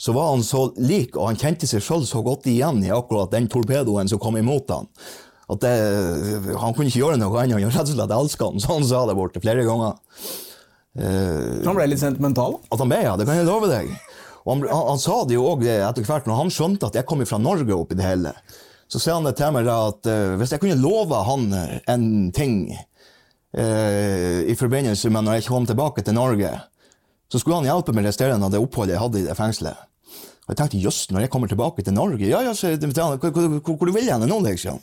så 0.00 0.14
var 0.16 0.30
han 0.30 0.44
så 0.46 0.68
lik, 0.80 1.16
og 1.16 1.26
han 1.28 1.40
kjente 1.40 1.68
seg 1.68 1.82
sjøl 1.84 2.06
så 2.08 2.22
godt 2.24 2.46
igjen 2.48 2.78
i 2.86 2.92
akkurat 2.94 3.34
den 3.34 3.50
torpedoen 3.52 4.08
som 4.08 4.20
kom 4.22 4.38
imot 4.40 4.70
han. 4.72 4.88
At 5.50 5.64
det, 5.64 5.72
Han 6.62 6.72
kunne 6.76 6.88
ikke 6.88 7.02
gjøre 7.02 7.18
noe 7.18 7.42
annet 7.42 7.58
enn 7.58 7.72
rett 7.74 7.82
og 7.82 7.96
slett 7.96 8.14
elske 8.14 8.46
han, 8.46 8.62
så 8.62 8.76
han 8.76 8.86
sa 8.86 9.02
det 9.08 9.16
borte 9.18 9.42
flere 9.42 9.66
ganger. 9.66 9.98
Uh, 10.94 11.60
Han 11.66 11.76
ble 11.76 11.90
litt 11.90 12.02
sentimental? 12.02 12.56
At 12.70 12.80
han 12.80 12.90
ble, 12.90 13.02
ja. 13.02 13.16
Det 13.18 13.26
kan 13.28 13.38
jeg 13.38 13.48
love 13.48 13.68
deg. 13.70 13.90
Han, 14.46 14.62
han, 14.62 14.84
han 14.92 15.02
sa 15.02 15.20
det 15.28 15.36
jo 15.36 15.48
òg 15.50 15.66
etter 15.66 16.06
hvert, 16.06 16.30
når 16.30 16.44
han 16.44 16.54
skjønte 16.54 16.88
at 16.88 16.96
jeg 16.96 17.08
kom 17.10 17.20
fra 17.26 17.42
Norge 17.42 17.74
oppi 17.76 17.98
det 17.98 18.06
hele. 18.06 18.32
Så 18.90 19.02
sa 19.02 19.18
han 19.18 19.26
det 19.26 19.36
til 19.38 19.52
meg 19.54 19.66
da 19.68 19.76
at 19.90 20.06
uh, 20.06 20.38
hvis 20.40 20.54
jeg 20.54 20.62
kunne 20.62 20.80
love 20.80 21.18
han 21.26 21.50
en 21.90 22.06
ting 22.34 22.62
eh, 23.56 24.40
i 24.50 24.56
forbindelse 24.58 25.10
med 25.10 25.26
når 25.26 25.38
jeg 25.38 25.48
kom 25.50 25.66
tilbake 25.68 26.04
til 26.06 26.16
Norge, 26.16 26.50
så 27.30 27.38
skulle 27.38 27.60
han 27.60 27.68
hjelpe 27.68 27.94
med 27.94 28.06
resterende 28.08 28.46
av 28.48 28.52
det 28.54 28.60
oppholdet 28.62 28.96
jeg 28.96 29.04
hadde 29.04 29.22
i 29.22 29.28
det 29.28 29.38
fengselet. 29.38 29.86
Og 30.50 30.52
jeg 30.52 30.58
tenkte 30.58 30.82
jøss, 30.82 31.04
når 31.14 31.24
jeg 31.24 31.30
kommer 31.30 31.50
tilbake 31.50 31.84
til 31.86 31.94
Norge 31.94 32.26
Ja, 32.26 32.40
ja, 32.42 32.54
så, 32.58 32.72
hvor, 32.74 33.92
vil 33.94 34.08
jeg 34.08 34.18
nå, 34.26 34.38
liksom? 34.48 34.80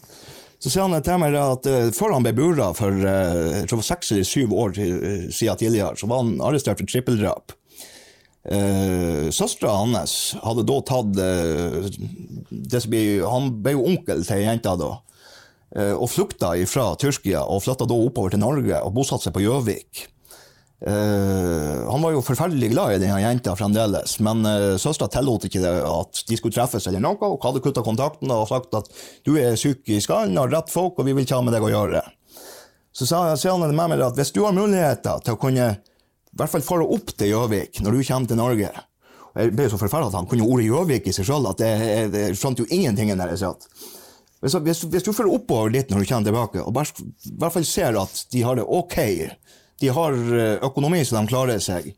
Så 0.58 0.72
sier 0.72 0.88
han 0.88 1.04
til 1.06 1.20
meg 1.22 1.36
at 1.38 1.68
uh, 1.70 1.90
før 1.94 2.16
han 2.16 2.24
ble 2.26 2.34
bura 2.38 2.72
for 2.74 2.90
uh, 2.90 3.82
seks 3.86 4.14
eller 4.16 4.26
syv 4.26 4.56
år 4.58 4.74
siden 4.74 5.60
tidligere, 5.60 5.98
så 6.00 6.08
var 6.10 6.24
han 6.24 6.40
arrestert 6.42 6.80
for 6.80 6.90
trippeldrap. 6.90 7.54
Uh, 8.48 9.28
Søstera 9.36 9.76
hans 9.76 10.16
hadde 10.40 10.64
da 10.66 10.78
tatt 10.88 11.20
uh, 11.20 11.88
ble, 12.88 13.02
Han 13.28 13.52
ble 13.60 13.76
jo 13.76 13.84
onkel 13.92 14.24
til 14.24 14.46
jenta 14.46 14.78
da. 14.80 14.94
Uh, 15.76 15.96
og 15.98 16.08
flukta 16.08 16.54
fra 16.70 16.94
Tyrkia 16.96 17.42
og 17.44 17.60
flytta 17.66 17.88
da 17.90 17.96
oppover 18.00 18.32
til 18.32 18.40
Norge 18.40 18.78
og 18.80 18.94
bosatte 18.96 19.28
seg 19.28 19.36
på 19.36 19.44
Gjøvik. 19.44 20.06
Uh, 20.78 21.90
han 21.90 22.04
var 22.04 22.14
jo 22.14 22.22
forferdelig 22.24 22.70
glad 22.72 22.96
i 22.96 23.02
denne 23.02 23.18
jenta 23.20 23.56
fremdeles, 23.58 24.20
men 24.24 24.46
uh, 24.48 24.78
søstera 24.80 25.12
tillot 25.12 25.50
ikke 25.50 25.64
det 25.64 25.74
at 25.84 26.22
de 26.30 26.38
skulle 26.40 26.56
treffes 26.56 26.88
eller 26.88 27.04
noe, 27.04 27.20
og 27.20 27.44
hadde 27.44 27.64
kutta 27.66 27.84
kontakten 27.84 28.32
og 28.32 28.48
sagt 28.48 28.78
at 28.80 28.88
du 29.28 29.36
er 29.42 29.60
syk 29.60 29.90
i 29.92 30.00
skallen, 30.04 30.38
har 30.40 30.54
rett 30.54 30.72
folk, 30.72 30.96
og 30.96 31.10
vi 31.10 31.18
vil 31.18 31.28
ikke 31.28 31.42
ha 31.42 31.44
med 31.44 31.58
deg 31.58 31.66
å 31.66 31.74
gjøre. 31.74 32.06
Så 32.98 33.06
sa, 33.10 33.26
han 33.36 33.66
med 33.68 33.76
meg 33.78 34.02
at 34.02 34.18
hvis 34.18 34.32
du 34.34 34.44
har 34.46 34.56
muligheter 34.56 35.20
til 35.26 35.36
å 35.36 35.42
kunne 35.42 35.68
i 35.78 36.40
hvert 36.40 36.54
fall 36.54 36.66
fare 36.66 36.86
opp 36.86 37.12
til 37.18 37.34
Gjøvik 37.34 37.82
når 37.82 37.94
du 37.98 38.06
kommer 38.08 38.30
til 38.30 38.40
Norge 38.40 38.70
og 38.72 39.42
Jeg 39.42 39.54
ble 39.54 39.68
så 39.70 39.78
forferdet 39.78 40.10
at 40.10 40.18
han 40.18 40.28
kunne 40.30 40.46
ordet 40.50 40.66
Gjøvik 40.66 41.10
i 41.10 41.14
seg 41.14 41.28
sjøl, 41.28 41.46
at 41.46 41.62
jeg, 41.62 41.78
jeg, 41.78 42.10
jeg 42.16 42.38
skjønte 42.40 42.64
jo 42.64 42.72
ingenting 42.74 43.12
der 43.14 43.34
jeg 43.36 43.44
satt. 43.44 43.68
Hvis, 44.44 44.54
hvis, 44.62 44.84
hvis 44.92 45.06
du 45.06 45.12
fører 45.14 45.34
oppover 45.34 45.72
litt 45.74 45.90
når 45.90 46.04
du 46.04 46.10
kommer 46.10 46.28
tilbake, 46.30 46.62
og 46.62 46.74
bare, 46.76 47.08
i 47.26 47.38
hvert 47.42 47.56
fall 47.56 47.66
ser 47.66 47.98
at 47.98 48.20
de 48.34 48.44
har 48.46 48.60
det 48.60 48.66
ok 48.68 48.98
de 49.80 49.90
har 49.94 50.14
eh, 50.14 50.58
økonomi 50.66 51.04
så 51.06 51.18
de 51.20 51.30
klarer 51.30 51.62
seg. 51.62 51.92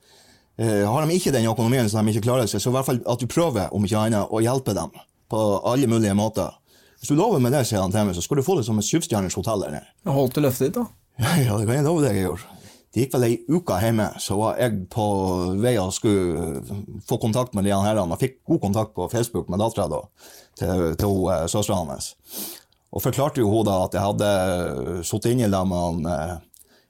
Eh, 0.60 0.84
har 0.84 1.06
de 1.06 1.16
ikke 1.16 1.34
den 1.36 1.48
økonomien 1.48 1.90
så 1.90 2.02
de 2.02 2.14
ikke 2.14 2.28
klarer 2.28 2.50
seg, 2.50 2.62
så 2.62 2.72
i 2.72 2.76
hvert 2.76 2.88
fall 2.90 3.02
at 3.08 3.22
du 3.22 3.28
prøver 3.32 3.74
om 3.76 3.86
ikke 3.88 4.06
annet, 4.06 4.28
å 4.28 4.42
hjelpe 4.44 4.76
dem 4.76 4.92
på 5.32 5.44
alle 5.70 5.88
mulige 5.88 6.16
måter. 6.18 6.56
Hvis 7.00 7.14
du 7.14 7.16
lover 7.16 7.40
med 7.40 7.56
det, 7.56 7.64
sier 7.70 7.80
han 7.80 7.94
til 7.94 8.10
meg, 8.10 8.18
så 8.18 8.24
skal 8.26 8.42
du 8.42 8.44
få 8.44 8.58
det 8.60 8.66
som 8.68 8.80
et 8.82 8.88
syvstjerners 8.88 9.38
hotell. 9.40 9.64
Holdt 10.10 10.36
du 10.36 10.44
løftet 10.44 10.74
ditt, 10.74 10.82
da? 10.82 10.88
Ja, 11.46 11.56
det 11.56 11.68
kan 11.68 11.78
jeg 11.78 11.86
love 11.88 12.04
deg 12.04 12.18
jeg 12.18 12.28
gjorde. 12.28 12.59
Det 12.90 13.04
gikk 13.04 13.12
vel 13.14 13.26
ei 13.28 13.36
uke 13.54 13.76
hjemme, 13.84 14.08
så 14.18 14.36
var 14.40 14.58
jeg 14.58 14.88
på 14.90 15.04
vei 15.62 15.76
og 15.78 15.92
skulle 15.94 16.64
få 17.06 17.20
kontakt 17.22 17.54
med 17.54 17.68
de 17.68 17.76
herrene. 17.76 18.16
Jeg 18.18 18.24
fikk 18.24 18.40
god 18.50 18.64
kontakt 18.64 18.96
på 18.96 19.06
Facebook 19.12 19.52
med 19.52 19.62
dattera 19.62 19.86
da, 19.92 20.00
til, 20.58 20.88
til 20.98 21.20
uh, 21.30 21.46
søstera 21.46 21.84
hans. 21.84 22.16
Og 22.90 23.04
forklarte 23.06 23.44
jo 23.44 23.52
hun 23.52 23.68
da 23.68 23.84
at 23.84 23.94
jeg 23.94 24.02
hadde 24.08 25.04
sittet 25.06 25.36
inne 25.36 25.62
med 25.70 25.86
han 25.86 26.42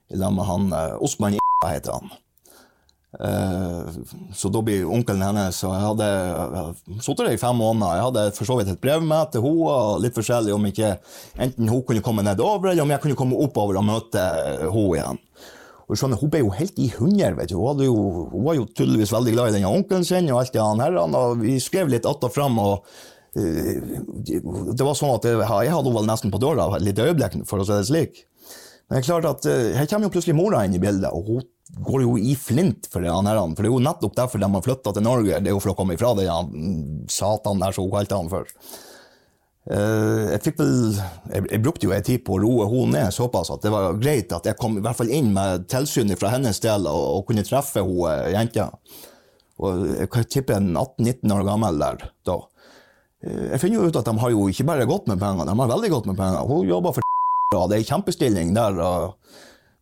i 0.09 0.21
lag 0.21 0.31
med 0.31 0.47
han 0.47 0.71
uh, 0.71 0.95
Osman 1.03 1.35
heter 1.67 1.99
han. 1.99 2.17
Så 4.37 4.51
da 4.53 4.59
blir 4.61 4.85
onkelen 4.85 5.23
hennes 5.25 5.63
Og 5.65 5.71
jeg 5.73 5.81
hadde 5.81 6.09
sittet 7.01 7.23
der 7.25 7.31
i 7.33 7.39
fem 7.41 7.57
måneder. 7.57 7.95
Jeg 7.97 8.05
hadde 8.05 8.25
for 8.37 8.45
så 8.45 8.57
vidt 8.59 8.69
et 8.69 8.81
brev 8.81 9.01
med 9.01 9.31
til 9.33 9.41
henne, 9.41 9.71
og 9.73 10.03
litt 10.03 10.13
forskjellig 10.13 10.53
om 10.53 10.67
ikke 10.69 10.91
enten 11.41 11.71
hun 11.73 11.81
kunne 11.87 12.05
komme 12.05 12.23
nedover, 12.23 12.69
eller 12.69 12.85
om 12.85 12.93
jeg 12.93 13.01
kunne 13.01 13.17
komme 13.17 13.39
oppover 13.41 13.81
og 13.81 13.87
møte 13.89 14.27
henne 14.61 14.85
igjen. 14.99 15.23
Og 15.89 15.97
skjønner, 15.97 16.19
Hun 16.21 16.29
ble 16.29 16.43
jo 16.43 16.51
helt 16.53 16.77
i 16.77 16.89
hundre. 16.93 17.45
Hun, 17.49 17.85
hun 18.29 18.43
var 18.45 18.57
jo 18.59 18.67
tydeligvis 18.69 19.13
veldig 19.13 19.33
glad 19.33 19.49
i 19.49 19.55
denne 19.57 19.71
onkelen 19.73 20.05
sin, 20.05 20.29
og 20.29 20.43
alt 20.43 20.53
det 20.53 20.61
han 20.61 20.83
her, 20.83 20.97
og 21.01 21.39
vi 21.41 21.59
skrev 21.59 21.89
litt 21.89 22.05
att 22.05 22.23
og 22.23 22.33
fram. 22.33 22.59
og 22.59 22.85
det 23.33 24.85
var 24.85 24.95
sånn 24.97 25.13
at 25.13 25.25
jeg, 25.27 25.37
jeg 25.37 25.73
hadde 25.73 25.91
henne 25.93 26.09
nesten 26.09 26.31
på 26.33 26.41
døra 26.41 26.65
et 26.75 26.85
lite 26.85 27.05
øyeblikk, 27.05 27.37
for 27.47 27.61
å 27.61 27.67
si 27.67 27.77
det 27.77 27.87
slik. 27.89 28.25
Men 28.89 28.97
det 28.97 29.03
er 29.03 29.05
klart 29.05 29.27
at 29.29 29.45
uh, 29.45 29.77
her 29.77 29.87
kommer 29.89 30.09
jo 30.09 30.13
plutselig 30.15 30.37
mora 30.37 30.63
inn 30.65 30.73
i 30.73 30.81
bildet, 30.81 31.13
og 31.13 31.27
hun 31.29 31.83
går 31.85 32.03
jo 32.07 32.15
i 32.17 32.33
flint 32.33 32.89
for 32.89 33.05
det 33.05 33.13
her. 33.13 33.41
For 33.53 33.61
det 33.61 33.69
er 33.69 33.75
jo 33.75 33.83
nettopp 33.85 34.15
derfor 34.17 34.41
de 34.41 34.49
har 34.49 34.65
flytta 34.65 34.93
til 34.95 35.05
Norge, 35.05 35.41
det 35.45 35.51
er 35.51 35.53
jo 35.53 35.61
for 35.61 35.75
å 35.75 35.77
komme 35.77 35.97
ifra 35.97 36.15
ja, 36.25 36.39
satan 37.13 37.61
der 37.61 37.75
som 37.75 37.85
hun 37.85 37.93
kalte 37.93 38.17
han 38.17 38.31
for. 38.31 38.49
Uh, 39.69 40.31
jeg 40.31 40.53
vel 40.57 40.95
jeg, 41.29 41.59
brukte 41.61 41.85
jo 41.85 41.91
en 41.93 42.05
tid 42.05 42.23
på 42.25 42.37
å 42.37 42.39
roe 42.41 42.69
henne 42.71 43.03
ned 43.03 43.13
såpass 43.13 43.51
at 43.53 43.61
det 43.61 43.69
var 43.73 43.99
greit 43.99 44.31
at 44.33 44.47
jeg 44.47 44.57
kom 44.57 44.79
i 44.79 44.81
hvert 44.81 44.97
fall 44.97 45.11
inn 45.13 45.33
med 45.35 45.67
tilsyn 45.69 46.15
fra 46.17 46.31
hennes 46.33 46.61
del 46.63 46.87
og, 46.89 47.01
og 47.19 47.25
kunne 47.27 47.43
treffe 47.45 47.83
henne 47.83 48.31
jenta. 48.33 48.69
Og 49.59 49.83
jeg 49.99 50.09
kan 50.13 50.31
tippe 50.31 50.55
en 50.55 50.71
18-19 50.71 51.35
år 51.35 51.45
gammel 51.45 51.83
der 51.83 52.07
da. 52.25 52.39
Jeg 53.19 53.59
finner 53.59 53.81
jo 53.81 53.91
ut 53.91 53.99
at 53.99 54.07
de 54.07 54.15
har 54.21 54.31
jo 54.31 54.47
ikke 54.47 54.65
bare 54.69 54.87
godt 54.87 55.11
med 55.11 55.19
penger, 55.19 55.45
de 55.45 55.55
har 55.59 55.71
veldig 55.75 55.91
godt 55.91 56.07
med 56.07 56.17
penger. 56.17 56.47
Hun 56.47 56.67
jobber 56.69 56.95
for 56.95 57.07
og 57.59 57.69
det 57.69 57.79
er 57.79 57.83
en 57.83 57.91
kjempestilling 57.91 58.53
der. 58.55 58.79
og 58.79 59.17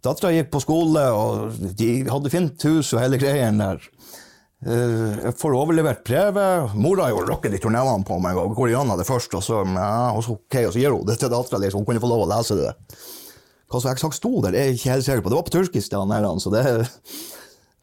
Dattera 0.06 0.32
gikk 0.34 0.52
på 0.54 0.62
skole, 0.64 1.04
og 1.12 1.58
de 1.78 1.90
hadde 2.08 2.32
fint 2.32 2.68
hus 2.70 2.94
og 2.94 3.02
hele 3.04 3.20
greien 3.22 3.62
der. 3.62 3.82
Jeg 4.58 5.36
får 5.38 5.54
overlevert 5.54 6.02
brevet. 6.08 6.74
Mora 6.82 7.12
jo 7.12 7.22
rokket 7.28 7.54
de 7.54 7.60
tornellene 7.62 8.06
på 8.08 8.18
meg 8.24 8.40
og 8.42 8.56
går 8.58 8.72
gjennom 8.72 8.98
det 8.98 9.06
først. 9.06 9.36
Og 9.38 9.46
så, 9.46 9.62
ja, 9.62 10.10
og 10.18 10.24
så, 10.26 10.38
okay, 10.40 10.66
og 10.66 10.74
så 10.74 10.82
gir 10.82 10.96
hun 10.96 11.06
det 11.06 11.20
til 11.22 11.30
dattera, 11.30 11.62
liksom. 11.62 11.84
hun 11.84 11.90
kunne 11.92 12.02
få 12.02 12.10
lov 12.10 12.26
å 12.26 12.32
lese 12.32 12.58
det. 12.58 12.74
Hva 13.68 13.84
som 13.84 13.92
eksakt 13.92 14.18
sto 14.18 14.32
der, 14.42 14.58
er 14.58 14.72
jeg 14.72 14.80
ikke 14.80 14.94
helt 14.96 15.06
sikker 15.06 15.24
på. 15.24 15.32
Det 15.32 15.38
var 15.38 15.48
på 15.48 15.56
tyrkisk, 15.58 15.92
det, 15.94 16.02
han 16.02 16.42
så 16.42 16.54
det, 16.54 16.64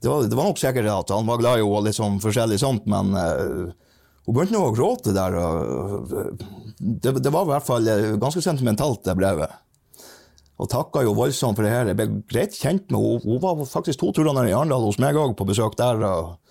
det, 0.02 0.08
var, 0.08 0.26
det 0.26 0.38
var 0.38 0.48
nok 0.50 0.58
sikkert 0.58 0.90
at 0.90 1.14
han 1.14 1.28
var 1.28 1.42
glad 1.42 1.60
i 1.60 1.62
henne 1.62 1.78
og 1.78 1.86
litt 1.86 1.98
sånn 1.98 2.18
forskjellig 2.24 2.58
sånt, 2.62 2.88
men 2.90 3.12
uh, 3.14 3.68
hun 4.24 4.34
begynte 4.34 4.56
nå 4.56 4.64
å 4.64 4.74
gråte 4.74 5.14
der. 5.14 5.36
Og, 5.38 6.14
det, 6.80 7.12
det 7.20 7.30
var 7.30 7.44
i 7.44 7.52
hvert 7.52 7.68
fall 7.68 7.92
ganske 8.18 8.42
sentimentalt, 8.42 9.04
det 9.06 9.20
brevet 9.20 9.60
og 10.54 10.68
takka 10.70 11.00
jo 11.02 11.16
voldsomt 11.18 11.58
for 11.58 11.66
det 11.66 11.72
her. 11.72 11.88
Jeg 11.90 11.98
ble 11.98 12.04
greit 12.30 12.54
kjent 12.54 12.92
med 12.94 13.00
henne. 13.02 13.22
Hun 13.24 13.40
var 13.42 13.58
faktisk 13.66 13.98
to 13.98 14.12
turer 14.14 14.30
ned 14.36 14.52
i 14.52 14.54
Arendal 14.54 14.84
hos 14.86 15.00
meg 15.02 15.18
òg, 15.18 15.32
på 15.34 15.48
besøk 15.48 15.74
der. 15.80 15.98
og 16.06 16.43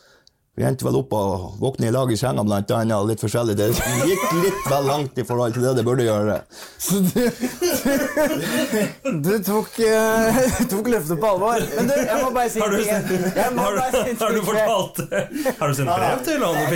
Vi 0.53 0.61
endte 0.61 0.85
vel 0.85 0.99
opp 0.99 1.13
og 1.17 1.55
våkne 1.57 1.87
i 1.87 1.91
lag 1.93 2.11
i 2.13 2.15
senga, 2.19 2.43
blant 2.45 2.69
annet, 2.75 2.93
og 2.93 3.07
litt 3.09 3.21
forskjellig. 3.23 3.55
Det 3.57 3.71
gikk 4.05 4.25
litt 4.37 4.67
vel 4.69 4.83
langt 4.85 5.17
i 5.17 5.23
forhold 5.25 5.55
til 5.55 5.63
det 5.65 5.71
det 5.79 5.83
burde 5.87 6.05
gjøre. 6.05 6.35
Så 6.77 6.99
du, 7.07 7.23
du 9.25 9.31
tok, 9.47 9.79
uh, 9.81 10.37
tok 10.73 10.89
løftet 10.93 11.17
på 11.23 11.31
alvor. 11.31 11.65
Men 11.73 11.89
du, 11.89 11.95
jeg 11.97 12.19
må 12.21 12.29
bare 12.35 12.51
si 12.53 12.61
Har 12.61 12.69
du, 12.69 12.77
har, 12.85 13.79
har 14.21 14.37
du 14.37 14.43
fortalt 14.45 15.01
Har 15.57 15.73
du 15.73 15.79
sendt 15.79 15.89
brev 15.89 16.21
til 16.29 16.45
han? 16.45 16.61
Nei, 16.61 16.69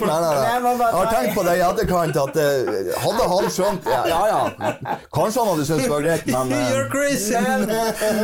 nei, 0.00 0.56
nei. 0.64 0.88
Jeg 0.88 0.96
har 0.96 1.12
tenkt 1.12 1.36
på 1.36 1.44
det 1.44 1.58
i 1.58 1.62
etterkant 1.68 2.20
at 2.24 2.40
uh, 2.40 2.90
hadde 3.04 3.28
han 3.34 3.52
skjønt 3.58 3.92
Ja, 3.92 4.00
ja. 4.08 4.24
ja. 4.32 4.96
Kanskje 5.12 5.44
han 5.44 5.52
hadde 5.52 5.68
syntes 5.68 5.84
det 5.84 5.92
var 5.92 6.08
greit, 6.08 6.24
men 6.32 6.56
uh, 6.56 6.64
You're 6.72 6.88
crazy! 6.88 7.36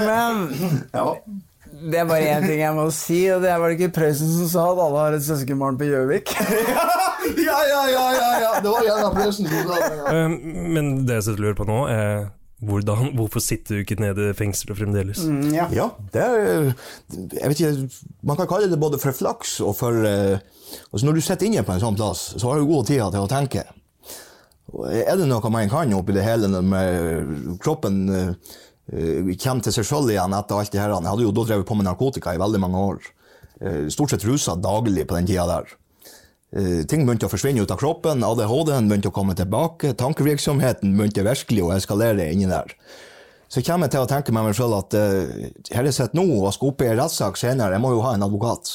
Men 0.08 0.48
ja. 0.96 1.06
Det 1.80 2.00
er 2.02 2.08
bare 2.08 2.32
én 2.34 2.44
ting 2.46 2.60
jeg 2.60 2.74
må 2.76 2.88
si, 2.94 3.20
og 3.34 3.44
det 3.44 3.54
var 3.60 3.72
det 3.72 3.78
ikke 3.78 3.94
Prøysen 4.00 4.32
som 4.34 4.50
sa 4.52 4.66
at 4.72 4.82
alle 4.84 5.04
har 5.04 5.16
et 5.16 5.24
søskenbarn 5.24 5.78
på 5.80 5.88
Gjøvik? 5.88 6.34
ja, 7.48 7.60
ja, 7.70 7.80
ja, 7.92 8.04
ja, 8.16 8.28
ja! 8.44 8.52
Det 8.60 8.74
var 8.74 8.84
Jan 8.88 9.08
Prøysen 9.16 9.48
som 9.48 9.70
sa 9.70 9.80
det. 9.80 9.96
Ja. 9.96 10.26
Men 10.76 10.92
det 11.08 11.22
jeg 11.22 11.40
lurer 11.40 11.56
på 11.58 11.68
nå, 11.68 11.80
er 11.92 12.28
hvordan, 12.60 13.14
hvorfor 13.16 13.40
sitter 13.40 13.74
du 13.74 13.80
ikke 13.80 13.96
nede 14.00 14.30
i 14.30 14.36
fengselet 14.36 14.76
fremdeles? 14.76 15.22
Mm, 15.24 15.52
ja. 15.54 15.66
ja, 15.72 15.88
det 16.12 16.22
er 16.22 16.72
Jeg 17.40 17.48
vet 17.48 17.60
ikke, 17.60 17.88
Man 18.22 18.36
kan 18.36 18.48
kalle 18.50 18.68
det 18.70 18.80
både 18.80 18.98
for 19.00 19.16
flaks 19.16 19.60
og 19.64 19.76
for 19.78 19.96
uh, 19.96 20.36
altså 20.92 21.06
Når 21.06 21.16
du 21.16 21.20
sitter 21.24 21.48
inne 21.48 21.64
på 21.64 21.72
en 21.72 21.80
sånn 21.80 21.96
plass, 21.96 22.34
så 22.36 22.50
har 22.50 22.60
du 22.60 22.68
god 22.68 22.90
tid 22.90 23.00
til 23.00 23.24
å 23.24 23.30
tenke. 23.30 23.64
Er 24.70 25.16
det 25.18 25.26
noe 25.26 25.50
man 25.50 25.70
kan 25.72 25.94
oppi 25.96 26.14
det 26.14 26.22
hele 26.22 26.60
med 26.62 27.56
kroppen 27.62 27.96
eh, 28.08 28.28
eh, 28.28 28.58
kommer 28.90 29.62
til 29.64 29.74
seg 29.74 29.86
selv 29.86 30.10
igjen 30.10 30.34
etter 30.34 30.58
alt 30.58 30.72
det 30.72 30.80
her? 30.82 30.94
Jeg 30.96 31.10
hadde 31.10 31.26
jo 31.26 31.34
da 31.34 31.44
drevet 31.46 31.68
på 31.68 31.76
med 31.78 31.86
narkotika 31.86 32.34
i 32.34 32.40
veldig 32.40 32.60
mange 32.62 32.80
år. 32.88 33.10
Eh, 33.60 33.86
Stort 33.92 34.10
sett 34.14 34.26
rusa 34.26 34.56
daglig 34.56 35.06
på 35.06 35.18
den 35.18 35.28
tida 35.30 35.46
der. 35.46 35.70
Eh, 36.56 36.82
Ting 36.90 37.06
begynte 37.06 37.28
å 37.28 37.32
forsvinne 37.32 37.62
ut 37.62 37.70
av 37.70 37.78
kroppen, 37.78 38.24
ADHD-en 38.26 38.90
begynte 38.90 39.12
å 39.12 39.14
komme 39.14 39.36
tilbake, 39.38 39.94
tankevirksomheten 39.94 40.96
begynte 40.98 41.26
virkelig 41.26 41.66
å 41.66 41.72
eskalere 41.76 42.30
inni 42.32 42.50
der. 42.50 42.74
Så 43.50 43.62
kommer 43.66 43.86
jeg 43.86 43.96
til 43.96 44.04
å 44.04 44.10
tenke 44.10 44.32
med 44.34 44.46
meg 44.46 44.54
selv 44.54 44.76
at 44.78 44.94
her 44.94 45.86
jeg 45.88 45.94
sitter 45.96 46.14
nå 46.14 46.22
og 46.38 46.52
skal 46.54 46.70
opp 46.70 46.84
i 46.84 46.86
en 46.86 47.00
rettssak 47.00 47.38
senere, 47.40 47.74
jeg 47.74 47.82
må 47.82 47.90
jo 47.96 48.04
ha 48.04 48.14
en 48.14 48.22
advokat. 48.22 48.70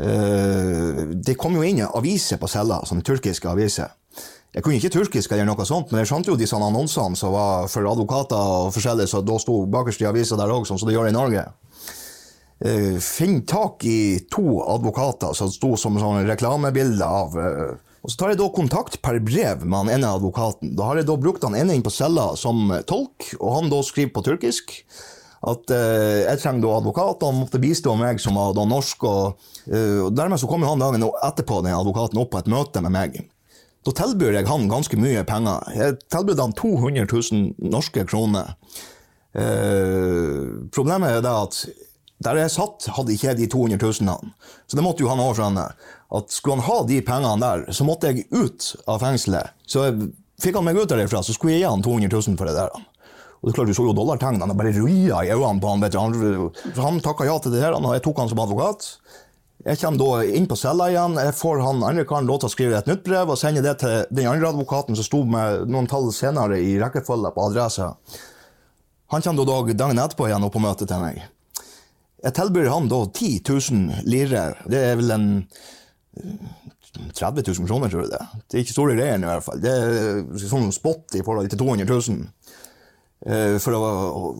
Eh, 0.00 1.00
det 1.14 1.36
kom 1.38 1.56
jo 1.58 1.64
inn 1.66 1.82
aviser 1.84 2.38
på 2.40 2.48
cella, 2.48 2.80
som 2.86 3.02
turkiske 3.02 3.48
aviser. 3.50 3.90
Jeg 4.50 4.64
kunne 4.66 4.80
ikke 4.80 4.90
turkisk 4.90 5.30
eller 5.30 5.46
noe 5.46 5.64
sånt, 5.66 5.92
men 5.92 6.02
jeg 6.02 6.10
skjønte 6.10 6.32
jo 6.32 6.46
sånne 6.50 6.70
annonsene 6.72 7.18
som 7.18 7.34
var 7.36 7.68
for 7.70 7.86
advokater 7.86 8.54
og 8.64 8.72
forskjellig, 8.74 9.06
så 9.06 9.20
da 9.22 9.36
sto 9.38 9.60
bakerst 9.70 10.02
i 10.02 10.08
avisa 10.10 10.38
der 10.38 10.50
òg, 10.50 10.66
sånn 10.66 10.80
som 10.80 10.90
det 10.90 10.96
gjør 10.96 11.10
i 11.12 11.14
Norge. 11.14 11.44
Eh, 12.60 12.96
Finn 13.00 13.44
tak 13.48 13.86
i 13.88 14.26
to 14.32 14.58
advokater 14.66 15.36
som 15.38 15.52
sto 15.54 15.76
som 15.80 15.94
sånne 15.96 16.26
reklamebilder 16.28 17.06
av 17.06 17.38
eh, 17.40 17.70
Og 18.04 18.12
så 18.12 18.18
tar 18.20 18.34
jeg 18.34 18.40
da 18.40 18.50
kontakt 18.52 18.98
per 19.04 19.16
brev 19.24 19.62
med 19.64 19.78
han 19.78 19.92
ene 19.94 20.10
advokaten. 20.18 20.74
Da 20.76 20.90
har 20.90 21.00
jeg 21.00 21.08
da 21.08 21.16
brukt 21.20 21.46
han 21.46 21.56
ene 21.56 21.76
inn 21.76 21.84
på 21.84 21.92
cella 21.92 22.30
som 22.36 22.68
tolk, 22.88 23.30
og 23.38 23.56
han 23.56 23.72
da 23.72 23.80
skriver 23.86 24.12
på 24.16 24.24
turkisk 24.24 24.76
at 25.40 25.72
eh, 25.72 26.26
jeg 26.26 26.40
trenger 26.42 26.66
da 26.66 26.76
advokat, 26.80 27.22
og 27.22 27.30
han 27.30 27.42
måtte 27.44 27.60
bistå 27.62 27.94
meg 27.96 28.20
som 28.20 28.36
var 28.36 28.52
da 28.56 28.66
norsk. 28.68 29.04
Og, 29.08 29.50
eh, 29.70 30.00
og 30.04 30.16
dermed 30.16 30.40
så 30.40 30.48
kom 30.50 30.66
han 30.68 30.82
dagen 30.82 31.06
etterpå, 31.06 31.62
den 31.64 31.76
advokaten, 31.76 32.20
opp 32.20 32.34
på 32.34 32.42
et 32.42 32.50
møte 32.50 32.82
med 32.84 32.92
meg. 32.96 33.22
Da 33.86 33.94
tilbyr 33.96 34.34
jeg 34.36 34.48
han 34.48 34.68
ganske 34.68 34.98
mye 35.00 35.22
penger. 35.28 35.70
Jeg 35.72 36.00
tilbød 36.12 36.42
han 36.42 36.56
200 36.56 37.06
000 37.08 37.70
norske 37.72 38.04
kroner. 38.08 38.54
Eh, 39.32 40.50
problemet 40.74 41.16
er 41.16 41.22
det 41.24 41.32
at 41.32 41.62
der 42.20 42.36
jeg 42.42 42.52
satt, 42.52 42.90
hadde 42.92 43.14
ikke 43.14 43.30
jeg 43.30 43.38
de 43.38 43.48
200 43.48 43.80
000. 43.80 44.32
Så 44.68 44.76
det 44.76 44.84
måtte 44.84 45.00
jo 45.00 45.08
han 45.08 45.22
òg 45.24 45.32
skjønne. 45.38 45.64
At 46.12 46.34
skulle 46.34 46.58
han 46.58 46.66
ha 46.66 46.82
de 46.84 46.98
pengene 47.06 47.40
der, 47.40 47.64
så 47.72 47.86
måtte 47.88 48.10
jeg 48.10 48.26
ut 48.28 48.74
av 48.84 49.00
fengselet. 49.00 49.54
Så 49.64 49.86
fikk 50.42 50.58
han 50.58 50.66
meg 50.66 50.76
ut 50.76 50.90
derifra, 50.90 51.22
så 51.24 51.32
skulle 51.32 51.56
jeg 51.56 51.64
gi 51.64 51.70
han 51.70 51.84
200 51.86 52.12
000 52.12 52.36
for 52.36 52.50
det 52.50 52.58
der. 52.58 52.76
Og 53.40 53.48
det 53.48 53.54
klart, 53.56 53.70
Du 53.72 53.74
så 53.74 53.86
jo 53.88 53.96
dollartegnene, 53.96 54.52
bare 54.52 54.74
rulla 54.76 55.22
i 55.24 55.32
øynene 55.32 55.62
på 55.62 55.70
han. 55.70 55.80
vet 55.80 55.92
du. 55.92 55.98
Han, 55.98 56.50
han 56.76 57.00
takka 57.00 57.24
ja 57.24 57.38
til 57.40 57.54
det 57.54 57.62
her, 57.62 57.72
og 57.72 57.94
jeg 57.96 58.04
tok 58.04 58.20
han 58.20 58.28
som 58.28 58.42
advokat. 58.44 58.98
Jeg 59.60 59.76
kommer 59.82 60.00
da 60.00 60.36
inn 60.38 60.46
på 60.48 60.56
cella 60.56 60.86
igjen. 60.88 61.18
Jeg 61.20 61.36
får 61.36 61.60
han 61.60 61.82
andre 61.84 62.06
karen 62.08 62.28
lov 62.28 62.40
til 62.40 62.48
å 62.48 62.52
skrive 62.54 62.78
et 62.78 62.86
nytt 62.88 63.02
brev 63.04 63.32
og 63.32 63.36
sende 63.36 63.60
det 63.64 63.74
til 63.82 64.06
den 64.08 64.28
andre 64.30 64.48
advokaten 64.54 64.96
som 64.96 65.04
sto 65.04 65.20
med 65.28 65.66
noen 65.68 65.88
tall 65.90 66.08
senere 66.16 66.62
i 66.64 66.78
rekkefølge 66.80 67.34
på 67.34 67.48
adressa. 67.50 67.90
Han 69.12 69.26
kommer 69.26 69.44
da 69.44 69.58
dagen 69.74 70.00
etterpå 70.00 70.30
igjen 70.30 70.46
opp 70.46 70.54
på 70.56 70.64
møte 70.64 70.88
til 70.88 71.02
meg. 71.02 71.20
Jeg 72.20 72.36
tilbyr 72.36 72.70
han 72.72 72.88
da 72.88 73.02
10 73.04 73.42
000 73.48 74.08
lire. 74.08 74.44
Det 74.70 74.80
er 74.90 74.98
vel 75.00 75.12
en 75.12 75.28
eh, 76.16 76.48
30 77.16 77.44
000 77.46 77.68
kroner, 77.68 77.92
tror 77.92 78.04
jeg 78.04 78.12
det. 78.12 78.24
Det 78.46 78.56
er 78.56 78.64
ikke 78.64 78.76
store 78.76 78.96
greiene 78.96 79.26
i 79.26 79.30
hvert 79.30 79.44
fall. 79.46 79.60
Det 79.62 79.72
er 79.76 80.48
sånn 80.48 80.72
spot 80.74 81.16
i 81.20 81.24
forhold 81.26 81.52
til 81.52 81.60
200 81.60 81.88
000 81.88 82.16
eh, 82.24 82.39
for 83.20 83.76
å 83.76 83.80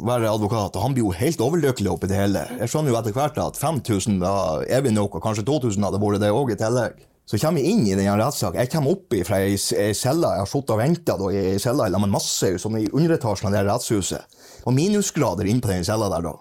være 0.08 0.30
advokat. 0.30 0.76
Og 0.76 0.84
han 0.86 0.94
blir 0.96 1.04
jo 1.04 1.12
helt 1.12 1.42
overlykkelig 1.44 1.92
oppi 1.92 2.08
det 2.08 2.16
hele. 2.16 2.46
Jeg 2.62 2.72
skjønner 2.72 2.94
jo 2.94 2.98
etter 3.00 3.16
hvert 3.16 3.40
at 3.42 3.60
5000 3.60 4.18
var 4.22 4.64
evig 4.72 4.94
nok, 4.96 5.18
og 5.18 5.24
kanskje 5.24 5.44
2000 5.48 5.84
hadde 5.84 6.00
vært 6.00 6.22
det 6.24 6.32
òg 6.32 6.54
i 6.54 6.58
tillegg. 6.60 7.06
Så 7.30 7.38
kommer 7.38 7.62
jeg 7.62 7.76
inn 7.76 7.84
i 7.86 7.94
denne 7.94 8.16
rettssaken. 8.18 8.58
Jeg 8.58 8.72
kommer 8.72 8.96
opp 8.96 9.14
fra 9.28 9.38
ei 9.44 9.54
celle. 9.54 10.32
Jeg 10.34 10.42
har 10.42 10.48
sittet 10.50 10.72
og 10.74 10.80
venta 10.80 11.14
i 11.30 11.42
i 11.54 11.74
lag 11.78 12.00
med 12.02 12.10
masse 12.10 12.48
sånn 12.58 12.80
i 12.80 12.88
underetasjen 12.90 13.46
av 13.46 13.54
det 13.54 13.66
rettshuset. 13.68 14.40
Og 14.66 14.74
minusgrader 14.74 15.46
inne 15.46 15.62
på 15.62 15.70
den 15.70 15.86
cella 15.86 16.08
der, 16.10 16.26
da. 16.26 16.32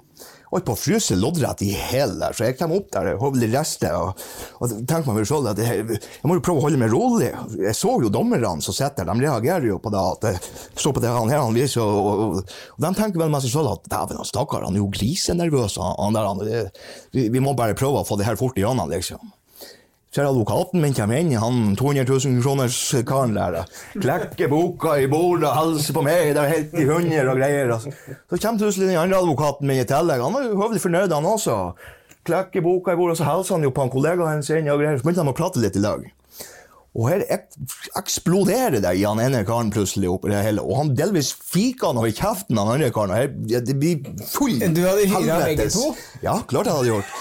Holdt 0.49 0.65
på 0.65 0.73
å 0.73 0.79
fryse 0.79 1.17
loddrett 1.19 1.61
i 1.61 1.69
hæl 1.77 2.15
der, 2.17 2.33
så 2.33 2.47
jeg 2.47 2.57
kom 2.57 2.73
opp 2.73 2.87
der 2.95 3.11
og 3.13 3.37
rester. 3.53 3.93
Og, 3.93 4.23
og 4.57 4.73
tenkte 4.89 5.13
meg 5.13 5.27
selv 5.29 5.51
at 5.51 5.61
jeg, 5.61 5.85
jeg 5.99 6.29
må 6.29 6.39
jo 6.39 6.43
prøve 6.45 6.63
å 6.63 6.65
holde 6.65 6.81
meg 6.81 6.93
rolig. 6.93 7.29
Jeg 7.61 7.77
så 7.77 7.95
jo 8.01 8.09
dommerne 8.13 8.55
som 8.65 8.75
sitter 8.75 9.05
der, 9.05 9.13
de 9.13 9.27
reagerer 9.27 9.69
jo 9.69 9.77
på 9.81 9.93
det 9.93 10.01
at 10.15 10.29
jeg 10.31 10.41
står 10.73 10.97
på 10.97 11.03
det 11.05 11.13
han 11.13 11.29
her 11.29 11.43
han 11.45 11.57
viser, 11.57 11.85
og, 11.85 12.09
og, 12.09 12.53
og 12.75 12.85
de 12.85 12.93
tenker 12.97 13.21
vel 13.21 13.33
med 13.33 13.45
seg 13.45 13.53
selv 13.53 13.75
at 13.75 13.89
dæven, 13.93 14.25
stakkar, 14.25 14.65
han 14.65 14.77
er 14.77 14.81
jo 14.81 14.89
grisenervøs, 14.93 15.77
han, 15.81 15.97
han 15.99 16.17
der. 16.17 16.29
Han, 16.29 16.71
vi, 17.13 17.27
vi 17.29 17.43
må 17.43 17.53
bare 17.57 17.77
prøve 17.77 18.01
å 18.01 18.07
få 18.07 18.17
det 18.19 18.27
her 18.27 18.39
fort 18.39 18.57
igjennom, 18.57 18.89
liksom. 18.89 19.21
Så 20.09 20.23
er 20.23 20.25
advokaten 20.31 20.81
min 20.81 20.95
kommer 20.97 21.19
inn, 21.21 21.35
han 21.37 21.75
200 21.77 22.07
000 22.09 22.39
kroners 22.41 22.77
karen 23.05 23.35
der, 23.37 23.59
klekker 23.93 24.49
boka 24.49 24.95
i 24.97 25.05
bordet 25.11 25.51
hilser 25.53 25.93
på 25.93 26.01
meg, 26.01 26.31
det 26.33 26.41
er 26.41 26.53
helt 26.55 26.73
i 26.73 26.85
hunder 26.89 27.29
og 27.29 27.37
greier. 27.37 27.69
Altså. 27.75 27.93
Så 27.93 28.39
kommer 28.41 28.63
plutselig 28.63 28.89
den 28.89 28.97
andre 28.97 29.19
advokaten 29.21 29.69
min 29.69 29.83
i 29.83 29.85
tillegg, 29.85 30.23
han 30.25 30.33
var 30.33 30.47
høvelig 30.49 30.81
fornøyd 30.81 31.13
han 31.13 31.29
også. 31.29 31.59
Klekker 32.25 32.65
boka 32.65 32.97
i 32.97 32.97
bordet, 32.97 33.19
og 33.19 33.21
så 33.21 33.29
hilser 33.29 33.59
han 33.59 33.69
jo 33.69 33.75
på 33.77 33.85
en 33.85 33.93
kollega 33.93 34.31
hennes 34.31 34.49
inn 34.49 34.73
og 34.73 34.81
greier, 34.81 34.97
så 34.97 35.05
begynte 35.05 35.29
de 35.29 35.35
å 35.35 35.39
prate 35.43 35.61
litt 35.61 35.77
i 35.77 35.85
lag. 35.85 36.09
Og 36.97 37.05
her 37.05 37.21
eksploderer 38.01 38.81
det 38.81 38.97
i 38.97 39.05
han 39.05 39.21
ene 39.21 39.45
karen 39.45 39.69
plutselig 39.69 40.09
oppi 40.09 40.33
det 40.33 40.41
hele, 40.41 40.65
og 40.65 40.79
han 40.81 40.95
delvis 40.97 41.35
fiker 41.37 41.93
han 41.93 42.01
over 42.01 42.09
kjeften 42.09 42.57
av 42.57 42.65
den 42.65 42.79
andre 42.79 42.95
karen, 42.95 43.13
og 43.13 43.21
her, 43.21 43.61
det 43.61 43.77
blir 43.77 44.01
full 44.25 44.57
Du 44.57 44.87
hadde 44.89 45.05
hyra 45.13 45.43
begge 45.45 45.69
to? 45.69 45.91
Ja, 46.25 46.39
klart 46.49 46.65
jeg 46.65 46.79
hadde 46.79 46.95
gjort. 46.97 47.19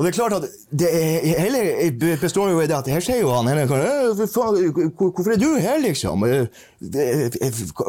Og 0.00 0.06
det 0.06 0.14
er 0.14 0.16
klart 0.16 0.32
at 0.32 0.44
det 0.80 0.88
hele 1.36 2.16
består 2.22 2.48
jo 2.54 2.60
i 2.62 2.66
det 2.70 2.72
at 2.78 2.86
her 2.88 3.02
sier 3.04 3.18
jo 3.20 3.34
han 3.36 3.50
hele 3.52 3.66
karen, 3.68 3.84
«Øh, 3.84 4.14
for 4.16 4.30
faen, 4.32 4.70
hvor- 4.96 5.10
Hvorfor 5.12 5.34
er 5.34 5.40
du 5.42 5.50
her, 5.60 5.76
liksom? 5.82 6.24
«Øh, 6.24 6.46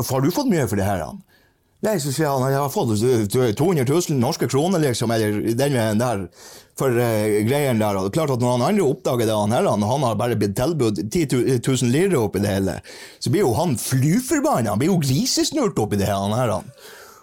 Har 0.09 0.19
du 0.25 0.31
fått 0.35 0.49
mye 0.51 0.67
for 0.67 0.75
det 0.75 0.83
her? 0.89 1.05
Han? 1.05 1.21
Nei, 1.81 1.95
så 2.03 2.11
sier 2.13 2.27
han 2.29 2.51
jeg 2.51 2.59
har 2.59 2.69
fått 2.69 2.91
200 3.57 3.85
000 3.87 4.19
norske 4.19 4.45
kroner, 4.51 4.83
liksom, 4.83 5.09
eller 5.15 5.39
den 5.55 5.73
veien 5.73 5.97
der, 6.03 6.27
for 6.77 6.91
uh, 6.93 7.39
greien 7.47 7.79
der. 7.81 7.95
Og 7.97 8.03
det 8.05 8.11
er 8.11 8.17
klart 8.19 8.35
at 8.35 8.43
når 8.43 8.57
han 8.59 8.67
andre 8.67 8.85
oppdager 8.85 9.25
det, 9.25 9.33
han 9.33 9.55
her, 9.55 9.65
han, 9.71 9.81
han 9.89 10.03
har 10.05 10.19
bare 10.19 10.35
blitt 10.37 10.53
tilbudt 10.59 10.99
10 11.09 11.25
000 11.63 11.89
lire 11.95 12.19
oppi 12.21 12.43
det 12.43 12.51
hele, 12.53 12.75
så 13.23 13.31
blir 13.33 13.47
jo 13.47 13.55
han 13.57 13.73
flyforbanna. 13.81 14.75
Han 14.75 14.83
blir 14.83 14.91
jo 14.91 14.99
grisesnurt 15.01 15.79
oppi 15.81 15.97
det 15.97 16.11
her, 16.11 16.19
han 16.21 16.35
her. 16.37 16.53
Han. 16.59 16.69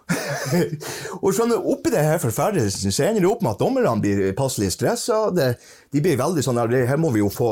og 1.23 1.35
skjønner, 1.35 1.61
oppi 1.61 1.93
det 1.93 2.05
her 2.05 2.21
forferdelsen 2.23 2.95
så 2.95 3.09
ender 3.09 3.25
det 3.25 3.31
opp 3.31 3.43
med 3.45 3.55
at 3.55 3.63
dommerne 3.63 3.95
blir 4.03 4.23
passelig 4.39 4.73
stressa. 4.75 5.29
De 5.35 6.03
blir 6.05 6.21
veldig 6.21 6.45
sånn 6.45 6.61
her 6.61 7.01
må 7.01 7.13
vi 7.15 7.23
jo 7.23 7.31
få 7.33 7.51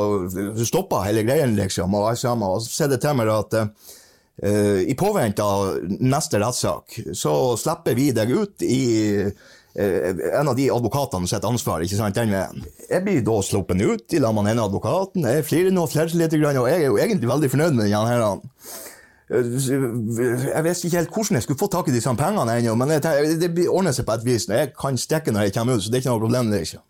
stoppa 0.64 1.04
hele 1.06 1.26
greien, 1.26 1.56
liksom. 1.58 1.96
Og, 1.96 2.08
så 2.18 2.60
ser 2.70 2.92
det 2.92 3.02
til 3.04 3.18
meg 3.18 3.32
at 3.32 3.58
uh, 3.60 4.80
i 4.80 4.96
påvente 4.98 5.44
av 5.44 5.76
neste 6.00 6.40
rettssak, 6.42 6.98
så 7.16 7.36
slipper 7.60 7.98
vi 7.98 8.10
deg 8.16 8.32
ut 8.32 8.64
i 8.64 8.80
uh, 9.26 9.30
en 9.76 10.48
av 10.48 10.56
de 10.56 10.70
advokatene 10.72 11.28
sitt 11.28 11.44
ansvar, 11.44 11.84
ikke 11.84 12.00
sant, 12.00 12.16
den 12.16 12.32
veien. 12.32 12.66
Jeg 12.88 13.04
blir 13.04 13.24
da 13.26 13.38
sluppet 13.44 13.82
ut 13.84 14.16
i 14.16 14.22
lag 14.22 14.32
med 14.32 14.46
den 14.46 14.56
ene 14.56 14.68
advokaten. 14.70 15.28
Jeg 15.28 15.44
flirer 15.48 15.74
nå 15.74 15.84
og 15.84 15.92
flerter 15.92 16.16
litt, 16.20 16.36
og 16.40 16.68
jeg 16.70 16.80
er 16.80 16.88
jo 16.88 17.00
egentlig 17.00 17.32
veldig 17.34 17.52
fornøyd 17.52 17.76
med 17.76 17.90
den 17.90 18.12
her. 18.14 18.28
Jeg 19.26 20.62
visste 20.62 20.86
ikke 20.86 21.00
helt 21.00 21.14
hvordan 21.14 21.34
jeg 21.34 21.42
skulle 21.42 21.58
få 21.58 21.66
tak 21.72 21.88
i 21.90 21.94
disse 21.94 22.12
pengene 22.14 22.58
ennå, 22.60 22.76
men 22.78 22.92
tenker, 23.02 23.32
det 23.40 23.64
ordner 23.66 23.94
seg 23.96 24.06
på 24.06 24.14
et 24.14 24.26
vis. 24.26 24.46
Jeg 24.48 24.70
kan 24.78 24.98
stikke 24.98 25.34
når 25.34 25.48
jeg 25.48 25.56
kommer 25.56 25.74
ut, 25.74 25.82
så 25.82 25.90
det 25.90 25.98
er 25.98 26.04
ikke 26.04 26.14
noe 26.14 26.22
problem. 26.22 26.52
det 26.52 26.60
ikke. 26.68 26.82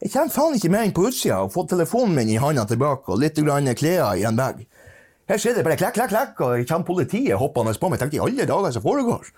Jeg 0.00 0.12
kommer 0.12 0.32
faen 0.32 0.56
ikke 0.56 0.72
mer 0.72 0.84
inn 0.88 0.92
på 0.96 1.06
utsida 1.08 1.42
og 1.44 1.52
får 1.52 1.70
telefonen 1.74 2.14
min 2.16 2.32
i 2.32 2.36
handa 2.40 2.66
tilbake 2.68 3.12
og 3.12 3.20
litt 3.20 3.36
klær 3.36 4.16
i 4.16 4.24
en 4.28 4.36
bag. 4.36 4.66
Her 5.30 5.38
skjer 5.38 5.56
det 5.56 5.64
bare 5.64 5.78
klekk, 5.78 5.94
klekk, 5.94 6.10
klekk, 6.10 6.40
og 6.42 6.68
kommer 6.68 6.86
politiet 6.86 7.38
hoppende 7.38 7.72
på 7.78 7.88
meg. 7.88 7.96
Jeg 7.96 8.02
tenkte 8.02 8.16
i 8.18 8.22
alle 8.24 8.46
dager 8.48 8.72
som 8.74 8.82
foregår. 8.82 9.28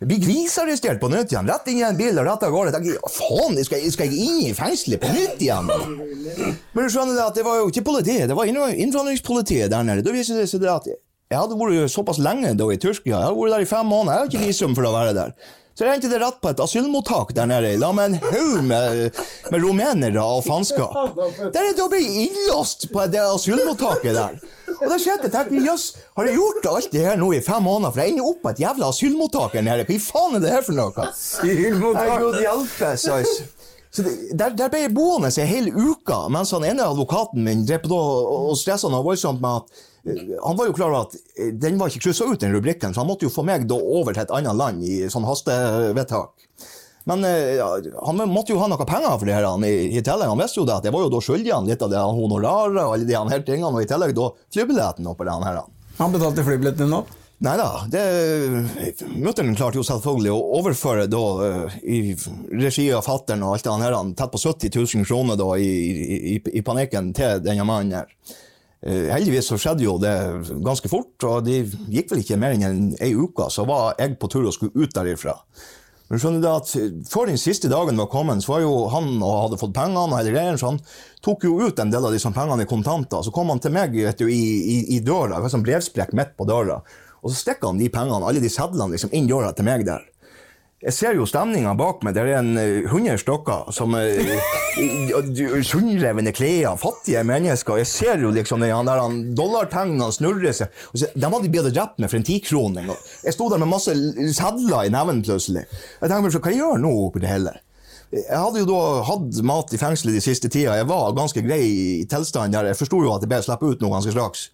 Jeg 0.00 0.08
blir 0.08 0.20
grisarrestert 0.22 1.00
på 1.00 1.10
nytt 1.12 1.34
igjen. 1.34 1.48
Rett 1.50 1.66
inn 1.68 1.80
i 1.80 1.84
en 1.84 1.98
bil 1.98 2.16
og 2.16 2.28
rett 2.28 2.44
av 2.46 2.54
gårde. 2.54 2.70
Jeg 2.70 2.76
tenker, 2.76 3.10
faen, 3.16 3.58
skal, 3.66 3.82
skal 3.92 4.08
jeg 4.08 4.28
inn 4.28 4.38
i 4.46 4.54
fengselet 4.56 5.02
på 5.02 5.10
nytt 5.12 5.42
igjen? 5.42 5.68
Men 5.68 6.86
du 6.86 6.88
skjønner 6.88 7.18
det 7.18 7.26
at 7.26 7.36
det 7.36 7.44
var 7.44 7.58
jo 7.60 7.68
ikke 7.68 7.84
politiet, 7.90 8.30
det 8.30 8.38
var 8.38 8.48
innvandringspolitiet 8.48 9.72
der 9.72 9.84
nede. 9.84 10.06
Da 10.06 10.14
viser 10.14 10.40
det 10.40 10.46
seg 10.48 10.64
at 10.70 10.88
jeg 11.30 11.38
hadde 11.38 11.54
vært 11.54 11.92
såpass 11.94 12.18
lenge 12.18 12.56
da 12.58 12.66
i 12.74 12.78
Tyrkia. 12.80 13.14
Jeg 13.14 13.28
hadde 13.28 13.38
vært 13.38 13.52
der 13.54 13.62
i 13.62 13.70
fem 13.70 13.86
måneder. 13.86 14.12
Jeg 14.16 14.20
har 14.20 14.30
ikke 14.32 14.46
visum 14.48 14.72
for 14.74 14.88
å 14.88 14.94
være 14.96 15.12
der. 15.14 15.34
Så 15.78 15.86
jeg 15.86 15.96
endte 15.96 16.08
det 16.10 16.18
rett 16.20 16.40
på 16.42 16.50
et 16.50 16.58
asylmottak 16.60 17.30
der 17.32 17.46
nede, 17.48 17.68
la 17.80 17.88
med 17.94 18.10
en 18.10 18.16
haug 18.32 18.64
med, 18.66 19.20
med 19.52 19.62
rumenere 19.62 20.20
og 20.20 20.42
faenskap. 20.48 21.14
Der 21.54 21.68
er 21.70 21.76
det 21.78 21.84
å 21.84 21.86
bli 21.92 22.02
innlåst 22.26 22.88
på 22.92 23.04
det 23.12 23.22
asylmottaket 23.22 24.18
der. 24.18 24.34
Og 24.74 24.84
da 24.90 24.98
skjedde 24.98 25.28
det, 25.28 25.30
tenkte 25.36 25.56
jeg, 25.56 25.68
jøss, 25.70 25.86
har 26.18 26.28
jeg 26.28 26.36
gjort 26.36 26.68
alt 26.72 26.90
det 26.92 27.06
her 27.06 27.16
nå 27.20 27.30
i 27.36 27.40
fem 27.46 27.62
måneder, 27.64 27.94
for 27.94 28.02
jeg 28.02 28.12
ender 28.16 28.28
opp 28.28 28.42
på 28.42 28.50
et 28.50 28.62
jævla 28.64 28.90
asylmottak 28.90 29.56
her 29.56 29.64
nede. 29.70 29.86
Hva 29.86 29.98
faen 30.10 30.36
er 30.36 30.44
det 30.44 30.52
her 30.56 30.66
for 30.66 30.80
noe? 30.80 31.06
Asylmottak? 31.06 32.12
Gud 32.26 32.40
hjelpes, 32.42 33.06
altså. 33.14 33.46
Så 33.90 34.04
det, 34.06 34.16
der, 34.38 34.52
der 34.58 34.70
ble 34.70 34.84
jeg 34.84 34.92
boende 34.94 35.30
en 35.30 35.48
hel 35.50 35.70
uka, 35.74 36.24
mens 36.30 36.52
han 36.54 36.66
ene 36.66 36.90
advokaten 36.90 37.46
min 37.46 37.64
drev 37.66 37.86
på 37.86 37.96
og 37.96 38.52
stressa 38.58 38.90
noe 38.90 39.02
voldsomt 39.06 39.40
med 39.42 39.62
at 39.62 39.80
han 40.42 40.56
var 40.56 40.66
jo 40.66 40.76
klar 40.76 40.92
over 40.92 41.08
at 41.08 41.16
eh, 41.36 41.52
den 41.52 41.78
var 41.80 41.90
ikke 41.90 42.06
kryssa 42.08 42.28
ut, 42.28 42.40
den 42.40 42.54
rubrikken, 42.54 42.94
så 42.94 43.02
han 43.02 43.10
måtte 43.10 43.26
jo 43.28 43.32
få 43.34 43.44
meg 43.46 43.68
over 43.70 44.14
til 44.14 44.24
et 44.24 44.32
annet 44.32 44.56
land 44.56 44.84
i 44.86 45.02
sånn 45.12 45.28
hastevedtak. 45.28 46.46
Men 47.08 47.24
eh, 47.24 47.56
ja, 47.58 47.68
han 48.06 48.20
måtte 48.30 48.54
jo 48.54 48.60
ha 48.60 48.68
noe 48.70 48.88
penger 48.88 49.16
for 49.16 49.28
det 49.28 49.36
her 49.36 49.48
han, 49.48 49.64
i, 49.66 49.90
i 49.90 50.02
tillegg. 50.04 50.30
Han 50.32 50.40
visste 50.40 50.60
jo 50.60 50.66
det 50.68 50.78
at 50.78 50.88
jeg 50.88 50.94
var 50.94 51.06
jo 51.06 51.12
da 51.12 51.22
skyldig 51.24 51.54
han 51.54 51.68
litt 51.68 51.84
av 51.84 51.92
det 51.92 52.00
honoraret 52.00 52.82
og 52.82 52.96
alle 52.96 53.08
de 53.08 53.16
her 53.16 53.46
tingene, 53.46 53.72
og 53.72 53.84
i 53.84 53.88
tillegg 53.90 54.16
da 54.16 54.28
flybilletten 54.54 55.08
oppå 55.10 55.26
det 55.28 55.38
han 55.38 55.48
her. 55.48 55.62
han. 56.00 56.12
betalte 56.12 56.46
flybilletten 56.46 56.86
din 56.86 57.00
opp? 57.00 57.16
Nei 57.40 57.54
da. 57.56 57.68
Mutter'n 59.16 59.54
klarte 59.56 59.80
jo 59.80 59.84
selvfølgelig 59.86 60.32
å 60.34 60.42
overføre 60.58 61.06
da, 61.08 61.22
eh, 61.46 61.78
i 61.88 62.00
regi 62.60 62.90
av 62.92 63.06
fattern 63.06 63.46
og 63.46 63.56
alt 63.56 63.64
det 63.64 63.78
her, 63.80 63.96
tett 64.18 64.34
på 64.34 64.42
70 64.44 64.76
000 64.76 65.08
kroner 65.08 65.40
da, 65.40 65.48
i, 65.56 65.70
i, 66.34 66.38
i 66.60 66.62
panikken 66.64 67.14
til 67.16 67.40
denne 67.44 67.64
mannen 67.64 67.96
her. 67.96 68.12
Eh, 68.80 69.10
Heldigvis 69.12 69.50
så 69.50 69.58
skjedde 69.60 69.84
jo 69.84 69.98
det 70.00 70.14
ganske 70.64 70.88
fort, 70.88 71.12
og 71.28 71.44
det 71.44 71.66
gikk 71.92 72.14
vel 72.14 72.22
ikke 72.22 72.38
mer 72.40 72.56
enn 72.56 72.64
en, 72.64 72.88
ei 73.02 73.12
uke, 73.12 73.50
så 73.52 73.66
var 73.68 73.98
jeg 74.00 74.16
på 74.20 74.30
tur 74.32 74.46
og 74.46 74.56
skulle 74.56 74.72
ut 74.74 74.94
derifra. 74.96 75.36
Men 76.10 76.18
skjønner 76.18 76.42
du 76.42 76.48
at 76.50 76.70
Før 77.06 77.28
den 77.30 77.38
siste 77.38 77.68
dagen 77.70 78.00
var 78.00 78.08
kommet, 78.10 78.42
så 78.42 78.56
var 78.56 78.64
jo 78.64 78.72
han 78.90 79.12
og 79.20 79.36
hadde 79.44 79.60
fått 79.60 79.76
pengene, 79.76 80.08
og 80.08 80.32
greier, 80.32 80.58
så 80.58 80.72
han 80.72 80.80
tok 81.22 81.46
jo 81.46 81.60
ut 81.60 81.78
en 81.78 81.92
del 81.92 82.08
av 82.08 82.16
disse 82.16 82.32
pengene 82.34 82.66
i 82.66 82.70
kontanter. 82.70 83.22
Så 83.22 83.30
kom 83.34 83.52
han 83.52 83.62
til 83.62 83.76
meg 83.76 83.94
vet 83.94 84.18
du, 84.18 84.26
i, 84.26 84.42
i, 84.74 84.78
i 84.96 85.00
døra, 85.04 85.36
det 85.36 85.44
var 85.44 85.54
sånn 85.54 85.66
brevsprekk 85.66 86.16
midt 86.18 86.34
på 86.40 86.48
døra, 86.50 86.80
og 87.20 87.30
så 87.30 87.36
stikker 87.36 87.70
han 87.70 87.78
de 87.78 87.92
pengene, 87.92 88.24
alle 88.26 88.42
de 88.42 88.50
sedlene, 88.50 88.96
liksom, 88.96 89.12
inn 89.14 89.28
døra 89.30 89.52
til 89.54 89.68
meg 89.68 89.84
der. 89.86 90.09
Jeg 90.80 90.94
ser 90.96 91.12
jo 91.12 91.26
stemninga 91.28 91.74
bak 91.76 91.98
meg. 92.06 92.14
Det 92.16 92.22
er 92.24 92.38
en 92.38 92.54
hundre 92.88 93.12
100 93.12 93.20
stokker 93.20 93.66
som 93.76 93.92
Sundrevne 95.68 96.32
klær, 96.32 96.78
fattige 96.80 97.20
mennesker. 97.28 97.82
Jeg 97.82 97.88
ser 97.90 98.22
jo 98.24 98.30
liksom 98.32 98.64
den 98.64 98.88
der 98.88 99.18
dollartegnene 99.36 100.08
snurre 100.16 100.54
seg. 100.56 100.72
De 100.96 101.26
hadde 101.26 101.50
blitt 101.52 101.68
drept 101.76 102.00
med 102.00 102.08
for 102.08 102.16
en 102.16 102.24
tikrone. 102.24 102.86
Jeg 103.26 103.36
sto 103.36 103.50
der 103.52 103.60
med 103.60 103.68
masse 103.74 103.92
sedler 104.38 104.88
i 104.88 104.94
neven 104.94 105.20
plutselig. 105.26 105.66
Jeg 106.00 106.14
tenkte 106.14 106.40
hva 106.40 106.54
jeg 106.54 106.62
gjør 106.62 106.80
nå 106.80 106.94
oppi 107.10 107.26
det 107.26 107.34
hele? 107.34 107.52
Jeg 108.16 108.40
hadde 108.40 108.64
jo 108.64 108.70
da 108.72 108.80
hatt 109.06 109.44
mat 109.46 109.76
i 109.76 109.78
fengselet 109.84 110.16
de 110.16 110.24
siste 110.24 110.48
tida. 110.48 110.78
Jeg 110.80 110.88
var 110.88 111.12
ganske 111.12 111.44
grei 111.44 111.60
i 112.00 112.08
tilstand 112.08 112.56
der. 112.56 112.72
Jeg 112.72 112.80
forsto 112.80 113.04
jo 113.04 113.12
at 113.12 113.28
jeg 113.28 113.34
ble 113.34 113.44
sluppet 113.44 113.76
ut 113.76 113.84
nå 113.84 113.92
ganske 113.92 114.16
straks. 114.16 114.48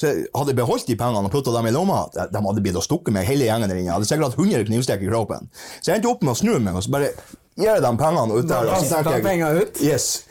Så 0.00 0.10
hadde 0.34 0.50
jeg 0.50 0.58
beholdt 0.58 0.88
de 0.90 0.96
pengene 0.98 1.28
og 1.28 1.30
putta 1.34 1.52
dem 1.54 1.68
i 1.70 1.74
lomma. 1.74 2.00
De 2.14 2.26
de 2.32 2.42
hadde 2.48 2.62
blitt 2.64 2.78
å 2.80 2.82
stukket 2.82 3.14
meg 3.14 3.28
hele 3.28 3.46
gjengen 3.46 3.68
der 3.70 3.78
inne. 3.78 3.86
Jeg 3.92 3.94
hadde 3.98 4.08
sikkert 4.10 4.32
hatt 4.32 4.40
100 4.40 4.64
knivstikk 4.70 5.04
i 5.06 5.10
kroppen. 5.12 5.48
Så 5.80 5.92
jeg 5.92 6.00
endte 6.00 6.10
opp 6.10 6.22
med 6.26 6.34
å 6.34 6.40
snu 6.40 6.58
meg 6.58 6.74
og 6.74 6.82
så 6.82 6.90
bare 6.96 7.12
gir 7.54 7.70
jeg 7.70 7.82
dem 7.84 7.96
pengene 8.00 8.34
ut 8.40 8.48
der. 8.50 8.66
Og 8.74 8.82
så 8.84 9.02
tenker 9.06 9.30
jeg- 9.54 9.62
ut? 9.62 9.80
Yes. 9.80 10.24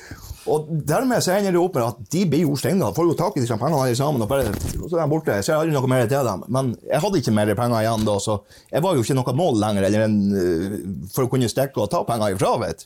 Og 0.46 0.68
dermed 0.68 1.24
så 1.24 1.38
ender 1.38 1.54
det 1.56 1.60
opp 1.62 1.76
med 1.76 1.84
at 1.88 2.00
de 2.12 2.26
blir 2.28 2.42
jo 2.44 2.58
steinga. 2.60 2.90
Får 2.94 3.08
jo 3.08 3.14
tak 3.16 3.38
i 3.38 3.40
disse 3.40 3.56
pengene 3.56 3.80
alle 3.80 3.96
sammen, 3.96 4.22
og, 4.22 4.28
bare, 4.28 4.52
så 4.52 4.98
er 4.98 5.06
de 5.06 5.10
borte. 5.14 5.38
Jeg 5.40 5.46
ser 5.48 5.56
aldri 5.56 5.72
noe 5.72 5.88
mer 5.88 6.06
til 6.12 6.26
dem. 6.28 6.44
Men 6.50 6.74
jeg 6.84 7.00
hadde 7.00 7.22
ikke 7.22 7.32
mer 7.34 7.56
penger 7.56 7.80
igjen 7.80 8.04
da, 8.04 8.18
så 8.20 8.42
jeg 8.70 8.84
var 8.84 8.96
jo 8.96 9.06
ikke 9.06 9.16
noe 9.16 9.34
mål 9.40 9.56
lenger 9.64 9.84
eller 9.88 10.04
en, 10.04 10.18
øh, 10.36 11.08
for 11.14 11.24
å 11.24 11.30
kunne 11.32 11.48
stikke 11.48 11.80
og 11.80 11.90
ta 11.90 12.04
penger 12.04 12.36
ifra. 12.36 12.60
vet. 12.60 12.86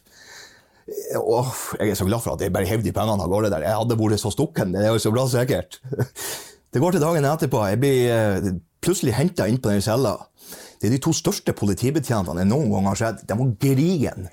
Åh, 1.18 1.56
jeg 1.80 1.90
er 1.90 1.96
så 1.96 2.06
glad 2.06 2.22
for 2.22 2.34
at 2.38 2.40
jeg 2.46 2.54
bare 2.54 2.70
hev 2.70 2.84
de 2.84 2.94
pengene 2.94 3.24
av 3.26 3.28
gårde 3.28 3.50
der. 3.50 3.66
Jeg 3.66 3.74
hadde 3.76 3.98
vært 3.98 4.22
så 4.22 4.32
stukken. 4.32 4.72
Det 4.78 4.86
er 4.86 4.94
jo 4.94 5.02
så 5.02 5.12
bra 5.12 5.26
sikkert. 5.28 5.80
Det 6.74 6.84
går 6.84 6.96
til 6.96 7.04
dagen 7.04 7.26
etterpå. 7.26 7.64
Jeg 7.72 7.80
blir 7.82 8.00
eh, 8.12 8.56
plutselig 8.84 9.16
henta 9.18 9.48
inn 9.48 9.60
på 9.62 9.72
den 9.72 9.84
cella. 9.84 10.18
Det 10.78 10.92
er 10.92 10.94
de 10.94 11.00
to 11.02 11.10
største 11.16 11.56
politibetjentene 11.58 12.44
jeg 12.44 12.50
noen 12.52 12.70
gang 12.70 12.88
har 12.92 13.00
sett. 13.00 13.24
De 13.26 13.38
var 13.40 13.54
grigen. 13.64 14.28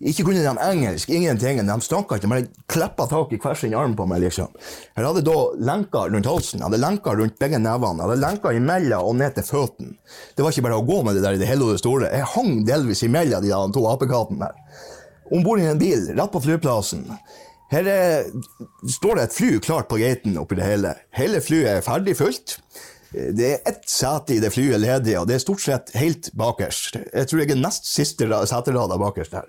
Ikke 0.00 0.24
kunne 0.24 0.40
de 0.40 0.52
engelsk, 0.64 1.10
ingenting. 1.12 1.60
De 1.68 1.76
snakka 1.84 2.16
ikke, 2.16 2.30
de 2.30 2.64
klippa 2.72 3.04
tak 3.10 3.34
i 3.36 3.40
hver 3.42 3.58
sin 3.58 3.76
arm 3.76 3.96
på 3.98 4.06
meg. 4.08 4.22
liksom. 4.24 4.54
Jeg 4.96 5.04
hadde 5.04 5.24
da 5.26 5.36
lenker 5.72 6.14
rundt 6.14 6.30
halsen, 6.30 6.62
jeg 6.62 6.68
hadde 6.70 6.80
lenker 6.80 7.20
rundt 7.20 7.36
begge 7.42 7.60
nevene, 7.60 8.06
hadde 8.06 8.22
lenker 8.22 8.56
imellom 8.56 9.10
og 9.10 9.18
ned 9.20 9.36
til 9.36 9.48
føttene. 9.50 9.92
Det 10.36 10.46
var 10.46 10.56
ikke 10.56 10.66
bare 10.70 10.80
å 10.80 10.88
gå 10.88 11.02
med 11.04 11.18
det 11.18 11.26
der 11.26 11.36
i 11.36 11.42
det 11.42 11.50
hele 11.50 11.68
og 11.68 11.76
det 11.76 11.84
store. 11.84 12.08
Jeg 12.14 12.32
hang 12.32 12.64
delvis 12.70 13.04
imellom 13.04 13.44
de 13.44 13.52
to 13.76 13.84
apekattene 13.92 14.48
der. 14.48 14.88
Om 15.30 15.44
bord 15.44 15.60
i 15.60 15.68
en 15.68 15.78
bil, 15.78 16.08
rett 16.16 16.32
på 16.32 16.40
flyplassen. 16.42 17.04
Her 17.70 17.86
er, 17.86 18.30
står 18.90 19.16
det 19.20 19.24
et 19.28 19.34
fly 19.36 19.50
klart 19.62 19.86
på 19.90 19.98
gaten 20.00 20.34
oppi 20.40 20.56
det 20.58 20.66
hele. 20.66 20.94
Hele 21.14 21.38
flyet 21.44 21.68
er 21.76 21.84
ferdig 21.86 22.16
fullt. 22.18 22.56
Det 23.10 23.46
er 23.56 23.62
ett 23.66 23.86
sete 23.90 24.36
i 24.36 24.40
det 24.42 24.52
flyet 24.54 24.78
ledig, 24.82 25.16
og 25.18 25.26
det 25.30 25.36
er 25.36 25.42
stort 25.42 25.62
sett 25.62 25.90
helt 25.98 26.28
bakerst. 26.38 26.98
Jeg 27.10 27.30
tror 27.30 27.40
jeg 27.42 27.50
er 27.54 27.58
nest 27.62 27.86
siste 27.90 28.26
ra- 28.30 28.44
seterada 28.46 28.98
bakerst 29.02 29.34
her. 29.38 29.48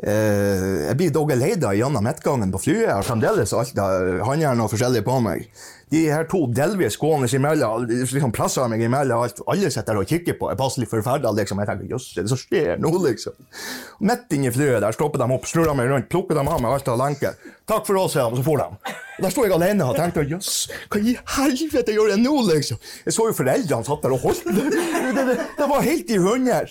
Eh, 0.00 0.86
jeg 0.88 0.96
blir 0.96 1.10
doggeleda 1.12 1.74
gjennom 1.76 2.06
midtgangen 2.06 2.52
på 2.54 2.62
flyet. 2.62 2.86
Jeg 2.86 2.94
har 2.94 3.04
fremdeles 3.04 3.52
alt 3.52 3.78
av 3.82 4.22
håndjern 4.24 4.62
og 4.64 4.70
forskjellig 4.72 5.02
på 5.04 5.18
meg. 5.24 5.48
De 5.90 6.04
her 6.08 6.26
to 6.30 6.44
delvis 6.54 6.96
gående 7.00 7.30
imellom, 7.36 7.86
liksom 7.90 8.32
presser 8.34 8.68
meg 8.70 8.82
imellom 8.86 9.24
alt. 9.26 9.44
Alle 9.50 9.70
sitter 9.70 9.92
der 9.92 10.02
og 10.02 10.10
kikker 10.10 10.38
på. 10.38 10.50
Jeg 10.50 10.58
passer 10.60 10.80
passelig 10.80 10.88
forferda. 10.90 11.32
Liksom. 11.34 11.58
Jeg 11.60 11.68
tenker 11.68 11.94
jøss, 11.94 12.08
det 12.16 12.28
som 12.30 12.38
skjer 12.38 12.80
nå, 12.80 12.90
liksom? 13.04 13.36
Midt 14.06 14.34
inni 14.36 14.50
flyet 14.54 14.82
der 14.84 14.94
stopper 14.96 15.20
de 15.20 15.28
opp, 15.34 15.46
snur 15.48 15.66
de 15.68 15.76
meg 15.76 15.90
rundt, 15.90 16.08
plukker 16.12 16.38
de 16.38 16.44
av 16.44 16.60
meg 16.62 16.72
alt 16.72 16.88
av 16.88 16.98
lenker. 17.00 17.38
Takk 17.68 17.86
for 17.86 17.98
oss, 18.00 18.14
sier 18.14 18.30
de, 18.30 18.40
så 18.40 18.46
for 18.46 18.60
de. 18.60 18.96
Og 19.20 19.24
Der 19.24 19.32
sto 19.34 19.44
jeg 19.44 19.52
alene 19.52 19.84
og 19.84 19.98
tenkte 19.98 20.24
jøss, 20.24 20.70
hva 20.90 21.00
i 21.02 21.16
helvete 21.36 21.92
gjør 21.94 22.14
jeg 22.14 22.22
nå, 22.22 22.34
liksom? 22.48 22.78
Jeg 23.04 23.16
så 23.16 23.26
jo 23.28 23.36
foreldrene 23.36 23.86
satt 23.86 24.06
der 24.06 24.14
og 24.16 24.22
holdt. 24.24 24.46
Det, 24.46 24.68
det, 24.70 25.24
det, 25.26 25.48
det 25.58 25.68
var 25.70 25.84
helt 25.84 26.10
i 26.10 26.20
hundre. 26.20 26.62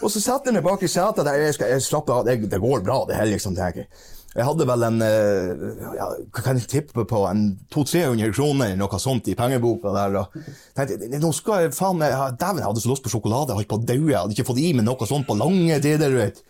Og 0.00 0.12
så 0.12 0.22
setter 0.22 0.52
jeg 0.52 0.58
meg 0.58 0.68
bak 0.68 0.84
i 0.84 0.90
setet 0.90 1.26
der. 1.26 1.40
Jeg, 1.48 1.56
jeg 1.64 1.86
slapper 1.86 2.20
av, 2.20 2.28
det, 2.28 2.38
det 2.50 2.62
går 2.62 2.84
bra, 2.86 3.02
det 3.08 3.18
her, 3.18 3.28
liksom, 3.32 3.56
tenker 3.58 3.84
jeg. 3.84 4.15
Jeg 4.36 4.44
hadde 4.44 4.66
vel 4.68 4.84
en 4.84 5.02
eh, 5.04 5.66
ja, 5.96 6.06
hva 6.28 6.42
kan 6.44 6.58
jeg 6.60 6.68
tippe 6.68 7.06
på, 7.08 7.22
en 7.30 7.44
200-300 7.72 8.34
kroner 8.36 8.74
noe 8.76 9.00
sånt 9.00 9.30
i 9.32 9.36
pengeboka 9.38 9.94
der. 9.94 10.18
Og 10.20 10.36
tenkte, 10.76 11.20
nå 11.22 11.32
skal 11.36 11.66
jeg 11.66 11.76
faen 11.76 12.00
meg, 12.02 12.12
dæven, 12.36 12.60
jeg 12.60 12.68
hadde 12.68 12.84
så 12.84 12.92
lyst 12.92 13.06
på 13.06 13.12
sjokolade, 13.14 13.54
jeg 13.54 13.62
holdt 13.62 13.72
på 13.72 13.80
å 13.80 14.08
jeg 14.10 14.18
hadde 14.18 14.36
ikke 14.36 14.48
fått 14.50 14.60
i 14.60 14.72
meg 14.76 14.84
noe 14.84 15.08
sånt 15.08 15.28
på 15.28 15.38
lange 15.40 15.80
tider, 15.84 16.16
vet. 16.16 16.42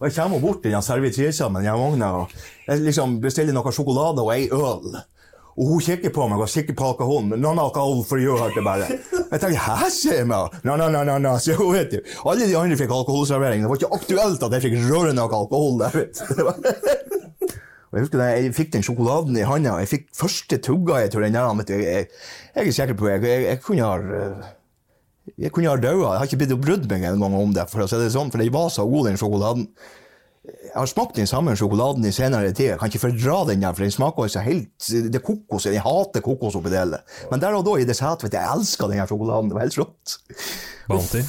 Og 0.00 0.08
jeg 0.08 0.16
kommer 0.16 0.40
bort 0.42 0.62
til 0.64 0.72
den 0.74 0.84
servitrisa 0.84 1.50
med 1.52 1.66
den 1.68 1.80
vogna, 1.80 2.12
og 2.22 2.38
jeg 2.66 2.86
liksom 2.86 3.20
bestiller 3.22 3.56
noe 3.56 3.72
sjokolade 3.74 4.24
og 4.24 4.32
ei 4.34 4.48
øl. 4.48 4.96
Og 5.54 5.68
hun 5.70 5.82
kikker 5.86 6.10
på 6.10 6.24
meg 6.26 6.40
og 6.42 6.50
kikker 6.50 6.74
på 6.74 6.86
alkoholen. 6.88 7.36
Noen 7.38 7.60
alkohol 7.62 8.00
for 8.08 8.18
you, 8.18 8.34
hørte 8.34 8.58
jeg 8.58 8.66
bare. 8.66 8.88
Jeg 9.30 9.38
tenker, 9.38 9.60
hæ, 9.62 9.90
sier 9.94 10.18
jeg 10.22 10.26
meg? 10.30 10.56
No, 10.66 10.74
no, 10.80 10.88
no, 10.90 11.04
no, 11.06 11.36
Så 11.38 11.54
vet 11.70 11.94
du. 11.94 12.00
Alle 12.26 12.48
de 12.50 12.56
andre 12.58 12.78
fikk 12.80 12.90
alkoholservering. 12.90 13.62
Det 13.62 13.70
var 13.70 13.78
ikke 13.78 14.00
aktuelt 14.00 14.42
at 14.48 14.56
jeg 14.56 14.64
fikk 14.66 14.80
røre 14.88 15.14
noe 15.14 15.30
alkohol 15.38 15.78
der, 15.84 15.94
vet 16.00 16.24
du. 16.26 17.20
Og 17.94 18.00
jeg 18.00 18.08
husker 18.08 18.18
da 18.18 18.24
jeg 18.34 18.50
fikk 18.56 18.72
den 18.74 18.82
sjokoladen 18.82 19.36
i 19.38 19.46
handa, 19.46 19.76
jeg 19.78 19.92
fikk 19.92 20.08
første 20.18 20.58
tugga 20.58 21.04
jeg 21.04 21.12
tror 21.14 21.22
den 21.22 21.36
der, 21.36 21.50
vet 21.60 21.68
du, 21.70 21.74
jeg, 21.78 22.08
jeg 22.56 22.66
er 22.66 22.74
sikker 22.74 22.96
på, 22.98 23.06
jeg, 23.12 23.22
jeg, 23.22 23.44
jeg 23.46 23.60
kunne 23.62 23.86
ha 23.86 24.18
eh, 24.18 24.48
jeg 25.40 25.52
kunne 25.54 25.70
ha 25.70 25.78
daua. 25.80 26.10
Jeg 26.12 26.20
har 26.20 26.28
ikke 26.28 26.40
blitt 26.42 26.56
brydd 26.60 26.88
meg 26.90 27.06
en 27.08 27.22
gang 27.22 27.36
om 27.38 27.52
det, 27.54 27.68
for 27.70 27.84
å 27.84 27.86
si 27.88 28.00
det 28.00 28.10
sånn, 28.12 28.32
for 28.34 28.42
den 28.42 28.50
var 28.52 28.66
så 28.74 28.84
god, 28.90 29.08
den 29.08 29.20
sjokoladen. 29.20 29.68
Jeg 30.44 30.74
har 30.74 30.90
smakt 30.90 31.16
den 31.16 31.30
samme 31.30 31.54
sjokoladen 31.56 32.04
i 32.04 32.12
senere 32.12 32.50
tid. 32.52 32.74
Jeg 32.74 32.80
kan 32.82 32.90
ikke 32.90 33.06
fordra 33.06 33.38
den 33.48 33.64
der, 33.64 33.72
for 33.72 33.86
den 33.86 33.94
smaker 33.94 34.26
altså 34.26 34.42
helt 34.44 34.90
Det 35.14 35.22
kokos. 35.24 35.70
Jeg 35.70 35.80
hater 35.80 36.20
kokos 36.26 36.58
oppi 36.58 36.74
det 36.74 36.82
hele. 36.82 37.00
Men 37.30 37.40
der 37.40 37.56
og 37.56 37.64
da, 37.64 37.78
i 37.80 37.88
det 37.88 37.96
setet, 37.96 38.26
vet 38.26 38.34
du, 38.34 38.40
jeg 38.42 38.58
elska 38.58 38.90
den 38.90 39.00
her 39.00 39.08
sjokoladen. 39.08 39.48
Det 39.48 39.56
var 39.56 39.64
helt 39.64 39.80
rått. 39.80 40.18
Bounty. 40.90 41.24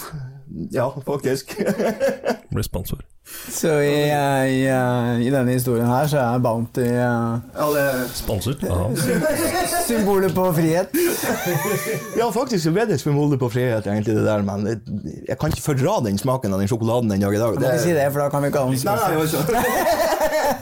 Ja, 0.75 0.89
faktisk. 1.07 1.55
Blir 2.51 2.67
sponsor. 2.67 3.05
Så 3.25 3.67
i, 3.81 4.09
eh, 4.09 4.45
i, 4.53 4.67
eh, 4.69 5.27
i 5.27 5.29
denne 5.33 5.55
historien 5.55 5.87
her 5.89 6.05
så 6.09 6.19
er 6.21 6.41
Bounty 6.43 6.85
uh, 6.85 8.03
Sponset? 8.13 8.61
Aha. 8.69 8.91
symbolet 9.87 10.35
på 10.35 10.45
frihet. 10.53 10.93
Ja, 12.19 12.27
faktisk 12.31 12.63
så 12.67 12.71
ble 12.73 12.85
det 12.89 12.99
symbolet 13.01 13.39
på 13.41 13.49
frihet, 13.51 13.87
egentlig, 13.89 14.15
det 14.17 14.25
der, 14.27 14.43
men 14.45 14.67
jeg, 14.69 14.79
jeg 15.27 15.37
kan 15.41 15.51
ikke 15.51 15.63
fordra 15.63 15.97
den 16.05 16.19
smaken 16.21 16.53
av 16.53 16.61
den 16.61 16.69
sjokoladen 16.69 17.11
den 17.11 17.25
dag 17.25 17.35
i 17.35 17.41
dag. 17.41 17.57
Det... 17.59 17.71
ikke 17.73 17.83
si 17.83 17.95
det, 17.97 18.05
for 18.13 18.23
da 18.23 18.29
kan 18.33 18.45
vi 18.45 18.51
ikke 18.53 18.61
ha. 18.61 19.85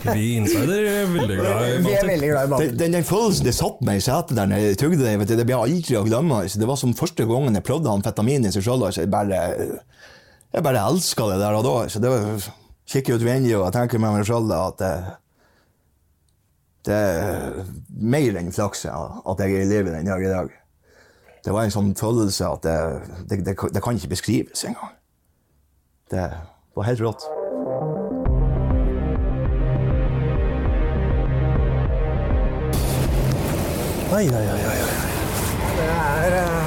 Vi 0.14 0.36
insider 0.38 0.86
er 0.88 1.08
veldig 1.12 1.38
glad 1.38 1.62
i 1.64 1.70
Vi 1.70 1.76
er 1.76 1.84
Bounty. 1.84 2.08
veldig 2.08 2.30
glad 2.30 2.40
i 2.40 2.48
Den, 2.48 2.54
Bounty. 2.54 2.78
den, 2.80 2.96
den 2.98 3.08
følelsen 3.08 3.48
det 3.48 3.56
satt 3.58 3.84
meg 3.86 4.00
i 4.00 4.04
setet 4.04 4.38
der 4.40 4.50
når 4.50 4.64
jeg 4.64 4.80
tygde 4.82 5.04
det, 5.04 5.38
det 5.38 5.48
blir 5.48 5.60
aldri 5.60 6.00
å 6.00 6.06
glemme. 6.08 6.44
Altså, 6.44 6.62
det 6.62 6.70
var 6.70 6.80
som 6.80 6.96
første 6.98 7.28
gangen 7.30 7.60
jeg 7.60 7.68
prøvde 7.68 7.92
amfetamin 7.92 8.48
i 8.48 8.54
seg 8.56 8.66
sjøl. 8.66 8.88
Altså, 8.88 9.06
bare, 9.12 9.44
jeg 10.54 10.64
bare 10.64 10.86
elska 10.88 11.28
det 11.32 11.40
der 11.42 11.58
og 11.58 11.66
da. 11.66 11.76
Så 11.90 12.00
det 12.00 12.12
var 12.14 12.48
kikker 12.90 13.18
ut 13.18 13.26
vinduet 13.26 13.62
og 13.62 13.74
tenker 13.74 14.02
med 14.02 14.14
meg 14.14 14.28
sjøl 14.28 14.52
at 14.54 14.82
det, 14.82 14.94
det 16.90 16.98
er 16.98 17.64
mer 17.90 18.42
enn 18.42 18.52
flaks 18.54 18.86
at 18.86 19.42
jeg 19.42 19.56
er 19.56 19.64
i 19.64 19.70
live 19.72 19.94
den 19.94 20.10
dag 20.10 20.24
i 20.24 20.34
dag. 20.34 20.52
Det 21.44 21.52
var 21.52 21.66
en 21.66 21.74
sånn 21.76 21.94
følelse 22.00 22.48
at 22.48 22.64
det, 22.64 23.40
det, 23.44 23.56
det 23.76 23.84
kan 23.84 23.98
ikke 23.98 24.14
beskrives 24.16 24.64
engang. 24.68 24.94
Det 26.12 26.30
var 26.76 26.88
helt 26.88 27.04
rått. 27.04 27.26
Oi, 34.14 34.28
oi, 34.30 34.46
oi, 34.54 34.62
oi. 34.70 34.82
Det 35.74 35.88
er, 35.90 36.36
eh, 36.38 36.63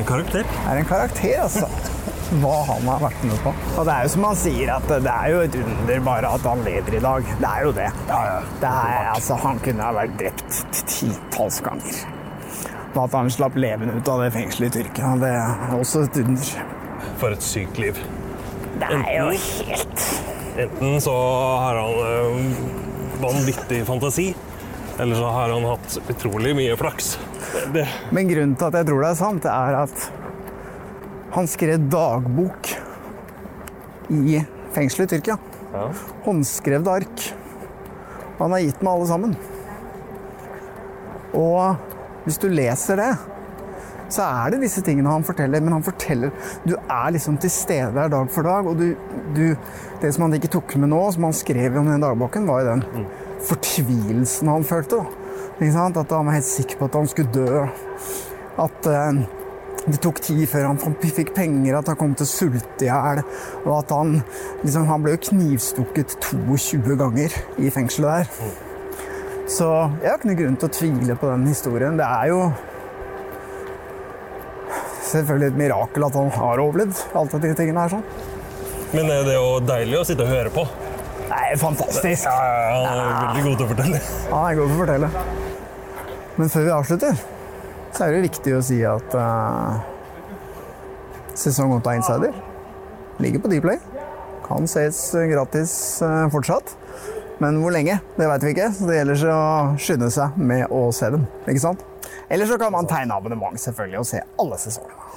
En 0.00 0.06
karakter. 0.08 0.46
er 0.70 0.78
en 0.80 0.86
karakter, 0.88 1.42
altså. 1.42 1.66
Hva 2.40 2.60
han 2.68 2.86
har 2.88 3.02
vært 3.02 3.24
med 3.26 3.40
på. 3.44 3.52
Og 3.74 3.84
det 3.84 3.92
er 3.92 4.06
jo 4.06 4.12
som 4.14 4.24
han 4.28 4.38
sier, 4.38 4.70
at 4.72 4.86
det 4.88 5.12
er 5.12 5.32
jo 5.32 5.42
et 5.44 5.58
under 5.60 6.00
bare 6.06 6.30
at 6.38 6.46
han 6.46 6.62
lever 6.64 6.96
i 6.96 7.02
dag. 7.04 7.32
Det 7.42 7.50
er 7.50 7.66
jo 7.66 7.74
det. 7.76 7.88
det 8.62 8.70
er, 8.70 9.10
altså, 9.16 9.36
han 9.42 9.60
kunne 9.64 9.88
ha 9.88 9.92
vært 9.98 10.16
drept 10.22 10.60
titalls 10.88 11.60
ganger. 11.66 12.00
Og 12.94 13.02
at 13.04 13.16
han 13.18 13.30
slapp 13.34 13.58
levende 13.60 13.98
ut 13.98 14.08
av 14.10 14.24
det 14.24 14.30
fengselet 14.34 14.70
i 14.70 14.84
Tyrkia, 14.84 15.12
det 15.20 15.34
er 15.36 15.74
også 15.76 16.06
et 16.06 16.20
under. 16.22 16.54
For 17.20 17.36
et 17.36 17.44
sykt 17.44 17.80
liv. 17.82 17.98
Det 18.80 18.88
er 18.96 19.10
jo 19.18 19.32
helt 19.36 20.06
Enten 20.60 20.96
så 21.04 21.12
har 21.60 21.76
han 21.78 21.98
øh, 22.04 23.20
vanvittig 23.22 23.84
fantasi, 23.86 24.30
Eller 25.00 25.16
så 25.16 25.28
har 25.32 25.48
han 25.54 25.64
hatt 25.64 25.98
utrolig 26.12 26.52
mye 26.58 26.76
flaks. 26.76 27.14
Det, 27.72 27.86
Men 28.12 28.28
grunnen 28.28 28.56
til 28.58 28.68
at 28.68 28.80
jeg 28.80 28.88
tror 28.90 29.00
det 29.00 29.10
er 29.10 29.20
sant, 29.20 29.46
er 29.48 29.78
at 29.86 30.08
han 31.34 31.48
skrev 31.48 31.86
dagbok 31.90 32.72
i 34.10 34.40
fengselet 34.74 35.14
i 35.14 35.16
Tyrkia. 35.16 35.38
ja. 35.72 35.86
Håndskrevne 36.26 36.98
ark. 37.00 37.26
Han 38.40 38.52
har 38.52 38.64
gitt 38.64 38.82
meg 38.82 38.92
alle 38.92 39.08
sammen. 39.08 39.34
Og 41.36 42.26
hvis 42.26 42.40
du 42.42 42.48
leser 42.50 43.00
det, 43.00 43.10
så 44.10 44.26
er 44.26 44.52
det 44.52 44.64
disse 44.64 44.82
tingene 44.82 45.12
han 45.12 45.24
forteller. 45.24 45.62
Men 45.62 45.78
han 45.78 45.86
forteller 45.86 46.32
Du 46.66 46.74
er 46.76 47.14
liksom 47.14 47.38
til 47.40 47.52
stede 47.54 47.94
der 47.94 48.10
dag 48.10 48.30
for 48.34 48.42
dag. 48.46 48.66
Og 48.66 48.76
du, 48.76 48.96
du 49.36 49.56
Det 50.02 50.12
som 50.14 50.26
han 50.26 50.34
ikke 50.34 50.50
tok 50.58 50.76
med 50.80 50.90
nå, 50.90 51.00
som 51.14 51.28
han 51.28 51.36
skrev 51.36 51.78
om 51.78 51.88
i 51.88 51.94
den 51.94 52.04
dagboken, 52.04 52.48
var 52.50 52.64
jo 52.64 52.74
den 52.74 53.06
fortvilelsen 53.48 54.50
han 54.50 54.66
følte. 54.66 55.02
At 55.60 56.12
han 56.12 56.26
var 56.26 56.32
helt 56.38 56.48
sikker 56.48 56.80
på 56.80 56.88
at 56.88 56.96
han 56.96 57.10
skulle 57.10 57.32
dø. 57.34 57.66
At 58.60 58.88
eh, 58.88 59.20
det 59.86 60.00
tok 60.04 60.20
tid 60.24 60.42
før 60.48 60.70
han 60.70 60.80
fikk 61.00 61.32
penger, 61.36 61.78
at 61.78 61.88
han 61.88 61.98
kom 62.00 62.14
til 62.16 62.26
å 62.26 62.30
sulte 62.30 62.84
i 62.84 62.88
hjel. 62.88 63.22
Og 63.64 63.70
at 63.78 63.94
han 63.96 64.18
liksom, 64.64 64.88
Han 64.88 65.04
ble 65.04 65.16
knivstukket 65.16 66.18
22 66.20 66.96
ganger 67.00 67.36
i 67.58 67.70
fengselet 67.72 68.28
der. 68.28 68.58
Så 69.50 69.66
jeg 70.00 70.06
har 70.06 70.18
ikke 70.18 70.30
noen 70.30 70.40
grunn 70.42 70.58
til 70.60 70.68
å 70.68 70.74
tvile 70.76 71.16
på 71.18 71.30
den 71.32 71.46
historien. 71.50 71.96
Det 71.98 72.06
er 72.06 72.28
jo 72.30 72.42
selvfølgelig 75.10 75.50
et 75.50 75.58
mirakel 75.58 76.06
at 76.06 76.18
han 76.20 76.30
har 76.36 76.62
overlevd 76.62 77.00
alt 77.18 77.34
dette 77.34 77.56
tingene 77.58 77.86
her. 77.86 77.96
sånn. 77.96 78.04
Men 78.94 79.10
er 79.10 79.26
det 79.26 79.34
jo 79.36 79.58
deilig 79.62 79.98
å 80.00 80.06
sitte 80.06 80.26
og 80.26 80.30
høre 80.30 80.52
på. 80.54 80.64
Nei, 81.30 81.56
fantastisk. 81.56 82.26
Ja, 82.26 82.34
ja, 82.44 82.78
han 82.88 83.00
er 83.04 83.20
veldig 83.26 83.44
god 83.44 83.60
til 83.60 83.66
å 83.66 83.70
fortelle. 83.70 84.00
Ja, 84.00 84.34
Han 84.34 84.46
er 84.48 84.58
god 84.58 84.66
til 84.66 84.74
å 84.74 84.80
fortelle. 84.80 85.10
Men 86.40 86.50
før 86.50 86.66
vi 86.66 86.72
avslutter, 86.74 87.22
så 87.94 88.06
er 88.06 88.14
det 88.14 88.24
viktig 88.26 88.54
å 88.56 88.62
si 88.64 88.80
at 88.86 89.14
uh, 89.14 89.78
sesong 91.38 91.76
8 91.78 91.92
av 91.92 92.00
Insider 92.00 92.42
ligger 93.22 93.44
på 93.44 93.52
Dplay. 93.52 93.78
Kan 94.46 94.66
ses 94.70 95.02
gratis 95.30 95.72
uh, 96.02 96.26
fortsatt. 96.34 96.74
Men 97.40 97.62
hvor 97.62 97.72
lenge, 97.72 98.00
det 98.18 98.26
vet 98.28 98.44
vi 98.44 98.52
ikke. 98.56 98.68
Så 98.76 98.90
det 98.90 98.98
gjelder 98.98 99.24
å 99.32 99.40
skynde 99.80 100.10
seg 100.12 100.36
med 100.50 100.66
å 100.74 100.82
se 100.94 101.12
dem. 101.14 101.24
ikke 101.46 101.62
sant? 101.62 101.86
Eller 102.30 102.50
så 102.50 102.58
kan 102.60 102.74
man 102.74 102.90
tegne 102.90 103.16
abonnement 103.16 103.58
selvfølgelig 103.60 104.02
og 104.02 104.10
se 104.10 104.20
alle 104.42 104.58
sesongene. 104.60 105.08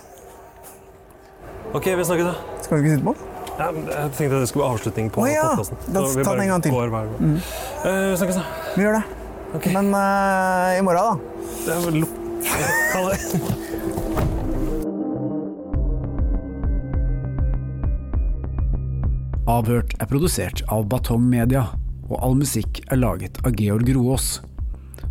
Ok, 1.73 1.89
vi 1.89 2.05
snakkes 2.05 2.29
da. 2.29 2.59
Skal 2.61 2.77
vi 2.77 2.83
ikke 2.83 2.97
sitte 2.99 3.07
på? 3.09 3.32
Jeg 3.53 4.13
tenkte 4.17 4.39
det 4.41 4.47
skulle 4.49 4.63
være 4.65 4.73
avslutning 4.73 5.09
på 5.13 5.21
oh, 5.21 5.29
ja, 5.29 5.43
podkasten. 5.53 5.77
da 5.85 6.01
tar 6.01 6.15
vi 6.17 6.23
ta 6.25 6.31
den 6.33 6.41
en 6.41 6.51
gang 6.53 6.63
til. 6.65 6.73
går 6.73 6.89
hver 6.93 7.11
gang. 7.11 7.19
Mm. 7.21 7.35
Uh, 7.83 8.09
vi 8.09 8.15
snakkes 8.17 8.39
da. 8.39 8.45
Vi 8.73 8.81
gjør 8.81 8.97
det. 8.97 9.03
Men 9.75 9.91
uh, 9.93 10.73
i 10.73 10.81
morgen, 10.81 10.97
da? 10.97 11.13
Det 11.65 11.75
er 11.75 11.85
vel 11.85 12.01
lukk. 12.01 12.19
Ha 12.93 12.99
det. 13.07 13.17
Avhørt 19.53 19.93
er 20.01 20.07
produsert 20.09 20.65
av 20.73 20.87
Batong 20.89 21.23
Media, 21.29 21.67
og 22.09 22.17
all 22.25 22.35
musikk 22.39 22.81
er 22.89 22.97
laget 22.99 23.37
av 23.45 23.53
Georg 23.59 23.93
Roås. 23.95 24.37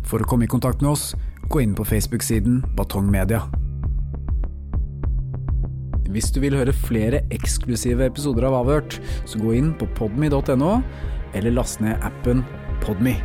For 0.03 0.19
å 0.19 0.27
komme 0.27 0.49
i 0.49 0.51
kontakt 0.51 0.83
med 0.83 0.91
oss, 0.97 1.11
gå 1.47 1.63
inn 1.63 1.75
på 1.77 1.85
Facebook-siden 1.87 2.63
Batong 2.75 3.07
Media. 3.13 3.45
Hvis 6.13 6.29
du 6.29 6.43
vil 6.43 6.53
høre 6.53 6.73
flere 6.77 7.23
eksklusive 7.33 8.05
episoder 8.05 8.45
av 8.45 8.59
Avhørt, 8.59 8.99
så 9.25 9.39
gå 9.41 9.55
inn 9.57 9.71
på 9.79 9.87
podme.no, 9.97 10.73
eller 11.33 11.55
last 11.55 11.81
ned 11.81 11.97
appen 12.05 12.43
Podme. 12.83 13.15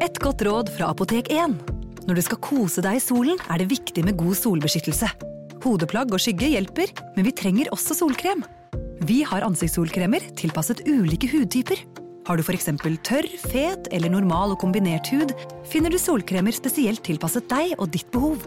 Et 0.00 0.20
godt 0.24 0.44
råd 0.46 0.72
fra 0.72 0.88
Apotek 0.94 1.28
1. 1.34 1.58
Når 2.08 2.16
du 2.16 2.22
skal 2.24 2.40
kose 2.44 2.84
deg 2.84 2.96
i 2.96 3.02
solen, 3.04 3.36
er 3.52 3.60
det 3.60 3.68
viktig 3.74 4.06
med 4.06 4.16
god 4.20 4.38
solbeskyttelse. 4.40 5.10
Hodeplagg 5.64 6.16
og 6.16 6.22
skygge 6.22 6.48
hjelper, 6.54 6.92
men 7.16 7.28
vi 7.28 7.34
trenger 7.36 7.72
også 7.76 7.96
solkrem. 7.98 8.40
Vi 9.04 9.20
har 9.26 9.44
ansiktssolkremer 9.44 10.30
tilpasset 10.40 10.80
ulike 10.88 11.28
hudtyper. 11.32 11.84
Har 12.24 12.40
du 12.40 12.42
f.eks. 12.42 12.70
tørr, 13.04 13.26
fet 13.50 13.88
eller 13.92 14.12
normal 14.12 14.54
og 14.54 14.60
kombinert 14.62 15.10
hud, 15.12 15.34
finner 15.68 15.92
du 15.92 15.98
solkremer 16.00 16.56
spesielt 16.56 17.04
tilpasset 17.04 17.50
deg 17.50 17.74
og 17.76 17.90
ditt 17.92 18.08
behov. 18.14 18.46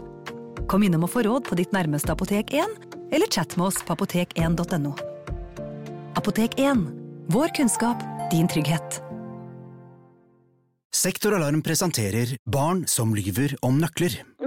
Kom 0.68 0.82
innom 0.82 1.06
og 1.06 1.12
få 1.12 1.22
råd 1.26 1.46
på 1.46 1.58
ditt 1.60 1.70
nærmeste 1.72 2.10
Apotek 2.12 2.50
1, 2.50 2.74
eller 3.14 3.30
chat 3.30 3.54
med 3.56 3.70
oss 3.70 3.78
på 3.86 3.94
apotek1.no. 3.94 4.96
Apotek 6.18 6.58
1. 6.58 6.82
Vår 7.30 7.54
kunnskap, 7.54 8.02
din 8.32 8.50
trygghet. 8.50 8.98
Sektoralarm 10.98 11.62
presenterer 11.62 12.34
Barn 12.50 12.82
som 12.90 13.14
lyver 13.14 13.54
om 13.62 13.78
nøkler. 13.78 14.18